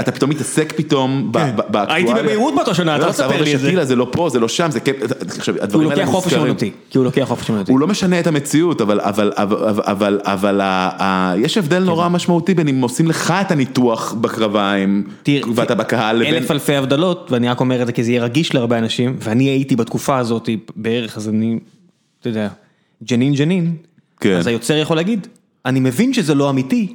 אתה- 0.00 0.12
פתאום 0.12 0.30
מתעסק 0.30 0.72
פתאום 0.76 1.28
ב- 1.32 1.38
באקטואליה. 1.68 1.86
כן. 1.86 1.92
הייתי 1.94 2.14
בביירות 2.14 2.54
באותו 2.54 2.74
שנה, 2.74 2.92
אתה 2.96 3.00
לא 3.02 3.06
לא, 3.06 3.12
תספר 3.12 3.42
לי 3.42 3.54
את 3.54 3.60
זה. 3.60 3.84
זה 3.84 3.96
לא 3.96 4.08
פה, 4.12 4.28
זה 4.30 4.40
לא 4.40 4.48
שם, 4.48 4.70
זה 4.70 4.80
כן, 4.80 4.92
עכשיו, 5.38 5.54
הוא 5.74 5.82
לוקח 5.82 6.04
חופש. 6.04 6.32
אמנותי. 6.34 6.70
כי 6.90 6.98
הוא 6.98 7.04
לוקח 7.04 7.24
חופש 7.24 7.50
אמנותי. 7.50 7.72
הוא 7.72 7.80
לא 7.80 7.86
משנה 7.86 8.20
את 8.20 8.26
המציאות, 8.26 8.80
אבל, 8.80 10.60
יש 11.36 11.58
הבדל 11.58 11.78
נורא 11.82 12.08
משמעותי 12.08 12.54
בין 12.54 12.68
אם 12.68 12.82
עושים 12.82 13.06
לך 13.08 13.34
את 13.40 13.50
הניתוח 13.50 14.12
בקרביים, 14.20 15.04
ואתה 15.54 15.74
בקהל, 15.74 16.16
לבין... 16.16 16.34
אלף 16.34 16.50
אלפי 16.50 16.76
הבדלות, 16.76 17.28
ואני 17.32 17.48
רק 17.48 17.60
אומר 17.60 17.82
את 17.82 17.86
זה 17.86 17.92
כי 17.92 18.04
זה 18.04 18.10
יהיה 18.10 18.22
רגיש 18.22 18.54
להרבה 18.54 18.78
אנשים, 18.78 19.16
ואני 19.20 19.44
הייתי 19.44 19.76
בתקופה 19.76 20.18
הזאת 20.18 20.48
בערך, 20.76 21.16
אז 21.16 21.28
אני, 21.28 21.58
אתה 22.20 22.28
יודע, 22.28 22.48
ג'נין 23.04 23.34
ג'נין, 23.34 23.76
כן. 24.20 24.36
אז 24.36 24.46
היוצר 24.46 24.76
יכול 24.76 24.96
להגיד, 24.96 25.26
אני 25.66 25.80
מבין 25.80 26.14
שזה 26.14 26.34
לא 26.34 26.50
אמיתי, 26.50 26.94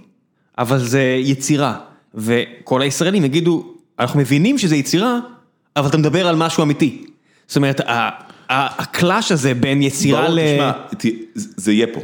אבל 0.57 0.79
זה 0.79 1.01
יצירה, 1.19 1.75
וכל 2.15 2.81
הישראלים 2.81 3.25
יגידו, 3.25 3.73
אנחנו 3.99 4.19
מבינים 4.19 4.57
שזה 4.57 4.75
יצירה, 4.75 5.19
אבל 5.75 5.87
אתה 5.87 5.97
מדבר 5.97 6.27
על 6.27 6.35
משהו 6.35 6.63
אמיתי. 6.63 7.05
זאת 7.47 7.57
אומרת, 7.57 7.81
הקלאש 8.49 9.31
הזה 9.31 9.53
בין 9.53 9.81
יצירה 9.81 10.29
ל... 10.29 10.39
תשמע, 10.39 10.71
זה 11.35 11.71
יהיה 11.71 11.87
פה. 11.93 11.99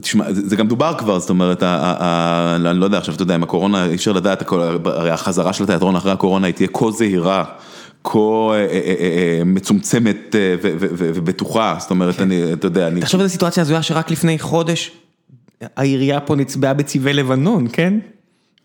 תשמע, 0.00 0.24
זה 0.32 0.56
גם 0.56 0.68
דובר 0.68 0.94
כבר, 0.98 1.18
זאת 1.18 1.30
אומרת, 1.30 1.62
ה- 1.62 2.56
אני 2.70 2.80
לא 2.80 2.84
יודע 2.84 2.98
עכשיו, 2.98 3.14
אתה 3.14 3.22
יודע, 3.22 3.34
עם 3.34 3.42
הקורונה, 3.42 3.86
אי 3.86 3.94
אפשר 3.94 4.12
לדעת, 4.12 4.52
הרי 4.84 5.10
החזרה 5.10 5.52
של 5.52 5.64
התיאטרון 5.64 5.96
אחרי 5.96 6.12
הקורונה 6.12 6.46
היא 6.46 6.54
תהיה 6.54 6.68
כה 6.68 6.90
זהירה, 6.90 7.44
כה 8.04 8.18
אה, 8.18 8.54
אה, 8.54 8.94
אה, 8.98 9.42
מצומצמת 9.44 10.34
ובטוחה, 10.98 11.76
זאת 11.78 11.90
אומרת, 11.90 12.20
אני, 12.20 12.52
אתה 12.52 12.66
יודע, 12.66 12.88
אני... 12.88 13.00
תחשוב 13.00 13.20
איזה 13.20 13.32
סיטואציה 13.32 13.60
הזויה 13.62 13.82
שרק 13.82 14.10
לפני 14.10 14.38
חודש, 14.38 14.90
העירייה 15.76 16.20
פה 16.20 16.36
נצבעה 16.36 16.74
בצבעי 16.74 17.12
לבנון, 17.12 17.66
כן? 17.72 17.98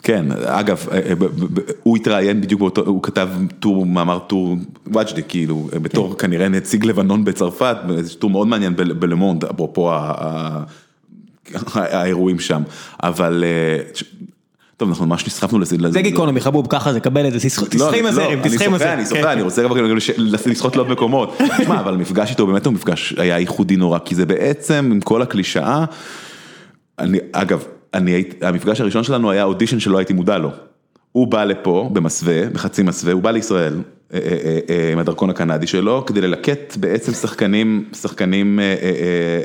כן, 0.03 0.25
אגב, 0.45 0.87
אה, 0.91 1.15
ב- 1.15 1.59
הוא 1.83 1.97
התראיין 1.97 2.41
בדיוק 2.41 2.59
באותו, 2.59 2.81
הוא 2.85 3.03
כתב 3.03 3.29
טור, 3.59 3.85
מאמר 3.85 4.19
טור 4.19 4.55
וג'די, 4.87 5.21
כאילו, 5.27 5.69
בתור 5.81 6.17
כנראה 6.17 6.49
נציג 6.49 6.85
לבנון 6.85 7.25
בצרפת, 7.25 7.77
זה 7.99 8.15
טור 8.15 8.29
מאוד 8.29 8.47
מעניין 8.47 8.75
בלמונד, 8.75 9.45
אפרופו 9.45 9.91
האירועים 11.73 12.39
שם, 12.39 12.63
אבל, 13.03 13.43
אה, 13.47 13.83
טוב, 14.77 14.89
אנחנו 14.89 15.05
ממש 15.05 15.27
נסחפנו 15.27 15.59
לזה. 15.59 15.75
זה 15.89 16.01
גיקונומי 16.01 16.41
חבוב, 16.41 16.67
ככה 16.69 16.93
זה, 16.93 16.99
קבל 16.99 17.27
את 17.27 17.33
זה, 17.33 17.39
תסחה 17.39 17.97
עם 17.97 18.05
הזרם, 18.05 18.41
תסחה 18.43 18.65
עם 18.65 18.71
לא, 18.71 18.75
הזרם. 18.75 18.89
אני 18.89 19.05
כן, 19.05 19.21
כן. 19.21 19.27
אני 19.27 19.41
רוצה 19.41 19.63
גם 19.63 19.97
לשחות 20.45 20.75
לעוד 20.75 20.89
מקומות. 20.89 21.37
תשמע, 21.59 21.79
אבל 21.79 21.93
המפגש 21.93 22.29
איתו 22.29 22.47
באמת 22.47 22.65
הוא 22.65 22.73
מפגש 22.73 23.13
היה 23.17 23.39
ייחודי 23.39 23.75
נורא, 23.75 23.99
כי 23.99 24.15
זה 24.15 24.25
בעצם, 24.25 24.89
עם 24.93 25.01
כל 25.01 25.21
הקלישאה, 25.21 25.85
אני, 26.99 27.17
אגב, 27.31 27.63
אני 27.93 28.11
הייתי, 28.11 28.45
המפגש 28.45 28.81
הראשון 28.81 29.03
שלנו 29.03 29.31
היה 29.31 29.43
אודישן 29.43 29.79
שלא 29.79 29.97
הייתי 29.97 30.13
מודע 30.13 30.37
לו. 30.37 30.51
הוא 31.11 31.27
בא 31.27 31.43
לפה 31.43 31.89
במסווה, 31.93 32.49
בחצי 32.49 32.83
מסווה, 32.83 33.13
הוא 33.13 33.21
בא 33.21 33.31
לישראל 33.31 33.73
אה, 34.13 34.19
אה, 34.19 34.37
אה, 34.45 34.59
אה, 34.69 34.91
עם 34.91 34.99
הדרכון 34.99 35.29
הקנדי 35.29 35.67
שלו, 35.67 36.05
כדי 36.05 36.21
ללקט 36.21 36.77
בעצם 36.77 37.11
שחקנים, 37.11 37.85
שחקנים, 37.93 38.59
אה, 38.59 38.75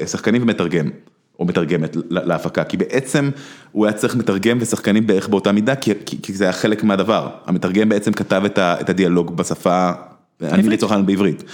אה, 0.01 0.07
שחקנים 0.07 0.43
ומתרגם, 0.43 0.91
או 1.39 1.45
מתרגמת 1.45 1.97
להפקה, 2.11 2.65
כי 2.65 2.77
בעצם 2.77 3.31
הוא 3.73 3.87
היה 3.87 3.93
צריך 3.93 4.17
מתרגם 4.17 4.59
ושחקנים 4.61 5.07
בערך 5.07 5.29
באותה 5.29 5.53
מידה, 5.53 5.77
כי, 5.77 5.93
כי, 6.07 6.23
כי 6.23 6.33
זה 6.33 6.45
היה 6.45 6.53
חלק 6.53 6.85
מהדבר. 6.85 7.29
המתרגם 7.47 7.89
בעצם 7.89 8.13
כתב 8.13 8.43
את, 8.47 8.59
ה, 8.59 8.81
את 8.81 8.91
הדיאלוג 8.91 9.37
בשפה, 9.37 9.91
אני 10.43 10.69
לצורך 10.69 10.93
העניין 10.93 11.07
בעברית. 11.07 11.45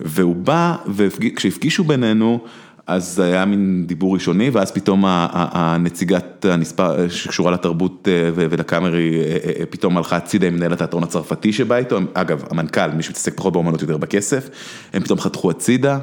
והוא 0.00 0.36
בא, 0.36 0.76
וכשהפגישו 0.94 1.84
בינינו, 1.84 2.44
אז 2.86 3.14
זה 3.14 3.24
היה 3.24 3.44
מין 3.44 3.84
דיבור 3.86 4.14
ראשוני, 4.14 4.50
ואז 4.50 4.72
פתאום 4.72 5.04
הנציגת 5.06 6.44
הנספר 6.44 7.08
שקשורה 7.08 7.50
לתרבות 7.50 8.08
אה, 8.10 8.30
ולקאמרי, 8.34 9.22
אה, 9.22 9.36
אה, 9.60 9.66
פתאום 9.70 9.96
הלכה 9.96 10.16
הצידה 10.16 10.46
עם 10.46 10.54
מנהל 10.54 10.72
התיאטרון 10.72 11.02
הצרפתי 11.02 11.52
שבא 11.52 11.76
איתו, 11.76 11.98
אגב, 12.14 12.44
המנכ"ל, 12.50 12.90
מי 12.90 13.02
שמתעסק 13.02 13.34
פחות 13.36 13.52
באומנות 13.52 13.82
יותר 13.82 13.96
בכסף, 13.96 14.48
הם 14.92 15.02
פתאום 15.02 15.20
חתכו 15.20 15.50
הצידה, 15.50 15.98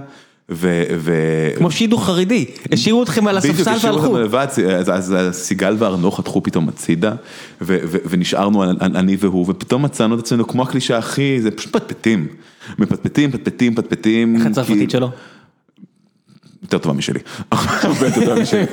ו... 0.49 0.83
ו- 0.97 1.51
כמו 1.57 1.71
שידוך 1.71 2.05
חרדי, 2.05 2.45
השאירו 2.71 3.03
אתכם 3.03 3.27
על 3.27 3.39
בדיוק, 3.39 3.55
הספסל 3.55 3.69
השאירו 3.71 3.95
והלכו. 3.95 4.11
אותם 4.11 4.23
לבד, 4.23 4.47
אז, 4.79 4.89
אז, 4.89 5.15
אז 5.17 5.35
סיגל 5.35 5.75
וארנו 5.79 6.11
חתכו 6.11 6.43
פתאום 6.43 6.69
הצידה, 6.69 7.11
ו, 7.61 7.77
ו, 7.83 7.97
ונשארנו 8.09 8.63
אני 8.81 9.17
והוא, 9.19 9.45
ופתאום 9.49 9.81
מצאנו 9.81 10.15
את 10.15 10.19
עצמנו 10.19 10.47
כמו 10.47 10.63
הקלישה 10.63 10.97
הכי, 10.97 11.41
זה 11.41 11.51
פשוט 11.51 11.73
פטפטים, 11.73 12.27
מפטפטים, 12.79 13.31
פטפטים, 13.31 13.75
פטפטים. 13.75 14.35
איך 14.35 14.45
הצרפתית 14.45 14.91
שלו? 14.91 15.09
יותר 16.73 16.83
טובה 16.83 16.95
משלי, 16.95 17.19
הרבה 17.51 18.05
יותר 18.05 18.25
טובה 18.25 18.41
משלי, 18.41 18.63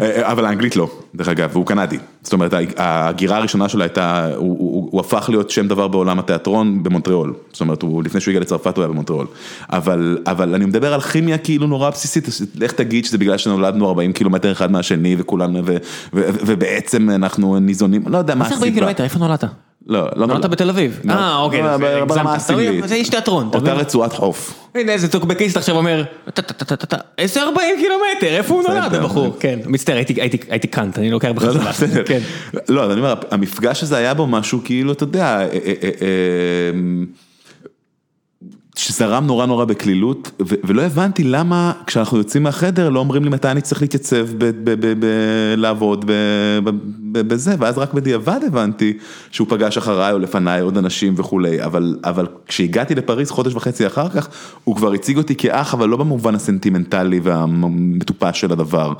אה, 0.00 0.32
אבל 0.32 0.44
האנגלית 0.44 0.76
לא, 0.76 0.90
דרך 1.14 1.28
אגב, 1.28 1.50
והוא 1.52 1.66
קנדי, 1.66 1.98
זאת 2.22 2.32
אומרת 2.32 2.54
ההגירה 2.76 3.36
הראשונה 3.36 3.68
שלו 3.68 3.82
הייתה, 3.82 4.30
הוא, 4.36 5.00
הפך 5.00 5.26
להיות 5.28 5.50
שם 5.50 5.68
דבר 5.68 5.88
בעולם 5.88 6.18
התיאטרון 6.18 6.82
במונטריאול, 6.82 7.34
זאת 7.52 7.60
אומרת 7.60 7.84
לפני 8.04 8.20
שהוא 8.20 8.32
הגיע 8.32 8.40
לצרפת 8.40 8.76
הוא 8.76 8.82
היה 8.82 8.88
במונטריאול, 8.88 9.26
אבל, 9.70 10.54
אני 10.54 10.64
מדבר 10.64 10.94
על 10.94 11.00
כימיה 11.00 11.38
כאילו 11.38 11.66
נורא 11.66 11.90
בסיסית, 11.90 12.28
אז 12.28 12.46
לך 12.54 12.72
תגיד 12.72 13.04
שזה 13.04 13.18
בגלל 13.18 13.38
שנולדנו 13.38 13.88
40 13.88 14.12
קילומטר 14.12 14.52
אחד 14.52 14.70
מהשני 14.70 15.16
וכולנו, 15.18 15.62
ובעצם 16.12 17.10
אנחנו 17.10 17.58
ניזונים, 17.58 18.02
לא 18.06 18.18
יודע 18.18 18.34
מה 18.34 18.46
מה 18.48 18.48
זה 18.48 18.54
40 18.54 18.84
הסיבה. 18.84 19.04
איפה 19.04 19.18
נולדת? 19.18 19.44
לא, 19.86 20.08
לא 20.16 20.26
נולדת 20.26 20.44
בתל 20.50 20.70
אביב. 20.70 21.00
לא, 21.04 21.12
אה, 21.12 21.38
אוקיי, 21.38 21.62
לא, 21.62 21.76
ברמה. 22.04 22.34
הסמלית. 22.34 22.88
זה 22.88 22.94
איש 22.94 23.08
תיאטרון, 23.08 23.50
אותה? 23.54 23.72
רצועת 23.72 24.12
חוף. 24.12 24.54
הנה 24.74 24.92
איזה 24.92 25.08
טוקבקיסט 25.08 25.56
עכשיו 25.56 25.76
אומר, 25.76 26.04
"טה, 26.24 26.42
טה, 26.42 26.54
טה, 26.54 26.64
טה, 26.64 26.76
טה, 26.76 26.86
טה, 26.86 26.96
איזה 27.18 27.42
40 27.42 27.74
קילומטר, 27.78 28.36
איפה 28.36 28.54
הוא 28.54 28.62
נולד. 28.68 28.94
הבחור? 28.94 29.36
כן, 29.40 29.58
מצטער, 29.66 29.96
הייתי- 29.96 30.68
קאנט, 30.68 30.98
אני 30.98 31.10
לוקח 31.10 31.28
לא, 31.28 31.34
לא, 31.34 31.34
בחזרה. 31.60 32.04
כן. 32.06 32.18
לא, 32.68 32.84
אז 32.84 32.90
אני 32.90 33.00
אומר, 33.00 33.14
המפגש 33.30 33.82
הזה 33.82 33.96
היה 33.96 34.14
בו 34.14 34.26
משהו 34.26 34.60
כאילו, 34.64 34.92
אתה 34.92 35.02
יודע, 35.04 35.24
אה, 35.26 35.42
אה, 35.42 35.48
אה, 35.82 35.90
שזרם 38.76 39.26
נורא 39.26 39.46
נורא 39.46 39.64
בקלילות, 39.64 40.30
ולא 40.40 40.82
הבנתי 40.82 41.24
למה 41.24 41.72
כשאנחנו 41.86 42.18
יוצאים 42.18 42.42
מהחדר 42.42 42.88
לא 42.88 43.00
אומרים 43.00 43.24
לי 43.24 43.30
מתי 43.30 43.50
אני 43.50 43.60
צריך 43.60 43.82
להתייצב, 43.82 44.26
לעבוד 45.56 46.04
בזה, 47.12 47.54
ואז 47.58 47.78
רק 47.78 47.94
בדיעבד 47.94 48.40
הבנתי 48.46 48.98
שהוא 49.30 49.46
פגש 49.50 49.76
אחריי 49.76 50.12
או 50.12 50.18
לפניי 50.18 50.60
עוד 50.60 50.78
אנשים 50.78 51.14
וכולי, 51.16 51.64
אבל 52.04 52.26
כשהגעתי 52.46 52.94
לפריז 52.94 53.30
חודש 53.30 53.54
וחצי 53.54 53.86
אחר 53.86 54.08
כך, 54.08 54.28
הוא 54.64 54.76
כבר 54.76 54.92
הציג 54.92 55.16
אותי 55.16 55.34
כאח, 55.34 55.74
אבל 55.74 55.88
לא 55.88 55.96
במובן 55.96 56.34
הסנטימנטלי 56.34 57.20
והמטופש 57.22 58.40
של 58.40 58.52
הדבר. 58.52 58.92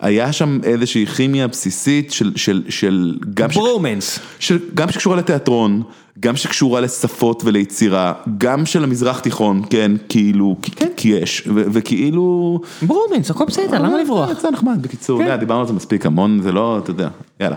היה 0.00 0.32
שם 0.32 0.58
איזושהי 0.62 1.06
כימיה 1.06 1.46
בסיסית 1.48 2.12
של, 2.12 2.32
של, 2.36 2.62
של 2.68 3.18
גם 3.34 3.50
ש... 3.50 3.56
ברומנס. 3.56 4.18
של, 4.38 4.58
גם 4.74 4.90
שקשורה 4.90 5.16
לתיאטרון, 5.16 5.82
גם 6.20 6.36
שקשורה 6.36 6.80
לשפות 6.80 7.42
וליצירה, 7.44 8.12
גם 8.38 8.66
של 8.66 8.84
המזרח 8.84 9.18
תיכון, 9.20 9.62
כן, 9.70 9.92
כאילו, 10.08 10.56
כי, 10.62 10.70
כי 10.96 11.08
יש, 11.08 11.42
ו, 11.54 11.62
וכאילו... 11.72 12.60
ברומנס, 12.82 13.30
הכל 13.30 13.44
בסדר, 13.44 13.78
למה 13.82 14.02
לברוח? 14.02 14.30
יצא 14.30 14.50
נחמד, 14.50 14.82
בקיצור, 14.82 15.18
כן. 15.24 15.36
דיברנו 15.36 15.60
על 15.60 15.66
זה 15.66 15.72
מספיק 15.72 16.06
המון, 16.06 16.40
זה 16.42 16.52
לא, 16.52 16.78
אתה 16.78 16.90
יודע, 16.90 17.08
יאללה. 17.40 17.56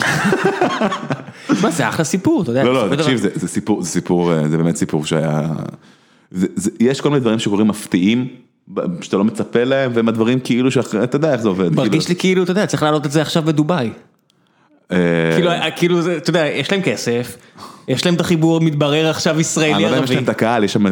מה 1.62 1.70
זה 1.70 1.88
אחלה 1.88 2.04
סיפור, 2.04 2.42
אתה 2.42 2.50
יודע. 2.50 2.64
לא, 2.64 2.90
לא, 2.90 2.96
תקשיב, 2.96 3.16
זה 3.18 3.28
זה 3.34 3.48
סיפור, 3.48 3.82
זה 3.82 3.88
סיפור, 3.90 4.32
אה, 4.32 4.48
זה 4.48 4.56
באמת 4.56 4.76
סיפור 4.76 5.04
שהיה... 5.06 5.48
זה- 6.30 6.46
זה- 6.56 6.70
יש 6.80 7.00
כל 7.00 7.08
מיני 7.08 7.20
דברים 7.20 7.38
שקורים 7.38 7.68
מפתיעים, 7.68 8.28
שאתה 9.00 9.16
לא 9.16 9.24
מצפה 9.24 9.64
להם, 9.64 9.90
והם 9.94 10.08
הדברים 10.08 10.40
כאילו 10.40 10.70
שאחרי, 10.70 11.04
אתה 11.04 11.16
יודע 11.16 11.32
איך 11.32 11.40
זה 11.40 11.48
עובד. 11.48 11.74
מרגיש 11.74 12.08
לי 12.08 12.16
כאילו, 12.16 12.42
אתה 12.42 12.50
יודע, 12.50 12.66
צריך 12.66 12.82
להעלות 12.82 13.06
את 13.06 13.10
זה 13.12 13.22
עכשיו 13.22 13.42
בדובאי. 13.42 13.90
אה, 14.92 14.96
כאילו, 15.34 15.50
כאילו, 15.76 16.02
זה- 16.02 16.16
אתה 16.16 16.30
יודע, 16.30 16.46
יש 16.46 16.72
להם 16.72 16.82
כסף, 16.82 17.36
יש 17.88 18.06
להם 18.06 18.14
את 18.14 18.20
החיבור, 18.20 18.60
מתברר 18.60 19.10
עכשיו 19.10 19.32
אני 19.32 19.38
לא 19.38 19.40
ישראלי 19.40 19.68
יודע 19.82 19.88
אם 19.88 20.02
יש 20.04 20.10
ערבי. 20.10 20.14
להם 20.14 20.24
את 20.24 20.28
הקהל, 20.28 20.64
יש 20.64 20.72
שם, 20.72 20.86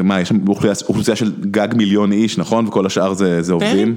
אוכלוסייה- 0.49 1.16
של 1.16 1.33
גג 1.51 1.68
מיליון 1.77 2.12
איש, 2.12 2.39
נכון? 2.39 2.66
וכל 2.68 2.87
השאר 2.87 3.12
זה 3.14 3.43
זה 3.43 3.53
עובדים. 3.53 3.97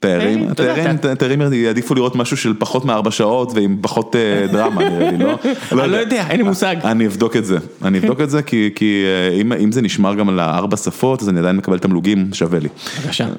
תיירים, 0.00 0.54
תיירים, 0.54 0.96
תיירים, 1.18 1.40
יעדיפו 1.52 1.94
לראות 1.94 2.16
משהו 2.16 2.36
של 2.36 2.54
פחות 2.58 2.84
מארבע 2.84 3.10
שעות 3.10 3.52
ועם 3.54 3.78
פחות 3.80 4.16
אה, 4.16 4.46
דרמה, 4.52 4.88
נראה 4.88 5.10
לי, 5.10 5.18
לא? 5.18 5.38
אני 5.82 5.90
לא 5.92 5.96
יודע, 5.96 6.24
אין 6.30 6.36
לי 6.36 6.42
מושג. 6.42 6.76
אני 6.84 7.06
אבדוק 7.06 7.36
את 7.36 7.44
זה, 7.44 7.58
אני 7.84 7.98
אבדוק 7.98 8.20
את 8.20 8.30
זה, 8.30 8.42
כי 8.42 9.04
אה, 9.34 9.40
אם- 9.40 9.72
זה 9.72 9.82
נשמר 9.82 10.14
גם 10.14 10.28
על 10.28 10.40
הארבע 10.40 10.76
שפות, 10.76 11.22
אז 11.22 11.28
אני 11.28 11.38
עדיין 11.38 11.56
מקבל 11.56 11.78
תמלוגים, 11.78 12.28
שווה 12.32 12.58
לי. 12.58 12.68
בבקשה. 13.02 13.24
אה, 13.24 13.30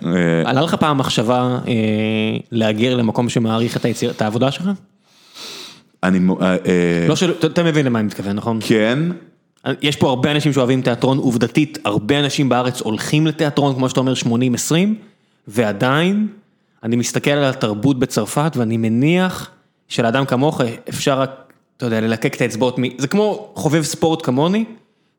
עלה 0.50 0.62
לך 0.62 0.76
פעם 0.76 0.98
מחשבה 0.98 1.60
להגר 2.52 2.96
למקום 2.96 3.30
שמעריך 3.30 3.78
את 4.12 4.22
העבודה 4.22 4.52
שלך? 4.52 4.70
אני, 6.04 6.20
לא 7.08 7.16
של... 7.16 7.32
אתה- 7.32 7.48
אתה 7.48 7.64
מבין 7.64 7.86
למה 7.86 8.00
אני 8.00 8.08
מתכוון, 8.08 8.36
נכון? 8.36 8.60
כן, 8.62 9.00
יש 9.82 9.96
פה 9.96 10.10
הרבה 10.10 10.32
אנשים 10.32 10.54
שאוהבים 10.54 10.82
תיאטרון, 10.82 11.18
עובדתית, 11.18 11.78
הרבה 11.86 12.20
אנשים 12.20 12.50
בארץ 12.50 12.82
הולכים 12.82 13.28
לתיאטרון, 13.28 13.76
כמו 13.76 13.90
שאתה 13.90 14.00
אומר, 14.00 14.14
80-20, 14.14 14.26
ועדיין, 15.48 16.28
אני 16.84 16.96
מסתכל 16.96 17.32
על 17.32 17.44
התרבות 17.44 18.00
בצרפת, 18.00 18.52
ואני 18.56 18.78
מניח 18.78 19.50
שלאדם 19.88 20.26
כמוך 20.26 20.62
אפשר 20.90 21.20
רק, 21.20 21.54
אתה 21.78 21.86
יודע, 21.86 22.02
ללקק 22.02 22.36
את 22.36 22.42
האצבעות, 22.42 22.80
מ- 22.80 22.98
זה 22.98 23.08
כמו 23.08 23.52
חובב 23.56 23.84
ספורט 23.84 24.26
כמוני, 24.26 24.66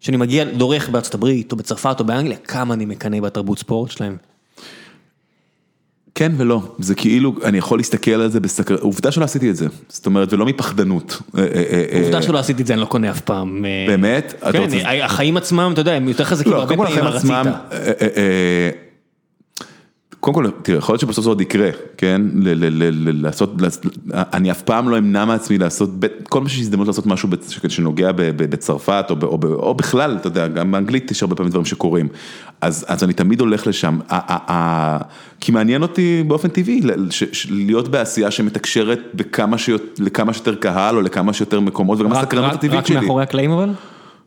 שאני 0.01 0.17
מגיע, 0.17 0.45
דורך 0.45 0.89
בארצות 0.89 1.15
הברית, 1.15 1.53
או 1.53 1.57
בצרפת, 1.57 1.97
או 2.01 2.05
באנגליה, 2.05 2.37
כמה 2.37 2.75
אני 2.75 2.85
מקנא 2.85 3.21
בתרבות 3.21 3.59
ספורט 3.59 3.91
שלהם. 3.91 4.17
כן 6.15 6.33
ולא, 6.37 6.63
זה 6.79 6.95
כאילו, 6.95 7.35
אני 7.45 7.59
יכול 7.59 7.79
להסתכל 7.79 8.11
על 8.11 8.31
זה 8.31 8.41
בסקר... 8.41 8.77
עובדה 8.81 9.13
שלא 9.13 9.25
עשיתי 9.25 9.51
את 9.51 9.57
זה, 9.57 9.67
זאת 9.89 10.07
אומרת, 10.07 10.33
ולא 10.33 10.47
מפחדנות. 10.47 11.23
אה, 11.39 11.43
אה, 11.43 11.85
אה, 11.93 12.01
עובדה 12.03 12.23
שלא 12.23 12.39
עשיתי 12.39 12.63
את 12.63 12.67
זה, 12.67 12.73
אני 12.73 12.81
לא 12.81 12.87
קונה 12.87 13.11
אף 13.11 13.21
פעם. 13.21 13.65
באמת? 13.89 14.35
כן, 14.53 14.69
החיים 15.03 15.37
עצמם, 15.37 15.71
אתה 15.73 15.81
יודע, 15.81 15.93
הם 15.93 16.09
יותר 16.09 16.25
חזקים, 16.25 16.53
לא, 16.53 16.59
הרבה 16.59 16.77
פעמים 16.77 16.93
החיים 16.93 17.05
מה 17.05 17.17
עצמם, 17.17 17.45
רצית. 17.47 17.73
אה, 17.73 17.93
אה, 18.01 18.09
אה, 18.17 18.71
קודם 20.33 20.47
כל, 20.47 20.51
תראה, 20.63 20.79
יכול 20.79 20.93
להיות 20.93 21.01
שבסוף 21.01 21.25
זה 21.25 21.31
עוד 21.31 21.41
יקרה, 21.41 21.71
כן? 21.97 22.23
לעשות, 22.35 23.55
אני 24.13 24.51
אף 24.51 24.63
פעם 24.63 24.89
לא 24.89 24.99
אמנע 24.99 25.25
מעצמי 25.25 25.59
לעשות, 25.59 25.91
כל 26.29 26.41
מה 26.41 26.49
שיש 26.49 26.61
הזדמנות 26.61 26.87
לעשות 26.87 27.07
משהו 27.07 27.29
שנוגע 27.69 28.11
בצרפת, 28.15 29.07
או 29.43 29.75
בכלל, 29.75 30.17
אתה 30.21 30.27
יודע, 30.27 30.49
גם 30.49 30.73
באנגלית 30.73 31.11
יש 31.11 31.23
הרבה 31.23 31.37
פעמים 31.37 31.51
דברים 31.51 31.65
שקורים. 31.65 32.09
אז 32.61 33.03
אני 33.03 33.13
תמיד 33.13 33.41
הולך 33.41 33.67
לשם, 33.67 33.99
כי 35.41 35.53
מעניין 35.53 35.83
אותי 35.83 36.25
באופן 36.27 36.49
טבעי, 36.49 36.81
להיות 37.51 37.89
בעשייה 37.89 38.31
שמתקשרת 38.31 39.01
לכמה 39.99 40.33
שיותר 40.33 40.55
קהל, 40.55 40.97
או 40.97 41.01
לכמה 41.01 41.33
שיותר 41.33 41.61
מקומות, 41.61 42.01
וגם 42.01 42.13
הסקרנות 42.13 42.53
הטבעית 42.53 42.87
שלי. 42.87 42.97
רק 42.97 43.03
מאחורי 43.03 43.23
הקלעים 43.23 43.51
אבל? 43.51 43.71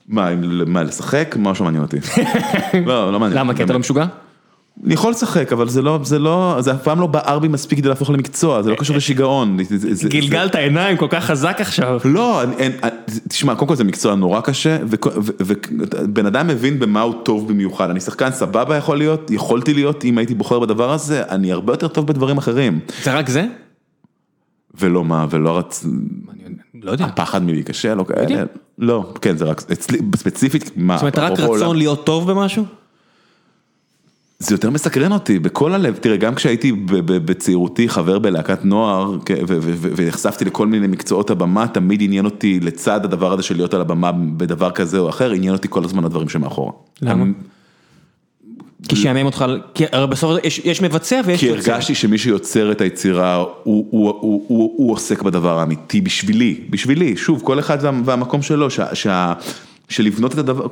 מה, 0.07 0.83
לשחק? 0.83 1.35
משהו 1.39 1.65
מעניין 1.65 1.83
אותי. 1.83 1.97
לא, 2.85 3.11
לא 3.11 3.19
מעניין. 3.19 3.39
למה, 3.39 3.53
כי 3.53 3.63
אתה. 3.63 3.73
לא 3.73 3.79
משוגע? 3.79 4.05
אני 4.85 4.93
יכול 4.93 5.11
לשחק, 5.11 5.53
אבל 5.53 5.69
זה 5.69 5.81
לא, 5.81 5.99
זה 6.03 6.19
לא, 6.19 6.57
זה 6.59 6.71
אף 6.71 6.83
פעם 6.83 6.99
לא 6.99 7.07
בער 7.07 7.39
בי 7.39 7.47
מספיק 7.47 7.79
כדי 7.79 7.89
להפוך 7.89 8.09
למקצוע, 8.09 8.61
זה 8.61 8.69
לא 8.69 8.75
קשור 8.75 8.95
לשיגעון. 8.95 9.57
גלגלת 10.09 10.55
עיניים 10.55 10.97
כל 10.97 11.07
כך 11.09 11.25
חזק 11.25 11.57
עכשיו. 11.59 11.99
לא, 12.05 12.41
תשמע, 13.29 13.55
קודם 13.55 13.67
כל 13.67 13.75
זה 13.75 13.83
מקצוע 13.83 14.15
נורא 14.15 14.41
קשה, 14.41 14.77
ובן 15.39 16.25
אדם 16.25 16.47
מבין 16.47 16.79
במה 16.79 17.01
הוא 17.01 17.13
טוב 17.23 17.47
במיוחד. 17.47 17.89
אני 17.89 17.99
שחקן 17.99 18.31
סבבה 18.31 18.75
יכול 18.75 18.97
להיות, 18.97 19.31
יכולתי 19.31 19.73
להיות, 19.73 20.05
אם 20.05 20.17
הייתי 20.17 20.35
בוחר 20.35 20.59
בדבר 20.59 20.91
הזה, 20.91 21.23
אני 21.29 21.51
הרבה 21.51 21.73
יותר 21.73 21.87
טוב 21.87 22.07
בדברים 22.07 22.37
אחרים. 22.37 22.79
זה 23.03 23.13
רק 23.13 23.29
זה? 23.29 23.45
ולא 24.79 25.03
מה, 25.03 25.25
ולא 25.29 25.57
רצ... 25.57 25.85
לא 26.83 26.91
יודע. 26.91 27.05
הפחד 27.05 27.43
מלהיכשל 27.43 27.99
או 27.99 28.05
יודע. 28.09 28.27
כאלה. 28.27 28.43
לא, 28.77 29.13
כן, 29.21 29.37
זה 29.37 29.45
רק, 29.45 29.61
ספציפית, 30.15 30.71
מה, 30.75 30.97
זאת 30.97 31.01
אומרת, 31.01 31.17
רק 31.17 31.39
רצון 31.39 31.77
להיות 31.77 32.05
טוב 32.05 32.31
במשהו? 32.31 32.65
זה 34.41 34.53
יותר 34.53 34.69
מסקרן 34.69 35.11
אותי, 35.11 35.39
בכל 35.39 35.73
הלב, 35.73 35.95
תראה, 35.95 36.17
גם 36.17 36.35
כשהייתי 36.35 36.71
בצעירותי 37.05 37.89
חבר 37.89 38.19
בלהקת 38.19 38.65
נוער, 38.65 39.17
ונחשפתי 39.95 40.45
לכל 40.45 40.67
מיני 40.67 40.87
מקצועות 40.87 41.29
הבמה, 41.29 41.67
תמיד 41.67 42.01
עניין 42.01 42.25
אותי 42.25 42.59
לצד 42.59 43.05
הדבר 43.05 43.33
הזה 43.33 43.43
של 43.43 43.55
להיות 43.55 43.73
על 43.73 43.81
הבמה 43.81 44.11
בדבר 44.11 44.71
כזה 44.71 44.99
או 44.99 45.09
אחר, 45.09 45.31
עניין 45.31 45.53
אותי 45.53 45.67
כל 45.69 45.83
הזמן 45.83 46.05
הדברים 46.05 46.29
שמאחורה. 46.29 46.71
למה? 47.01 47.25
כי 48.87 48.95
שיאמם 48.95 49.25
אותך, 49.25 49.45
כי 49.73 49.83
הרי 49.91 50.07
בסוף 50.07 50.37
יש- 50.43 50.61
יש 50.65 50.81
מבצע 50.81 51.21
ויש 51.25 51.39
כי 51.39 51.45
יוצר. 51.45 51.71
הרגשתי 51.71 51.95
שמי 51.95 52.17
שיוצר 52.17 52.71
את 52.71 52.81
היצירה, 52.81 53.35
הוא, 53.35 53.47
הוא, 53.63 53.85
הוא, 53.91 54.15
הוא, 54.47 54.73
הוא 54.77 54.91
עוסק 54.93 55.21
בדבר 55.21 55.59
האמיתי 55.59 56.01
בשבילי, 56.01 56.59
בשבילי, 56.69 57.17
שוב, 57.17 57.41
כל 57.43 57.59
אחד 57.59 57.77
וה, 57.81 57.91
והמקום 58.05 58.41
שלו, 58.41 58.69
שה, 58.69 58.95
שה, 58.95 59.33
שלבנות 59.91 60.33
את 60.33 60.37
הדבר, 60.37 60.67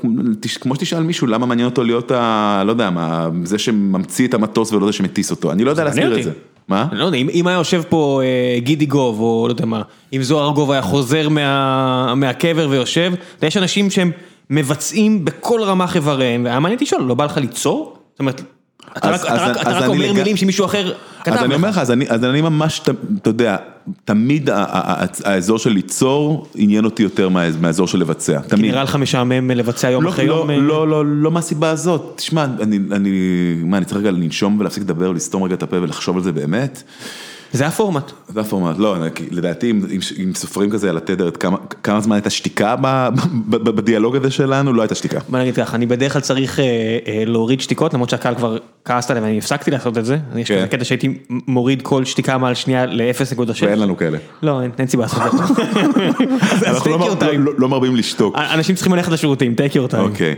כמו 0.62 0.76
שתשאל 0.76 1.04
מישהו, 1.04 1.28
למה 1.28 1.46
מעניין 1.46 1.66
אותו 1.70 1.84
להיות, 1.84 2.12
ה, 2.12 2.64
לא 2.66 2.72
יודע 2.72 2.90
מה, 2.90 3.30
זה 3.44 3.58
שממציא 3.58 4.28
את 4.28 4.34
המטוס 4.34 4.74
ולא 4.74 4.86
זה 4.86 4.94
שמטיס 4.94 5.32
אותו, 5.32 5.52
אני 5.52 5.64
לא 5.64 5.70
יודע 5.70 5.84
להסביר 5.84 6.08
את 6.08 6.12
אותי. 6.12 6.24
זה. 6.24 6.32
מה? 6.68 6.88
אני 6.92 7.00
לא 7.00 7.06
יודע, 7.06 7.18
אם 7.18 7.30
אם 7.34 7.48
היה 7.48 7.58
יושב 7.58 7.82
פה 7.90 8.22
אה, 8.24 8.60
גידי 8.60 8.86
גוב, 8.86 9.20
או 9.20 9.46
לא 9.48 9.54
יודע 9.54 9.66
מה, 9.66 9.82
אם 10.14 10.24
זוהר 10.24 10.52
גוב 10.52 10.72
היה 10.72 10.82
חוזר 10.82 11.30
מה- 11.30 12.16
מהקבר 12.16 12.68
ויושב, 12.70 13.14
יש 13.42 13.58
אנשים 13.58 13.90
שהם 13.90 14.12
מבצעים 14.50 15.26
בכל 15.26 15.62
רמ"ח 15.64 15.96
איבריהם, 15.96 16.44
והיה 16.46 16.60
מעניין 16.60 16.80
לשאול, 16.82 17.02
לא 17.02 17.14
בא 17.16 17.26
לך 17.26 17.38
ליצור? 17.38 17.98
זאת 18.12 18.20
אומרת, 18.20 18.42
אתה 18.98 19.10
רק- 19.12 19.88
אומר 19.88 20.14
מילים 20.14 20.38
שמישהו 20.38 20.66
אחר 20.66 20.94
כתב 21.24 21.34
אז 21.34 21.44
אני 21.44 21.56
אומר 21.56 21.70
לך. 21.70 21.78
לך, 21.78 21.82
אז 22.10 22.24
אני, 22.26 22.42
ממש, 22.42 22.82
אתה 23.22 23.30
יודע, 23.30 23.56
תמיד 24.06 24.50
האזור 25.24 25.58
של 25.60 25.70
ליצור 25.70 26.48
עניין 26.56 26.86
אותי 26.86 27.04
יותר 27.04 27.30
מה- 27.30 27.44
מהאזור 27.62 27.88
של 27.88 28.00
לבצע, 28.00 28.40
כי. 28.50 28.56
נראה 28.62 28.84
לך 28.84 28.96
משעמם 28.96 29.52
לבצע 29.52 29.90
יום 29.90 30.04
לא, 30.04 30.10
אחרי 30.10 30.28
לא, 30.28 30.34
יום? 30.34 30.50
אה, 30.50 30.58
לא, 30.58 30.88
לא, 30.88 31.04
לא 31.06 31.32
מהסיבה 31.32 31.70
הזאת, 31.70 32.14
תשמע, 32.16 32.46
אני, 32.62 32.80
אני, 32.92 33.12
מה, 33.64 33.78
אני 33.78 33.86
צריך 33.86 34.00
רגע 34.02 34.12
לנשום 34.12 34.60
ולהפסיק 34.60 34.84
לדבר, 34.84 35.12
לסתום 35.12 35.44
רגע 35.44 35.56
את 35.56 35.64
הפה 35.64 35.78
ולחשוב 35.82 36.18
על 36.18 36.24
זה 36.24 36.32
באמת? 36.32 36.84
זה 37.54 37.68
הפורמט. 37.68 38.12
זה 38.28 38.42
הפורמט, 38.42 38.76
לא, 38.78 38.96
לדעתי 39.32 39.72
אם, 39.72 40.34
סופרים 40.36 40.70
כזה 40.70 40.90
על 40.90 40.98
התדר, 40.98 41.30
כמה, 41.84 42.02
זמן 42.02 42.16
הייתה 42.16 42.30
שתיקה 42.30 42.76
ב, 42.82 43.10
ב, 43.50 43.56
ב, 43.56 43.70
בדיאלוג 43.70 44.16
הזה 44.16 44.32
שלנו, 44.32 44.74
לא 44.74 44.82
הייתה 44.82 44.96
שתיקה. 44.96 45.20
בוא 45.30 45.40
נגיד 45.40 45.56
ככה, 45.56 45.76
אני 45.76 45.86
בדרך 45.86 46.14
כלל 46.14 46.22
צריך 46.22 46.60
אה, 46.60 46.66
אה, 47.08 47.24
להוריד 47.26 47.62
שתיקות, 47.62 47.94
למרות 47.94 48.10
שהקהל 48.10 48.36
כבר 48.36 48.58
כעסת 48.86 49.12
עליהם, 49.12 49.26
אני 49.26 49.38
הפסקתי 49.38 49.72
לעשות 49.72 49.98
את 49.98 50.06
זה. 50.06 50.18
יש 50.36 50.48
כן. 50.48 50.58
כזה 50.58 50.68
קטע 50.68 50.84
שהייתי 50.84 51.18
מוריד 51.30 51.82
כל 51.82 52.06
שתיקה 52.06 52.38
מעל 52.38 52.54
שנייה 52.54 52.86
ל-0.6. 52.86 53.42
ואין 53.62 53.80
לנו 53.80 53.98
כאלה. 53.98 54.18
לא, 54.42 54.62
אין 54.80 54.88
סיבה 54.88 55.04
לעשות 55.04 55.22
את 55.26 55.32
זה. 55.58 55.64
אנחנו 56.70 56.92
לא, 56.92 57.16
time. 57.20 57.38
לא, 57.38 57.52
לא 57.58 57.70
מרבים 57.70 57.96
לשתוק. 57.96 58.36
אנשים 58.38 58.76
צריכים 58.76 58.94
ללכת 58.94 59.12
לשירותים, 59.12 59.56
take 59.56 59.74
your 59.74 59.92
time. 59.92 59.98
אוקיי. 59.98 60.36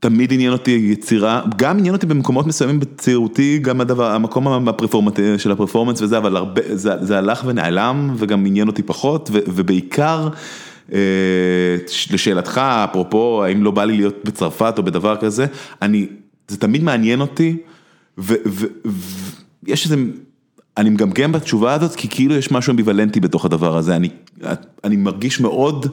תמיד 0.00 0.32
עניין 0.32 0.52
אותי 0.52 0.70
יצירה, 0.70 1.42
גם 1.56 1.78
עניין 1.78 1.94
אותי 1.94 2.06
במקומות 2.06 2.46
מסוימים 2.46 2.80
בצעירותי, 2.80 3.58
גם 3.58 3.80
הדבר, 3.80 4.10
המקום 4.10 4.46
של 5.38 5.52
הפרפורמנס 5.52 6.02
וזה, 6.02 6.18
אבל 6.18 6.36
הרבה, 6.36 6.62
זה, 6.72 6.92
זה 7.00 7.18
הלך 7.18 7.42
ונעלם 7.46 8.14
וגם 8.16 8.46
עניין 8.46 8.68
אותי 8.68 8.82
פחות, 8.82 9.30
ו, 9.32 9.38
ובעיקר, 9.46 10.28
אה, 10.92 10.98
לשאלתך, 12.10 12.58
אפרופו, 12.58 13.44
האם 13.44 13.64
לא 13.64 13.70
בא 13.70 13.84
לי 13.84 13.96
להיות 13.96 14.16
בצרפת 14.24 14.74
או 14.78 14.82
בדבר 14.82 15.16
כזה, 15.16 15.46
אני, 15.82 16.06
זה 16.48 16.56
תמיד 16.56 16.82
מעניין 16.82 17.20
אותי, 17.20 17.56
ויש 18.18 19.84
איזה... 19.84 19.96
אני 20.76 20.90
מגמגם 20.90 21.32
בתשובה 21.32 21.74
הזאת, 21.74 21.94
כי 21.94 22.08
כאילו 22.08 22.34
יש 22.34 22.50
משהו 22.52 22.70
אמביוולנטי 22.70 23.20
בתוך 23.20 23.44
הדבר 23.44 23.76
הזה, 23.76 23.96
אני, 23.96 24.08
אני 24.84 24.96
מרגיש 24.96 25.40
מאוד, 25.40 25.86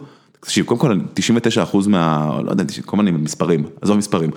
תקשיב, 0.45 0.65
קודם 0.65 0.79
כל 0.79 0.97
99 1.13 1.63
אחוז 1.63 1.87
מה, 1.87 2.37
לא 2.43 2.51
יודע, 2.51 2.63
כל 2.85 2.97
מיני 2.97 3.11
מספרים, 3.11 3.65
עזוב 3.81 3.97
מספרים, 3.97 4.29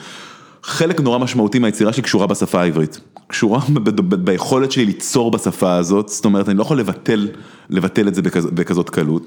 חלק 0.63 1.01
נורא 1.01 1.19
משמעותי 1.19 1.59
מהיצירה 1.59 1.93
שלי 1.93 2.03
קשורה 2.03 2.27
בשפה 2.27 2.61
העברית, 2.61 3.01
קשורה 3.27 3.61
ביכולת 4.25 4.73
שלי 4.73 4.85
ליצור 4.85 5.31
בשפה 5.31 5.75
הזאת, 5.75 6.09
זאת 6.09 6.25
אומרת, 6.25 6.49
אני 6.49 6.59
לא 6.59 6.63
יכול 6.63 6.79
לבטל, 6.79 7.29
לבטל 7.71 8.09
את 8.09 8.15
זה 8.15 8.23
בכזאת, 8.23 8.53
בכזאת 8.53 8.91
קלות. 8.91 9.23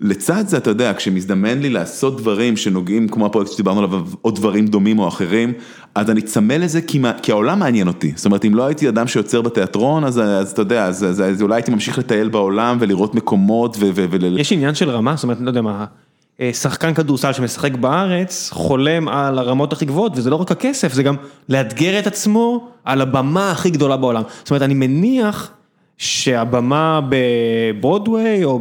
לצד 0.00 0.44
זה, 0.48 0.56
אתה 0.56 0.70
יודע, 0.70 0.92
כשמזדמן 0.96 1.58
לי 1.58 1.70
לעשות 1.70 2.16
דברים 2.20 2.56
שנוגעים, 2.56 3.08
כמו 3.08 3.26
הפרויקט 3.26 3.52
שדיברנו 3.52 3.78
עליו, 3.78 4.00
או 4.24 4.30
דברים 4.30 4.66
דומים 4.66 4.98
או 4.98 5.08
אחרים, 5.08 5.52
אז 5.94 6.10
אני 6.10 6.22
צמא 6.22 6.52
לזה 6.52 6.80
כי, 6.82 6.98
מה- 6.98 7.12
כי 7.22 7.32
העולם 7.32 7.58
מעניין 7.58 7.88
אותי. 7.88 8.12
זאת 8.16 8.24
אומרת, 8.26 8.44
אם 8.44 8.54
לא 8.54 8.66
הייתי 8.66 8.88
אדם 8.88 9.08
שיוצר 9.08 9.42
בתיאטרון, 9.42 10.04
אז, 10.04 10.18
אז 10.18 10.50
אתה 10.50 10.62
יודע, 10.62 10.86
אז, 10.86 11.04
אז, 11.04 11.20
אז 11.20 11.42
אולי 11.42 11.54
הייתי 11.54 11.70
ממשיך 11.70 11.98
לטייל 11.98 12.28
בעולם 12.28 12.76
ולראות 12.80 13.14
מקומות 13.14 13.76
ו... 13.80 13.90
ו, 13.94 14.04
ו 14.10 14.26
יש 14.38 14.52
עניין 14.52 14.74
של 14.74 14.90
רמה, 14.90 15.14
זאת 15.16 15.22
אומרת, 15.24 15.38
לא 15.40 15.50
יודע 15.50 15.62
מה, 15.62 15.84
אה, 16.40 16.50
שחקן 16.52 16.94
כדורסל 16.94 17.32
שמשחק 17.32 17.74
בארץ, 17.74 18.50
חולם 18.52 19.08
על 19.08 19.38
הרמות 19.38 19.72
הכי 19.72 19.84
גבוהות, 19.84 20.12
וזה 20.16 20.30
לא 20.30 20.36
רק 20.36 20.52
הכסף, 20.52 20.92
זה 20.92 21.02
גם 21.02 21.14
לאתגר 21.48 21.98
את 21.98 22.06
עצמו 22.06 22.68
על 22.84 23.00
הבמה 23.00 23.50
הכי 23.50 23.70
גדולה 23.70 23.96
בעולם. 23.96 24.22
זאת 24.38 24.50
אומרת, 24.50 24.62
אני 24.62 24.74
מניח 24.74 25.50
שהבמה 26.02 27.00
בברודוויי, 27.08 28.44
או 28.44 28.60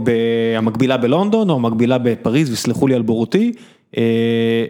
המקבילה 0.58 0.98
בלונדון, 0.98 1.50
או 1.50 1.56
המקבילה 1.56 1.98
בפריז, 1.98 2.52
וסלחו 2.52 2.88
לי 2.88 2.96
על 2.96 3.02
בורותי, 3.02 3.52
אה, 3.98 4.66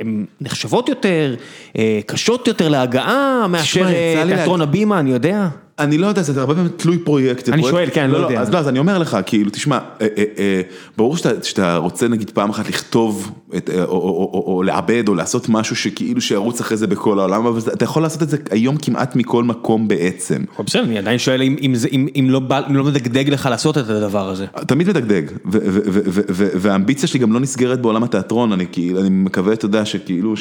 הן 0.00 0.24
נחשבות 0.40 0.88
יותר, 0.88 1.34
אה, 1.78 2.00
קשות 2.06 2.48
יותר 2.48 2.68
להגעה, 2.68 3.46
מאשר 3.48 3.86
אה, 3.86 4.22
תיאטרון 4.26 4.60
הבימה, 4.60 5.00
אני 5.00 5.10
יודע. 5.10 5.48
אני 5.82 5.98
לא 5.98 6.06
יודע, 6.06 6.22
זה 6.22 6.40
הרבה 6.40 6.54
פעמים 6.54 6.70
תלוי 6.76 6.98
פרויקט. 6.98 7.48
אני 7.48 7.62
שואל, 7.62 7.88
כן, 7.92 8.02
אני 8.02 8.12
לא 8.12 8.18
יודע. 8.18 8.40
אז 8.40 8.50
לא, 8.50 8.58
אז 8.58 8.68
אני 8.68 8.78
אומר 8.78 8.98
לך, 8.98 9.16
כאילו, 9.26 9.50
תשמע, 9.50 9.76
אה, 9.76 10.06
אה, 10.18 10.24
אה, 10.38 10.60
ברור 10.96 11.16
שאתה, 11.16 11.76
רוצה 11.76 12.08
נגיד 12.08 12.30
פעם 12.30 12.50
אחת 12.50 12.68
לכתוב, 12.68 13.32
או, 13.88 14.62
לעבד, 14.66 15.08
או 15.08 15.14
לעשות 15.14 15.48
משהו 15.48 15.76
שכאילו 15.76 16.20
שירוץ 16.20 16.60
אחרי 16.60 16.76
זה 16.76 16.86
בכל 16.86 17.18
העולם, 17.18 17.46
אבל 17.46 17.72
אתה 17.72 17.84
יכול 17.84 18.02
לעשות 18.02 18.22
את 18.22 18.28
זה 18.28 18.36
היום 18.50 18.76
כמעט 18.76 19.16
מכל 19.16 19.44
מקום 19.44 19.88
בעצם. 19.88 20.44
בסדר, 20.58 20.82
אני 20.82 20.98
עדיין 20.98 21.18
שואל 21.18 21.42
אם, 21.42 21.56
אם, 21.62 21.74
זה, 21.74 21.88
אם, 21.92 22.08
אם, 22.16 22.26
לא, 22.30 22.40
אם 22.70 22.76
לא 22.76 22.84
מדגדג 22.84 23.28
לך 23.28 23.48
לעשות 23.50 23.78
את 23.78 23.90
הדבר 23.90 24.28
הזה. 24.28 24.46
תמיד 24.66 24.88
מדגדג, 24.88 25.22
והאמביציה 26.34 27.08
שלי 27.08 27.20
גם 27.20 27.32
לא 27.32 27.40
נסגרת 27.40 27.80
בעולם 27.80 28.02
התיאטרון, 28.02 28.52
אני 28.52 28.66
כאילו, 28.72 29.00
אני 29.00 29.08
מקווה, 29.10 29.52
אתה 29.52 29.64
יודע, 29.64 29.84
שכאילו, 29.84 30.34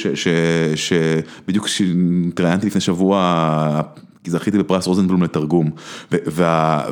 שבדיוק 0.75 1.65
כשהתראיינתי 1.65 2.67
לפני 2.67 2.81
שבוע, 2.81 3.81
כי 4.23 4.31
זכיתי 4.31 4.57
בפרס 4.57 4.87
רוזנבלום 4.87 5.23
לתרגום, 5.23 5.69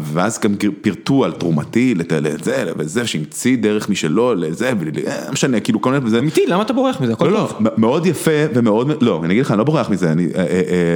ואז 0.02 0.40
גם 0.40 0.56
פירטו 0.82 1.26
על 1.26 1.32
תרומתי 1.32 1.96
לזה 1.96 2.66
וזה, 2.78 3.08
שהמציא 3.08 3.58
דרך 3.58 3.90
משלו 3.90 4.36
לזה, 4.36 4.72
ולא 4.80 4.92
משנה, 5.32 5.60
כאילו 5.60 5.82
כל 5.82 5.92
מיני, 5.92 6.06
וזה, 6.06 6.20
אמיתי, 6.20 6.46
למה 6.48 6.62
אתה 6.62 6.74
בורח 6.74 7.02
מזה? 7.02 7.14
הכל 7.14 7.28
לא, 7.28 7.38
טוב. 7.38 7.66
לא, 7.66 7.72
מאוד 7.78 8.06
יפה 8.06 8.32
ומאוד, 8.54 9.04
לא, 9.04 9.22
אני 9.24 9.34
אגיד 9.34 9.46
לך, 9.46 9.52
אני 9.52 9.58
לא 9.58 9.64
בורח 9.64 9.90
מזה, 9.90 10.12
אני 10.12 10.28
אה, 10.36 10.40
אה, 10.40 10.46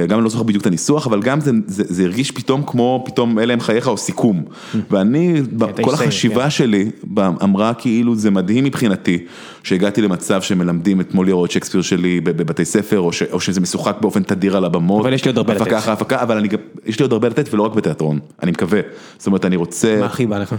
אה, 0.00 0.06
גם 0.06 0.18
אני 0.18 0.24
לא 0.24 0.30
זוכר 0.30 0.42
בדיוק 0.42 0.62
את 0.62 0.66
הניסוח, 0.66 1.06
אבל 1.06 1.22
גם 1.22 1.40
זה, 1.40 1.50
זה, 1.66 1.84
זה 1.86 2.04
הרגיש 2.04 2.30
פתאום 2.30 2.62
כמו, 2.66 3.04
פתאום 3.06 3.38
אלה 3.38 3.52
הם 3.52 3.60
חייך 3.60 3.88
או 3.88 3.96
סיכום. 3.96 4.44
ואני, 4.90 5.42
כל 5.82 5.94
החשיבה 5.94 6.50
שלי 6.50 6.90
ב- 7.14 7.20
אמרה 7.20 7.74
כאילו 7.74 8.14
זה 8.14 8.30
מדהים 8.30 8.64
מבחינתי, 8.64 9.26
שהגעתי 9.64 10.02
למצב 10.02 10.42
שמלמדים 10.42 11.00
את 11.00 11.14
מוליאור 11.14 11.44
את 11.44 11.50
שייקספיר 11.50 11.82
שלי 11.82 12.20
בב- 12.20 12.36
בבתי 12.36 12.64
ספר, 12.64 13.00
או, 13.00 13.12
ש, 13.12 13.22
או 13.22 13.40
שזה 13.40 13.60
משוחק 13.60 13.96
באופן 14.00 14.22
תדיר 14.22 14.56
על 14.56 14.64
הבמות. 14.64 15.02
אבל 15.04 15.12
יש 15.12 15.24
לי 15.24 15.28
עוד 15.28 15.38
הרבה 15.38 15.52
בהפקה 15.54 15.70
לתת. 15.70 15.78
אחרי 15.78 15.92
הפקה, 15.92 16.22
אבל 16.22 16.36
אני 16.36 16.48
יש 16.86 16.98
לי 16.98 17.02
עוד 17.02 17.12
הרבה 17.12 17.28
לתת 17.28 17.54
ולא 17.54 17.62
רק 17.62 17.72
בתיאטרון, 17.74 18.18
אני 18.42 18.50
מקווה. 18.50 18.80
זאת 19.18 19.26
אומרת, 19.26 19.44
אני 19.44 19.56
רוצה... 19.56 19.96
מה 20.00 20.06
הכי 20.06 20.26
בא 20.26 20.38
לך? 20.38 20.54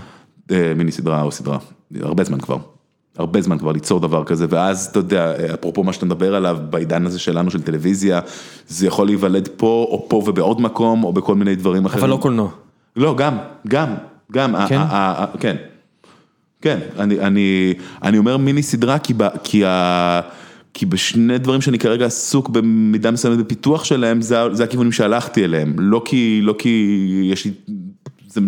אה, 0.52 0.74
מיני 0.76 0.92
סדרה 0.92 1.22
או 1.22 1.32
סדרה, 1.32 1.58
הרבה 2.02 2.24
זמן 2.24 2.40
כבר. 2.40 2.58
הרבה 3.18 3.42
זמן 3.42 3.58
כבר 3.58 3.72
ליצור 3.72 4.00
דבר 4.00 4.24
כזה, 4.24 4.46
ואז 4.50 4.86
אתה 4.86 5.00
יודע, 5.00 5.34
אפרופו 5.54 5.84
מה 5.84 5.94
שאתה 5.94 6.06
מדבר 6.06 6.36
עליו, 6.36 6.58
בעידן 6.70 7.06
הזה 7.06 7.20
שלנו 7.20 7.52
של 7.52 7.62
טלוויזיה, 7.62 8.20
זה 8.68 8.88
יכול 8.88 9.06
להיוולד 9.08 9.50
פה, 9.58 9.88
או 9.92 10.06
פה 10.10 10.22
ובעוד 10.26 10.62
מקום, 10.62 11.04
או 11.04 11.14
בכל 11.14 11.36
מיני 11.36 11.56
דברים 11.56 11.86
אחרים. 11.86 12.04
אבל 12.04 12.10
לא 12.12 12.18
קולנוע. 12.18 12.50
לא, 12.96 13.16
גם, 13.16 13.38
גם, 13.68 13.94
גם, 14.32 14.56
כן? 14.70 14.82
כן. 15.40 15.56
כן, 16.66 16.80
אני, 17.00 17.20
אני, 17.20 17.74
אני 18.04 18.18
אומר 18.18 18.38
מיני 18.38 18.64
סדרה 18.64 19.00
כי, 19.00 19.14
ב, 19.18 19.24
כי, 19.44 19.66
ה, 19.66 20.22
כי 20.74 20.86
בשני 20.86 21.38
דברים 21.38 21.62
שאני 21.62 21.80
כרגע 21.80 22.06
עסוק 22.06 22.50
במידה 22.50 23.12
מסוימת 23.12 23.38
בפיתוח 23.46 23.84
שלהם, 23.84 24.22
זה, 24.22 24.36
זה 24.52 24.64
הכיוונים 24.64 24.92
שהלכתי 24.92 25.44
אליהם, 25.44 25.76
לא 25.80 26.02
כי, 26.06 26.40
לא 26.44 26.56
כי 26.60 27.08
יש 27.32 27.46
לי, 27.46 27.52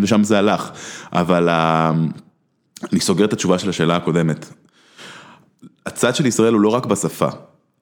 לשם 0.02 0.24
זה 0.24 0.38
הלך, 0.40 0.70
אבל 1.14 1.50
ה, 1.50 1.92
אני 2.92 3.00
סוגר 3.00 3.26
את 3.26 3.34
התשובה 3.34 3.60
של 3.60 3.70
השאלה 3.70 3.96
הקודמת. 3.96 4.46
הצד 5.86 6.16
של 6.16 6.26
ישראל 6.26 6.54
הוא 6.54 6.62
לא 6.62 6.70
רק 6.70 6.86
בשפה, 6.86 7.28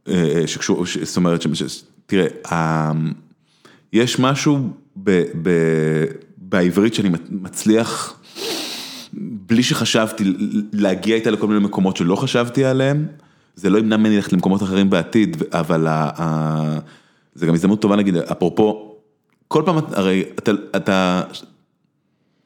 אה, 0.07 0.44
שקשור, 0.45 0.86
ש- 0.86 0.98
זאת 0.98 1.18
אומרת, 1.18 1.41
ש, 1.41 1.64
ש, 1.64 1.84
תראה, 2.06 2.28
ה- 2.53 2.91
יש 3.94 4.20
משהו 4.20 4.70
ב, 5.03 5.24
ב, 5.41 5.49
בעברית 6.38 6.94
שאני 6.94 7.10
מצליח, 7.32 8.20
בלי 9.47 9.63
שחשבתי, 9.63 10.34
להגיע 10.73 11.15
איתה 11.15 11.31
לכל 11.31 11.47
מיני 11.47 11.59
מקומות 11.59 11.97
שלא 11.97 12.15
חשבתי 12.15 12.65
עליהם, 12.65 13.05
זה 13.55 13.69
לא 13.69 13.77
ימנע 13.77 13.97
ממני 13.97 14.15
ללכת 14.15 14.34
למקומות 14.34 14.63
אחרים 14.63 14.89
בעתיד, 14.89 15.43
אבל 15.51 15.88
ה, 15.88 16.09
ה, 16.17 16.80
זה 17.35 17.45
גם 17.45 17.53
הזדמנות 17.53 17.81
טובה 17.81 17.95
להגיד, 17.95 18.17
אפרופו, 18.17 18.95
כל 19.47 19.63
פעם, 19.65 19.77
הרי 19.91 20.23
אתה, 20.39 20.51
אתה, 20.76 21.22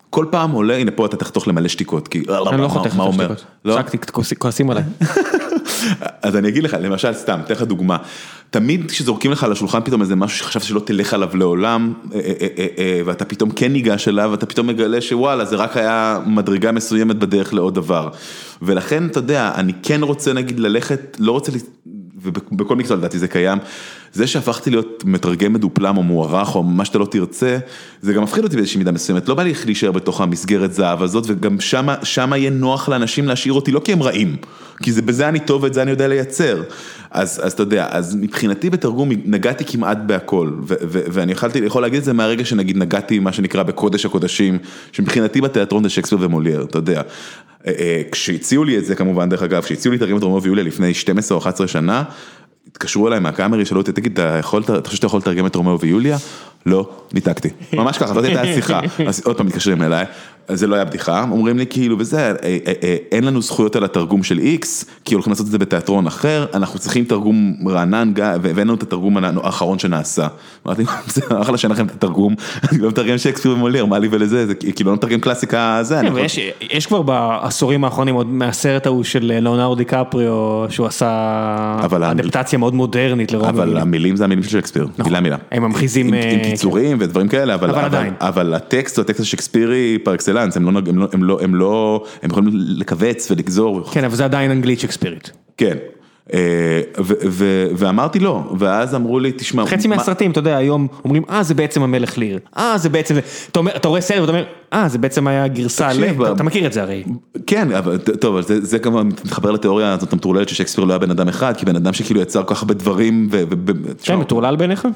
כל 0.10 0.26
פעם 0.32 0.52
עולה, 0.52 0.78
הנה 0.78 0.92
פה 0.92 1.06
אתה 1.06 1.18
תחתוך 1.18 1.48
למלא 1.48 1.68
שתיקות, 1.68 2.08
כי, 2.08 2.24
אני 2.54 2.62
לא 2.62 2.68
חותך 2.68 2.94
את 2.96 3.00
אומר? 3.00 3.32
השתיקות. 3.32 3.46
לא? 3.66 3.80
כועס- 4.12 4.34
כועסים 4.34 4.70
עליי. 4.70 4.84
אז 6.24 6.36
אני 6.36 6.48
אגיד 6.48 6.64
לך, 6.64 6.78
למשל, 6.82 7.14
סתם, 7.14 7.40
אתן 7.46 7.54
לך 7.54 7.62
דוגמה, 7.62 7.98
תמיד 8.50 8.92
כשזורקים 8.92 9.32
לך 9.32 9.44
על 9.44 9.52
השולחן 9.52 9.80
פתאום 9.82 10.02
איזה 10.02 10.16
משהו 10.16 10.38
שחשבת 10.38 10.64
שלא 10.64 10.80
תלך 10.80 11.14
עליו 11.14 11.30
לעולם, 11.38 11.94
אה, 12.14 12.20
אה, 12.20 12.68
אה, 12.78 13.02
ואתה 13.06 13.26
פתאום 13.26 13.52
כן 13.52 13.74
ניגש 13.74 14.08
אליו, 14.08 14.30
ואתה 14.32 14.46
פתאום 14.46 14.68
מגלה 14.68 15.02
שוואלה, 15.02 15.46
זה 15.46 15.56
רק 15.56 15.78
היה 15.78 16.20
מדרגה 16.26 16.72
מסוימת 16.72 17.16
בדרך 17.16 17.54
לעוד 17.54 17.76
דבר. 17.76 18.10
ולכן, 18.62 19.06
אתה 19.06 19.20
יודע, 19.20 19.52
אני 19.56 19.74
כן 19.84 20.04
רוצה 20.04 20.34
נגיד 20.34 20.60
ללכת, 20.60 21.18
לא 21.20 21.32
רוצה, 21.32 21.52
ובכל 22.24 22.76
מקצוע 22.76 22.98
לדעתי 22.98 23.20
זה 23.20 23.28
קיים, 23.28 23.60
זה 24.14 24.28
שהפכתי 24.28 24.70
להיות 24.70 25.04
מתרגם 25.06 25.54
מדופלם 25.54 25.98
או 25.98 26.04
מוערך 26.04 26.56
או 26.56 26.64
מה 26.64 26.86
שאתה 26.86 26.98
לא 26.98 27.06
תרצה, 27.06 27.58
זה 28.02 28.14
גם 28.14 28.24
מפחיד 28.24 28.44
אותי 28.44 28.56
באיזושהי 28.56 28.78
מידה 28.78 28.92
מסוימת, 28.92 29.30
לא 29.30 29.36
בא 29.36 29.44
לי 29.44 29.54
להישאר 29.66 29.92
בתוך 29.92 30.22
המסגרת 30.22 30.74
זהב 30.74 31.04
הזאת, 31.04 31.24
וגם 31.28 31.60
שמה, 31.60 31.96
שמה 32.04 32.38
יהיה 32.38 32.50
נוח 32.50 32.90
לאנשים 32.90 33.28
להשאיר 33.28 33.54
אותי, 33.54 33.72
לא 33.72 33.80
כי 33.80 33.94
הם 33.94 34.04
רעים, 34.04 34.36
כי 34.84 34.92
זה, 34.92 35.02
בזה 35.02 35.30
אני 35.30 35.40
טוב 35.40 35.64
ואת 35.64 35.74
זה 35.74 35.82
אני 35.82 35.92
יודע 35.92 36.08
לייצר. 36.08 36.64
אז, 37.12 37.42
אז 37.44 37.54
אתה 37.54 37.64
יודע, 37.64 37.88
אז 37.92 38.16
מבחינתי 38.16 38.70
בתרגום 38.70 39.10
נגעתי 39.26 39.64
כמעט 39.68 39.98
בהכל, 40.06 40.52
ו, 40.68 40.74
ו, 40.84 41.02
ואני 41.12 41.32
יכולתי, 41.32 41.60
יכול 41.60 41.82
להגיד 41.82 41.98
את 41.98 42.04
זה 42.04 42.14
מהרגע 42.14 42.46
שנגיד 42.46 42.78
נגעתי 42.78 43.20
מה 43.20 43.32
שנקרא 43.32 43.64
בקודש 43.64 44.06
הקודשים, 44.06 44.58
שמבחינתי 44.92 45.42
בתיאטרון 45.42 45.84
זה 45.84 45.90
שייקספיר 45.90 46.18
ומולייר, 46.22 46.64
אתה 46.64 46.78
יודע. 46.78 47.02
אה, 47.68 47.74
אה, 47.80 48.02
כשהציעו 48.12 48.64
לי 48.64 48.78
את 48.78 48.86
זה 48.86 48.96
כמובן, 48.96 49.30
דרך 49.30 49.44
אגב, 49.44 49.64
כשהציעו 49.64 49.94
לי 49.96 50.18
את 50.18 50.24
רומאו 50.24 50.44
ויוליה 50.44 50.64
לפני 50.64 50.94
12 50.94 51.38
או 51.38 51.42
11 51.42 51.68
שנה, 51.68 52.04
התקשרו 52.68 53.08
אליי 53.08 53.20
מהקאמרי, 53.20 53.66
שאלו 53.66 53.82
אותי, 53.82 53.92
תגיד, 53.92 54.20
אתה 54.20 54.42
חושב 54.84 54.96
שאתה 54.96 55.08
יכול 55.08 55.20
לתרגם 55.20 55.46
את 55.46 55.56
רומאו 55.56 55.80
ויוליה? 55.80 56.18
לא, 56.66 56.90
ניתקתי. 57.14 57.50
ממש 57.74 57.98
ככה, 57.98 58.14
זאת 58.14 58.24
הייתה 58.24 58.42
השיחה. 58.42 58.82
אז 59.08 59.22
עוד 59.26 59.38
פעם 59.38 59.46
מתקשרים 59.46 59.82
אליי, 59.82 60.06
זה 60.54 60.68
לא 60.68 60.76
היה 60.76 60.86
בדיחה, 60.86 61.26
אומרים 61.32 61.58
לי 61.58 61.66
כאילו, 61.70 62.00
וזה, 62.00 62.20
אה, 62.20 62.32
אה, 62.44 62.74
אה, 62.84 62.96
אין 63.12 63.24
לנו 63.24 63.42
זכויות 63.42 63.76
על 63.76 63.84
התרגום 63.84 64.24
של 64.24 64.40
איקס, 64.40 64.86
כי 65.06 65.14
הולכים 65.14 65.32
לעשות 65.32 65.46
את 65.46 65.52
זה 65.52 65.58
בתיאטרון 65.58 66.08
אחר, 66.08 66.46
אנחנו 66.54 66.80
צריכים 66.80 67.06
תרגום 67.06 67.56
רענן, 67.68 68.14
ואין 68.42 68.68
לנו 68.68 68.74
את 68.74 68.84
התרגום 68.84 69.18
האחרון 69.18 69.80
שנעשה. 69.80 70.28
אמרתי, 70.68 70.84
זה 71.14 71.22
אחלה 71.42 71.58
שאין 71.58 71.72
לכם 71.72 71.86
את 71.86 71.92
התרגום, 71.92 72.36
אני 72.72 72.82
לא 72.82 72.90
מתרגם 72.90 73.18
שייקספיר 73.18 73.52
ומולייר, 73.52 73.86
מה 73.86 74.00
לי 74.00 74.08
ולזה, 74.12 74.48
זה 74.48 74.56
כאילו 74.56 74.90
לא 74.92 74.96
מתרגם 74.96 75.20
קלאסיקה 75.20 75.80
זה. 75.82 76.00
כן, 76.02 76.14
ויש 76.14 76.40
יש 76.72 76.86
כבר 76.86 77.02
בעשורים 77.02 77.84
האחרונים 77.84 78.16
עוד 78.16 78.28
מהסרט 78.28 78.86
ההוא 78.86 79.04
של 79.04 79.20
ליאונרדו 79.24 79.76
דיקפריו, 79.76 80.66
שהוא 80.70 80.88
עשה 80.88 81.10
אדפטציה 82.02 82.60
מאוד 82.60 82.74
מודרנית 82.74 83.32
לרומאו. 83.32 83.50
אבל 83.50 83.78
המילים 83.78 84.16
זה 84.16 84.24
המילים 84.24 84.44
של 84.44 84.50
שייקספיר, 84.50 84.88
מילה 85.06 85.22
מילה. 85.22 85.38
הם 85.52 85.64
ממחיזים, 85.64 86.14
עם- 86.14 86.40
קיצורים 86.44 86.98
ודברים 87.00 87.28
כאלה, 87.28 87.56
אבל 88.20 88.54
הטקסט 88.54 88.98
הוא 88.98 89.04
הטקסט 89.04 89.20
השייקספירי 89.20 89.98
פר 90.04 90.14
אקסלנס, 90.14 90.39
הם 90.56 90.66
לא, 90.76 90.80
הם 90.88 90.98
לא, 90.98 91.08
הם 91.14 91.24
לא, 91.24 91.40
הם 91.42 91.56
לא, 91.56 92.04
הם 92.24 92.30
יכולים 92.32 92.50
לכווץ 92.54 93.32
ולגזור, 93.32 93.84
כן, 93.92 94.04
אבל 94.04 94.16
זה 94.16 94.26
עדיין 94.26 94.52
אנגלית 94.52 94.80
שייקספירית. 94.80 95.32
כן. 95.58 95.78
אה, 96.34 96.40
ו- 97.00 97.14
ו- 97.30 97.68
ואמרתי 97.78 98.20
לא, 98.20 98.44
ואז 98.60 98.96
אמרו 98.96 99.20
לי, 99.20 99.32
תשמע, 99.32 99.66
חצי 99.66 99.88
מה- 99.88 99.96
מהסרטים, 99.96 100.32
אתה 100.32 100.40
יודע, 100.40 100.58
היום 100.58 100.88
אומרים, 101.06 101.24
אה, 101.30 101.44
זה 101.44 101.54
בעצם 101.54 101.84
המלך 101.84 102.18
ליר. 102.18 102.40
אה, 102.58 102.78
זה 102.78 102.90
בעצם. 102.90 103.16
אתה 103.52 103.60
אומר- 103.60 103.76
אתה 103.76 103.88
רואה 103.88 104.02
סרט 104.02 104.20
ואתה 104.20 104.32
אומר, 104.32 104.44
אה, 104.74 104.90
זה 104.90 104.98
בעצם 104.98 105.28
היה 105.28 105.48
גרסה 105.48 105.94
ל... 105.94 106.04
אתה- 106.34 106.44
מכיר 106.44 106.66
את 106.66 106.74
זה 106.74 106.82
הרי. 106.82 107.04
כן, 107.48 107.72
אבל 107.72 107.98
טוב, 107.98 108.42
זה, 108.42 108.66
זה 108.66 108.80
כמובן 108.80 109.08
מתחבר 109.08 109.52
לתיאוריה 109.52 109.94
הזאת 109.94 110.14
המטורללת 110.14 110.50
ששייקספיר 110.50 110.84
לא 110.84 110.94
היה 110.94 111.00
בן 111.00 111.12
אדם 111.12 111.28
אחד, 111.28 111.58
כי 111.58 111.66
בן 111.66 111.76
אדם 111.76 111.94
שכאילו 111.94 112.22
יצר 112.22 112.44
כל 112.44 112.56
כך 112.56 112.62
הרבה 112.62 112.74
דברים, 112.74 113.28
ו... 113.32 113.44
ו- 113.68 113.72
כן, 114.04 114.16
מטורלל 114.16 114.56
בעיניך? 114.56 114.88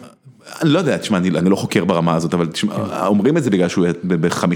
אני 0.62 0.70
לא 0.70 0.80
יודע, 0.80 0.98
תשמע, 0.98 1.18
אני, 1.18 1.30
אני 1.30 1.50
לא 1.50 1.56
חוקר 1.56 1.86
ברמה 1.86 2.16
הזאת, 2.16 2.34
אבל 2.34 2.46
תשמע, 2.48 2.74
אומרים 3.08 3.38
את 3.38 3.44
זה 3.44 3.50
בגלל 3.50 3.68
שהוא 3.70 3.86
ב-52 4.04 4.48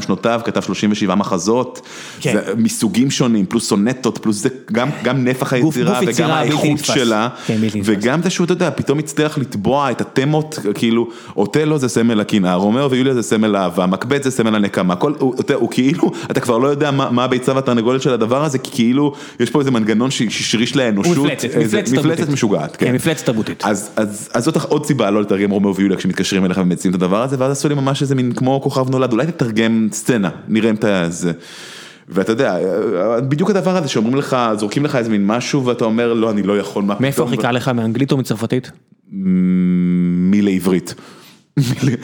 שנותיו 0.00 0.40
כתב 0.44 0.60
37 0.60 1.14
מחזות, 1.14 1.80
כן. 2.20 2.32
זה 2.32 2.52
מסוגים 2.56 3.10
שונים, 3.10 3.46
פלוס 3.46 3.68
סונטות, 3.68 4.18
פלוס 4.18 4.42
זה, 4.42 4.48
גם, 4.72 4.88
גם 5.02 5.24
נפח 5.24 5.52
היצירה 5.52 5.64
גוף 5.90 6.02
וגם 6.02 6.08
יצירה 6.10 6.42
בלתי 6.44 6.56
האיכות. 6.68 6.84
שלה, 6.84 7.28
כן. 7.46 7.58
וגם 7.84 8.22
זה 8.22 8.30
שהוא, 8.30 8.44
אתה 8.44 8.52
יודע, 8.52 8.70
פתאום 8.70 8.98
הצליח 8.98 9.38
לתבוע 9.38 9.90
את 9.90 10.00
התמות, 10.00 10.58
כאילו, 10.74 11.08
אוטלו 11.36 11.78
זה 11.78 11.88
סמל 11.88 12.20
הקנאה, 12.20 12.54
רומאו 12.54 12.90
ויוליה 12.90 13.14
זה 13.14 13.22
סמל 13.22 13.56
האהבה, 13.56 13.86
מקבט 13.86 14.22
זה 14.22 14.30
סמל 14.30 14.54
הנקמה, 14.54 14.96
כל, 14.96 15.12
הוא, 15.18 15.34
אתה, 15.40 15.54
הוא 15.54 15.68
כאילו, 15.70 16.10
אתה 16.30 16.40
כבר 16.40 16.58
לא 16.58 16.68
יודע 16.68 16.90
מה, 16.90 17.10
מה 17.10 17.24
הביצה 17.24 17.54
והתרנגולת 17.54 18.02
של 18.02 18.12
הדבר 18.12 18.44
הזה, 18.44 18.58
כי 18.58 18.70
כאילו, 18.74 19.12
יש 19.40 19.50
פה 19.50 19.58
איזה 19.60 19.70
מנגנון 19.70 20.10
ש- 20.10 20.22
שהשריש 20.22 20.76
לאנושות, 20.76 21.18
מפלצת, 21.18 21.44
איזה- 21.44 21.78
מפלצת. 21.82 21.92
מפלצת 21.98 22.28
משוגעת, 22.28 22.76
כן, 22.76 22.94
מפלצת 22.94 23.26
תרבותית. 23.26 23.62
אז, 23.64 23.90
אז, 23.96 24.28
אז 24.34 24.44
זאת 24.44 24.56
עוד 24.56 24.86
סיבה 24.86 25.10
לא 25.10 25.20
לתרגם 25.34 25.50
רומאו 25.50 25.76
ויוליה 25.76 25.96
כשמתקשרים 25.96 26.44
אליך 26.44 26.58
ומציעים 26.58 26.94
את 26.94 27.02
הדבר 27.02 27.22
הזה, 27.22 27.36
ואז 27.38 27.52
עשו 27.52 27.68
לי 27.68 27.74
ממש 27.74 28.02
איזה 28.02 28.14
מין 28.14 28.32
כמו 28.32 28.60
כוכב 28.62 28.90
נולד, 28.90 29.12
אולי 29.12 29.26
תתרגם 29.26 29.88
סצנה, 29.92 30.30
נראה 30.48 30.70
אם 30.70 30.74
אתה... 30.74 31.10
זה... 31.10 31.32
ואתה 32.08 32.32
יודע, 32.32 32.56
בדיוק 33.28 33.50
הדבר 33.50 33.76
הזה 33.76 33.88
שאומרים 33.88 34.14
לך, 34.14 34.36
זורקים 34.58 34.84
לך 34.84 34.96
איזה 34.96 35.10
מין 35.10 35.26
משהו 35.26 35.64
ואתה 35.66 35.84
אומר, 35.84 36.12
לא, 36.12 36.30
אני 36.30 36.42
לא 36.42 36.58
יכול, 36.58 36.82
מה 36.84 36.94
מאיפה 37.00 37.16
פתאום?" 37.22 37.36
חיכה 37.36 37.52
לך, 37.52 37.68
מאנגלית 37.68 38.12
או 38.12 38.16
מצרפתית? 38.16 38.70
מלעברית. 40.30 40.94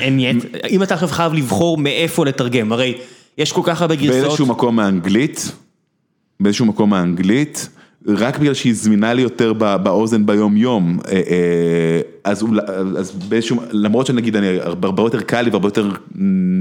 אין 0.01 0.21
יט, 0.21 0.45
אם 0.71 0.83
אתה 0.83 0.95
עכשיו 0.95 1.09
חייב 1.09 1.33
לבחור 1.33 1.79
מאיפה 1.79 2.27
לתרגם, 2.27 2.73
הרי 2.73 2.99
יש 3.39 3.53
כל 3.53 3.61
כך 3.65 3.83
הרבה 3.83 3.95
גרסאות. 3.95 4.23
באיזשהו 4.23 4.47
מקום 4.47 4.77
מהאנגלית, 4.77 5.53
באיזשהו 6.41 6.67
מקום 6.67 6.91
מהאנגלית, 6.91 7.69
רק 8.07 8.39
בגלל 8.39 8.55
שהיא 8.55 8.75
זמינה 8.75 9.15
לי 9.15 9.23
יותר 9.23 9.53
בא- 9.53 9.77
באוזן 9.77 10.27
ביום 10.27 10.57
יום, 10.57 10.99
אה, 11.09 11.13
אה, 11.13 12.01
אז, 12.25 12.45
אז 12.99 13.11
באיזשהו, 13.29 13.63
למרות 13.71 14.07
שנגיד 14.07 14.37
אני, 14.37 14.47
הרבה 14.61 15.03
יותר 15.03 15.21
קל 15.21 15.43
לי 15.43 15.51
והרבה 15.51 15.67
יותר 15.69 15.91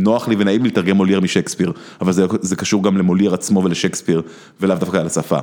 נוח 0.04 0.28
לי 0.28 0.36
ונעים 0.40 0.64
לי 0.64 0.70
לתרגם 0.70 0.98
מולייר 0.98 1.20
משקספיר, 1.20 1.72
אבל 2.02 2.12
זה, 2.42 2.56
קשור 2.56 2.84
גם 2.84 2.98
למולייר 2.98 3.34
עצמו 3.34 3.64
ולשקספיר, 3.64 4.22
ולאו 4.62 4.76
דווקא 4.78 4.98
לשפה. 4.98 5.38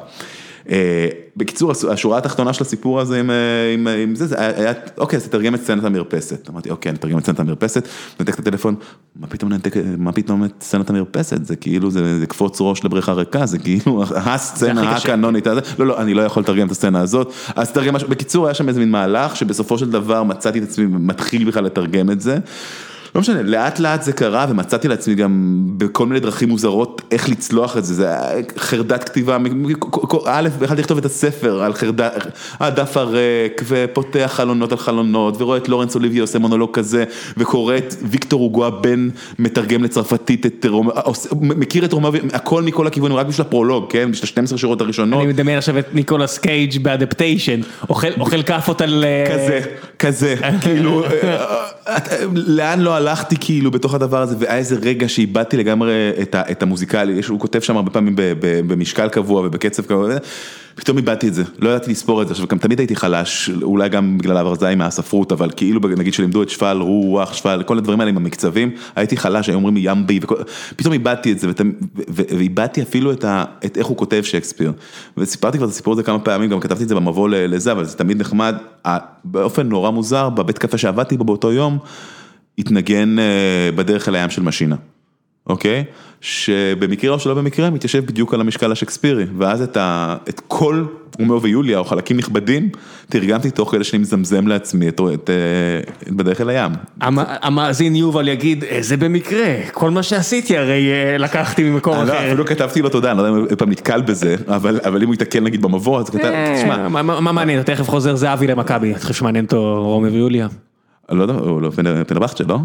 אה, 0.71 1.09
בקיצור, 1.37 1.73
השורה 1.91 2.19
התחתונה 2.19 2.53
של 2.53 2.65
הסיפור 2.65 3.01
הזה 3.01 3.21
עם, 3.21 3.31
אה, 3.31 3.73
עם, 3.75 3.89
עם 3.89 4.15
זה, 4.15 4.27
זה 4.27 4.37
היה, 4.39 4.73
אוקיי, 4.99 5.17
אז 5.17 5.29
תתרגם 5.29 5.55
את 5.55 5.61
סצנת 5.61 5.85
המרפסת. 5.85 6.51
אמרתי, 6.51 6.71
אוקיי, 6.71 6.91
אני 6.91 6.99
אתרגם 6.99 7.19
את 7.19 7.23
סצנת 7.23 7.41
המרפסת, 7.41 7.89
נתק 8.21 8.35
את 8.35 8.39
הטלפון, 8.39 8.75
מה 9.17 9.27
פתאום 9.27 9.53
נתק, 9.53 9.75
מה 9.99 10.13
פתאום 10.13 10.45
את 10.45 10.53
סצנת 10.61 10.91
המרפסת? 10.91 11.45
זה 11.45 11.57
כאילו, 11.57 11.91
זה, 11.91 12.21
זה 12.21 12.27
קפוץ 12.27 12.59
ראש 12.61 12.85
לבריכה 12.85 13.13
ריקה, 13.13 13.47
זה 13.47 13.59
כאילו 13.59 14.05
הסצנה. 14.17 14.97
הקנונית 14.97 15.47
לא, 15.47 15.87
לא, 15.87 16.01
אני 16.01 16.15
לא 16.15 16.23
יכול 16.23 16.43
לתרגם 16.43 16.67
את 16.67 16.73
הסצנה 16.73 17.01
הזאת, 17.01 17.33
אז 17.57 17.73
תרגם 17.73 17.95
משהו, 17.95 18.09
בקיצור, 18.09 18.47
היה 18.47 18.55
שם 18.55 18.69
איזה 18.69 18.81
מין 18.81 18.91
מהלך, 18.91 19.37
שבסופו 19.37 19.79
של 19.79 19.91
דבר 19.91 20.23
מצאתי 20.23 20.59
את 20.59 20.65
עצמי 20.65 20.87
מתחיל 20.87 21.45
בכלל 21.45 21.65
לתרגם 21.65 22.11
את 22.11 22.21
זה. 22.21 22.39
לא 23.17 23.21
משנה, 23.21 23.43
לאט 23.43 23.79
לאט 23.79 24.03
זה 24.03 24.13
קרה 24.13 24.47
ומצאתי 24.49 24.89
לעצמי 24.89 25.15
גם 25.15 25.63
בכל 25.77 26.07
מיני 26.07 26.21
דרכים 26.21 26.49
מוזרות 26.49 27.03
איך 27.11 27.29
לצלוח 27.29 27.77
את 27.77 27.85
זה, 27.85 27.95
זה 27.95 28.15
חרדת 28.59 29.05
כתיבה, 29.05 29.39
א', 30.27 30.49
יכלתי 30.63 30.83
לכתוב 30.83 30.99
את 30.99 31.05
הספר 31.05 31.63
על 31.63 31.75
חרדת, 31.75 32.27
הדף 32.61 32.97
הריק 32.97 33.63
ופותח 33.69 34.33
חלונות 34.35 34.73
על 34.73 34.79
חלונות 34.79 35.41
ורואה 35.41 35.59
את 35.59 35.69
לורנס 35.69 35.95
אוליבי 35.95 36.19
עושה 36.19 36.39
מונולוג 36.39 36.71
כזה 36.73 37.05
וקורא 37.37 37.77
את 37.77 37.95
ויקטור 38.03 38.41
הוגו 38.41 38.67
הבן 38.67 39.09
מתרגם 39.39 39.85
לצרפתית 39.85 40.47
את 40.47 40.67
רומא, 40.69 40.93
מכיר 41.41 41.85
את 41.85 41.93
רומא, 41.93 42.11
הכל 42.33 42.63
מכל 42.63 42.87
הכיוונים 42.87 43.17
רק 43.17 43.27
בשביל 43.27 43.47
הפרולוג, 43.47 43.85
כן, 43.91 44.11
בשביל 44.13 44.27
12 44.27 44.59
שורות 44.59 44.81
הראשונות. 44.81 45.21
אני 45.21 45.29
מדמיין 45.29 45.59
עכשיו 45.59 45.79
את 45.79 45.95
ניקולס 45.95 46.39
קייג' 46.39 46.83
באדפטיישן, 46.83 47.61
אוכל 47.91 48.43
כאפות 48.47 48.81
על... 48.81 49.05
אה, 49.05 49.35
כזה, 49.35 49.61
כזה, 49.99 50.35
כאילו, 50.61 51.05
אה, 51.05 51.67
לאן 52.35 52.81
לא 52.81 52.97
הלכתי 53.07 53.37
כאילו 53.41 53.71
בתוך 53.71 53.95
הדבר 53.95 54.23
הזה, 54.23 54.37
והיה 54.39 54.57
איזה 54.57 54.77
רגע 54.83 55.09
שאיבדתי 55.09 55.57
לגמרי 55.57 55.93
את 56.23 56.35
ה- 56.35 56.43
את 56.51 56.63
המוזיקלי, 56.63 57.21
הוא 57.29 57.41
כותב 57.41 57.61
שם 57.61 57.77
הרבה 57.77 57.91
פעמים 57.91 58.17
ב- 58.17 58.33
ב- 58.41 58.61
במשקל 58.73 59.09
קבוע 59.09 59.41
ובקצב 59.47 59.83
קבוע, 59.83 60.09
פתאום 60.75 60.97
איבדתי 60.97 61.29
את 61.29 61.35
זה, 61.35 61.43
לא 61.59 61.69
ידעתי 61.69 61.91
לספור 61.91 62.23
את 62.23 62.29
זה, 62.29 62.33
עכשיו 62.35 62.47
גם 62.49 62.59
תמיד 62.59 62.79
הייתי 62.79 62.97
חלש, 62.97 63.51
אולי 63.63 63.89
גם 63.89 64.19
בגלל 64.19 64.37
העבר 64.37 64.55
זין 64.55 64.79
מהספרות, 64.79 65.33
אבל 65.33 65.51
כאילו 65.57 65.81
נגיד 65.97 66.15
שלימדו 66.15 66.43
את 66.43 66.51
שפל, 66.51 66.79
רוח, 66.81 67.33
שפל, 67.35 67.63
כל 67.67 67.79
הדברים 67.79 68.01
האלה 68.01 68.11
עם 68.11 68.17
המקצבים, 68.17 68.71
הייתי 68.97 69.17
חלש, 69.17 69.49
היו 69.49 69.55
אומרים 69.57 69.75
ימבי, 69.79 70.21
פתאום 70.77 70.93
איבדתי 70.93 71.33
את 71.33 71.39
זה, 71.39 71.49
ואיבדתי 72.09 72.83
אפילו 72.83 73.13
את 73.13 73.25
ה- 73.25 73.45
את 73.65 73.79
איך 73.79 73.87
הוא 73.87 73.97
כותב 73.97 74.23
שייקספיר, 74.25 74.73
וסיפרתי 75.17 75.59
כבר 75.59 75.67
את 75.67 75.73
הסיפור 75.73 75.93
הזה 75.93 76.03
כמה 76.03 76.19
פעמים, 76.19 76.51
גם 76.51 76.61
כתבתי 76.61 76.83
את 76.83 76.89
זה 76.89 76.95
במבוא 76.95 77.29
לזה, 77.29 77.73
אבל 77.73 77.85
זה 77.85 77.97
תמיד 77.97 78.21
נחמד, 78.21 78.55
באופן 79.25 79.69
נורא 79.69 79.91
מוזר, 79.91 80.29
בבית 80.29 80.59
קפה 80.59 80.79
שעבדתי 80.79 81.17
בו 81.17 81.25
באותו 81.25 81.53
יום, 81.53 81.79
התנגן 82.59 83.19
אה, 83.19 83.25
בדרך 83.75 84.09
אל 84.09 84.15
הים 84.15 84.31
של 84.31 84.43
משינה. 84.43 84.77
אוקיי? 85.49 85.85
שבמקרה 86.21 87.11
או 87.15 87.19
שלא 87.19 87.35
במקרה 87.35 87.71
מתיישב 87.71 88.07
בדיוק 88.07 88.35
על 88.35 88.41
המשקל 88.41 88.73
השייקספירי, 88.73 89.25
ואז 89.39 89.63
את, 89.63 89.77
ה, 89.77 90.17
את 90.29 90.41
כל 90.49 90.85
רומאו 91.19 91.43
ויוליה 91.43 91.79
או 91.79 91.85
חלקים 91.85 92.17
נכבדים, 92.17 92.69
תרגמתי 93.09 93.51
תוך 93.51 93.71
כדי 93.73 93.85
שאני 93.85 94.03
מזמזם 94.03 94.47
לעצמי 94.47 94.89
את, 94.89 95.01
את, 95.15 95.31
אה, 95.31 95.35
את 96.03 96.11
בדרך 96.13 96.41
אל 96.41 96.49
הים. 96.51 96.71
המ- 97.01 97.19
המאזין 97.43 97.97
יובל 97.97 98.29
יגיד, 98.29 98.65
"איזה 98.65 98.97
במקרה, 98.97 99.47
כל 99.73 99.91
מה 99.91 100.03
שעשיתי 100.03 100.57
הרי 100.57 100.89
אה, 100.93 101.19
לקחתי 101.19 101.63
ממקום 101.71 101.97
אני 101.99 102.09
לא, 102.09 102.13
אחר. 102.13 102.27
אפילו 102.29 102.47
כתבתי 102.47 102.83
לו 102.83 102.89
תודה, 102.89 103.11
אני 103.11 103.19
לא 103.19 103.23
יודע 103.23 103.51
אם 103.51 103.57
פעם 103.57 103.71
נתקל 103.71 104.03
בזה, 104.03 104.37
אבל, 104.49 104.81
אבל 104.85 105.03
אם 105.03 105.07
הוא 105.07 105.15
ייתקל 105.15 105.41
נגיד 105.41 105.63
במבוא, 105.63 106.01
אז 106.01 106.11
כתב, 106.11 106.33
תשמע, 106.57 106.77
אה, 106.85 106.89
מה- 106.89 107.33
מעניין, 107.33 107.63
תכף 107.63 107.89
חוזר 107.89 108.17
זהבי 108.17 108.47
למכבי, 108.47 108.91
אתה 108.91 109.01
חושב 109.01 109.15
שמעניין 109.15 109.45
אותו 109.45 109.83
רומיאו 109.85 110.09
ויוליה? 110.09 110.47
לא 111.11 111.23
יודע, 111.23 111.35
הוא 111.35 111.63
לא 111.63 111.71
פנ- 111.71 112.05
פנרבכצ'ה, 112.07 112.45
לא? 112.45 112.59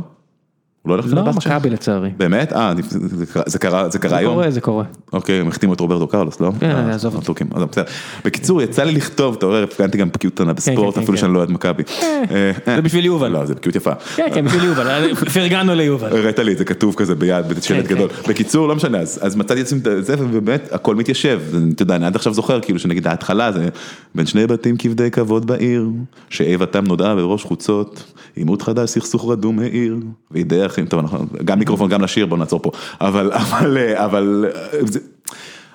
הוא 0.82 0.90
לא 0.90 0.96
הולך 0.96 1.06
לא, 1.06 1.12
לפנרבכצ'ה? 1.12 1.50
מכבי 1.58 1.70
לצערי. 1.70 2.10
באמת? 2.18 2.54
אה, 2.54 2.74
זה- 2.90 3.26
קרה- 3.26 3.44
זה 3.48 3.60
קרה 3.60 3.90
זה 3.90 4.00
קרה 4.00 4.10
זה 4.10 4.18
היום? 4.18 4.34
קורה, 4.34 4.52
זה 4.52 4.62
קורה. 4.62 4.84
אוקיי, 5.14 5.40
הם 5.40 5.48
החתימו 5.48 5.74
את 5.74 5.80
רוברטו 5.80 6.08
קרלוס, 6.08 6.40
לא? 6.42 6.52
כן, 6.60 6.70
אה, 6.70 6.96
עזוב 6.96 7.18
בסדר. 7.18 7.84
בקיצור, 8.26 8.62
יצא 8.62 8.84
לי 8.84 8.92
לכתוב, 8.92 9.36
אתה 9.38 9.46
רואה, 9.46 9.64
הפגנתי 9.64 9.98
גם 9.98 10.10
בקיאות 10.10 10.34
קטנה 10.34 10.54
בספורט, 10.54 10.96
כן, 10.96 11.02
אפילו 11.02 11.18
כן. 11.18 11.22
שאני 11.22 11.34
לא 11.34 11.38
אוהד 11.38 11.52
מכבי. 11.52 11.84
אה, 12.02 12.24
אה, 12.68 12.76
זה 12.76 12.82
בשביל 12.82 13.06
יובל. 13.06 13.28
לא, 13.32 13.46
זה 13.46 13.56
בקיאות 13.56 13.76
יפה. 13.76 13.92
כן, 14.16 14.28
כן, 14.34 14.46
בשביל 14.46 14.64
יובל, 14.64 15.16
פרגנו 15.34 15.76
ליובל. 15.76 16.18
הראת 16.18 16.40
לי 16.40 16.54
את 16.54 16.58
זה 16.58 16.66
כתוב 16.66 16.96
כזה 16.96 17.16
ביד, 17.16 17.48
בשלט 17.50 17.88
כן. 17.88 17.96
גדול. 17.96 18.10
בקיצור, 18.30 18.68
לא 18.68 18.76
משנה, 18.76 18.98
אז 19.00 19.20
אז 19.22 19.36
מצאתי 19.36 19.62
את 19.62 19.68
זה, 20.06 20.16
ובאמת, 20.20 20.70
הכל 20.72 20.96
מתיישב. 20.96 21.42
אתה 21.74 21.84
יודע, 21.84 21.96
אני 21.96 22.06
עד 22.06 22.16
עכשיו 22.16 22.34
זוכר, 22.34 22.60
כאילו, 22.60 22.80
שנגיד 22.80 23.08
ההתחלה 23.08 23.52
זה 23.52 23.70
בין 24.16 24.26
שני 24.26 24.48
בתים 24.48 24.76
כבדי 24.78 25.12
כבוד 25.12 25.48
בעיר, 25.48 25.90
שאיבתם 26.30 26.84
נודעה 26.88 27.16
בראש 27.16 27.44
חוצות, 27.44 28.04
עימות 28.36 28.62
חדש, 28.62 28.90
סכסוך 28.90 29.32
רדום 29.32 29.60
העיר, 29.60 29.98
וידי 30.32 30.62
אחים, 30.72 30.86
טוב, 30.86 31.00
אנחנו, 31.00 31.26
גם 31.46 31.60
מיקרופון, 31.60 31.90
גם 31.90 32.02
לשיר, 32.02 32.26
בוא 32.26 32.38
נעצור 32.38 32.60
פה. 32.64 32.72
אבל, 33.02 33.32
אבל, 33.34 33.78
אה, 33.78 34.06
אבל, 34.06 34.46
אה, 34.56 34.80
זה- 34.86 35.00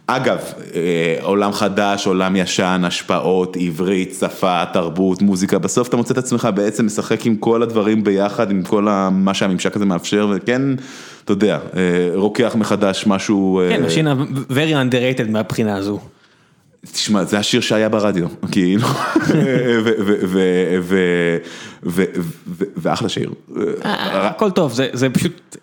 אגב, 0.07 0.39
אה, 0.75 1.17
עולם 1.23 1.53
חדש, 1.53 2.07
עולם 2.07 2.37
ישן, 2.37 2.83
השפעות, 2.87 3.57
עברית, 3.61 4.17
שפה, 4.21 4.63
תרבות, 4.73 5.23
מוזיקה, 5.23 5.59
בסוף 5.59 5.89
אתה 5.89 5.97
מוצא 5.97 6.13
את 6.13 6.19
עצמך 6.19 6.49
בעצם 6.55 6.87
משחק 6.87 7.27
עם 7.27 7.37
כל 7.37 7.63
הדברים 7.63 8.05
ביחד, 8.05 8.51
עם 8.51 8.63
כל 8.63 8.83
מה 9.13 9.35
שהממשק 9.35 9.77
הזה 9.77 9.85
מאפשר, 9.85 10.29
וכן, 10.35 10.63
אתה 11.25 11.33
יודע, 11.33 11.59
רוקח 12.15 12.55
מחדש 12.59 13.05
משהו... 13.07 13.61
כן, 13.69 13.83
משינה 13.83 14.15
very 14.51 14.73
underrated 14.91 15.31
מהבחינה 15.31 15.77
הזו. 15.77 15.99
תשמע, 16.93 17.25
זה 17.25 17.39
השיר 17.39 17.61
שהיה 17.61 17.89
ברדיו, 17.89 18.27
כאילו, 18.51 18.89
ואחלה 22.77 23.09
שיר. 23.09 23.31
הכל 23.85 24.51
טוב, 24.51 24.73
זה 24.73 24.89
זה 24.93 25.11
פשוט... 25.11 25.57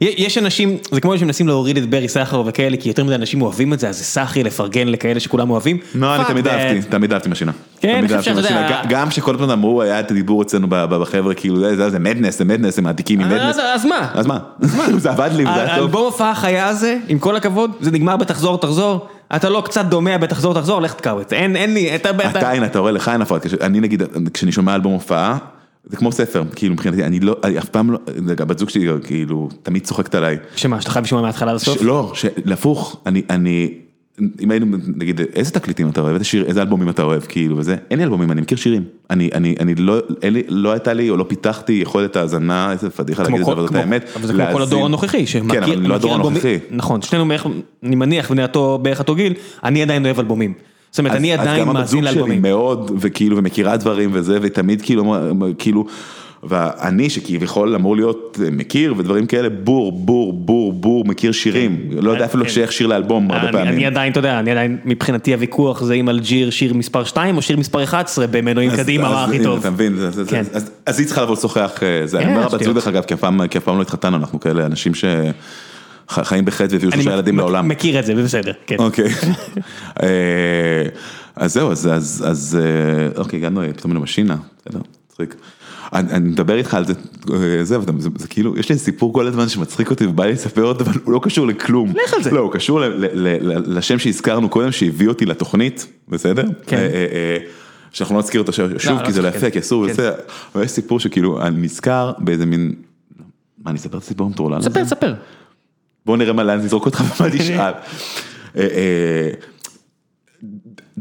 יש 0.00 0.38
אנשים, 0.38 0.76
זה 0.92 1.00
כמו 1.00 1.18
שמנסים 1.18 1.48
להוריד 1.48 1.76
את 1.76 1.90
ברי 1.90 2.08
סחר 2.08 2.42
וכאלה, 2.46 2.76
כי 2.76 2.88
יותר 2.88 3.04
מדי 3.04 3.14
אנשים 3.14 3.42
אוהבים 3.42 3.72
את 3.72 3.80
זה, 3.80 3.88
אז 3.88 3.98
זה 3.98 4.04
סחי 4.04 4.44
לפרגן 4.44 4.88
לכאלה 4.88 5.20
שכולם 5.20 5.50
אוהבים. 5.50 5.78
לא, 5.94 6.16
אני 6.16 6.24
תמיד. 6.24 6.48
אהבתי, 6.48 6.88
תמיד 6.88 7.12
אהבתי 7.12 7.28
משינה. 7.28 7.52
כן, 7.80 7.94
אני 7.98 8.18
חושב 8.18 8.22
שאתה. 8.36 8.40
יודע- 8.40 8.82
גם 8.88 9.10
שכל 9.10 9.34
הזמן 9.34 9.50
אמרו, 9.50 9.82
היה 9.82 10.00
את 10.00 10.10
הדיבור 10.10 10.42
אצלנו 10.42 10.66
בחבר'ה, 10.70 11.34
כאילו, 11.34 11.60
זה- 11.60 11.76
זה 11.76 11.90
זה 11.90 11.98
מדנס, 11.98 12.38
זה 12.38 12.44
מדנס, 12.44 12.78
הם 12.78 12.84
מעתיקים 12.84 13.20
אה, 13.20 13.26
ממדנס. 13.26 13.56
אז 13.58 13.84
מה? 13.84 14.08
אז 14.14 14.26
מה? 14.26 14.38
זה 14.96 15.10
עבד 15.10 15.30
לי, 15.36 15.42
וזה 15.44 15.54
היה 15.54 15.68
טוב. 15.68 15.78
האלבום 15.78 16.04
הופעה 16.04 16.30
החיה 16.30 16.66
הזה, 16.68 16.96
עם 17.08 17.18
כל 17.18 17.36
הכבוד, 17.36 17.70
זה 17.80 17.90
נגמר 17.90 18.16
בתחזור 18.16 18.58
תחזור, 18.58 19.08
אתה 19.36 19.48
לא 19.48 19.62
קצת 19.64 19.84
דומע 19.84 20.18
בתחזור 20.18 20.54
תחזור, 20.54 20.82
לך 20.82 20.94
תקעו 20.94 21.20
את 21.20 21.28
זה, 21.28 21.36
אין 21.36 21.74
לי, 21.74 21.94
אתה... 21.94 22.10
אתה- 22.10 22.50
הנה, 22.52 22.66
אתה 22.66 22.78
רואה, 22.78 22.92
לך 22.92 23.08
אין 23.08 23.22
הפרעה, 23.22 23.40
כש- 23.40 23.54
אני 23.54 23.80
נגיד, 23.80 24.02
כשאני 24.34 24.52
שומע 24.52 24.74
אלבום 24.74 24.92
הופעה, 24.92 25.38
זה 25.84 25.96
כמו 25.96 26.12
ספר, 26.12 26.42
כאילו 26.56 26.74
מבחינתי, 26.74 27.04
אני 27.04 27.20
לא, 27.20 27.36
אני 27.44 27.58
אף 27.58 27.68
פעם 27.68 27.90
לא, 27.90 27.98
זה 28.26 28.34
גם 28.34 28.48
בת 28.48 28.58
זוג 28.58 28.68
שלי, 28.68 28.86
כאילו, 29.04 29.48
תמיד 29.62 29.84
צוחקת 29.84 30.14
עליי. 30.14 30.36
שמה, 30.56 30.80
שאתה 30.80 30.90
חייב 30.92 31.04
לשמוע 31.04 31.22
מההתחלה? 31.22 31.58
ש- 31.58 31.68
לא, 31.82 32.12
להפוך, 32.44 33.00
אני, 33.06 33.22
אני, 33.30 33.68
אם 34.40 34.50
היינו, 34.50 34.66
נגיד, 34.96 35.20
איזה 35.34 35.50
תקליטים 35.50 35.88
אתה 35.88 36.00
אוהב, 36.00 36.12
איזה 36.12 36.24
שיר, 36.24 36.44
איזה 36.46 36.62
אלבומים 36.62 36.88
אתה 36.88 37.02
אוהב, 37.02 37.22
כאילו, 37.22 37.56
וזה, 37.58 37.76
אין 37.90 37.98
לי 37.98 38.04
אלבומים, 38.04 38.32
אני 38.32 38.40
מכיר 38.40 38.58
שירים. 38.58 38.84
אני, 39.10 39.30
אני, 39.34 39.54
אני 39.60 39.74
לא, 39.74 39.98
אין 40.22 40.32
לי, 40.32 40.42
לא 40.48 40.72
הייתה 40.72 40.92
לי, 40.92 41.10
או 41.10 41.16
לא 41.16 41.24
פיתחתי 41.28 41.72
יכולת 41.72 42.16
האזנה, 42.16 42.72
איזה 42.72 42.90
פדיחה 42.90 43.22
להגיד 43.22 43.40
את 43.40 43.46
זה, 43.46 43.52
אבל 43.52 43.66
זאת 43.66 43.74
האמת. 43.74 44.10
אבל 44.16 44.26
זה 44.26 44.32
כמו 44.32 44.42
כל. 44.52 44.62
הדור 44.62 44.86
הנוכחי, 44.86 45.26
שמכיר, 45.26 45.60
כן, 45.60 45.62
אבל 45.62 45.86
לא 45.86 45.94
הדור 45.94 46.14
הנוכחי. 46.14 46.58
נכון, 46.70 47.02
שנינו 47.02 47.28
בערך, 47.28 47.46
אני 47.82 47.96
מניח, 47.96 48.30
בני 48.30 48.42
אותו, 48.42 48.78
בערך 48.82 48.98
אותו 48.98 49.14
גיל, 49.14 49.32
אני 49.64 49.82
עדיין 49.82 50.04
אוהב 50.04 50.18
אלבומים. 50.18 50.52
זאת 50.90 50.98
אומרת, 50.98 51.12
אז- 51.12 51.18
אני 51.18 51.34
אז 51.34 51.40
עדיין 51.40 51.60
גם 51.60 51.68
הבת 51.68 51.78
מאזין 51.78 52.00
זוג 52.00 52.10
שלי 52.10 52.14
לאלבומים. 52.14 52.42
מאוד, 52.42 52.90
וכאילו, 53.00 53.36
ומכירה 53.36 53.76
דברים 53.76 54.10
וזה, 54.12 54.38
ותמיד 54.42 54.82
כאילו, 54.82 55.14
כאילו, 55.58 55.84
ואני 56.42 57.10
שכביכול 57.10 57.74
אמור 57.74 57.96
להיות 57.96 58.38
אה, 58.44 58.50
מכיר 58.50 58.94
ודברים 58.98 59.26
כאלה, 59.26 59.48
בור, 59.48 59.92
בור, 59.92 60.32
בור, 60.32 60.72
בור, 60.72 61.04
מכיר 61.04 61.32
שירים, 61.32 61.88
לא 61.92 62.10
יודע 62.10 62.24
אפילו 62.24 62.44
כן. 62.44 62.50
שייך 62.50 62.72
שיר 62.72 62.86
לאלבום 62.86 63.30
הרבה 63.30 63.42
אני- 63.48 63.52
פעמים. 63.52 63.74
אני 63.74 63.86
עדיין, 63.86 64.12
אתה 64.12 64.18
יודע, 64.20 64.38
אני 64.40 64.50
עדיין, 64.50 64.78
מבחינתי 64.84 65.32
הוויכוח 65.34 65.82
זה 65.82 65.94
אם 65.94 66.08
אלג'יר 66.08 66.50
שיר 66.50 66.74
מספר 66.74 67.04
2 67.04 67.36
או 67.36 67.42
שיר 67.42 67.56
מספר 67.56 67.84
11 67.84 68.26
במנועים 68.30 68.70
קדימה, 68.76 69.08
מה 69.08 69.24
הכי 69.24 69.42
טוב. 69.42 69.58
אתה 69.60 69.70
מבין, 69.70 69.96
כן. 70.28 70.42
אז- 70.52 70.70
אז 70.86 70.98
היא 70.98 71.06
צריכה 71.06 71.22
לבוא 71.22 71.34
לשוחח, 71.34 71.80
אה, 71.82 72.06
זה, 72.06 72.16
אני 72.18 72.26
כן, 72.26 72.30
אומר 72.34 72.46
הבת. 72.46 72.64
זוג 72.64 72.74
דרך 72.74 72.86
אגב, 72.88 73.02
כי 73.02 73.14
אף 73.14 73.20
פעם 73.64 73.76
לא 73.76 73.82
התחתנו, 73.82 74.16
אנחנו 74.16 74.40
כאלה 74.40 74.66
אנשים 74.66 74.92
שחיים 74.94 76.44
בחטא 76.44 76.72
והביאו 76.72 76.92
אני 76.92 77.02
שלושה 77.02 77.16
ילדים 77.16 77.36
לעולם. 77.38 77.68
מכיר 77.68 77.98
את 78.00 78.06
זה, 78.06 78.14
בסדר, 78.14 78.52
כן. 78.66 78.76
אוקיי. 78.78 79.08
אה, 80.02 80.08
אז 81.36 81.52
זהו, 81.54 81.70
אז, 81.70 82.58
אה, 82.60 83.20
אוקיי, 83.22 83.38
הגענו 83.38 83.62
אה, 83.62 83.72
פתאום 83.72 83.92
למשינה, 83.92 84.36
בסדר, 84.66 84.80
מצחיק. 85.10 85.34
אני, 85.92 86.10
אני 86.12 86.28
מדבר 86.28 86.56
איתך 86.56 86.74
על 86.74 86.84
זה, 86.86 86.92
אה, 87.32 87.64
זה, 87.64 87.76
אבל 87.76 88.00
זה, 88.00 88.08
זה 88.18 88.28
כאילו, 88.28 88.56
יש 88.56 88.68
לי 88.68 88.78
סיפור 88.78 89.12
כל 89.12 89.26
הזמן 89.26 89.48
שמצחיק 89.48 89.90
אותי 89.90 90.06
ובא 90.06 90.24
לי 90.24 90.32
לספר 90.32 90.64
אותו, 90.64 90.84
אבל 90.84 90.92
הוא 91.04 91.12
לא 91.12 91.20
קשור 91.22 91.46
לכלום. 91.46 91.92
לך 92.04 92.14
על 92.14 92.22
זה. 92.22 92.30
לא, 92.30 92.40
הוא 92.40 92.52
קשור 92.52 92.80
ל, 92.80 92.84
ל, 92.84 93.06
ל, 93.12 93.52
ל, 93.52 93.78
לשם 93.78 93.98
שהזכרנו 93.98 94.48
קודם, 94.48 94.72
שהביא 94.72 95.08
אותי 95.08 95.26
לתוכנית, 95.26 95.86
בסדר? 96.08 96.44
כן. 96.66 96.76
אה, 96.76 96.82
אה, 96.82 97.36
שאנחנו 97.92 98.14
לא 98.14 98.20
נזכיר 98.20 98.40
אותו 98.40 98.52
שוב, 98.52 98.70
לא, 98.70 99.04
כי 99.04 99.12
זה 99.12 99.22
לא 99.22 99.28
לא 99.28 99.34
יפה, 99.34 99.50
כי 99.50 99.58
אסור, 99.58 99.88
כן. 99.92 100.10
אבל 100.54 100.64
יש 100.64 100.70
סיפור 100.70 101.00
שכאילו, 101.00 101.42
אני 101.42 101.62
נזכר 101.62 102.12
באיזה 102.18 102.46
מין 102.46 102.74
מה, 103.64 103.70
אני 103.70 103.78
אספר 103.78 103.98
את 103.98 104.02
הסיפור 104.02 104.26
המטורלל 104.26 104.56
הזה? 104.58 104.70
ספר, 104.70 104.84
ספר. 104.84 105.14
בוא 106.06 106.16
נראה 106.16 106.32
מה 106.32 106.44
לאן 106.44 106.60
נזרוק 106.60 106.86
אותך 106.86 107.04
ומה 107.20 107.30
תשאל. 107.38 107.72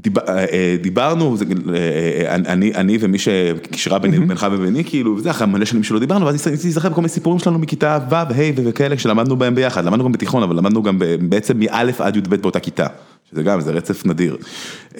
אה, 0.05 0.37
אה, 0.37 0.75
דיב- 0.81 0.83
דיברנו, 0.83 1.35
אה, 1.75 2.35
אני, 2.35 2.73
אני 2.75 2.97
ומי 3.01 3.17
שקישרה 3.19 3.99
בינך 3.99 4.47
וביני, 4.51 4.83
כאילו, 4.83 5.15
וזה 5.17 5.31
אחרי 5.31 5.47
מלא 5.47 5.65
שנים 5.65 5.83
שלא 5.83 5.99
דיברנו, 5.99 6.25
ואז 6.25 6.33
ניסיתי 6.33 6.67
להיזכר 6.67 6.89
בכל 6.89 7.01
מיני 7.01 7.09
סיפורים 7.09 7.39
שלנו 7.39 7.59
מכיתה 7.59 7.99
ו', 8.09 8.15
ה' 8.15 8.25
וכאלה, 8.55 8.97
שלמדנו 8.97 9.35
בהם 9.37 9.55
ביחד, 9.55 9.85
למדנו 9.85 10.03
גם 10.03 10.11
בתיכון, 10.11 10.43
אבל 10.43 10.55
למדנו 10.55 10.83
גם 10.83 10.99
בעצם 11.21 11.59
מא' 11.59 11.91
עד 11.99 12.15
י"ב 12.15 12.35
באותה 12.35 12.59
כיתה, 12.59 12.87
שזה 13.31 13.43
גם, 13.43 13.61
זה 13.61 13.71
רצף 13.71 14.05
נדיר. 14.05 14.37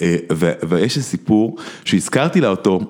אה, 0.00 0.16
ו- 0.32 0.52
ויש 0.68 0.96
איזה 0.96 1.08
סיפור 1.08 1.56
שהזכרתי 1.84 2.40
לה 2.40 2.48
אותו, 2.48 2.80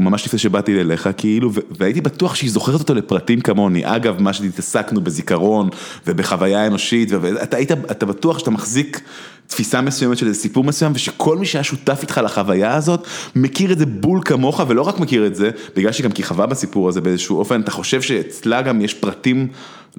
ממש 0.00 0.26
לפני 0.26 0.38
שבאתי 0.38 0.80
אליך, 0.80 1.08
כאילו, 1.16 1.50
והייתי 1.70 2.00
בטוח 2.00 2.34
שהיא 2.34 2.50
זוכרת 2.50 2.80
אותו 2.80 2.94
לפרטים 2.94 3.40
כמוני, 3.40 3.82
אגב, 3.84 4.22
מה 4.22 4.32
שהתעסקנו 4.32 5.00
בזיכרון 5.00 5.68
ובחוויה 6.06 6.66
אנושית, 6.66 7.08
ואתה 7.12 7.56
היית, 7.56 7.72
אתה 7.72 8.06
בטוח 8.06 8.38
שאתה 8.38 8.50
מחזיק 8.50 9.00
תפיסה 9.46 9.80
מסוימת 9.80 10.18
של 10.18 10.26
איזה 10.26 10.40
סיפור 10.40 10.64
מסוים, 10.64 10.92
ושכל 10.94 11.38
מי 11.38 11.46
שהיה 11.46 11.64
שותף 11.64 11.98
איתך 12.02 12.20
לחוויה 12.24 12.74
הזאת, 12.74 13.06
מכיר 13.36 13.72
את 13.72 13.78
זה 13.78 13.86
בול 13.86 14.20
כמוך, 14.24 14.60
ולא 14.68 14.82
רק 14.82 14.98
מכיר 14.98 15.26
את 15.26 15.34
זה, 15.34 15.50
בגלל 15.76 15.92
שהיא 15.92 16.04
גם 16.04 16.12
כיכבה 16.12 16.46
בסיפור 16.46 16.88
הזה 16.88 17.00
באיזשהו 17.00 17.38
אופן, 17.38 17.60
אתה 17.60 17.70
חושב 17.70 18.02
שאצלה 18.02 18.62
גם 18.62 18.80
יש 18.80 18.94
פרטים, 18.94 19.48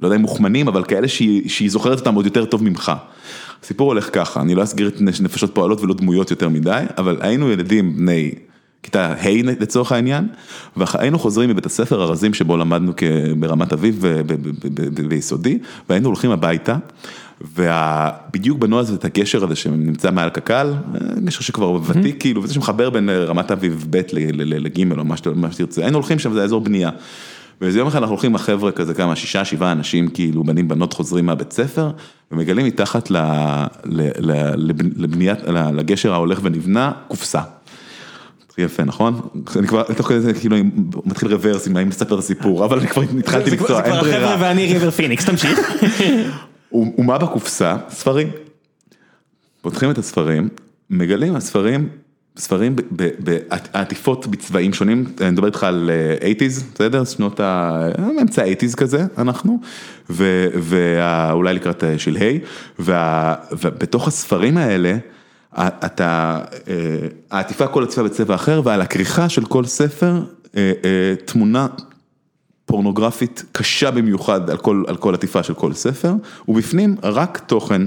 לא 0.02 0.06
יודע 0.06 0.16
אם 0.16 0.20
מוכמנים, 0.20 0.68
אבל 0.68 0.84
כאלה 0.84 1.08
שהיא, 1.08 1.48
שהיא 1.48 1.70
זוכרת 1.70 1.98
אותם 1.98 2.14
עוד 2.14 2.24
יותר 2.24 2.44
טוב 2.44 2.62
ממך. 2.62 2.92
הסיפור 3.62 3.88
הולך 3.88 4.10
ככה, 4.12 4.40
אני 4.40 4.54
לא 4.54 4.62
אסגיר 4.62 4.88
את 4.88 5.00
נפשות 5.00 5.54
פועלות 5.54 5.80
ולא 5.80 5.94
דמויות 5.94 6.30
יותר 6.30 6.48
מדי, 6.48 6.84
אבל 6.98 7.16
היינו 7.20 7.50
ילדים 7.50 7.96
בני 7.96 8.34
כיתה 8.82 9.12
ה' 9.12 9.42
לצורך 9.60 9.92
העניין, 9.92 10.28
והיינו 10.76 11.18
חוזרים 11.18 11.50
מבית 11.50 11.66
הספר 11.66 12.02
הרזים 12.02 12.34
שבו 12.34 12.56
למדנו 12.56 12.92
ברמת 13.38 13.72
אביב 13.72 14.04
ביסודי, 15.08 15.58
והיינו 15.88 16.06
הולכים 16.06 16.30
הביתה, 16.30 16.76
ובדיוק 17.40 18.58
בנו 18.58 18.78
הזה 18.78 18.94
את 18.94 19.04
הגשר 19.04 19.44
הזה 19.44 19.56
שנמצא 19.56 20.10
מעל 20.10 20.28
קק"ל, 20.28 20.74
גשר 21.24 21.40
שכבר 21.40 21.78
ותיק 21.86 22.20
כאילו, 22.20 22.42
וזה 22.42 22.54
שמחבר 22.54 22.90
בין 22.90 23.10
רמת 23.10 23.50
אביב 23.50 23.86
ב' 23.90 24.00
לג' 24.14 24.98
או 24.98 25.04
מה 25.34 25.52
שתרצה, 25.52 25.82
היינו 25.82 25.96
הולכים 25.96 26.18
שם, 26.18 26.32
זה 26.32 26.42
אזור 26.42 26.60
בנייה. 26.60 26.90
ואיזה 27.60 27.78
יום 27.78 27.88
אחד 27.88 27.98
אנחנו 27.98 28.12
הולכים 28.14 28.30
עם 28.30 28.34
החבר'ה 28.34 28.72
כזה 28.72 28.94
כמה, 28.94 29.16
שישה, 29.16 29.44
שבעה 29.44 29.72
אנשים, 29.72 30.08
כאילו 30.08 30.44
בנים 30.44 30.68
בנות 30.68 30.92
חוזרים 30.92 31.26
מהבית 31.26 31.52
ספר, 31.52 31.90
ומגלים 32.32 32.66
מתחת 32.66 33.10
ל- 33.10 33.16
ל- 33.84 34.10
ל- 34.18 34.54
לב- 34.70 34.98
לבניית, 35.02 35.38
לגשר 35.72 36.12
ההולך 36.12 36.40
ונבנה, 36.42 36.92
קופסה. 37.08 37.40
יפה, 38.58 38.84
נכון? 38.84 39.20
אני 39.56 39.66
כבר, 39.66 39.82
תוך 39.96 40.08
כדי 40.08 40.20
זה 40.20 40.34
כאילו 40.34 40.56
אני 40.56 40.64
מתחיל 41.06 41.28
רוורס 41.34 41.66
עם 41.66 41.76
האם 41.76 41.88
לספר 41.88 42.14
את 42.14 42.18
הסיפור, 42.18 42.64
אבל 42.64 42.78
אני 42.78 42.88
כבר 42.88 43.02
התחלתי 43.18 43.50
זה 43.50 43.56
כבר- 43.56 43.64
לקטוע, 43.66 43.76
זה 43.76 43.82
אין 43.84 44.00
כבר 44.00 44.08
החבר'ה 44.10 44.18
ברירה. 44.18 44.36
ואני 44.40 44.72
ריבר 44.72 44.90
פיניקס, 44.90 45.24
תמשיך. 45.24 45.72
ומה 46.72 47.18
בקופסה? 47.18 47.76
ספרים. 47.90 48.28
פותחים 49.62 49.90
את 49.90 49.98
הספרים, 49.98 50.48
מגלים 50.90 51.36
הספרים, 51.36 51.88
ספרים 52.38 52.76
בעטיפות 53.18 54.26
בצבעים 54.26 54.72
שונים, 54.72 55.04
אני 55.20 55.30
מדבר 55.30 55.46
איתך 55.46 55.64
על 55.64 55.90
אה, 56.22 56.30
80's, 56.30 56.62
בסדר? 56.74 57.04
שנות 57.04 57.40
ה... 57.40 57.80
אמצע 58.22 58.44
80's 58.44 58.76
כזה, 58.76 59.06
אנחנו, 59.18 59.60
ואולי 60.10 61.54
לקראת 61.54 61.84
אה, 61.84 61.98
שלהי, 61.98 62.38
ובתוך 62.78 64.08
הספרים 64.08 64.56
האלה, 64.56 64.96
אתה, 65.58 66.40
אה, 66.68 66.74
העטיפה 67.30 67.66
כל 67.66 67.82
עטיפה 67.82 68.02
בצבע 68.02 68.34
אחר, 68.34 68.60
ועל 68.64 68.80
הכריכה 68.80 69.28
של 69.28 69.44
כל 69.44 69.64
ספר, 69.64 70.22
אה, 70.56 70.72
אה, 70.84 71.14
תמונה 71.24 71.66
פורנוגרפית 72.66 73.44
קשה 73.52 73.90
במיוחד 73.90 74.50
על 74.50 74.56
כל, 74.56 74.84
על 74.86 74.96
כל 74.96 75.14
עטיפה 75.14 75.42
של 75.42 75.54
כל 75.54 75.72
ספר, 75.72 76.12
ובפנים 76.48 76.96
רק 77.02 77.38
תוכן, 77.46 77.82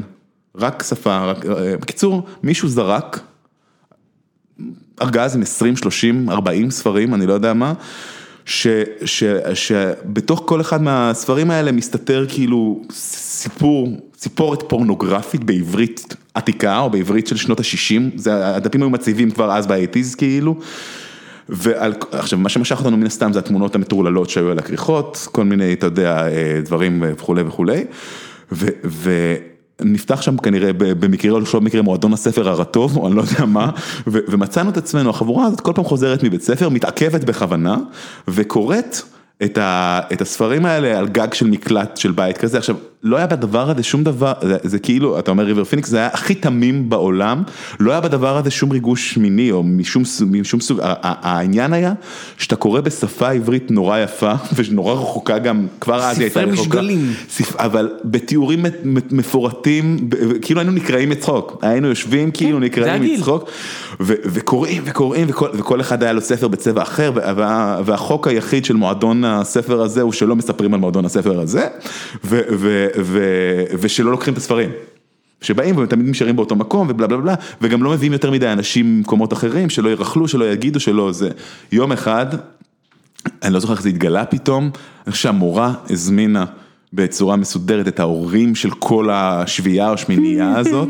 רק 0.55 0.83
שפה, 0.83 1.25
רק, 1.25 1.45
אה, 1.45 1.77
בקיצור, 1.77 2.25
מישהו 2.43 2.67
זרק 2.67 3.19
ארגז 5.01 5.35
עם 5.35 5.41
20, 5.41 5.75
30, 5.75 6.29
40 6.29 6.71
ספרים, 6.71 7.13
אני 7.13 7.25
לא 7.25 7.33
יודע 7.33 7.53
מה, 7.53 7.73
ש, 8.45 8.67
ש, 9.05 9.23
שבתוך 9.53 10.43
כל 10.45 10.61
אחד 10.61 10.81
מהספרים 10.81 11.51
האלה 11.51 11.71
מסתתר 11.71 12.25
כאילו 12.29 12.81
סיפור, 12.91 13.87
סיפורת 14.17 14.63
פורנוגרפית 14.67 15.43
בעברית 15.43 16.15
עתיקה 16.33 16.79
או 16.79 16.89
בעברית 16.89 17.27
של 17.27 17.35
שנות 17.37 17.59
ה-60, 17.59 18.29
הדפים 18.31 18.81
היו 18.81 18.89
מציבים 18.89 19.31
כבר 19.31 19.51
אז 19.51 19.67
באייטיז 19.67 20.15
כאילו. 20.15 20.59
ועל, 21.49 21.93
עכשיו 22.11 22.39
מה 22.39 22.49
שמשך 22.49 22.79
אותנו 22.79 22.97
מן 22.97 23.05
הסתם 23.05 23.33
זה 23.33 23.39
התמונות 23.39 23.75
המטורללות 23.75 24.29
שהיו 24.29 24.51
על 24.51 24.59
הכריכות, 24.59 25.27
כל 25.31 25.43
מיני, 25.43 25.73
אתה 25.73 25.85
יודע, 25.85 26.27
אה, 26.27 26.61
דברים 26.65 27.03
וכולי 27.07 27.41
וכולי, 27.41 27.83
ו, 28.51 29.35
ונפתח 29.81 30.21
שם 30.21 30.37
כנראה 30.37 30.73
במקרה 30.73 31.31
או 31.31 31.39
לא 31.39 31.45
במקרה 31.53 31.81
מועדון 31.81 32.13
הספר 32.13 32.49
הרטוב, 32.49 32.97
או 32.97 33.07
אני 33.07 33.15
לא 33.15 33.21
יודע 33.21 33.45
מה, 33.45 33.69
ומצאנו 34.07 34.69
את 34.69 34.77
עצמנו, 34.77 35.09
החבורה 35.09 35.45
הזאת 35.45 35.61
כל 35.61 35.71
פעם 35.75 35.85
חוזרת 35.85 36.23
מבית 36.23 36.41
ספר, 36.41 36.69
מתעכבת 36.69 37.23
בכוונה, 37.23 37.77
וקוראת 38.27 38.97
את, 39.43 39.57
את 40.13 40.21
הספרים 40.21 40.65
האלה 40.65 40.99
על 40.99 41.07
גג 41.07 41.33
של 41.33 41.47
מקלט 41.47 41.97
של 41.97 42.11
בית 42.11 42.37
כזה, 42.37 42.57
עכשיו 42.57 42.75
לא 43.03 43.17
היה 43.17 43.27
בדבר 43.27 43.69
הזה 43.69 43.83
שום 43.83 44.03
דבר, 44.03 44.33
זה, 44.41 44.57
זה 44.63 44.79
כאילו, 44.79 45.19
אתה 45.19 45.31
אומר 45.31 45.43
ריבר 45.43 45.63
פיניקס, 45.63 45.89
זה 45.89 45.97
היה 45.97 46.09
הכי 46.13 46.35
תמים 46.35 46.89
בעולם, 46.89 47.43
לא 47.79 47.91
היה 47.91 48.01
בדבר 48.01 48.37
הזה 48.37 48.51
שום 48.51 48.71
ריגוש 48.71 49.17
מיני 49.17 49.51
או 49.51 49.63
משום, 49.63 50.03
משום 50.31 50.59
סוג, 50.59 50.79
העניין 50.83 51.73
היה 51.73 51.93
שאתה 52.37 52.55
קורא 52.55 52.81
בשפה 52.81 53.29
עברית 53.31 53.71
נורא 53.71 53.97
יפה 53.99 54.33
ונורא 54.55 54.93
רחוקה 54.93 55.37
גם, 55.39 55.67
כבר 55.81 56.03
אז 56.03 56.17
היא 56.19 56.25
הייתה 56.25 56.39
ספרי 56.39 56.51
רחוקה, 56.51 56.69
משגלים. 56.69 57.13
ספ- 57.29 57.55
אבל 57.57 57.89
בתיאורים 58.03 58.65
מפורטים, 59.11 60.09
כאילו 60.41 60.59
היינו 60.59 60.71
נקראים 60.71 61.09
מצחוק, 61.09 61.57
היינו 61.61 61.87
יושבים 61.87 62.31
כאילו 62.31 62.59
זה 62.59 62.65
נקראים 62.65 63.01
הגיל. 63.03 63.17
מצחוק, 63.19 63.49
ו- 63.99 64.13
וקוראים 64.25 64.81
וקוראים 64.85 65.27
וכל, 65.29 65.49
וכל 65.53 65.81
אחד 65.81 66.03
היה 66.03 66.13
לו 66.13 66.21
ספר 66.21 66.47
בצבע 66.47 66.81
אחר, 66.81 67.11
וה- 67.15 67.79
והחוק 67.85 68.27
היחיד 68.27 68.65
של 68.65 68.75
מועדון 68.75 69.23
הספר 69.25 69.81
הזה 69.81 70.01
הוא 70.01 70.11
שלא 70.13 70.35
מספרים 70.35 70.73
על 70.73 70.79
מועדון 70.79 71.05
הספר 71.05 71.39
הזה, 71.39 71.67
ו- 72.25 72.39
ו- 72.51 72.87
ושלא 73.79 74.11
לוקחים 74.11 74.33
את 74.33 74.37
הספרים. 74.37 74.69
שבאים 75.41 75.77
ותמיד 75.77 76.09
נשארים 76.09 76.35
באותו 76.35 76.55
מקום 76.55 76.87
ובלה 76.89 77.07
בלה 77.07 77.17
בלה, 77.17 77.35
וגם 77.61 77.83
לא 77.83 77.91
מביאים 77.91 78.13
יותר 78.13 78.31
מדי 78.31 78.47
אנשים 78.47 78.97
ממקומות 78.97 79.33
אחרים, 79.33 79.69
שלא 79.69 79.89
ירכלו, 79.89 80.27
שלא 80.27 80.51
יגידו, 80.51 80.79
שלא 80.79 81.11
זה. 81.11 81.29
יום 81.71 81.91
אחד, 81.91 82.25
אני 83.43 83.53
לא 83.53 83.59
זוכר 83.59 83.73
איך 83.73 83.81
זה 83.81 83.89
התגלה 83.89 84.25
פתאום, 84.25 84.69
אני 85.05 85.11
חושב 85.11 85.23
שהמורה 85.23 85.73
הזמינה 85.89 86.45
בצורה 86.93 87.35
מסודרת 87.35 87.87
את 87.87 87.99
ההורים 87.99 88.55
של 88.55 88.71
כל 88.71 89.09
השביעייה 89.11 89.89
או 89.89 89.93
השמינייה 89.93 90.55
הזאת. 90.59 90.89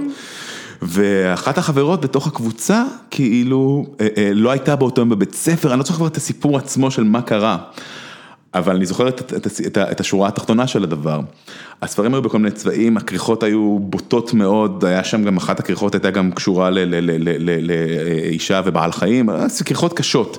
ואחת 0.81 1.57
החברות 1.57 2.01
בתוך 2.01 2.27
הקבוצה 2.27 2.83
כאילו 3.11 3.85
אה, 4.01 4.07
אה, 4.17 4.31
לא 4.33 4.51
הייתה 4.51 4.75
באותו 4.75 5.01
יום 5.01 5.09
בבית 5.09 5.35
ספר, 5.35 5.71
אני 5.71 5.79
לא 5.79 5.83
זוכר 5.83 5.97
כבר 5.97 6.07
את 6.07 6.17
הסיפור 6.17 6.57
עצמו 6.57 6.91
של 6.91 7.03
מה 7.03 7.21
קרה. 7.21 7.57
אבל 8.53 8.75
אני 8.75 8.85
זוכר 8.85 9.07
את, 9.07 9.33
את, 9.33 9.47
את, 9.67 9.77
את 9.77 9.99
השורה 9.99 10.27
התחתונה 10.27 10.67
של 10.67 10.83
הדבר. 10.83 11.19
הספרים 11.81 12.13
היו 12.13 12.21
בכל 12.21 12.37
מיני 12.37 12.51
צבעים, 12.51 12.97
הכריכות 12.97 13.43
היו 13.43 13.79
בוטות 13.79 14.33
מאוד, 14.33 14.85
היה 14.85 15.03
שם 15.03 15.23
גם 15.23 15.37
אחת 15.37 15.59
הכריכות 15.59 15.93
הייתה 15.93 16.11
גם 16.11 16.31
קשורה 16.31 16.69
לאישה 17.59 18.61
ובעל 18.65 18.91
חיים, 18.91 19.29
כריכות 19.65 19.93
קשות. 19.93 20.37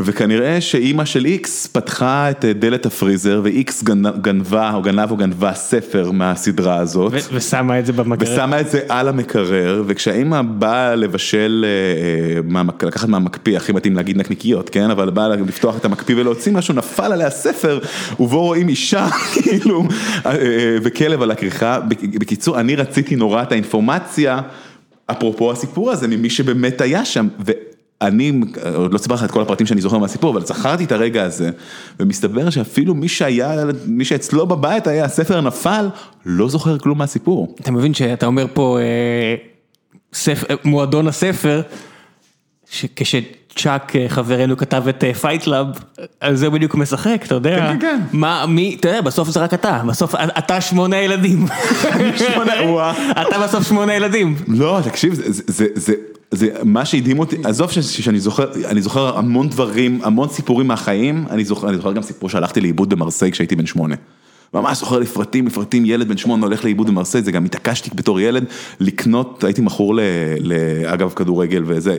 וכנראה 0.00 0.60
שאימא 0.60 1.04
של 1.04 1.24
איקס 1.24 1.66
פתחה 1.66 2.30
את 2.30 2.44
דלת 2.44 2.86
הפריזר 2.86 3.40
ואיקס 3.44 3.82
גנבה 4.22 4.72
או 4.74 4.82
גנב 4.82 5.10
או 5.10 5.16
גנבה 5.16 5.54
ספר 5.54 6.10
מהסדרה 6.10 6.76
הזאת. 6.76 7.12
ושמה 7.32 7.78
את 7.78 7.86
זה 7.86 7.92
במקרר. 7.92 8.32
ושמה 8.32 8.60
את 8.60 8.70
זה 8.70 8.80
על 8.88 9.08
המקרר, 9.08 9.82
וכשהאימא 9.86 10.42
באה 10.42 10.94
לבשל, 10.94 11.64
אה, 12.54 12.60
אה, 12.60 12.86
לקחת 12.86 13.08
מהמקפיא, 13.08 13.56
הכי 13.56 13.72
מתאים 13.72 13.96
להגיד 13.96 14.16
נקניקיות, 14.16 14.70
כן? 14.70 14.90
אבל 14.90 15.10
באה 15.10 15.28
לפתוח 15.28 15.76
את 15.76 15.84
המקפיא 15.84 16.16
ולהוציא 16.16 16.52
משהו, 16.52 16.74
נפל 16.74 17.12
עליה 17.12 17.30
ספר, 17.30 17.78
ובו 18.20 18.40
רואים 18.42 18.68
אישה, 18.68 19.06
כאילו, 19.32 19.84
אה, 20.26 20.30
אה, 20.32 20.36
וכלב 20.82 21.22
על 21.22 21.30
הכריכה. 21.30 21.80
בק- 21.80 22.04
בקיצור, 22.20 22.60
אני 22.60 22.76
רציתי 22.76 23.16
נורא 23.16 23.42
את 23.42 23.52
האינפורמציה, 23.52 24.40
אפרופו 25.10 25.52
הסיפור 25.52 25.90
הזה, 25.90 26.08
ממי 26.08 26.30
שבאמת 26.30 26.80
היה 26.80 27.04
שם. 27.04 27.28
אני, 28.02 28.40
עוד 28.74 28.92
לא 28.92 28.98
סיפרתי 28.98 29.24
לך 29.24 29.30
את 29.30 29.30
כל 29.30 29.42
הפרטים 29.42 29.66
שאני 29.66 29.80
זוכר 29.80 29.98
מהסיפור, 29.98 30.30
אבל 30.30 30.46
זכרתי 30.46 30.84
את 30.84 30.92
הרגע 30.92 31.22
הזה, 31.22 31.50
ומסתבר 32.00 32.50
שאפילו 32.50 32.94
מי 32.94 33.08
שהיה, 33.08 33.64
מי 33.86 34.04
שאצלו 34.04 34.46
בבית 34.46 34.86
היה, 34.86 35.04
הספר 35.04 35.40
נפל, 35.40 35.88
לא 36.26 36.48
זוכר 36.48 36.78
כלום 36.78 36.98
מהסיפור. 36.98 37.56
אתה 37.60 37.70
מבין 37.70 37.94
שאתה 37.94 38.26
אומר 38.26 38.46
פה 38.54 38.78
אה, 38.80 39.34
ספר, 40.12 40.54
מועדון 40.64 41.08
הספר, 41.08 41.62
שכשצ'אק 42.70 43.96
אה, 43.96 44.08
חברנו 44.08 44.56
כתב 44.56 44.88
את 44.88 45.04
פייט 45.20 45.42
קלאב, 45.42 45.66
על 46.20 46.36
זה 46.36 46.50
בדיוק 46.50 46.74
משחק, 46.74 47.22
אתה 47.26 47.34
יודע, 47.34 47.56
כן, 47.58 47.80
כן, 47.80 47.80
כן. 47.80 48.00
מה, 48.12 48.46
מי, 48.46 48.76
אתה 48.80 48.88
יודע, 48.88 49.00
בסוף 49.00 49.28
זה 49.28 49.40
רק 49.40 49.54
אתה, 49.54 49.82
בסוף 49.86 50.14
אתה 50.14 50.60
שמונה 50.60 50.96
ילדים, 50.96 51.46
שמונה, 52.32 52.52
וואה. 52.70 53.12
אתה 53.12 53.38
בסוף 53.38 53.68
שמונה 53.68 53.94
ילדים, 53.94 54.36
לא, 54.48 54.80
תקשיב, 54.84 55.14
זה, 55.14 55.42
זה, 55.46 55.66
זה, 55.74 55.94
זה, 56.30 56.48
מה 56.64 56.84
שהדהים 56.84 57.18
אותי, 57.18 57.36
עזוב 57.44 57.70
שאני 57.70 58.20
זוכר, 58.20 58.52
אני 58.64 58.82
זוכר 58.82 59.18
המון 59.18 59.48
דברים, 59.48 60.00
המון 60.02 60.28
סיפורים 60.28 60.66
מהחיים, 60.66 61.24
אני 61.30 61.44
זוכר, 61.44 61.68
אני 61.68 61.76
זוכר 61.76 61.92
גם 61.92 62.02
סיפור 62.02 62.28
שהלכתי 62.28 62.60
לאיבוד 62.60 62.90
במרסיי 62.90 63.32
כשהייתי 63.32 63.56
בן 63.56 63.66
שמונה. 63.66 63.94
ממש 64.54 64.78
זוכר 64.78 64.98
לפרטים, 64.98 65.46
לפרטים, 65.46 65.84
ילד 65.86 66.08
בן 66.08 66.16
שמונה 66.16 66.46
הולך 66.46 66.64
לאיבוד 66.64 66.86
במרסיי, 66.86 67.22
זה 67.22 67.32
גם 67.32 67.44
התעקשתי 67.44 67.90
בתור 67.94 68.20
ילד 68.20 68.44
לקנות, 68.80 69.44
הייתי 69.44 69.60
מכור 69.60 69.94
ל, 69.94 70.00
ל, 70.40 70.52
אגב 70.86 71.12
כדורגל 71.16 71.62
וזה. 71.66 71.96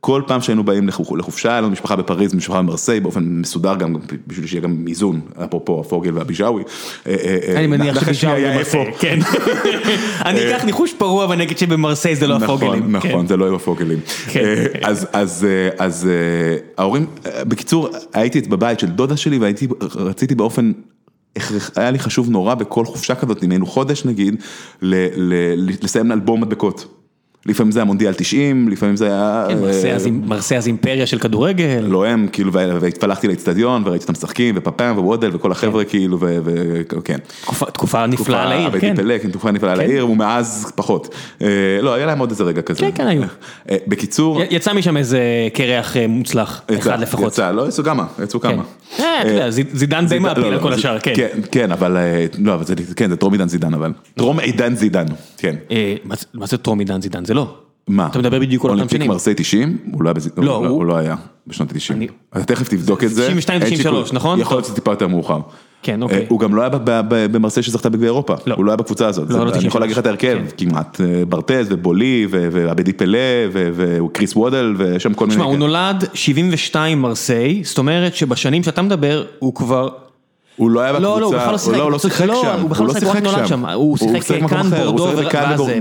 כל 0.00 0.22
פעם 0.26 0.40
שהיינו 0.40 0.64
באים 0.64 0.88
לחופ- 0.88 1.16
לחופשה, 1.16 1.50
היה 1.50 1.60
לנו 1.60 1.70
משפחה 1.70 1.96
בפריז, 1.96 2.34
משפחה 2.34 2.58
במרסיי, 2.58 3.00
באופן 3.00 3.22
מסודר 3.24 3.74
גם, 3.74 3.96
בשביל 4.26 4.46
שיהיה 4.46 4.62
גם 4.62 4.84
איזון, 4.88 5.20
אפרופו 5.44 5.80
הפוגל 5.80 6.18
והביג'אווי. 6.18 6.62
אה, 7.06 7.14
אה, 7.14 7.38
אה, 7.48 7.58
אני 7.58 7.66
מניח 7.66 8.04
שביז'או 8.04 8.30
היה 8.30 8.58
איפה. 8.58 8.84
כן. 8.98 9.18
אני 10.28 10.50
אקח 10.50 10.64
ניחוש 10.64 10.92
פרוע 10.98 11.26
ואני 11.26 11.42
אגיד 11.42 11.58
שבמרסיי 11.58 12.16
זה 12.16 12.26
לא 12.26 12.36
הפוגלים. 12.36 12.96
נכון, 12.96 13.10
נכון, 13.10 13.26
זה 13.26 13.36
לא 13.36 13.48
עם 13.48 13.54
הפוגלים. 13.54 13.98
כן. 14.26 14.44
אה, 14.84 14.90
אז, 15.78 16.08
ההורים, 16.78 17.06
בקיצור, 17.24 17.88
הייתי 18.14 18.40
בבית 18.40 18.80
של 18.80 18.86
דודה 18.86 19.16
שלי 19.16 19.38
והייתי, 19.38 19.66
רציתי 19.80 20.34
באופן, 20.34 20.72
היה 21.76 21.90
לי 21.90 21.98
חשוב 21.98 22.30
נורא 22.30 22.54
בכל 22.54 22.84
חופשה 22.84 23.14
כזאת, 23.14 23.44
אם 23.44 23.50
היינו 23.50 23.66
חודש 23.66 24.04
נגיד, 24.04 24.42
לסיים 25.82 26.12
אלבום 26.12 26.40
מדבקות. 26.40 26.97
לפעמים 27.46 27.72
זה 27.72 27.78
היה 27.80 27.84
מונדיאל 27.84 28.12
90, 28.14 28.68
לפעמים 28.68 28.96
זה 28.96 29.06
היה... 29.06 29.46
כן, 29.48 29.54
אז- 29.94 30.06
אה, 30.06 30.10
מרסיי 30.12 30.58
אז 30.58 30.66
אימפריה 30.66 31.06
של 31.06 31.18
כדורגל. 31.18 31.84
לא 31.88 32.04
הם, 32.06 32.26
כאילו, 32.32 32.52
וה- 32.52 32.78
והתפלחתי 32.80 33.28
לאצטדיון 33.28 33.82
וראיתי 33.86 34.02
אותם 34.02 34.12
משחקים, 34.12 34.54
ופפאם 34.58 34.98
ווודל 34.98 35.30
וכל 35.32 35.52
החבר'ה 35.52 35.84
כאילו, 35.84 36.18
וכן. 36.20 37.18
תקופה- 37.72 38.06
נפלאה 38.06 38.46
לעיר, 38.46 38.70
כן. 38.80 38.96
פלק, 38.96 39.26
תקופה 39.26 39.50
נפלאה 39.50 39.74
לעיר, 39.74 40.10
ומאז 40.10 40.72
פחות. 40.74 41.14
אה, 41.42 41.46
לא, 41.82 41.94
היה 41.94 42.06
להם 42.06 42.18
עוד 42.18 42.30
איזה 42.30 42.44
רגע 42.44 42.62
כזה. 42.62 42.80
כן, 42.80 42.90
כן, 42.94 43.06
היו. 43.06 43.22
אה, 43.70 43.76
בקיצור, 43.86 44.42
יצא 44.50 44.72
משם 44.72 44.96
איזה 44.96 45.20
קרח 45.54 45.96
מוצלח, 46.08 46.62
אחד 46.78 47.00
לפחות. 47.00 47.32
יצא, 47.32 47.50
לא, 47.50 47.68
יצאו 47.68 47.84
כמה, 47.84 48.04
יצאו 48.22 48.40
כן. 48.40 48.52
כמה. 48.52 48.62
אתה 48.96 49.04
יודע, 49.28 49.50
זיד- 49.50 49.66
זידן 49.72 50.06
די 50.06 50.18
מעפיל 50.18 50.44
לא, 50.44 50.48
על 50.48 50.60
כל 50.60 50.72
השאר, 50.72 50.98
כן. 50.98 51.12
כן, 51.16 51.28
כן, 51.52 51.72
אבל, 51.72 51.96
לא, 52.38 52.54
אבל 52.54 52.64
זה, 52.64 52.74
כן, 52.96 53.10
זה 53.10 53.16
טרום 53.16 53.32
עידן 53.32 53.48
זידן, 53.48 53.74
אבל. 53.74 53.92
טרום 54.14 54.38
עידן 54.40 54.74
זידן, 54.74 55.04
כן. 55.36 55.54
מה 56.34 56.46
זה 56.46 56.58
טרום 56.58 56.78
עידן 56.78 57.02
זידן? 57.02 57.24
זה 57.28 57.34
לא. 57.34 57.54
מה? 57.88 58.06
אתה 58.06 58.18
מדבר 58.18 58.38
בדיוק 58.38 58.64
על 58.64 58.70
אותם 58.70 58.78
אולימפיק 58.78 58.96
שנים. 58.98 59.10
מרסיי 59.10 59.34
90? 59.36 59.78
הוא 59.92 60.02
לא 60.02 60.08
היה 60.08 60.14
בזידן, 60.14 60.42
לא, 60.42 60.56
הוא 60.66 60.84
לא 60.86 60.96
היה 60.96 61.14
בשנות 61.46 61.72
ה-90. 61.72 61.94
אני- 61.94 62.08
אתה 62.32 62.44
תכף 62.44 62.68
תבדוק 62.68 63.04
את 63.04 63.10
זה. 63.10 63.22
92, 63.22 63.62
אין 63.62 63.70
93, 63.70 64.04
שיקול. 64.06 64.16
נכון? 64.16 64.40
יכול 64.40 64.56
להיות 64.56 64.64
שזה 64.64 64.74
טיפה 64.74 64.92
יותר 64.92 65.08
מאוחר. 65.08 65.38
כן, 65.82 66.02
אוקיי. 66.02 66.18
אה, 66.18 66.24
הוא 66.28 66.40
גם 66.40 66.54
לא 66.54 66.60
היה 66.60 66.68
ב- 66.70 66.78
ב- 66.84 67.26
במרסיי 67.32 67.62
שזכתה 67.62 67.88
בגביע 67.88 68.06
אירופה, 68.08 68.34
לא. 68.46 68.54
הוא 68.54 68.64
לא 68.64 68.70
היה 68.70 68.76
בקבוצה 68.76 69.06
הזאת, 69.06 69.30
לא, 69.30 69.36
לא 69.36 69.42
אני 69.42 69.50
93. 69.50 69.66
יכול 69.68 69.80
להגיד 69.80 69.92
לך 69.92 69.98
את 69.98 70.06
ההרכב, 70.06 70.38
כן. 70.56 70.66
כמעט, 70.70 71.00
אה, 71.00 71.24
ברטז 71.24 71.66
ובולי 71.70 72.26
ועבדי 72.30 72.92
פלא 72.92 73.18
ו- 73.52 73.70
וקריס 73.74 74.36
וודל 74.36 74.74
ושם 74.78 75.14
כל 75.14 75.24
מיני. 75.26 75.34
תשמע, 75.36 75.44
הוא 75.46 75.56
נולד 75.56 76.04
72 76.14 77.02
מרסיי, 77.02 77.60
זאת 77.64 77.78
אומרת 77.78 78.14
שבשנים 78.14 78.62
שאתה 78.62 78.82
מדבר, 78.82 79.24
הוא 79.38 79.54
כבר... 79.54 79.88
הוא 80.58 80.70
לא 80.70 80.80
היה 80.80 80.92
בקבוצה, 80.92 81.08
לא, 81.08 81.20
לא, 81.20 81.26
הוא 81.26 81.34
בכלל 81.36 81.52
לא 81.52 81.58
שיחק. 81.58 81.80
הוא 81.80 81.90
לא 81.90 81.98
שיחק 81.98 82.26
לא, 82.26 82.42
שם, 82.42 82.60
הוא 82.60 82.70
בכלל 82.70 82.86
לא 82.86 82.92
שיחק, 82.94 83.24
הוא 83.24 83.46
שם. 83.46 83.64
הוא 83.66 83.96
שיחק 83.96 84.50
כאן 84.50 84.72
הוא 84.72 84.98
בורדו, 84.98 85.08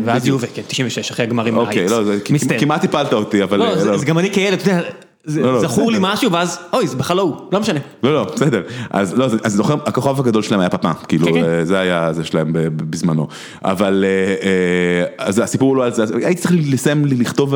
ואז. 0.05 0.27
יובה, 0.27 0.47
כן, 0.53 0.61
96, 0.67 1.11
אחרי 1.11 1.25
הגמרים 1.25 1.57
אוקיי, 1.57 1.75
באייץ. 1.75 1.91
לא, 1.91 2.01
מסתיים. 2.29 2.59
כמעט 2.59 2.83
הפלת 2.83 3.13
אותי, 3.13 3.43
אבל... 3.43 3.57
לא, 3.59 3.65
אה, 3.65 3.77
זה- 3.79 3.97
זה 3.97 4.05
גם 4.05 4.19
אני 4.19 4.31
כילד, 4.33 4.59
אתה 4.59 4.69
יודע, 4.69 4.81
לא, 4.81 4.87
לא, 4.87 4.93
זכור 5.27 5.91
לי. 5.91 5.97
משהו, 6.01 6.31
ואז, 6.31 6.59
אוי, 6.73 6.87
זה 6.87 6.95
בכלל 6.95 7.17
לא 7.17 7.21
הוא, 7.21 7.35
לא 7.51 7.59
משנה. 7.59 7.79
לא, 8.03 8.13
לא, 8.13 8.23
בסדר. 8.35 8.61
אז 8.89 9.13
לא, 9.13 9.25
אז 9.43 9.53
זוכר, 9.53 9.75
הכוכב 9.85 10.19
הגדול 10.19 10.43
שלהם 10.43 10.59
היה 10.59 10.69
פאפה, 10.69 10.93
כאילו, 10.93 11.25
כן, 11.25 11.33
כן. 11.33 11.43
אה, 11.43 11.65
זה 11.65 11.79
היה 11.79 12.13
זה 12.13 12.23
שלהם 12.23 12.51
בזמנו. 12.75 13.27
אבל, 13.65 14.05
אה, 14.07 14.35
אה, 14.49 15.25
אז 15.25 15.39
הסיפור 15.39 15.69
הוא 15.69 15.77
לא 15.77 15.85
על 15.85 15.93
זה, 15.93 16.03
הייתי 16.23 16.41
צריך 16.41 16.53
לסיים 16.71 17.05
לכתוב, 17.05 17.55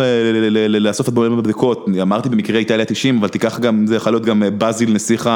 לאסוף 0.69 1.03
את 1.03 1.11
הדברים 1.11 1.37
בבדיקות, 1.37 1.85
אמרתי 2.01 2.29
במקרה 2.29 2.59
איטליה 2.59 2.85
90, 2.85 3.17
אבל 3.17 3.27
תיקח 3.27 3.59
גם, 3.59 3.87
זה 3.87 3.95
יכול 3.95 4.11
להיות 4.11 4.25
גם 4.25 4.43
באזיל 4.57 4.93
נסיך 4.93 5.29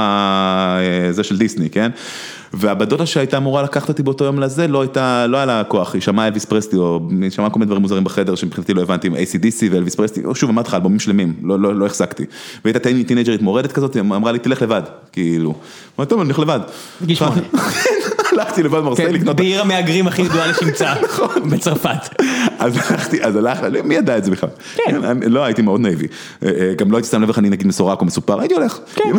זה 1.11 1.23
של 1.23 1.37
דיסני, 1.37 1.69
כן? 1.69 1.91
והבת 2.53 2.87
דודה 2.87 3.05
שהייתה 3.05 3.37
אמורה 3.37 3.61
לקחת 3.63 3.89
אותי 3.89 4.03
באותו 4.03 4.25
יום 4.25 4.39
לזה, 4.39 4.67
לא 4.67 4.81
הייתה, 4.81 5.27
לא 5.27 5.37
היה 5.37 5.45
לה 5.45 5.63
כוח, 5.67 5.93
היא 5.93 6.01
שמעה 6.01 6.27
אלוויס 6.27 6.45
פרסטי, 6.45 6.75
או 6.75 6.99
היא 7.21 7.29
שמעה 7.29 7.49
כל 7.49 7.59
מיני 7.59 7.65
דברים 7.67 7.81
מוזרים 7.81 8.03
בחדר, 8.03 8.35
שמבחינתי 8.35 8.73
לא 8.73 8.81
הבנתי, 8.81 9.07
עם 9.07 9.13
ACDC 9.13 9.63
ואלוויס 9.71 9.95
פרסטי, 9.95 10.25
או 10.25 10.35
שוב, 10.35 10.49
אמרתי 10.49 10.67
לך, 10.69 10.73
אלבומים 10.73 10.99
שלמים, 10.99 11.33
לא, 11.43 11.59
לא, 11.59 11.75
לא 11.75 11.85
החזקתי. 11.85 12.23
והייתה 12.65 12.79
טי- 12.79 13.03
טינג'רית 13.03 13.41
מורדת 13.41 13.71
כזאת, 13.71 13.93
היא 13.93 14.01
אמרה 14.01 14.31
לי, 14.31 14.39
תלך 14.39 14.61
לבד, 14.61 14.81
כאילו. 15.11 15.53
אמרתי, 15.99 16.09
טוב, 16.09 16.19
אני 16.19 16.27
הולך 16.29 16.39
לבד. 16.39 16.59
בגיל 17.01 17.15
שמונה. 17.15 17.35
הלכתי 18.35 18.63
לבד 18.63 18.79
מרסיי 18.79 19.05
כן, 19.05 19.13
לקנות, 19.13 19.35
בעיר 19.35 19.61
המהגרים 19.61 20.07
הכי 20.07 20.21
ידועה 20.21 20.47
לשמצה, 20.47 20.93
נכון. 21.05 21.49
בצרפת. 21.49 22.21
אז 22.59 22.75
הלכתי, 22.77 23.23
אז 23.23 23.35
הלכתי, 23.35 23.65
מי 23.83 23.95
ידע 23.95 24.17
את 24.17 24.23
זה 24.25 24.31
בכלל? 24.31 24.49
כן. 24.75 25.03
אני- 25.03 25.25
לא, 25.29 25.43
הייתי 25.43 25.61
מאוד 25.61 25.81
נאיבי. 25.81 26.07
אה, 26.45 26.49
אה, 26.49 26.73
גם 26.77 26.91
לא 26.91 26.97
הייתי 26.97 27.09
שם 27.09 27.21
לב 27.21 27.27
איך 27.29 27.39
אני 27.39 27.49
נגיד 27.49 27.67
מסורק 27.67 28.01
או 28.01 28.05
מסופר, 28.05 28.39
הייתי 28.39 28.55
הולך. 28.55 28.79
כן. 28.95 29.11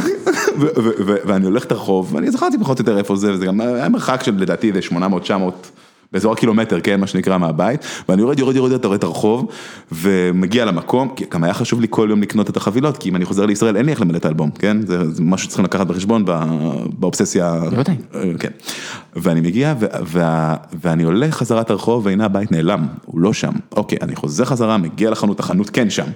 ואני 1.26 1.44
הולך 1.46 1.64
את 1.64 1.72
הרחוב, 1.72 2.14
ואני 2.14 2.30
זכרתי 2.30 2.58
פחות 2.58 2.78
או 2.78 2.82
יותר 2.82 2.98
איפה 2.98 3.16
זה, 3.16 3.32
וזה 3.32 3.46
גם 3.46 3.60
היה 3.60 3.88
מרחק 3.88 4.22
של 4.22 4.34
לדעתי 4.38 4.68
איזה 4.68 4.80
800-900. 4.90 5.32
באזור 6.12 6.32
הקילומטר, 6.32 6.80
כן, 6.80 7.00
מה 7.00 7.06
שנקרא 7.06 7.38
מהבית, 7.38 7.80
ואני 8.08 8.22
יורד, 8.22 8.38
יורד, 8.38 8.56
יורד, 8.56 8.72
אתה 8.72 8.86
רואה 8.86 8.96
את 8.98 9.04
הרחוב, 9.04 9.46
ומגיע 9.92 10.64
למקום, 10.64 11.08
כי 11.16 11.24
גם 11.30 11.44
היה 11.44 11.54
חשוב 11.54 11.80
לי 11.80 11.86
כל 11.90 12.06
יום 12.10 12.22
לקנות 12.22 12.50
את 12.50 12.56
החבילות, 12.56 12.96
כי 12.96 13.08
אם 13.08 13.16
אני 13.16 13.24
חוזר 13.24 13.46
לישראל, 13.46 13.76
אין 13.76 13.86
לי 13.86 13.92
איך 13.92 14.00
למלא 14.00 14.16
את 14.16 14.24
האלבום, 14.24 14.50
כן? 14.50 14.76
זה, 14.86 15.10
זה 15.12 15.22
משהו 15.22 15.44
שצריכים 15.44 15.64
לקחת 15.64 15.86
בחשבון 15.86 16.24
באובססיה. 16.98 17.60
בוודאי. 17.70 17.96
אה, 18.14 18.22
כן. 18.38 18.50
ואני 19.16 19.40
מגיע, 19.40 19.74
ו- 19.80 19.86
וה- 20.06 20.54
ואני 20.82 21.02
הולך 21.02 21.34
חזרה 21.36 21.60
את 21.60 21.70
הרחוב, 21.70 22.06
והנה 22.06 22.24
הבית 22.24 22.52
נעלם, 22.52 22.86
הוא 23.04 23.20
לא 23.20 23.32
שם. 23.32 23.52
אוקיי, 23.76 23.98
אני 24.02 24.16
חוזר 24.16 24.44
חזרה, 24.44 24.76
מגיע 24.78 25.10
לחנות, 25.10 25.40
החנות 25.40 25.70
כן 25.70 25.90
שם. 25.90 26.06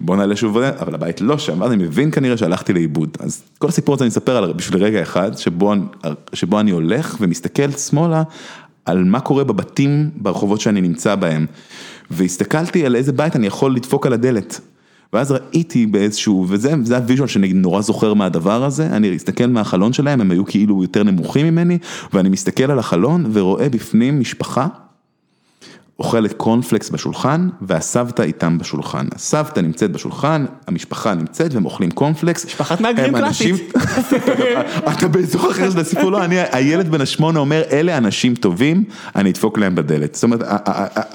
בוא 0.00 0.16
נעלה 0.16 0.36
שוב, 0.36 0.58
אבל 0.58 0.94
הבית 0.94 1.20
לא 1.20 1.38
שם, 1.38 1.60
ואז 1.60 1.72
אני 1.72 1.84
מבין 1.84 2.10
כנראה 2.10 2.36
שהלכתי 2.36 2.72
לאיבוד. 2.72 3.16
אז 3.20 3.42
כל 3.58 3.68
הסיפור 3.68 3.94
הזה 3.94 4.04
אני 4.04 4.08
אספר 4.10 4.36
על, 4.36 4.52
בשביל 4.52 4.84
רגע 4.84 5.02
אחד, 5.02 5.38
שבו, 5.38 5.72
שבו 6.32 6.60
אני 6.60 6.70
הולך 6.70 7.16
ומסתכל 7.20 7.70
שמאלה, 7.70 8.22
על 8.88 9.04
מה 9.04 9.20
קורה 9.20 9.44
בבתים 9.44 10.10
ברחובות 10.16 10.60
שאני 10.60 10.80
נמצא 10.80 11.14
בהם. 11.14 11.46
והסתכלתי 12.10 12.86
על 12.86 12.96
איזה 12.96 13.12
בית 13.12 13.36
אני 13.36 13.46
יכול 13.46 13.74
לדפוק 13.74 14.06
על 14.06 14.12
הדלת. 14.12 14.60
ואז 15.12 15.32
ראיתי 15.32 15.86
באיזשהו, 15.86 16.46
וזה 16.48 16.74
זה 16.82 16.96
ה 16.96 17.01
visual 17.01 17.28
שאני 17.28 17.52
נורא 17.52 17.80
זוכר 17.80 18.14
מהדבר 18.14 18.64
הזה, 18.64 18.86
אני 18.86 19.10
מסתכל 19.10 19.46
מהחלון 19.46 19.92
שלהם, 19.92 20.20
הם 20.20 20.30
היו 20.30 20.46
כאילו 20.46 20.82
יותר 20.82 21.02
נמוכים 21.02 21.46
ממני, 21.46 21.78
ואני 22.12 22.28
מסתכל 22.28 22.70
על 22.70 22.78
החלון 22.78 23.24
ורואה 23.32 23.68
בפנים 23.68 24.20
משפחה. 24.20 24.66
אוכלת 25.98 26.32
קורנפלקס 26.32 26.90
בשולחן, 26.90 27.48
והסבתא 27.62 28.22
איתם 28.22 28.58
בשולחן. 28.58 29.06
הסבתא 29.14 29.60
נמצאת 29.60 29.92
בשולחן, 29.92 30.44
המשפחה 30.68 31.14
נמצאת 31.14 31.54
והם 31.54 31.64
אוכלים 31.64 31.90
קורנפלקס. 31.90 32.46
משפחת 32.46 32.80
מהגרים 32.80 33.16
אנשים- 33.16 33.56
אתה 34.92 35.08
באזור 35.08 35.50
אחר 35.50 35.70
של 35.70 35.78
הסיפור, 35.80 36.10
לא, 36.12 36.24
אני, 36.24 36.36
הילד 36.52 36.88
בן 36.90 37.00
השמונה 37.00 37.38
אומר, 37.38 37.62
אלה 37.72 37.96
אנשים 37.98 38.34
טובים, 38.34 38.84
אני 39.16 39.30
אדפוק 39.30 39.58
להם 39.58 39.74
בדלת. 39.74 40.14
זאת 40.14 40.24
אומרת, 40.24 40.40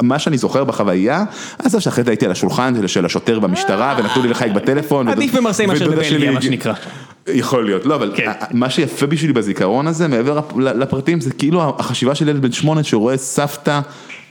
מה 0.01 0.19
שאני 0.19 0.37
זוכר 0.37 0.63
בחוויה, 0.63 1.23
עזוב 1.59 1.81
שאחרי 1.81 2.03
זה 2.03 2.11
הייתי 2.11 2.25
על 2.25 2.31
השולחן 2.31 2.87
של- 2.87 3.05
השוטר 3.05 3.39
במשטרה, 3.39 3.95
ונתנו 3.99 4.21
לי 4.23 4.29
לחייג 4.29 4.53
בטלפון. 4.53 5.07
עדיף 5.07 5.35
במרסיי 5.35 5.65
מאשר 5.65 5.91
בבלגיה, 5.91 6.31
מה 6.31 6.41
שנקרא. 6.41 6.73
יכול 7.27 7.65
להיות, 7.65 7.85
לא, 7.85 7.95
אבל 7.95 8.11
כן. 8.15 8.31
מה 8.51 8.69
שיפה 8.69 9.05
בשבילי 9.05 9.33
בזיכרון 9.33 9.87
הזה, 9.87 10.07
מעבר 10.07 10.39
לפרטים, 10.55 11.21
זה 11.21 11.31
כאילו 11.33 11.75
החשיבה 11.79 12.15
של 12.15 12.27
ילד 12.27 12.41
בן 12.41 12.51
שמונה 12.51 12.83
שרואה 12.83 13.17
סבתא 13.17 13.79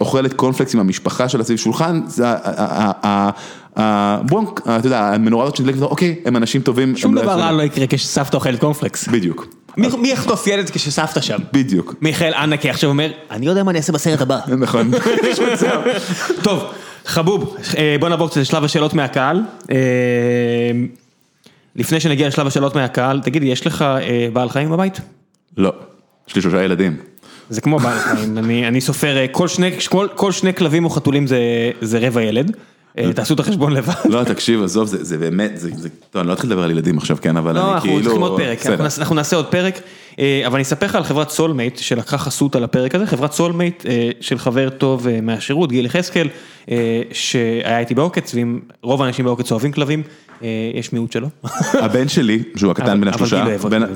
אוכלת 0.03 0.33
קורנפלקס 0.33 0.75
עם 0.75 0.81
המשפחה 0.81 1.29
שלה 1.29 1.45
סביב 1.45 1.59
שולחן, 1.59 2.01
זה 2.07 2.29
ה- 2.29 2.33
ה- 2.33 2.39
ה- 2.47 2.93
ה- 3.07 3.31
ה- 3.81 4.23
בונק, 4.23 4.61
אתה 4.79 4.87
יודע, 4.87 5.01
המנורה 5.01 5.45
הזאת 5.45 5.57
שנדלקת, 5.57 5.83
אוקיי, 5.83 6.15
הם 6.25 6.37
אנשים 6.37 6.63
טובים. 6.63 6.97
שום 6.97 7.19
הם 7.19 7.25
דבר 7.25 7.37
לא- 7.37 7.43
רע 7.43 7.53
לא 7.53 7.63
יקרה 7.63 7.87
כשסבתא 7.89 8.37
אוכלת 8.37 8.61
קורנפלקס. 8.61 9.09
בדיוק, 9.09 9.47
מי 9.77 10.09
יחטוף 10.13 10.47
ילד 10.47 10.71
כשסבתא 10.71 11.21
שם? 11.21 11.39
בדיוק, 11.53 11.95
מיכאל 12.01 12.35
ענקי 12.35 12.71
עכשיו 12.71 12.91
אומר, 12.91 13.11
אני 13.31 13.47
לא 13.47 13.51
יודע 13.51 13.63
מה 13.63 13.71
אני 13.71 13.79
אעשה 13.79 13.93
בסרט 13.93 14.21
הבא. 14.21 14.39
נכון. 14.59 14.91
טוב, 16.45 16.63
חבוב, 17.07 17.57
אה, 17.79 17.97
בוא 18.01 18.09
נעבור 18.09 18.29
קצת 18.29 18.37
לשלב 18.41 18.65
השאלות 18.65 18.95
מהקהל. 18.95 19.43
אה, 19.71 19.77
לפני 21.77 22.01
שנגיע 22.01 22.29
לשלב 22.29 22.47
השאלות 22.47 22.75
מהקהל, 22.77 23.21
תגיד, 23.25 23.43
יש 23.43 23.67
לך 23.67 23.83
אה, 23.83 23.99
בעל 24.33 24.49
חיים 24.49 24.71
בבית? 24.71 25.01
לא, 25.57 25.73
יש 26.29 26.37
לי 26.37 26.43
שלושה 26.43 26.63
ילדים. 26.65 26.97
זה 27.51 27.61
כמו 27.61 27.79
בעל 27.79 27.99
חיים, 27.99 28.39
אני, 28.39 28.69
אני 28.69 28.81
סופר, 28.81 29.17
אה, 29.17 29.29
כל 29.29 29.49
שני, 29.49 29.71
כל, 29.91 30.07
כל 30.15 30.33
שני 30.33 30.55
כלבים 30.55 30.85
או 30.85 30.91
חתולים 30.91 31.27
זה, 31.27 31.39
זה 31.81 31.99
רבע 31.99 32.23
ילד, 32.23 32.57
אה, 32.99 33.13
תעשו 33.13 33.35
את 33.35 33.41
החשבון 33.41 33.73
לבד. 33.73 33.93
לא, 34.05 34.25
תקשיב, 34.25 34.63
עזוב, 34.63 34.87
זה 34.89 35.05
זה 35.05 35.19
באמת, 35.19 35.51
זה, 35.55 35.71
זה- 35.77 35.89
טוב, 36.11 36.21
אני 36.21 36.29
לא 36.29 36.33
אתחיל 36.33 36.51
לדבר 36.51 36.63
על 36.63 36.71
ילדים 36.71 36.99
עכשיו, 36.99 37.17
כן, 37.21 37.37
אבל 37.37 37.55
לא, 37.55 37.61
אני 37.65 37.73
אנחנו 37.73 37.89
כאילו... 37.89 38.03
צריכים 38.03 38.23
עוד 38.23 38.41
פרק. 38.41 38.67
אנחנו 38.67 38.85
אנחנו 38.99 39.15
נעשה 39.15 39.37
עוד 39.37 39.47
פרק. 39.47 39.81
אה, 40.19 40.43
אבל 40.47 40.55
אני 40.55 40.63
אספר 40.63 40.87
לך 40.87 40.95
על 40.95 41.05
חברת 41.05 41.31
סולמייט 41.31 41.79
שלקחה 41.79 42.19
חסות 42.19 42.57
על 42.57 42.65
הפרק 42.65 42.95
הזה, 42.95 43.07
חברת 43.07 43.33
סולמייט 43.33 43.85
של 44.21 44.39
חבר 44.39 44.69
טוב 44.71 45.07
מהשירות, 45.23 45.71
גיל 45.73 45.87
יחזקאל, 45.87 46.29
שהיה 47.13 47.79
איתי 47.79 47.95
בעוקץ, 47.95 48.35
ואם 48.35 48.61
רוב 48.83 49.03
האנשים 49.03 49.25
בעוקץ 49.25 49.53
אוהבים 49.53 49.73
כלבים, 49.73 50.03
אה, 50.43 50.71
יש 50.75 50.93
מיעוט 50.93 51.13
שלא. 51.13 51.29
הבן 51.85 52.09
שלי, 52.09 52.43
שהוא 52.57 52.71
הקטן 52.71 53.01
בין 53.01 53.09
השלושה, 53.09 53.45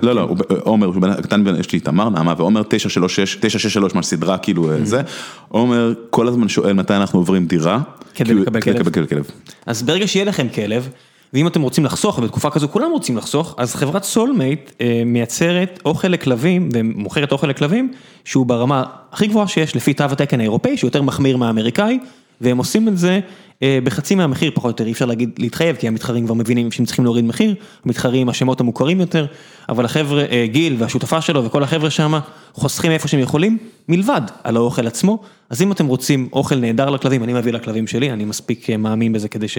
לא 0.02 0.14
לא, 0.14 0.34
כן. 0.48 0.54
עומר, 0.60 0.92
שהוא 0.92 1.06
הקטן 1.06 1.44
בין, 1.44 1.56
יש 1.56 1.72
לי 1.72 1.80
תמר, 1.80 2.08
נעמה 2.08 2.34
ועומר, 2.36 2.62
936, 2.62 3.34
963 3.34 3.94
מהסדרה 3.94 4.38
כאילו 4.38 4.66
Mm. 4.66 4.70
אה, 4.70 4.84
זה, 4.84 5.00
עומר 5.48 5.92
כל 6.10 6.28
הזמן 6.28 6.48
שואל 6.48 6.72
מתי 6.72 6.94
אנחנו 6.94 7.18
עוברים 7.18 7.46
דירה, 7.46 7.80
כדי 8.14 8.34
לקבל 8.34 8.60
כלב. 8.60 8.88
לקבל 8.88 9.06
כלב. 9.06 9.30
אז 9.66 9.82
ברגע 9.82 10.06
שיהיה 10.06 10.24
לכם 10.24 10.46
כלב, 10.54 10.88
ואם 11.32 11.46
אתם 11.46 11.62
רוצים 11.62 11.84
לחסוך, 11.84 12.18
ובתקופה 12.18 12.50
כזו 12.50 12.68
כולם 12.68 12.90
רוצים 12.90 13.16
לחסוך, 13.16 13.54
אז 13.58 13.74
חברת 13.74 14.04
סולמייט 14.04 14.72
אה, 14.80 15.02
מייצרת 15.06 15.80
אוכל 15.84 16.08
לכלבים, 16.08 16.68
ומוכרת 16.72 17.32
אוכל 17.32 17.46
לכלבים, 17.46 17.92
שהוא 18.24 18.46
ברמה 18.46 18.84
הכי 19.12 19.26
גבוהה 19.26 19.48
שיש 19.48 19.76
לפי 19.76 19.94
תו 19.94 20.04
התקן 20.04 20.40
האירופאי, 20.40 20.76
שהוא 20.76 20.88
יותר 20.88 21.02
מחמיר 21.02 21.36
מהאמריקאי, 21.36 21.98
והם 22.40 22.58
עושים 22.58 22.88
את 22.88 22.98
זה 22.98 23.20
אה, 23.62 23.78
בחצי 23.84 24.14
מהמחיר 24.14 24.50
פחות 24.54 24.64
או 24.64 24.70
יותר, 24.70 24.86
אי 24.86 24.92
אפשר 24.92 25.06
להגיד 25.06 25.30
להתחייב, 25.38 25.76
כי 25.76 25.88
המתחרים 25.88 26.24
כבר 26.24 26.34
מבינים 26.34 26.70
שהם 26.70 26.86
צריכים 26.86 27.04
להוריד 27.04 27.24
מחיר, 27.24 27.54
המתחרים 27.84 28.28
השמות 28.28 28.60
המוכרים 28.60 29.00
יותר, 29.00 29.26
אבל 29.68 29.84
החבר'ה, 29.84 30.24
אה, 30.30 30.46
גיל 30.46 30.76
והשותפה 30.78 31.20
שלו 31.20 31.44
וכל 31.44 31.62
החבר'ה 31.62 31.90
שם, 31.90 32.18
חוסכים 32.52 32.90
איפה 32.90 33.08
שהם 33.08 33.20
יכולים, 33.20 33.58
מלבד 33.88 34.20
על 34.44 34.56
האוכל 34.56 34.86
עצמו, 34.86 35.18
אז 35.50 35.62
אם 35.62 35.72
אתם 35.72 35.86
רוצים 35.86 36.28
אוכל 36.32 36.56
נהדר 36.56 36.90
לכלבים, 36.90 37.24
אני 37.24 37.32
מביא 37.32 37.52
לכלבים 37.52 37.86
שלי, 37.86 38.12
אני 38.12 38.24
מספיק 38.24 38.70
אה, 38.70 38.76
מאמין 38.76 39.12
בזה 39.12 39.28
כדי 39.28 39.48
ש... 39.48 39.58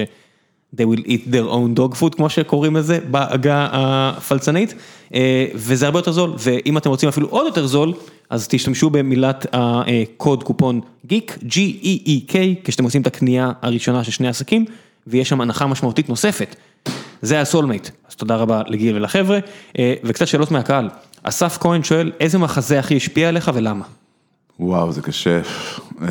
they 0.76 0.80
will 0.80 1.06
eat 1.06 1.32
their 1.32 1.48
own 1.50 1.80
dog 1.80 2.02
food 2.02 2.16
כמו 2.16 2.30
שקוראים 2.30 2.76
לזה 2.76 3.00
בעגה 3.12 3.68
הפלצנית 3.72 4.74
אה, 5.14 5.46
וזה 5.56 5.86
הרבה 5.86 6.00
יותר 6.00 6.12
זול 6.12 6.34
ואם 6.40 6.78
אתם 6.78 6.90
רוצים 6.90 7.10
אפילו 7.10 7.28
עוד 7.28 7.46
יותר 7.46 7.68
זול 7.68 7.94
אז 8.30 8.48
תשתמשו 8.48 8.90
במילת 8.90 9.46
הקוד 9.54 10.44
קופון 10.44 10.82
גיק 11.06 11.38
G-E-E-K 11.50 12.36
כשאתם 12.64 12.84
עושים 12.84 13.02
את 13.02 13.08
הקנייה 13.08 13.52
הראשונה 13.62 14.04
של 14.04 14.12
שני 14.12 14.28
עסקים 14.28 14.66
ויש 15.08 15.30
שם 15.30 15.42
הנחה 15.42 15.68
משמעותית 15.68 16.10
נוספת. 16.10 16.56
זה 17.22 17.42
הסולמייט 17.42 17.90
אז 18.10 18.16
תודה 18.16 18.36
רבה 18.36 18.62
לגיל 18.68 18.96
ולחבר'ה 18.96 19.40
אה, 19.80 19.94
וקצת 20.04 20.28
שאלות 20.28 20.52
מהקהל 20.52 20.90
אסף 21.24 21.58
כהן 21.62 21.84
שואל 21.84 22.12
איזה 22.20 22.38
מחזה 22.38 22.80
הכי 22.80 22.96
השפיע 22.96 23.30
עליך 23.30 23.52
ולמה. 23.54 23.86
וואו 24.60 24.92
זה 24.92 25.02
קשה. 25.02 25.42
אה, 26.02 26.08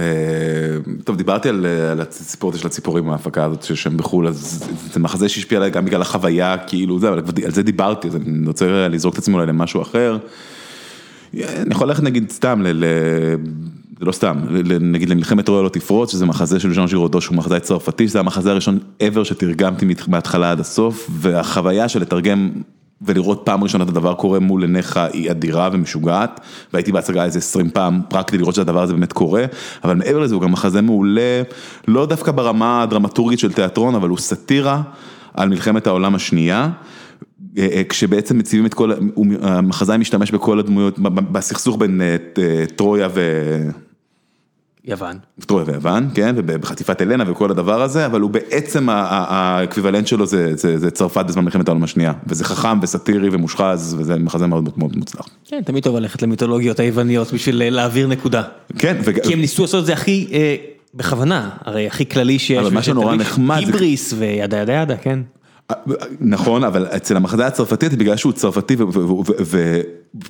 טוב 1.04 1.16
דיברתי 1.16 1.48
על 1.48 1.66
על 1.66 2.00
הסיפור 2.00 2.50
הזה 2.50 2.58
של 2.58 2.66
הציפורים 2.66 3.10
ההפקה 3.10 3.44
הזאת 3.44 3.62
שהם 3.62 3.96
בחו"ל 3.96 4.28
אז 4.28 4.64
זה 4.92 5.00
מחזה 5.00 5.28
שהשפיע 5.28 5.58
עליי 5.58 5.70
גם 5.70 5.84
בגלל 5.84 6.02
החוויה 6.02 6.58
כאילו 6.58 6.98
זה 6.98 7.08
אבל 7.08 7.22
על 7.44 7.50
זה 7.50 7.62
דיברתי 7.62 8.08
אז 8.08 8.16
אני 8.16 8.46
רוצה 8.46 8.88
לזרוק 8.88 9.14
את 9.14 9.18
עצמי 9.18 9.34
אולי 9.34 9.46
למשהו 9.46 9.82
אחר. 9.82 10.18
אני 11.34 11.70
יכול 11.70 11.88
ללכת 11.88 12.02
נגיד 12.02 12.30
סתם, 12.30 12.62
ל, 12.64 12.84
לא 14.00 14.12
סתם, 14.12 14.36
ל, 14.50 14.78
נגיד 14.78 15.08
למלחמת 15.08 15.48
רועי 15.48 15.64
לא 15.64 15.68
תפרוץ, 15.68 16.12
שזה 16.12 16.26
מחזה 16.26 16.60
של 16.60 16.74
ז'אן 16.74 16.86
ז'ירודו 16.86 17.20
שהוא 17.20 17.36
מחזאי 17.36 17.60
צרפתי, 17.60 18.08
שזה 18.08 18.20
המחזה 18.20 18.50
הראשון 18.50 18.78
ever 19.02 19.24
שתרגמתי 19.24 19.86
מת- 19.86 20.08
מההתחלה 20.08 20.50
עד 20.50 20.60
הסוף, 20.60 21.10
והחוויה 21.12 21.88
של 21.88 22.00
לתרגם 22.00 22.50
ולראות 23.02 23.42
פעם 23.44 23.62
ראשונה 23.62 23.84
את 23.84 23.88
הדבר 23.88 24.14
קורה 24.14 24.38
מול 24.38 24.62
עיניך 24.62 25.00
היא 25.12 25.30
אדירה 25.30 25.68
ומשוגעת, 25.72 26.40
והייתי 26.72 26.92
בהצגה 26.92 27.24
איזה 27.24 27.38
20 27.38 27.70
פעם 27.70 28.00
רק 28.12 28.28
כדי 28.28 28.38
לראות 28.38 28.54
שהדבר 28.54 28.82
הזה 28.82 28.92
באמת 28.92 29.12
קורה, 29.12 29.44
אבל 29.84 29.94
מעבר 29.94 30.18
לזה 30.18 30.34
הוא 30.34 30.42
גם 30.42 30.52
מחזה 30.52 30.82
מעולה, 30.82 31.42
לא 31.88 32.06
דווקא 32.06 32.32
ברמה 32.32 32.82
הדרמטורגית 32.82 33.38
של 33.38 33.52
תיאטרון, 33.52 33.94
אבל 33.94 34.08
הוא 34.08 34.18
סאטירה 34.18 34.82
על 35.34 35.48
מלחמת 35.48 35.86
העולם 35.86 36.14
השנייה. 36.14 36.70
אה, 37.58 37.68
אה, 37.72 37.82
כשבעצם 37.88 38.38
מציבים 38.38 38.66
את 38.66 38.74
כל, 38.74 38.92
המחזאי 39.42 39.98
משתמש 39.98 40.30
בכל 40.30 40.58
הדמויות, 40.58 40.98
בסכסוך 41.32 41.76
בין 41.78 42.00
אה, 42.00 42.16
אה, 42.38 42.64
טרויה 42.76 43.08
ו... 43.14 43.20
יוון. 44.86 45.16
טרויה 45.46 45.64
ויוון, 45.68 46.08
כן, 46.14 46.34
ובחטיפת 46.38 47.02
אלנה 47.02 47.24
וכל 47.30 47.50
הדבר 47.50 47.82
הזה, 47.82 48.06
אבל 48.06 48.20
הוא 48.20 48.30
בעצם, 48.30 48.86
האקוויוולנט 48.90 50.06
שלו 50.06 50.26
זה, 50.26 50.56
זה, 50.56 50.78
זה 50.78 50.90
צרפת 50.90 51.24
בזמן 51.28 51.44
מלחמת 51.44 51.68
העולם 51.68 51.84
השנייה, 51.84 52.12
וזה 52.26 52.44
חכם 52.44 52.78
וסאטירי 52.82 53.28
ומושחז, 53.32 53.96
וזה 53.98 54.16
מחזה 54.16 54.46
מאוד 54.46 54.68
מאוד 54.76 54.96
מוצלח. 54.96 55.26
כן, 55.48 55.60
תמיד 55.64 55.82
טוב 55.84 55.96
ללכת 55.96 56.22
למיתולוגיות 56.22 56.80
היווניות 56.80 57.32
בשביל 57.32 57.62
אה, 57.62 57.70
להעביר 57.70 58.06
נקודה. 58.06 58.42
כן, 58.78 58.96
וג- 59.04 59.22
כי 59.22 59.32
הם 59.32 59.40
ניסו 59.40 59.62
לעשות 59.62 59.80
את 59.80 59.86
זה 59.86 59.92
הכי, 59.92 60.28
אה, 60.32 60.56
בכוונה, 60.94 61.50
הרי 61.64 61.86
הכי 61.86 62.06
כללי 62.08 62.38
שיש. 62.38 62.58
אבל 62.58 62.74
מה 62.74 62.82
שנורא 62.82 63.16
נחמד 63.16 63.60
זה- 63.60 63.66
היבריס 63.66 64.14
וידה 64.18 64.56
ידה 64.56 64.72
ידה, 64.72 64.96
כן. 64.96 65.18
נכון, 66.20 66.64
אבל 66.64 66.86
אצל 66.86 67.16
המחזה 67.16 67.46
הצרפתי, 67.46 67.88
בגלל 67.88 68.16
שהוא 68.16 68.32
צרפתי 68.32 68.76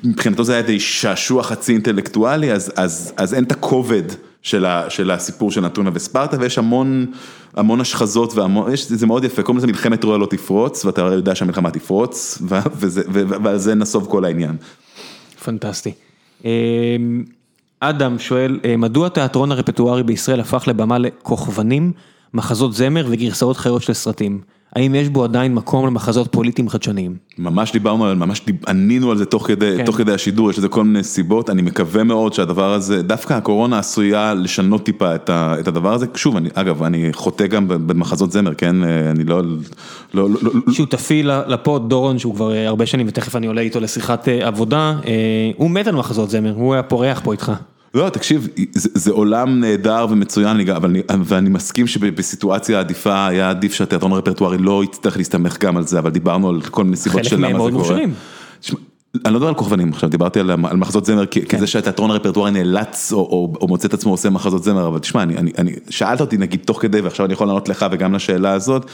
ומבחינתו 0.04 0.44
זה 0.44 0.52
היה 0.52 0.62
די 0.62 0.80
שעשוע 0.80 1.42
חצי 1.42 1.72
אינטלקטואלי, 1.72 2.52
אז, 2.52 2.72
אז, 2.76 3.12
אז 3.16 3.34
אין 3.34 3.44
את 3.44 3.52
הכובד 3.52 4.02
של, 4.42 4.64
ה, 4.64 4.90
של 4.90 5.10
הסיפור 5.10 5.50
של 5.50 5.60
נתונה 5.60 5.90
וספרטה, 5.92 6.36
ויש 6.40 6.58
המון, 6.58 7.06
המון 7.56 7.80
השחזות, 7.80 8.34
והמון, 8.34 8.72
יש, 8.72 8.92
זה 8.92 9.06
מאוד 9.06 9.24
יפה, 9.24 9.42
קוראים 9.42 9.58
לזה 9.58 9.66
מלחמת 9.66 10.04
רוע 10.04 10.18
לא 10.18 10.26
תפרוץ, 10.26 10.84
ואתה 10.84 11.02
הרי 11.02 11.14
יודע 11.14 11.34
שהמלחמה 11.34 11.70
תפרוץ, 11.70 12.38
ו- 12.48 12.58
וזה, 12.76 13.02
ו- 13.12 13.42
ועל 13.44 13.58
זה 13.58 13.74
נסוב 13.74 14.06
כל 14.10 14.24
העניין. 14.24 14.56
פנטסטי. 15.44 15.92
אה, 16.44 16.50
אדם 17.80 18.18
שואל, 18.18 18.60
אה, 18.64 18.76
מדוע 18.76 19.06
התיאטרון 19.06 19.52
הרפטוארי 19.52 20.02
בישראל 20.02 20.40
הפך 20.40 20.64
לבמה 20.68 20.98
לכוכבנים, 20.98 21.92
מחזות 22.34 22.74
זמר 22.74 23.06
וגרסאות 23.10 23.56
חיות 23.56 23.82
של 23.82 23.92
סרטים? 23.92 24.40
האם 24.76 24.94
יש 24.94 25.08
בו 25.08 25.24
עדיין 25.24 25.54
מקום 25.54 25.86
למחזות 25.86 26.32
פוליטיים 26.32 26.68
חדשניים? 26.68 27.16
ממש 27.38 27.72
דיברנו 27.72 28.06
על, 28.06 28.14
ממש 28.14 28.42
דיב, 28.46 28.56
ענינו 28.68 29.10
על 29.10 29.18
זה 29.18 29.24
תוך 29.24 29.46
כדי, 29.46 29.74
כן. 29.76 29.84
תוך 29.84 29.96
כדי 29.96 30.12
השידור, 30.12 30.50
יש 30.50 30.58
לזה 30.58 30.68
כל 30.68 30.84
מיני 30.84 31.04
סיבות, 31.04 31.50
אני 31.50 31.62
מקווה 31.62 32.04
מאוד 32.04 32.32
שהדבר 32.32 32.72
הזה, 32.72 33.02
דווקא 33.02 33.34
הקורונה 33.34 33.78
עשויה 33.78 34.34
לשנות 34.34 34.84
טיפה 34.84 35.14
את, 35.14 35.30
ה, 35.30 35.54
את 35.60 35.68
הדבר 35.68 35.92
הזה, 35.92 36.06
שוב, 36.14 36.36
אני, 36.36 36.48
אגב, 36.54 36.82
אני 36.82 37.12
חוטא 37.12 37.46
גם 37.46 37.68
במחזות 37.68 38.32
זמר, 38.32 38.54
כן, 38.54 38.76
אני 38.84 39.24
לא, 39.24 39.42
לא, 39.42 39.50
לא, 40.14 40.28
לא, 40.42 40.72
שותפי 40.72 41.22
לפוד, 41.22 41.88
דורון, 41.88 42.18
שהוא 42.18 42.34
כבר 42.34 42.52
אה, 42.52 42.68
הרבה 42.68 42.86
שנים, 42.86 43.06
ותכף 43.08 43.36
אני 43.36 43.46
עולה 43.46 43.60
איתו 43.60 43.80
לשיחת 43.80 44.28
אה, 44.28 44.46
עבודה, 44.46 44.94
אה, 45.06 45.50
הוא 45.56 45.70
מת 45.70 45.86
על 45.86 45.94
מחזות 45.94 46.30
זמר, 46.30 46.52
הוא 46.56 46.74
היה 46.74 46.82
פורח 46.82 47.20
פה 47.24 47.32
איתך. 47.32 47.52
לא, 47.96 48.08
תקשיב, 48.08 48.48
זה, 48.72 48.88
זה 48.94 49.12
עולם 49.12 49.60
נהדר 49.60 50.06
ומצוין, 50.10 50.56
ואני 51.24 51.48
מסכים 51.48 51.86
שבסיטואציה 51.86 52.80
עדיפה, 52.80 53.26
היה 53.26 53.50
עדיף 53.50 53.72
שהתיאטרון 53.72 54.12
הרפרטוארי 54.12 54.58
לא 54.58 54.84
יצטרך 54.84 55.16
להסתמך 55.16 55.58
גם 55.58 55.76
על 55.76 55.86
זה, 55.86 55.98
אבל 55.98 56.10
דיברנו 56.10 56.48
על 56.48 56.60
כל 56.60 56.84
מיני 56.84 56.96
סיבות 56.96 57.20
חלק 57.20 57.30
של 57.30 57.36
מהם 57.36 57.50
למה 57.50 57.64
זה 57.64 57.70
מאוד 57.70 57.72
קורה. 57.72 57.82
מוכשרים. 57.82 58.14
תשמע, 58.60 58.78
אני 59.24 59.34
לא 59.34 59.38
מדבר 59.38 59.48
על 59.48 59.54
כוכבנים 59.54 59.88
עכשיו, 59.92 60.10
דיברתי 60.10 60.40
על, 60.40 60.50
על 60.50 60.76
מחזות 60.76 61.06
זמר, 61.06 61.26
כי, 61.26 61.46
כן. 61.46 61.58
זה 61.58 61.66
שהתיאטרון 61.66 62.10
הרפרטוארי 62.10 62.50
נאלץ 62.50 63.12
או, 63.12 63.18
או, 63.18 63.52
או 63.60 63.68
מוצא 63.68 63.88
את 63.88 63.94
עצמו 63.94 64.12
עושה 64.12 64.30
מחזות 64.30 64.64
זמר, 64.64 64.86
אבל 64.86 64.98
תשמע, 64.98 65.22
אני, 65.22 65.36
אני, 65.36 65.52
אני, 65.58 65.72
שאלת 65.90 66.20
אותי 66.20 66.36
נגיד 66.36 66.60
תוך 66.64 66.82
כדי, 66.82 67.00
ועכשיו 67.00 67.26
אני 67.26 67.32
יכול 67.32 67.46
לענות 67.46 67.68
לך 67.68 67.86
וגם 67.92 68.14
לשאלה 68.14 68.52
הזאת, 68.52 68.90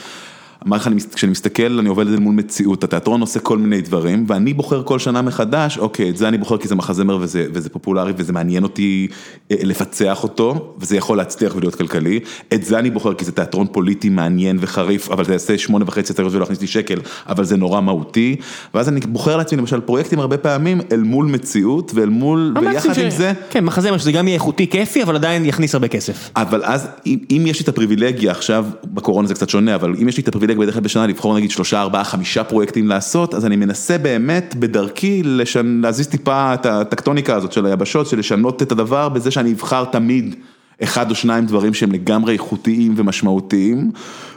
אמר 0.67 0.77
לך, 0.77 0.89
כשאני 1.15 1.31
מסתכל, 1.31 1.79
אני 1.79 1.89
עובד 1.89 2.19
מול 2.19 2.35
מציאות, 2.35 2.83
התיאטרון 2.83 3.21
עושה 3.21 3.39
כל 3.39 3.57
מיני 3.57 3.81
דברים, 3.81 4.25
ואני 4.27 4.53
בוחר 4.53 4.83
כל 4.83 4.99
שנה 4.99 5.21
מחדש, 5.21 5.77
אוקיי, 5.77 6.09
את 6.09 6.17
זה 6.17 6.27
אני 6.27 6.37
בוחר 6.37 6.57
כי 6.57 6.67
זה 6.67 6.75
מחזמר 6.75 7.17
וזה, 7.21 7.45
וזה 7.53 7.69
פופולרי 7.69 8.13
וזה 8.17 8.33
מעניין 8.33 8.63
אותי 8.63 9.07
אה, 9.51 9.57
לפצח 9.63 10.23
אותו, 10.23 10.75
וזה 10.79 10.97
יכול 10.97 11.17
להצליח 11.17 11.55
ולהיות 11.55 11.75
כלכלי, 11.75 12.19
את 12.53 12.65
זה 12.65 12.79
אני 12.79 12.89
בוחר 12.89 13.13
כי 13.13 13.25
זה 13.25 13.31
תיאטרון 13.31 13.67
פוליטי 13.71 14.09
מעניין 14.09 14.57
וחריף, 14.59 15.11
אבל 15.11 15.25
זה 15.25 15.33
יעשה 15.33 15.57
שמונה 15.57 15.85
וחצי 15.87 16.13
הצגות 16.13 16.33
ולא 16.33 16.43
יכניס 16.43 16.61
לי 16.61 16.67
שקל, 16.67 16.99
אבל 17.29 17.43
זה 17.43 17.57
נורא 17.57 17.81
מהותי, 17.81 18.35
ואז 18.73 18.89
אני 18.89 18.99
בוחר 18.99 19.37
לעצמי 19.37 19.57
למשל 19.57 19.81
פרויקטים 19.81 20.19
הרבה 20.19 20.37
פעמים 20.37 20.81
אל 20.91 20.99
מול 20.99 21.25
מציאות 21.25 21.91
ואל 21.95 22.09
מול, 22.09 22.53
ויחד 22.61 22.99
עם 22.99 23.09
זה, 23.09 23.33
כן, 23.49 23.65
מחזמר 23.65 23.97
שזה 23.97 24.11
גם 24.11 24.27
יהיה 24.27 24.35
איכותי, 24.35 24.67
כיפי, 24.67 25.03
אבל 25.03 25.15
עדיין 25.15 25.45
יכניס 25.45 25.73
הרבה 25.73 25.87
כסף. 25.87 26.29
אבל 26.35 26.63
אז 26.63 26.87
אם, 27.05 27.17
אם 27.31 27.43
יש 27.47 27.59
לי 27.59 27.63
את 27.63 27.69
הפריבילגיה 27.69 28.31
עכשיו, 28.31 28.65
בקורונה 28.83 29.27
זה 29.27 29.33
קצת 29.33 29.49
שונה, 29.49 29.75
אבל 29.75 29.95
אם 30.01 30.07
יש 30.07 30.17
לי 30.17 30.23
את 30.23 30.27
הפריבילגיה 30.27 30.52
בדרך 30.57 30.73
כלל 30.73 30.83
בשנה 30.83 31.07
לבחור 31.07 31.35
נגיד 31.35 31.51
שלושה, 31.51 31.81
ארבעה, 31.81 32.03
חמישה 32.03 32.43
פרויקטים 32.43 32.87
לעשות, 32.87 33.33
אז 33.33 33.45
אני 33.45 33.55
מנסה 33.55 33.97
באמת 33.97 34.55
בדרכי 34.59 35.21
לשנ... 35.23 35.81
להזיז 35.81 36.07
טיפה 36.07 36.53
את 36.53 36.65
הטקטוניקה 36.65 37.35
הזאת 37.35 37.51
של 37.51 37.65
היבשות, 37.65 38.07
של 38.07 38.19
לשנות 38.19 38.61
את 38.61 38.71
הדבר 38.71 39.09
בזה 39.09 39.31
שאני 39.31 39.53
אבחר 39.53 39.85
תמיד 39.85 40.35
אחד 40.83 41.09
או 41.09 41.15
שניים 41.15 41.45
דברים 41.45 41.73
שהם 41.73 41.91
לגמרי 41.91 42.33
איכותיים 42.33 42.93
ומשמעותיים, 42.97 43.91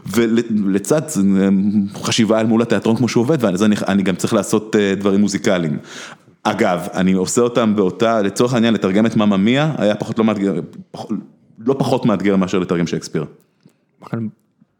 ולצד 0.07 1.03
חשיבה 1.95 2.41
אל 2.41 2.47
מול 2.47 2.63
התיאטרון 2.63 2.97
כמו 2.97 3.09
שהוא 3.09 3.23
עובד, 3.23 3.45
ואז 3.45 3.63
אני, 3.63 3.77
אני 3.89 4.03
גם 4.03 4.17
צריך 4.17 4.35
לעשות 4.35 4.77
אה, 4.77 4.95
דברים 4.95 5.21
מוזיקליים. 5.21 5.79
אגב, 6.43 6.89
אני 6.95 7.13
עושה 7.13 7.41
אותם 7.41 7.77
באותה, 7.77 8.23
לצורך 8.23 8.55
העניין 8.55 8.75
לתרגם 8.75 9.07
את 9.07 9.17
ממא 9.17 9.37
מיה, 9.37 9.73
היה 9.79 9.95
פחות 9.95 10.19
לא 10.19 10.25
מאתגר, 10.25 10.61
פחות, 10.91 11.11
לא 11.59 11.75
פחות 11.79 12.07
מאתגר 12.07 12.37
מאשר 12.37 12.59
לתרגם 12.59 12.87
שייקספיר. 12.87 13.25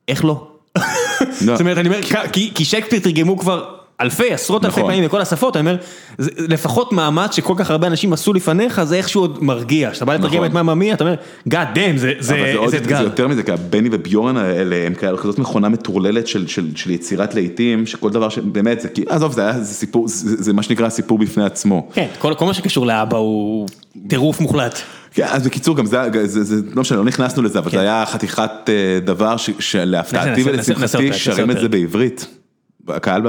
איך 0.09 0.25
לא? 0.25 0.56
לא. 0.77 1.27
זאת 1.41 1.61
אומרת, 1.61 1.79
אני 1.79 1.89
אומר, 1.89 2.01
כי- 2.33 2.65
שייקספיר 2.65 2.99
תרגמו 2.99 3.39
כבר 3.39 3.65
אלפי, 4.01 4.33
עשרות 4.33 4.65
אלפי 4.65 4.81
נכון. 4.81 4.91
פעמים 4.93 5.05
בכל 5.05 5.21
השפות, 5.21 5.57
אני 5.57 5.71
אומר, 5.71 5.77
לפחות 6.39 6.93
מאמץ 6.93 7.37
שכל 7.37 7.55
כך 7.57 7.71
הרבה 7.71 7.87
אנשים 7.87 8.13
עשו 8.13 8.33
לפניך, 8.33 8.85
זה 8.85 8.97
איכשהו 8.97 9.21
עוד 9.21 9.45
מרגיע. 9.45 9.91
כשאתה 9.91 10.05
בא 10.05 10.15
לתרגם 10.15 10.35
נכון. 10.35 10.47
את 10.47 10.53
מאמא 10.53 10.75
מיה, 10.75 10.95
אתה 10.95 11.05
אומר, 11.05 11.15
God 11.49 11.53
damn, 11.75 11.97
זה 11.97 12.13
אבל 12.61 12.69
זה 12.71 12.77
אתגר. 12.77 13.03
יותר 13.03 13.29
מזה, 13.29 13.43
כי 13.43 13.51
בני 13.71 13.89
וביורן 13.93 14.37
האלה 14.37 14.77
הם 14.87 14.95
כאלה 14.95 15.19
כזאת 15.19 15.39
מכונה 15.39 15.69
מטורללת 15.69 16.27
של, 16.27 16.47
יצירת 16.91 17.35
להיטים, 17.35 17.87
שכל 17.87 18.11
דבר 18.11 18.29
שבאמת 18.29 18.81
זה 18.81 18.89
כאילו, 18.89 19.11
עזוב, 19.13 19.33
זה 19.33 19.43
היה, 19.43 19.65
סיפור, 19.65 20.05
זה, 20.09 20.53
מה 20.53 20.63
שנקרא 20.63 20.89
סיפור 20.89 21.19
בפני 21.19 21.45
עצמו. 21.45 21.89
כן, 21.95 22.07
כל 22.19 22.47
מה 22.47 22.55
שקשור 22.55 22.87
לאבא 22.87 23.17
הוא 23.17 23.69
טירוף 24.09 24.41
מוחלט. 24.41 24.79
כן, 25.13 25.27
אז 25.29 25.47
בקיצור, 25.47 25.77
גם 25.77 25.87
זה, 25.87 26.57
לא 26.75 26.81
משנה, 26.81 26.99
לא 26.99 27.05
נכנסנו 27.05 27.43
לזה, 27.43 27.59
אבל 27.59 27.71
זה 27.71 27.81
היה 27.81 28.05
חתיכת 28.07 28.51
אה, 28.69 28.99
דבר 29.05 29.37
שלהפתעתי 29.59 30.43
ולשמחתי 30.45 31.13
שרים 31.13 31.51
את 31.51 31.61
זה. 31.61 31.69
בעברית. 31.69 32.27
הקהל, 32.89 33.23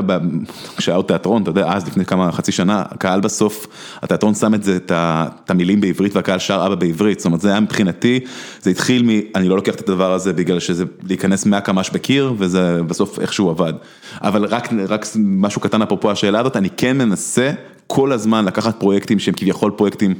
כשהיה 0.77 0.95
עוד 0.97 1.05
תיאטרון, 1.05 1.41
אתה 1.41 1.49
יודע, 1.49 1.67
אז 1.67 1.87
לפני 1.87 2.05
כמה, 2.05 2.31
חצי 2.31 2.51
שנה, 2.51 2.83
הקהל 2.91 3.19
בסוף, 3.19 3.67
התיאטרון 4.01 4.33
שם 4.33 4.53
את 4.53 4.63
זה, 4.63 4.77
את 4.85 5.49
המילים 5.49 5.81
בעברית 5.81 6.15
והקהל 6.15 6.39
שר 6.39 6.63
אבא 6.65 6.75
בעברית, 6.75 7.19
זאת 7.19 7.25
אומרת, 7.25 7.41
זה 7.41 7.49
היה 7.49 7.59
מבחינתי, 7.59 8.19
זה 8.61 8.69
התחיל 8.69 9.03
מ, 9.03 9.09
אני 9.35 9.49
לא 9.49 9.55
לוקח 9.55 9.75
את 9.75 9.89
הדבר 9.89 10.13
הזה 10.13 10.33
בגלל 10.33 10.59
שזה 10.59 10.85
להיכנס 11.03 11.45
מהקמ"ש 11.45 11.89
בקיר, 11.89 12.33
וזה 12.37 12.83
בסוף 12.87 13.19
איכשהו 13.19 13.49
עבד. 13.49 13.73
אבל 14.21 14.45
רק, 14.45 14.69
רק 14.87 15.05
משהו 15.15 15.61
קטן 15.61 15.81
אפרופו 15.81 16.11
השאלה 16.11 16.39
הזאת, 16.39 16.57
אני 16.57 16.69
כן 16.69 16.97
מנסה 16.97 17.51
כל 17.87 18.11
הזמן 18.11 18.45
לקחת 18.45 18.79
פרויקטים 18.79 19.19
שהם 19.19 19.33
כביכול 19.33 19.71
פרויקטים. 19.71 20.13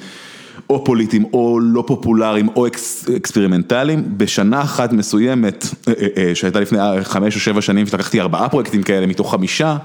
או 0.69 0.85
פוליטיים 0.85 1.25
או 1.33 1.59
לא 1.59 1.83
פופולריים 1.87 2.47
או 2.55 2.67
אקס, 2.67 3.09
אקספרימנטליים, 3.09 4.03
בשנה 4.17 4.61
אחת 4.61 4.93
מסוימת, 4.93 5.65
אה, 5.87 5.93
אה, 5.93 6.07
אה, 6.17 6.35
שהייתה 6.35 6.59
לפני 6.59 6.79
חמש 7.03 7.35
או 7.35 7.39
שבע 7.39 7.61
שנים, 7.61 7.87
שלקחתי 7.87 8.21
ארבעה 8.21 8.49
פרויקטים 8.49 8.83
כאלה 8.83 9.07
מתוך 9.07 9.31
חמישה, 9.31 9.77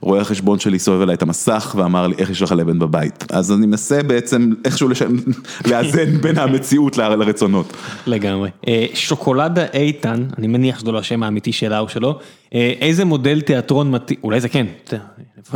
רואה 0.00 0.20
החשבון 0.20 0.58
שלי 0.58 0.78
סובב 0.78 1.02
אליי 1.02 1.14
את 1.14 1.22
המסך 1.22 1.74
ואמר 1.78 2.06
לי, 2.06 2.14
איך 2.18 2.30
יש 2.30 2.42
לך 2.42 2.52
לבן 2.52 2.78
בבית? 2.78 3.24
אז 3.32 3.52
אני 3.52 3.66
מנסה 3.66 4.02
בעצם 4.02 4.52
איכשהו 4.64 4.88
לש... 4.88 5.02
לאזן 5.70 6.20
בין 6.20 6.38
המציאות 6.38 6.98
ל- 6.98 7.08
לרצונות. 7.08 7.72
לגמרי. 8.06 8.50
שוקולדה 8.94 9.64
איתן, 9.74 10.24
אני 10.38 10.46
מניח 10.46 10.80
שזה 10.80 10.92
לא 10.92 10.98
השם 10.98 11.22
האמיתי 11.22 11.52
שלה 11.52 11.78
או 11.78 11.88
שלו, 11.88 12.18
איזה 12.52 13.04
מודל 13.04 13.40
תיאטרון 13.40 13.90
מתאים, 13.90 14.18
אולי 14.22 14.40
זה 14.40 14.48
כן, 14.48 14.66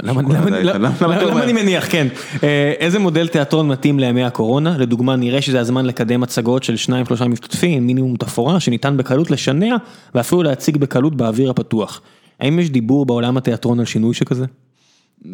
למה-? 0.03 1.43
אני 1.43 1.53
מניח, 1.53 1.87
כן. 1.91 2.07
אה, 2.43 2.73
איזה 2.79 2.99
מודל 2.99 3.29
תיאטרון 3.29 3.69
מתאים 3.69 3.99
לימי 3.99 4.25
הקורונה, 4.25 4.79
לדוגמה 4.79 5.17
נראה 5.17 5.43
שזה 5.43 5.61
הזמן 5.61 5.87
לקדם 5.87 6.23
הצגות 6.23 6.63
של 6.63 6.77
שניים 6.77 7.07
שלושה 7.07 7.25
משתתפים, 7.25 7.87
מינימום 7.87 8.17
תפאורה, 8.17 8.61
שניתן 8.61 8.97
בקלות 8.97 9.31
לשנע 9.31 9.77
ואפילו 10.15 10.43
להציג 10.43 10.77
בקלות 10.77 11.17
באוויר 11.17 11.51
הפתוח. 11.51 12.01
האם 12.41 12.59
יש 12.59 12.71
דיבור 12.71 13.07
בעולם 13.07 13.37
התיאטרון 13.37 13.81
על 13.81 13.87
שינוי 13.87 14.15
שכזה? 14.15 14.45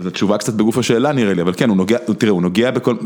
זו 0.01 0.11
תשובה 0.11 0.39
קצת 0.39 0.55
בגוף 0.55 0.79
השאלה 0.79 1.13
נראה 1.13 1.35
לי, 1.35 1.43
אבל 1.43 1.53
כן, 1.57 1.69
הוא 1.69 1.77
נוגע, 1.77 1.99
תראה, 2.19 2.33
הוא 2.33 2.43
נוגע 2.43 2.71
בכל, 2.71 2.97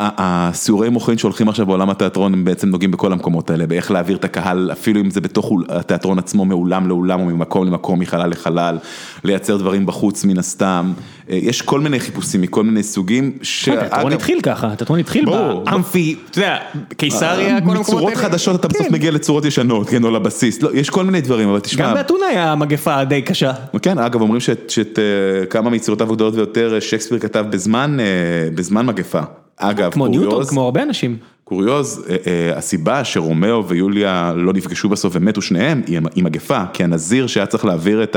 הסיורי 0.00 0.88
מוחין 0.88 1.18
שהולכים 1.18 1.48
עכשיו 1.48 1.66
בעולם 1.66 1.90
התיאטרון 1.90 2.34
הם 2.34 2.44
בעצם 2.44 2.68
נוגעים 2.68 2.90
בכל 2.90 3.12
המקומות 3.12 3.50
האלה, 3.50 3.66
באיך 3.66 3.90
להעביר 3.90 4.16
את 4.16 4.24
הקהל, 4.24 4.68
אפילו 4.72 5.00
אם 5.00 5.10
זה 5.10 5.20
בתוך 5.20 5.52
התיאטרון 5.68 6.18
עצמו, 6.18 6.44
מאולם 6.44 6.88
לאולם 6.88 7.20
או 7.20 7.24
ממקום 7.24 7.66
למקום, 7.66 7.98
מחלל 7.98 8.30
לחלל, 8.30 8.78
לייצר 9.24 9.56
דברים 9.56 9.86
בחוץ 9.86 10.24
מן 10.24 10.38
הסתם, 10.38 10.92
אה, 11.30 11.38
יש 11.42 11.62
כל 11.62 11.80
מיני 11.80 12.00
חיפושים 12.00 12.40
מכל 12.40 12.64
מיני 12.64 12.82
סוגים, 12.82 13.32
התיאטרון 13.62 14.12
התחיל 14.12 14.40
ככה, 14.40 14.72
התיאטרון 14.72 14.98
התחיל. 14.98 15.24
באמפי, 15.24 16.16
אתה 16.30 16.38
יודע, 16.38 16.56
קיסריה, 16.96 17.48
כל 17.48 17.54
המקומות 17.54 17.80
מצורות 17.80 18.04
האלה. 18.04 18.16
חדשות 18.16 18.60
אתה 18.60 18.68
בסוף 18.68 18.86
כן. 18.86 18.92
מגיע 18.92 19.10
לצורות 19.10 19.44
ישנות, 19.44 19.88
כן, 19.88 20.04
או 20.04 20.10
לבסיס, 20.10 20.62
לא, 20.62 20.70
יש 20.74 20.90
כל 20.90 21.04
מיני 21.04 21.20
דברים, 21.20 21.48
אבל 21.48 21.60
תשמע, 21.60 21.88
גם 21.88 21.94
באתונה 21.94 22.26
היה 22.26 22.54
מגפה 22.54 23.04
די 23.04 23.22
קשה. 23.22 23.52
כן, 23.82 23.98
אגב, 23.98 24.20
אומרים 24.20 24.40
שאת, 24.40 24.70
שאת 24.70 24.98
אה, 24.98 25.46
כמה 25.46 25.70
מיצירותיו 25.70 26.12
הגדולות 26.12 26.34
ביותר 26.34 26.74
אה, 26.74 26.80
שייקספיר 26.80 27.18
כתב 27.18 27.44
אה, 27.44 28.48
בזמן 28.54 28.86
מגפה. 28.86 29.20
אגב, 29.60 29.90
כמו 29.92 30.06
ניוטון, 30.08 30.30
קוריוז, 30.30 30.48
כמו 30.50 30.60
הרבה 30.62 30.82
אנשים. 30.82 31.16
קוריוז, 31.44 32.04
אה, 32.08 32.16
אה, 32.26 32.58
הסיבה 32.58 33.04
שרומאו 33.04 33.68
ויוליה 33.68 34.32
לא 34.36 34.52
נפגשו 34.52 34.88
בסוף 34.88 35.12
ומתו 35.16 35.42
שניהם, 35.42 35.82
היא 36.14 36.24
מגפה, 36.24 36.62
כי 36.72 36.84
הנזיר 36.84 37.26
שהיה 37.26 37.46
צריך 37.46 37.64
להעביר 37.64 38.02
את 38.02 38.16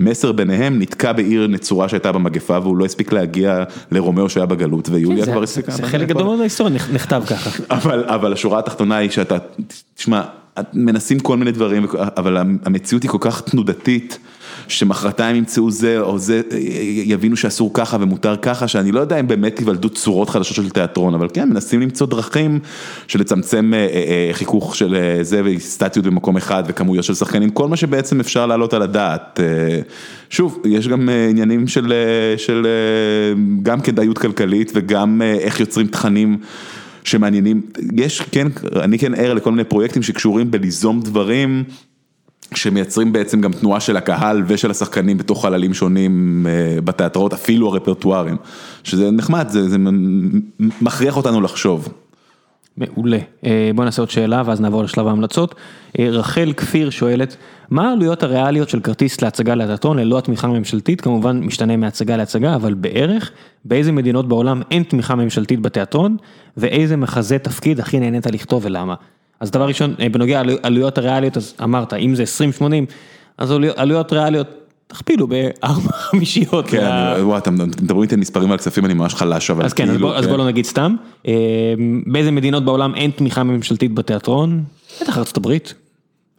המסר 0.00 0.32
ביניהם, 0.32 0.78
נתקע 0.78 1.12
בעיר 1.12 1.46
נצורה 1.46 1.88
שהייתה 1.88 2.12
במגפה, 2.12 2.58
והוא 2.62 2.76
לא 2.76 2.84
הספיק 2.84 3.12
להגיע 3.12 3.62
לרומאו 3.92 4.28
שהיה 4.28 4.46
בגלות, 4.46 4.88
ויוליה 4.88 5.24
זה- 5.24 5.30
כבר 5.30 5.40
זה- 5.40 5.44
הספיקה. 5.44 5.72
זה 5.72 5.82
חלק 5.82 6.08
גדול 6.08 6.22
מאוד 6.22 6.36
מההיסטוריה, 6.38 6.76
נכ- 6.76 6.92
נכתב 6.94 7.22
ככה. 7.26 7.50
אבל, 7.76 8.04
אבל 8.06 8.32
השורה 8.32 8.58
התחתונה 8.58 8.96
היא 8.96 9.10
שאתה, 9.10 9.36
תשמע, 9.94 10.22
מנסים 10.74 11.20
כל 11.20 11.36
מיני 11.36 11.52
דברים, 11.52 11.86
אבל 12.16 12.36
המציאות 12.64 13.02
היא 13.02 13.10
כל 13.10 13.18
כך 13.20 13.40
תנודתית, 13.40 14.18
שמחרתיים 14.68 15.36
ימצאו 15.36 15.70
זה 15.70 16.00
או 16.00 16.18
זה, 16.18 16.40
יבינו 17.04 17.36
שאסור 17.36 17.70
ככה 17.74 17.96
ומותר 18.00 18.36
ככה, 18.36 18.68
שאני 18.68 18.92
לא 18.92 19.00
יודע 19.00 19.20
אם 19.20 19.28
באמת 19.28 19.58
ייוולדו 19.58 19.88
צורות 19.88 20.30
חדשות 20.30 20.56
של 20.56 20.70
תיאטרון, 20.70 21.14
אבל 21.14 21.28
כן, 21.32 21.48
מנסים 21.48 21.80
למצוא 21.80 22.06
דרכים 22.06 22.58
של 23.06 23.20
לצמצם 23.20 23.72
אה, 23.74 23.78
אה, 23.78 24.30
חיכוך 24.32 24.76
של 24.76 24.94
אה, 24.94 25.24
זה 25.24 25.42
וסטטיות 25.44 26.06
במקום 26.06 26.36
אחד 26.36 26.62
וכמויות 26.66 27.04
של 27.04 27.14
שחקנים, 27.14 27.50
כל 27.50 27.68
מה 27.68 27.76
שבעצם 27.76 28.20
אפשר 28.20 28.46
להעלות 28.46 28.74
על 28.74 28.82
הדעת. 28.82 29.40
אה, 29.42 29.80
שוב, 30.30 30.62
יש 30.64 30.88
גם 30.88 31.08
אה, 31.08 31.28
עניינים 31.28 31.68
של, 31.68 31.92
אה, 31.92 32.38
של 32.38 32.66
אה, 32.66 33.42
גם 33.62 33.80
כדאיות 33.80 34.18
כלכלית 34.18 34.72
וגם 34.74 35.22
אה, 35.22 35.32
איך 35.32 35.60
יוצרים 35.60 35.86
תכנים. 35.86 36.38
שמעניינים, 37.04 37.62
יש, 37.96 38.20
כן, 38.20 38.46
אני 38.82 38.98
כן 38.98 39.14
ער 39.14 39.34
לכל 39.34 39.50
מיני 39.50 39.64
פרויקטים 39.64 40.02
שקשורים 40.02 40.50
בליזום 40.50 41.00
דברים 41.00 41.64
שמייצרים 42.54 43.12
בעצם 43.12 43.40
גם 43.40 43.52
תנועה 43.52 43.80
של 43.80 43.96
הקהל 43.96 44.42
ושל 44.46 44.70
השחקנים 44.70 45.18
בתוך 45.18 45.42
חללים 45.42 45.74
שונים 45.74 46.46
אה, 46.48 46.80
בתיאטראות, 46.80 47.32
אפילו 47.32 47.68
הרפרטוארים, 47.68 48.36
שזה 48.84 49.10
נחמד, 49.10 49.48
זה, 49.48 49.68
זה 49.68 49.76
מכריח 50.80 51.16
אותנו 51.16 51.40
לחשוב. 51.40 51.88
מעולה. 52.76 53.18
אה, 53.44 53.70
בוא 53.74 53.84
נעשה 53.84 54.02
עוד 54.02 54.10
שאלה 54.10 54.42
ואז 54.46 54.60
נעבור 54.60 54.82
לשלב 54.82 55.06
ההמלצות. 55.06 55.54
אה, 55.98 56.08
רחל 56.10 56.52
כפיר 56.56 56.90
שואלת, 56.90 57.36
מה 57.70 57.88
העלויות 57.88 58.22
הריאליות 58.22 58.68
של 58.68 58.80
כרטיס 58.80 59.22
להצגה 59.22 59.54
לתיאטרון 59.54 59.98
ללא 59.98 60.18
התמיכה 60.18 60.46
הממשלתית? 60.46 61.00
כמובן 61.00 61.40
משתנה 61.40 61.76
מהצגה 61.76 62.16
להצגה, 62.16 62.54
אבל 62.54 62.74
בערך, 62.74 63.30
באיזה 63.64 63.92
מדינות 63.92 64.28
בעולם 64.28 64.62
אין 64.70 64.82
תמיכה 64.82 65.14
ממשלתית 65.14 65.60
בתיאטרון, 65.60 66.16
ואיזה 66.56 66.96
מחזה 66.96 67.38
תפקיד 67.38 67.80
הכי 67.80 68.00
נהנית 68.00 68.26
לכתוב 68.26 68.62
ולמה? 68.64 68.94
אז 69.40 69.50
דבר 69.50 69.66
ראשון, 69.66 69.94
אה, 70.00 70.08
בנוגע 70.08 70.42
לעלויות 70.44 70.98
הריאליות, 70.98 71.36
אז 71.36 71.54
אמרת, 71.62 71.94
אם 71.94 72.14
זה 72.14 72.22
20-80, 72.22 72.86
אז 73.38 73.50
עלויות- 73.76 74.12
ריאליות, 74.12 74.46
תכפילו 74.86 75.26
בארבע 75.26 75.92
חמישיות. 75.92 76.66
כן, 76.68 76.90
וואי, 77.20 77.38
אתם 77.38 77.54
מדברים 77.54 78.02
איתי 78.02 78.14
על 78.14 78.20
מספרים 78.20 78.48
ועל 78.48 78.58
כספים, 78.58 78.84
אני 78.84 78.94
ממש 78.94 79.14
חלש, 79.14 79.50
אבל 79.50 79.64
אז 79.64 79.72
כן, 79.72 79.84
אז 79.84 79.90
כאילו, 79.90 80.16
אז 80.16 80.26
בוא 80.26 80.36
לא 80.36 80.46
נגיד 80.46 80.64
סתם. 80.64 80.96
אה, 81.28 81.32
באיזה 82.06 82.30
מדינות 82.30 82.64
בעולם 82.64 82.94
אין 82.94 83.10
תמיכה 83.10 83.42
ממשלתית 83.42 83.94
בתיאטרון? 83.94 84.62
בטח 85.02 85.18
ארצות 85.18 85.36
הברית. 85.36 85.74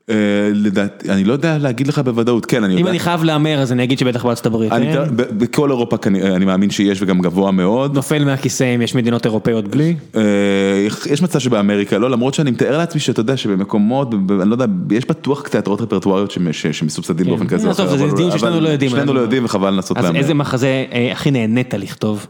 אה, 0.09 0.15
לדעתי, 0.53 1.09
אני 1.09 1.23
לא 1.23 1.33
יודע 1.33 1.57
להגיד 1.57 1.87
לך 1.87 1.99
בוודאות, 1.99 2.45
כן, 2.45 2.63
אני 2.63 2.73
אם 2.73 2.79
יודע. 2.79 2.91
אני 2.91 2.99
חייב 2.99 3.23
להמר 3.23 3.59
אז 3.59 3.71
אני 3.71 3.83
אגיד 3.83 3.99
שבטח 3.99 4.25
בארצות 4.25 4.45
הברית. 4.45 4.71
ב- 5.15 5.43
בכל 5.43 5.69
אירופה 5.69 5.97
כנראה, 5.97 6.35
אני 6.35 6.45
מאמין 6.45 6.69
שיש 6.69 7.01
וגם 7.01 7.19
גבוה 7.19 7.51
מאוד. 7.51 7.95
נופל 7.95 8.23
מהכיסא 8.23 8.75
אם 8.75 8.81
יש 8.81 8.95
מדינות 8.95 9.25
אירופאיות 9.25 9.67
בלי. 9.67 9.95
אה, 10.15 10.21
יש 11.09 11.21
מצב 11.21 11.39
שבאמריקה 11.39 11.97
לא, 11.97 12.09
למרות 12.09 12.33
שאני 12.33 12.51
מתאר 12.51 12.77
לעצמי 12.77 13.01
שאתה 13.01 13.19
יודע 13.19 13.37
שבמקומות, 13.37 14.13
אני 14.41 14.49
לא 14.49 14.53
יודע, 14.53 14.65
יש 14.91 15.05
בטוח 15.05 15.47
תיאטראות 15.47 15.81
רפרטואריות 15.81 16.33
שמסובסדים 16.71 17.27
באופן 17.27 17.47
כזה. 17.47 17.71
אחר, 17.71 17.97
זה 17.97 18.05
דיון 18.15 18.31
ששנינו 18.31 18.59
לא 18.59 18.69
יודעים 18.69 18.91
שנינו. 18.91 19.13
לא 19.13 19.19
יודעים 19.19 19.45
וחבל 19.45 19.69
לנסות 19.69 19.97
אז 19.97 20.05
להמר. 20.05 20.19
איזה 20.19 20.33
מחזה 20.33 20.85
אה, 20.93 21.11
הכי 21.11 21.31
נהנית 21.31 21.73
לכתוב? 21.73 22.27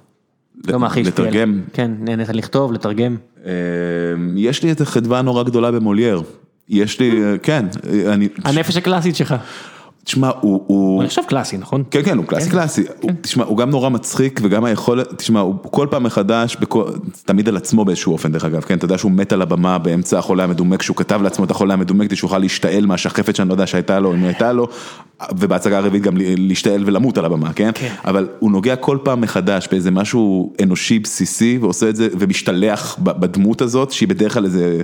לא 0.67 0.85
הכי 0.85 1.01
השפיע 1.01 1.25
עליך. 1.25 1.35
לתרגם? 1.35 1.61
כן, 1.73 1.91
נהנית 1.99 2.29
לכתוב, 2.29 2.71
לתרגם. 2.73 3.15
אה, 3.45 3.51
יש 4.35 4.63
לי 4.63 4.71
את 4.71 4.81
החדווה 4.81 5.19
הנורא 5.19 5.43
גדולה 5.43 5.71
במולייר. 5.71 6.21
יש 6.71 6.99
לי, 6.99 7.23
אה, 7.23 7.37
כן, 7.37 7.65
אה, 7.89 8.13
אני, 8.13 8.27
הנפש 8.43 8.77
הקלאסית 8.77 9.15
שלך. 9.15 9.35
תשמע, 10.03 10.31
הוא, 10.41 10.63
הוא, 10.67 11.03
נחשב 11.03 11.21
קלאסי, 11.27 11.57
נכון? 11.57 11.83
כן, 11.91 12.01
כן, 12.03 12.17
הוא 12.17 12.25
קלאסי 12.25 12.49
קלאסי, 12.49 12.83
הוא- 13.01 13.11
תשמע, 13.21 13.43
הוא 13.43 13.57
גם 13.57 13.69
נורא 13.69 13.89
מצחיק 13.89 14.39
וגם 14.43 14.65
היכולת, 14.65 15.07
תשמע, 15.17 15.39
הוא 15.39 15.55
כל 15.61 15.87
פעם 15.89 16.03
מחדש, 16.03 16.57
תמיד 17.25 17.49
על 17.49 17.57
עצמו 17.57 17.85
באיזשהו 17.85 18.13
אופן 18.13 18.31
דרך 18.31 18.45
אגב, 18.45 18.61
כן, 18.61 18.77
אתה 18.77 18.85
יודע 18.85 18.97
שהוא 18.97 19.11
מת 19.11 19.33
על 19.33 19.41
הבמה 19.41 19.77
באמצע 19.77 20.19
החולה 20.19 20.43
המדומק, 20.43 20.81
שהוא 20.81 20.97
כתב 20.97 21.21
לעצמו 21.21 21.45
את 21.45 21.51
החולה 21.51 21.73
המדומק 21.73 22.07
כדי 22.07 22.15
שהוא 22.15 22.27
יוכל 22.27 22.37
להשתעל 22.37 22.85
מהשחפת 22.85 23.35
שאני 23.35 23.49
לא 23.49 23.53
יודע 23.53 23.67
שהייתה 23.67 23.99
לו, 23.99 24.13
אם 24.13 24.23
הייתה 24.23 24.51
לו, 24.53 24.67
ובהצגה 25.37 25.77
הרביעית 25.77 26.03
גם 26.03 26.13
להשתעל 26.17 26.83
ולמות 26.85 27.17
על 27.17 27.25
הבמה, 27.25 27.53
כן? 27.53 27.71
כן. 27.73 27.93
אבל 28.05 28.27
הוא 28.39 28.51
נוגע 28.51 28.75
כל 28.75 28.97
פעם 29.03 29.21
מחדש 29.21 29.67
באיזה 29.71 29.91
משהו 29.91 30.53
אנושי 30.63 30.99
בסיסי 30.99 31.57
ועושה 31.61 31.89
את 31.89 31.95
זה 31.95 32.07
ומשתלח 32.19 32.97
בדמות 32.99 33.61
הזאת, 33.61 33.91
שהיא 33.91 34.09
בדרך 34.09 34.33
כלל 34.33 34.45
איזה 34.45 34.81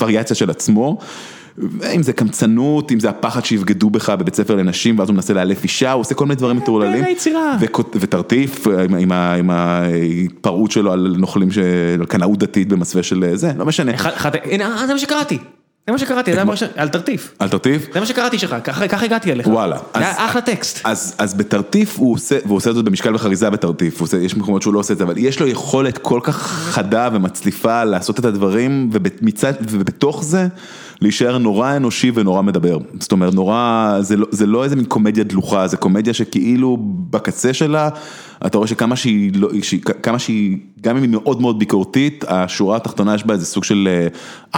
וריאציה 0.00 0.36
של 0.36 0.50
עצמו. 0.50 0.98
אם 1.94 2.02
זה 2.02 2.12
קמצנות, 2.12 2.92
אם 2.92 3.00
זה 3.00 3.08
הפחד 3.10 3.44
שיבגדו 3.44 3.90
בך 3.90 4.10
בבית 4.10 4.34
ספר 4.34 4.54
לנשים, 4.54 4.98
ואז 4.98 5.08
הוא 5.08 5.14
מנסה 5.14 5.34
לאלף 5.34 5.62
אישה, 5.62 5.92
הוא 5.92 6.00
עושה 6.00 6.14
כל 6.14 6.24
מיני 6.24 6.34
דברים 6.36 6.56
מטורללים. 6.56 7.04
פלא 7.04 7.10
יצירה. 7.12 7.56
וכות- 7.60 7.96
וטרטיף 8.00 8.66
עם, 8.98 9.50
ההתפרעות 9.50 10.70
שלו 10.70 10.92
על 10.92 11.14
נוכלים, 11.18 11.48
על 12.00 12.06
קנאות 12.06 12.38
דתית 12.38 12.68
במסווה 12.68 13.02
של 13.02 13.30
זה, 13.34 13.52
לא 13.58 13.66
משנה. 13.66 13.92
הנה, 14.44 14.64
אה, 14.80 14.86
זה 14.86 14.92
מה 14.92 14.98
שקראתי. 14.98 15.38
זה 15.86 15.92
מה 15.92 15.98
שקראתי, 15.98 16.30
זה 16.32 16.36
היה 16.38 16.44
ממש- 16.44 16.62
על 16.76 16.88
תרטיף. 16.88 17.34
על 17.38 17.48
תרטיף? 17.48 17.86
זה 17.94 18.00
מה 18.00 18.06
שקראתי 18.06 18.38
שלך, 18.38 18.56
ככה 18.64 19.04
הגעתי 19.04 19.32
אליך. 19.32 19.46
וואלה. 19.46 19.76
זה 19.94 20.00
היה 20.00 20.26
אחלה 20.26 20.40
טקסט. 20.40 20.80
אז, 20.84 21.34
בתרטיף 21.36 21.96
הוא 21.98 22.14
עושה, 22.14 22.38
והוא 22.46 22.56
עושה 22.56 22.70
את 22.70 22.74
זה 22.74 22.82
במשקל 22.82 23.14
וחריזה 23.14 23.50
בתרטיף, 23.50 24.00
יש 24.22 24.36
מקומות 24.36 24.62
שהוא 24.62 24.74
לא 24.74 24.78
עושה 24.78 24.92
את 24.92 24.98
זה, 24.98 25.04
אבל 25.04 25.14
יש 25.18 25.40
לו 25.40 25.46
יכולת 25.46 25.98
כל 25.98 26.20
כך 26.22 26.36
חדה 26.70 27.08
ומצליפה 27.12 27.84
לעשות 27.84 28.18
את 28.18 28.24
הדברים, 28.24 28.90
ובתוך 29.70 30.24
זה 30.24 30.46
להישאר 31.00 31.38
נורא 31.38 31.76
אנושי 31.76 32.10
ונורא 32.14 32.42
מדבר. 32.42 32.78
זאת 33.00 33.12
אומרת, 33.12 33.34
נורא, 33.34 33.96
זה 34.00 34.16
לא, 34.16 34.26
זה 34.30 34.46
לא 34.46 34.64
איזה 34.64 34.76
מין 34.76 34.84
קומדיה 34.84 35.24
דלוחה, 35.24 35.66
זה 35.66 35.76
קומדיה 35.76 36.14
שכאילו 36.14 36.76
בקצה 37.10 37.54
שלה, 37.54 37.88
אתה 38.46 38.58
רואה 38.58 38.68
שכמה 38.68 38.96
שהיא, 38.96 39.30
לא, 39.34 39.48
שהיא, 39.62 39.80
כמה 40.02 40.18
שהיא, 40.18 40.56
גם 40.80 40.96
אם 40.96 41.02
היא 41.02 41.10
מאוד 41.10 41.40
מאוד 41.40 41.58
ביקורתית, 41.58 42.24
השורה 42.28 42.76
התחתונה 42.76 43.14
יש 43.14 43.26
בה 43.26 43.34
איזה 43.34 43.46
סוג 43.46 43.64
של 43.64 43.88
אה, 43.90 44.08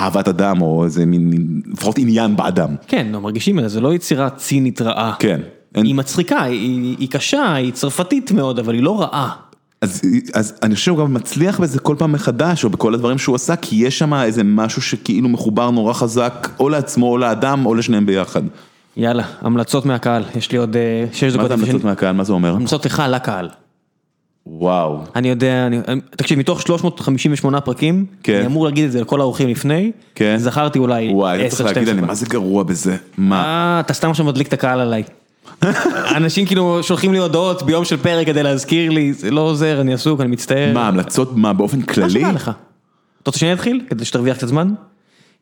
אהבת 0.02 0.28
אדם, 0.28 0.62
או 0.62 0.84
איזה 0.84 1.06
מין, 1.06 1.30
לפחות 1.72 1.98
עניין 1.98 2.36
באדם. 2.36 2.74
כן, 2.86 3.06
לא 3.12 3.20
מרגישים 3.20 3.58
את 3.58 3.62
זה, 3.64 3.68
זה 3.68 3.80
לא 3.80 3.94
יצירה 3.94 4.30
צינית 4.30 4.82
רעה. 4.82 5.14
כן. 5.18 5.40
אין- 5.74 5.86
היא 5.86 5.94
מצחיקה, 5.94 6.42
היא 6.42 6.96
היא 6.98 7.08
קשה, 7.10 7.54
היא 7.54 7.72
צרפתית 7.72 8.32
מאוד, 8.32 8.58
אבל 8.58 8.74
היא 8.74 8.82
לא 8.82 9.00
רעה. 9.00 9.30
אז, 9.80 10.02
אז 10.34 10.58
אני 10.62 10.74
חושב 10.74 10.84
שהוא 10.84 10.98
גם 10.98 11.14
מצליח 11.14 11.60
בזה 11.60 11.78
כל 11.78 11.96
פעם 11.98 12.12
מחדש, 12.12 12.64
או 12.64 12.70
בכל 12.70 12.94
הדברים 12.94 13.18
שהוא 13.18 13.36
עשה, 13.36 13.56
כי 13.56 13.76
יש 13.76 13.98
שם 13.98 14.14
איזה 14.14 14.44
משהו 14.44 14.82
שכאילו 14.82 15.28
מחובר 15.28 15.70
נורא 15.70 15.92
חזק, 15.92 16.48
או 16.60 16.68
לעצמו, 16.68 17.06
או 17.06 17.18
לאדם, 17.18 17.66
או 17.66 17.74
לשניהם 17.74 18.06
ביחד. 18.06 18.42
יאללה, 18.96 19.22
המלצות 19.40 19.86
מהקהל, 19.86 20.24
יש 20.36 20.52
לי 20.52 20.58
עוד 20.58 20.76
אה, 20.76 21.04
שש 21.12 21.22
מה 21.22 21.30
דקות. 21.30 21.48
זה 21.48 21.54
המלצות 21.54 21.84
מהקהל, 21.84 22.14
מה 22.14 22.24
זה 22.24 22.32
אומר? 22.32 22.54
המלצות 22.54 22.86
לך 22.86 23.02
לקהל. 23.08 23.48
וואו. 24.46 24.98
אני 25.16 25.28
יודע, 25.28 25.66
אני, 25.66 25.80
תקשיב, 26.10 26.38
מתוך 26.38 26.62
358 26.62 27.60
פרקים, 27.60 28.06
כן. 28.22 28.36
אני 28.36 28.46
אמור 28.46 28.64
להגיד 28.64 28.84
את 28.84 28.92
זה 28.92 29.00
לכל 29.00 29.20
האורחים 29.20 29.48
לפני, 29.48 29.92
כן. 30.14 30.36
זכרתי 30.38 30.78
אולי 30.78 31.10
וואי, 31.12 31.46
אתה 31.46 31.56
צריך 31.56 31.76
להגיד, 31.76 31.88
אני 31.88 32.00
מה 32.00 32.14
זה 32.14 32.26
גרוע 32.26 32.62
בזה? 32.62 32.96
מה? 33.18 33.44
אה, 33.44 33.80
אתה 33.80 33.92
סתם 33.92 34.10
עכשיו 34.10 34.26
מדליק 34.26 34.48
את 34.48 34.52
הקהל 34.52 34.80
עליי. 34.80 35.02
אנשים 36.16 36.46
כאילו 36.46 36.82
שולחים 36.82 37.12
לי 37.12 37.18
הודעות 37.18 37.62
ביום 37.62 37.84
של 37.84 37.96
פרק 37.96 38.26
כדי 38.26 38.42
להזכיר 38.42 38.90
לי, 38.90 39.12
זה 39.12 39.30
לא 39.30 39.40
עוזר, 39.40 39.80
אני 39.80 39.94
עסוק, 39.94 40.20
אני 40.20 40.28
מצטער. 40.28 40.74
מה, 40.74 40.88
המלצות 40.88 41.36
מה, 41.36 41.52
באופן 41.52 41.78
מה 41.78 41.86
כללי? 41.86 42.10
שבא 42.10 42.30
לך. 42.30 42.50
אתה 43.22 43.30
רוצה 43.30 43.38
שאני 43.38 43.52
אתחיל? 43.52 43.80
כדי 43.90 44.04
שתרוויח 44.04 44.36
קצת 44.36 44.48
זמן? 44.48 44.74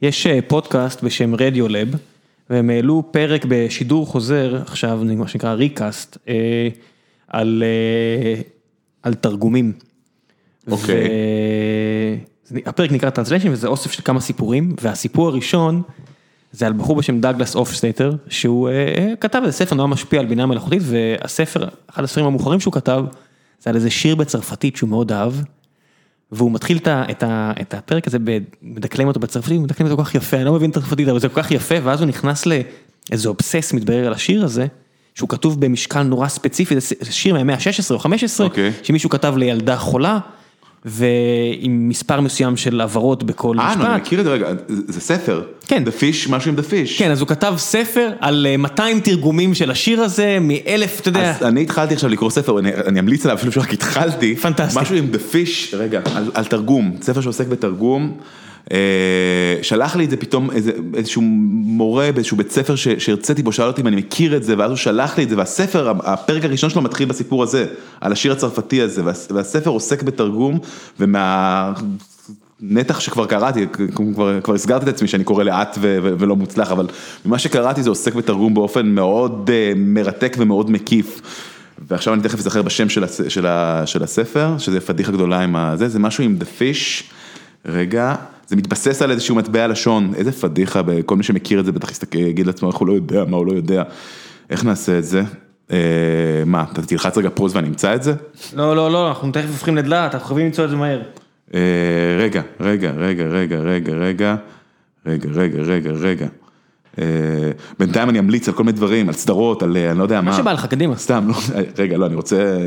יש 0.03 0.27
אה, 0.27 0.39
פודקאסט 0.49 1.03
בשם 1.03 1.35
רדיולב, 1.35 1.89
והם 2.51 2.71
העלו 2.71 3.03
פרק 3.11 3.45
בשידור 3.49 4.07
חוזר, 4.07 4.63
עכשיו, 4.67 5.01
מה 5.17 5.29
שנקרא 5.29 5.53
ריקאסט, 5.53 6.19
אה, 6.29 6.69
על, 7.29 7.63
אה, 7.67 8.41
על 9.03 9.15
תרגומים. 9.15 9.73
אוקיי. 10.71 11.09
ו- 12.53 12.59
הפרק 12.67 12.93
נקרא 12.93 13.11
translation 13.11 13.53
וזה 13.53 13.69
אוסף 13.69 13.93
של 13.93 14.03
כמה 14.03 14.21
סיפורים, 14.21 14.77
והסיפור 14.83 15.29
הראשון 15.29 15.83
זה 16.53 16.67
על 16.67 16.73
בחור 16.73 16.97
בשם 16.97 17.21
דאגלס 17.21 17.55
הופשטטר, 17.55 18.13
שהוא 18.29 18.69
אה, 18.69 18.73
אה, 18.73 19.13
כתב 19.21 19.41
איזה 19.45 19.57
ספר 19.57 19.75
נורא 19.75 19.89
משפיע 19.89 20.21
על 20.21 20.27
בינה 20.27 20.47
מלאכותית, 20.47 20.83
והספר, 20.85 21.69
אחד 21.91 22.05
הספרים 22.05 22.27
המאוחרים 22.27 22.61
שהוא 22.61 22.73
כתב, 22.73 23.05
זה 23.61 23.71
על 23.71 23.77
איזה 23.77 23.91
שיר 23.91 24.15
בצרפתית 24.15 24.77
שהוא 24.77 24.91
מאוד 24.91 25.13
אהב. 25.13 25.33
והוא 26.33 26.53
מתחיל 26.53 26.77
את, 26.77 26.87
ה, 26.87 27.05
את, 27.11 27.23
ה, 27.23 27.53
את 27.61 27.75
הפרק 27.75 28.07
הזה, 28.07 28.19
מדקלם 28.63 29.09
אותו 29.09 29.21
בצרפתית, 29.21 29.57
הוא 29.57 29.65
מדקלם 29.65 29.87
אותו 29.87 29.97
כל 29.97 30.05
כך 30.05 30.15
יפה, 30.15 30.37
אני 30.37 30.45
לא 30.45 30.53
מבין 30.53 30.71
את 30.71 30.77
הצרפתית, 30.77 31.09
אבל 31.09 31.21
זה 31.21 31.29
כל 31.29 31.43
כך 31.43 31.51
יפה, 31.51 31.75
ואז 31.83 32.01
הוא 32.01 32.09
נכנס 32.09 32.47
לאיזה 32.47 33.29
אובססיה 33.29 33.73
מתברר 33.73 34.07
על 34.07 34.13
השיר 34.13 34.45
הזה, 34.45 34.67
שהוא 35.15 35.29
כתוב 35.29 35.61
במשקל 35.61 36.03
נורא 36.03 36.29
ספציפי, 36.29 36.81
זה 36.81 37.13
שיר 37.13 37.35
מהמאה 37.35 37.55
ה-16 37.55 37.91
או 37.95 37.99
15, 37.99 38.47
אוקיי. 38.47 38.73
שמישהו 38.83 39.11
כתב 39.11 39.35
לילדה 39.37 39.77
חולה, 39.77 40.19
ועם 40.87 41.89
מספר 41.89 42.21
מסוים 42.21 42.57
של 42.57 42.81
הברות 42.81 43.23
בכל 43.23 43.59
אה, 43.59 43.75
נו, 43.75 43.85
אני 43.85 43.95
משפט. 43.95 44.01
מכיר 44.01 44.21
את 44.21 44.25
זה 44.25 44.33
רגע, 44.33 44.49
זה 44.69 45.01
ספר. 45.01 45.43
כן. 45.67 45.83
The 45.87 46.01
Fish, 46.01 46.31
משהו 46.31 46.51
עם 46.51 46.59
The 46.59 46.63
Fish. 46.63 46.99
כן, 46.99 47.11
אז 47.11 47.21
הוא 47.21 47.29
כתב 47.29 47.55
ספר 47.59 48.09
על 48.21 48.47
אה, 48.51 48.57
200 48.57 49.01
תרגומים 49.01 49.55
של 49.55 49.71
השיר 49.71 50.01
הזה, 50.01 50.39
מאלף, 50.41 51.01
אתה 51.01 51.09
יודע, 51.09 51.31
אז 51.31 51.43
אני 51.43 51.63
התחלתי 51.63 51.95
עכשיו 51.95 52.11
לקרוא 52.11 52.31
ספר, 52.31 52.59
אני, 52.59 52.75
אני 52.75 53.01
אמליץ 53.01 53.25
עליו 53.25 53.37
אפילו 53.37 53.53
שרק 53.53 53.73
התחלתי. 53.73 54.37
פנטסטי. 54.37 54.81
משהו 54.81 54.97
עם 54.97 55.09
The 55.13 55.35
Fish, 55.35 55.77
רגע, 55.77 56.01
על, 56.15 56.31
על 56.35 56.45
תרגום, 56.45 56.97
ספר 57.03 57.21
שעוסק 57.21 57.47
בתרגום. 57.47 58.17
אה, 58.73 59.59
שלח 59.63 59.97
לי 59.97 60.05
את 60.05 60.11
זה 60.11 60.17
פתאום 60.17 60.51
איזה, 60.51 60.73
איזשהו 60.95 61.23
מורה 61.23 62.13
באיזשהו 62.13 62.37
בית 62.37 62.51
ספר 62.51 62.75
שהרציתי 62.77 63.43
בו, 63.43 63.53
שאל 63.53 63.67
אותי 63.67 63.81
אם 63.83 63.87
אני 63.87 63.97
מכיר 63.97 64.37
את 64.37 64.43
זה, 64.43 64.55
ואז 64.59 64.71
הוא 64.71 64.77
שלח 64.77 65.19
לי 65.19 65.25
את 65.25 65.29
זה, 65.29 65.37
והספר, 65.37 65.93
הפרק 66.05 66.45
הראשון 66.45 66.71
שלו 66.71 66.83
מתחיל 66.83 67.09
בסיפור 67.09 67.43
הזה, 67.43 67.67
על 68.01 68.13
השיר 68.13 68.33
הצרפתי 68.33 68.83
הזה, 68.83 69.05
וה, 69.05 69.13
והספר 69.31 69.71
עוסק 69.71 70.03
בתרגום, 70.03 70.59
ומה... 71.01 71.73
נתח 72.61 73.01
שכבר 73.01 73.27
קראתי, 73.27 73.67
כבר, 73.95 74.41
כבר 74.41 74.55
הסגרתי 74.55 74.85
את 74.85 74.95
עצמי 74.95 75.09
שאני 75.09 75.25
קורא 75.25 75.45
לאט 75.45 75.79
ו- 75.81 75.99
ו- 76.03 76.15
ולא 76.19 76.37
מוצלח, 76.37 76.73
אבל 76.73 76.87
ממה 77.27 77.39
שקראתי 77.39 77.83
זה 77.83 77.91
עוסק 77.91 78.15
בתרגום 78.15 78.55
באופן 78.55 78.87
מאוד 78.87 79.51
uh, 79.51 79.79
מרתק 79.79 80.37
ומאוד 80.39 80.71
מקיף. 80.71 81.21
ועכשיו 81.89 82.15
אני 82.15 82.23
תכף 82.23 82.39
אזכר 82.39 82.63
בשם 82.63 82.89
של, 82.89 83.05
הס- 83.05 83.21
של, 83.29 83.47
ה- 83.47 83.83
של 83.87 84.03
הספר, 84.03 84.59
שזה 84.59 84.81
פדיחה 84.81 85.13
גדולה 85.13 85.41
עם 85.41 85.57
הזה, 85.57 85.89
זה 85.89 85.99
משהו 85.99 86.25
עם 86.25 86.39
The 86.41 86.61
Fish, 86.61 87.03
רגע, 87.67 88.15
זה 88.47 88.57
מתבסס 88.57 89.03
על 89.03 89.11
איזשהו 89.11 89.35
מטבע 89.37 89.67
לשון, 89.67 90.13
איזה 90.17 90.33
פדיחה, 90.33 90.81
כל 91.07 91.17
מי 91.17 91.23
שמכיר 91.23 91.61
את 91.61 91.65
זה 91.65 91.73
בטח 91.73 91.91
יגיד 92.15 92.47
לעצמו 92.47 92.69
איך 92.69 92.77
הוא 92.77 92.89
לא 92.89 92.93
יודע, 92.93 93.25
מה 93.25 93.37
הוא 93.37 93.47
לא 93.47 93.53
יודע, 93.53 93.83
איך 94.51 94.65
נעשה 94.65 94.99
את 94.99 95.05
זה, 95.05 95.23
אה, 95.73 95.77
מה, 96.47 96.65
אתה 96.73 96.83
תלחץ 96.83 97.19
רגע 97.19 97.29
pause 97.35 97.57
ואני 97.57 97.69
אמצא 97.69 97.95
את 97.95 98.03
זה? 98.03 98.15
לא, 98.57 98.77
לא, 98.77 98.91
לא, 98.93 99.09
אנחנו 99.09 99.33
תכף 99.33 99.49
הופכים 99.49 99.77
לדלת, 99.77 100.15
אנחנו 100.15 100.27
חייבים 100.29 100.47
למצוא 100.47 100.65
את 100.65 100.71
זה 100.71 100.77
מהר. 100.77 101.03
אה, 101.55 101.61
רגע, 102.21 102.43
רגע, 102.61 102.91
רגע, 102.97 103.25
רגע, 103.25 103.57
רגע, 103.59 103.93
רגע, 103.95 104.37
רגע, 105.07 105.29
רגע, 105.35 105.63
רגע, 105.63 105.91
רגע. 105.91 106.27
אה, 106.99 107.05
בינתיים 107.79 108.09
אני 108.11 108.19
אמליץ 108.19 108.49
על 108.49 108.55
כל 108.55 108.65
מיני 108.65 108.77
דברים, 108.77 109.09
על 109.09 109.15
סדרות, 109.15 109.63
על 109.63 109.77
אני 109.77 109.99
לא 109.99 110.03
יודע 110.03 110.21
מה. 110.21 110.31
מה 110.31 110.37
שבא 110.37 110.53
לך, 110.53 110.67
קדימה. 110.67 110.97
סתם, 110.97 111.29
לא, 111.29 111.35
רגע, 111.79 111.97
לא, 111.97 112.07
אני 112.07 112.15
רוצה, 112.15 112.59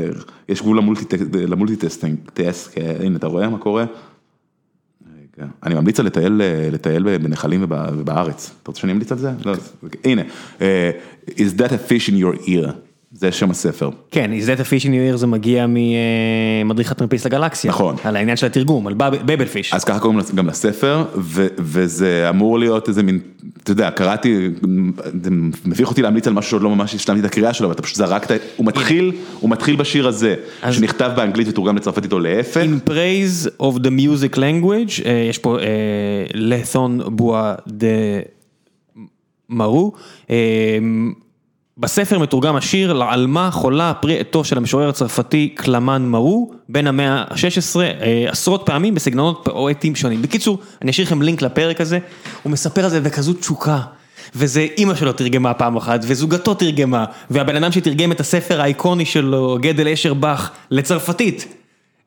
יש 0.48 0.60
גבול 0.62 0.78
ל 0.78 0.83
multi- 0.83 1.16
ל 1.48 1.53
multitasking, 1.53 2.16
task, 2.34 2.78
אה, 2.78 2.92
הנה, 3.00 3.16
אתה 3.16 3.26
רואה 3.26 3.48
מה 3.48 3.58
קורה? 3.58 3.84
רגע, 5.40 5.50
אני 5.62 5.74
ממליץ 5.74 6.00
לטייל, 6.00 6.42
אה, 6.42 6.68
לטייל 6.72 7.18
בנחלים 7.18 7.62
וב- 7.62 7.72
ובארץ. 7.98 8.50
אתה 8.62 8.70
רוצה 8.70 8.80
שאני 8.80 8.92
אמליץ 8.92 9.12
על 9.12 9.18
זה? 9.18 9.30
לא, 9.44 9.50
אז, 9.50 9.72
הנה, 10.04 10.22
אה, 10.60 10.90
is 11.28 11.58
that 11.58 11.68
a 11.70 11.90
fish 11.90 12.08
in 12.10 12.14
your 12.22 12.46
ear? 12.46 12.70
זה 13.20 13.32
שם 13.32 13.50
הספר. 13.50 13.90
כן, 14.10 14.30
is 14.32 14.46
that 14.46 14.60
a 14.60 14.82
fish 14.82 14.84
in 14.84 14.88
your 14.88 15.14
ear 15.14 15.16
זה 15.16 15.26
מגיע 15.26 15.66
ממדריך 16.64 16.92
הטרמפיסט 16.92 17.26
לגלקסיה. 17.26 17.70
נכון. 17.70 17.96
על 18.04 18.16
העניין 18.16 18.36
של 18.36 18.46
התרגום, 18.46 18.86
על 18.86 18.94
בב- 18.94 19.22
בבל 19.32 19.44
פיש. 19.46 19.74
אז 19.74 19.84
ככה 19.84 19.98
קוראים 20.00 20.20
גם 20.34 20.46
לספר, 20.46 21.04
ו- 21.14 21.46
וזה 21.58 22.26
אמור 22.30 22.58
להיות 22.58 22.88
איזה 22.88 23.02
מין, 23.02 23.18
אתה 23.62 23.70
יודע, 23.70 23.90
קראתי, 23.90 24.48
זה 25.22 25.30
מביך 25.64 25.88
אותי 25.88 26.02
להמליץ 26.02 26.26
על 26.26 26.32
משהו 26.32 26.50
שעוד 26.50 26.62
לא 26.62 26.70
ממש 26.70 26.94
השלמתי 26.94 27.20
את 27.20 27.24
הקריאה 27.24 27.52
שלו, 27.54 27.68
ואתה 27.68 27.82
פשוט 27.82 27.96
זרקת, 27.96 28.40
הוא 28.56 28.66
מתחיל, 28.66 29.12
הוא 29.40 29.50
מתחיל 29.50 29.76
בשיר 29.76 30.08
הזה, 30.08 30.34
אז- 30.62 30.74
שנכתב 30.74 31.10
באנגלית 31.16 31.48
ותורגם 31.48 31.76
לצרפתית 31.76 32.12
או 32.12 32.18
להפך. 32.18 32.62
In 32.62 32.88
praise 32.90 33.62
of 33.62 33.78
the 33.78 33.88
music 33.90 34.36
language, 34.36 35.06
אה, 35.06 35.26
יש 35.30 35.38
פה 35.38 35.58
לת'ון 36.34 37.00
בואה 37.16 37.54
דה 37.68 37.86
מרו. 39.48 39.92
אה, 40.30 40.36
בספר 41.80 42.18
מתורגם 42.18 42.56
השיר 42.56 42.92
לעלמה 42.92 43.50
חולה 43.50 43.94
פרי 43.94 44.20
עטו 44.20 44.44
של 44.44 44.56
המשורר 44.56 44.88
הצרפתי 44.88 45.48
קלמן 45.54 46.02
מרו, 46.02 46.50
בין 46.68 46.86
המאה 46.86 47.12
ה-16, 47.12 47.80
אה, 47.80 48.26
עשרות 48.28 48.62
פעמים 48.66 48.94
בסגנונות 48.94 49.40
פואטיים 49.44 49.96
שונים. 49.96 50.22
בקיצור, 50.22 50.58
אני 50.82 50.90
אשאיר 50.90 51.06
לכם 51.06 51.22
לינק 51.22 51.42
לפרק 51.42 51.80
הזה, 51.80 51.98
הוא 52.42 52.52
מספר 52.52 52.84
על 52.84 52.90
זה 52.90 53.00
בכזו 53.00 53.32
תשוקה. 53.32 53.80
וזה 54.34 54.66
אימא 54.78 54.94
שלו 54.94 55.12
תרגמה 55.12 55.54
פעם 55.54 55.76
אחת, 55.76 56.00
וזוגתו 56.02 56.54
תרגמה, 56.54 57.04
והבן 57.30 57.56
אדם 57.56 57.72
שתרגם 57.72 58.12
את 58.12 58.20
הספר 58.20 58.60
האיקוני 58.60 59.04
שלו, 59.04 59.58
גדל 59.60 59.88
אשר 59.88 60.14
באך, 60.14 60.50
לצרפתית. 60.70 61.46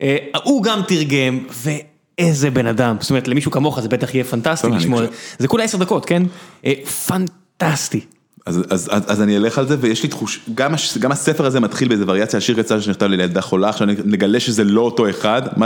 אה, 0.02 0.18
הוא 0.44 0.64
גם 0.64 0.82
תרגם, 0.88 1.40
ואיזה 1.50 2.52
בן 2.52 2.68
אדם, 2.68 2.96
זאת 3.00 3.10
אומרת 3.10 3.28
למישהו 3.28 3.52
כמוך 3.52 3.80
זה 3.80 3.90
בטח 3.90 4.16
יהיה 4.16 4.24
פנטסטי 4.24 4.68
לשמוע, 4.68 5.02
זה 5.38 5.48
כולה 5.48 5.64
עשר 5.64 5.78
דקות, 5.78 6.06
כן? 6.06 6.24
אה, 6.66 6.74
פנטסטי. 7.08 8.02
אז, 8.46 8.62
אז, 8.70 8.90
אז, 8.92 9.04
אז 9.08 9.22
אני 9.22 9.38
אלך 9.38 9.58
על 9.58 9.68
זה, 9.68 9.76
ויש 9.80 10.04
לי 10.04 10.10
תחוש, 10.10 10.40
גם, 10.56 10.74
גם 11.00 11.12
הספר 11.12 11.46
הזה 11.46 11.60
מתחיל 11.60 11.88
באיזה 11.88 12.04
וריאציה 12.08 12.38
על 12.38 12.42
שיר 12.42 12.62
קצר 12.62 12.80
שנכתב 12.80 13.06
לי 13.06 13.18
לילדה 13.18 13.42
חולה, 13.42 13.70
עכשיו 13.70 13.88
נגלה 14.06 14.40
שזה 14.40 14.64
לא 14.64 14.82
אותו 14.82 15.10
אחד. 15.10 15.42
מה- 15.58 15.66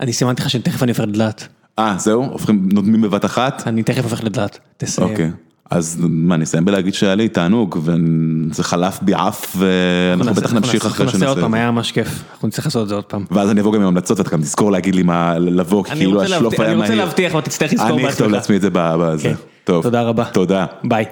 אני 0.00 0.12
סימנתי 0.12 0.42
לך 0.42 0.50
שתכף 0.50 0.82
אני 0.82 0.90
הופך 0.92 1.04
לדלת, 1.04 1.48
אה, 1.78 1.94
זהו? 1.98 2.24
הופכים, 2.24 2.68
נותנים 2.72 3.02
בבת 3.02 3.24
אחת? 3.24 3.62
אני 3.66 3.82
תכף 3.82 4.02
הופך 4.04 4.24
לדלת, 4.24 4.58
תסיים. 4.76 5.10
אוקיי. 5.10 5.30
אז 5.70 5.96
מה, 6.00 6.34
אני 6.34 6.44
אסיים 6.44 6.64
בלהגיד 6.64 6.94
שהיה 6.94 7.14
לי 7.14 7.28
תענוג, 7.28 7.78
וזה 7.84 8.62
חלף 8.64 8.98
בי 9.02 9.14
עף, 9.14 9.56
ואנחנו 9.58 10.34
בטח 10.34 10.52
נמשיך 10.52 10.86
אחרי 10.86 10.90
אנחנו 10.90 11.04
נעשה 11.04 11.12
שנעשה 11.18 11.28
עוד 11.28 11.38
את 11.38 11.42
פעם, 11.42 11.50
זה. 11.52 11.56
היה 11.58 11.70
ממש 11.70 11.92
כיף, 11.92 12.08
אנחנו 12.32 12.48
נצטרך 12.48 12.64
לעשות 12.66 12.82
את 12.82 12.88
זה 12.88 12.94
עוד 12.94 13.04
פעם. 13.04 13.24
ואז 13.30 13.50
אני 13.50 13.60
אבוא 13.60 13.72
גם 13.72 13.80
עם 13.80 13.86
המלצות, 13.86 14.18
ואתה 14.18 14.30
גם 14.30 14.40
תזכור 14.42 14.72
להגיד 14.72 14.94
לי 14.94 15.02
מה 15.02 15.38
לבוא, 15.38 15.84
אני 15.88 15.98
כאילו 15.98 16.22
השלוף 16.22 16.60
היה 16.60 16.68
אני 16.70 16.78
מהיר. 16.78 16.90
רוצה 16.92 17.04
להבטיח, 17.04 17.32
אבל 17.32 17.40
תצטרך 17.40 17.72
לזכור 17.72 17.88
אני 17.88 17.96
אכתוב 18.08 18.26
בעצמך. 18.26 18.32
לעצמי 18.34 18.56
את 18.56 18.60
זה 18.62 18.68
בזה. 18.72 19.22
כן. 19.28 19.34
טוב. 19.64 19.82
תודה 19.82 20.02
רבה. 20.02 20.24
תודה. 20.24 20.66
ביי. 20.84 21.04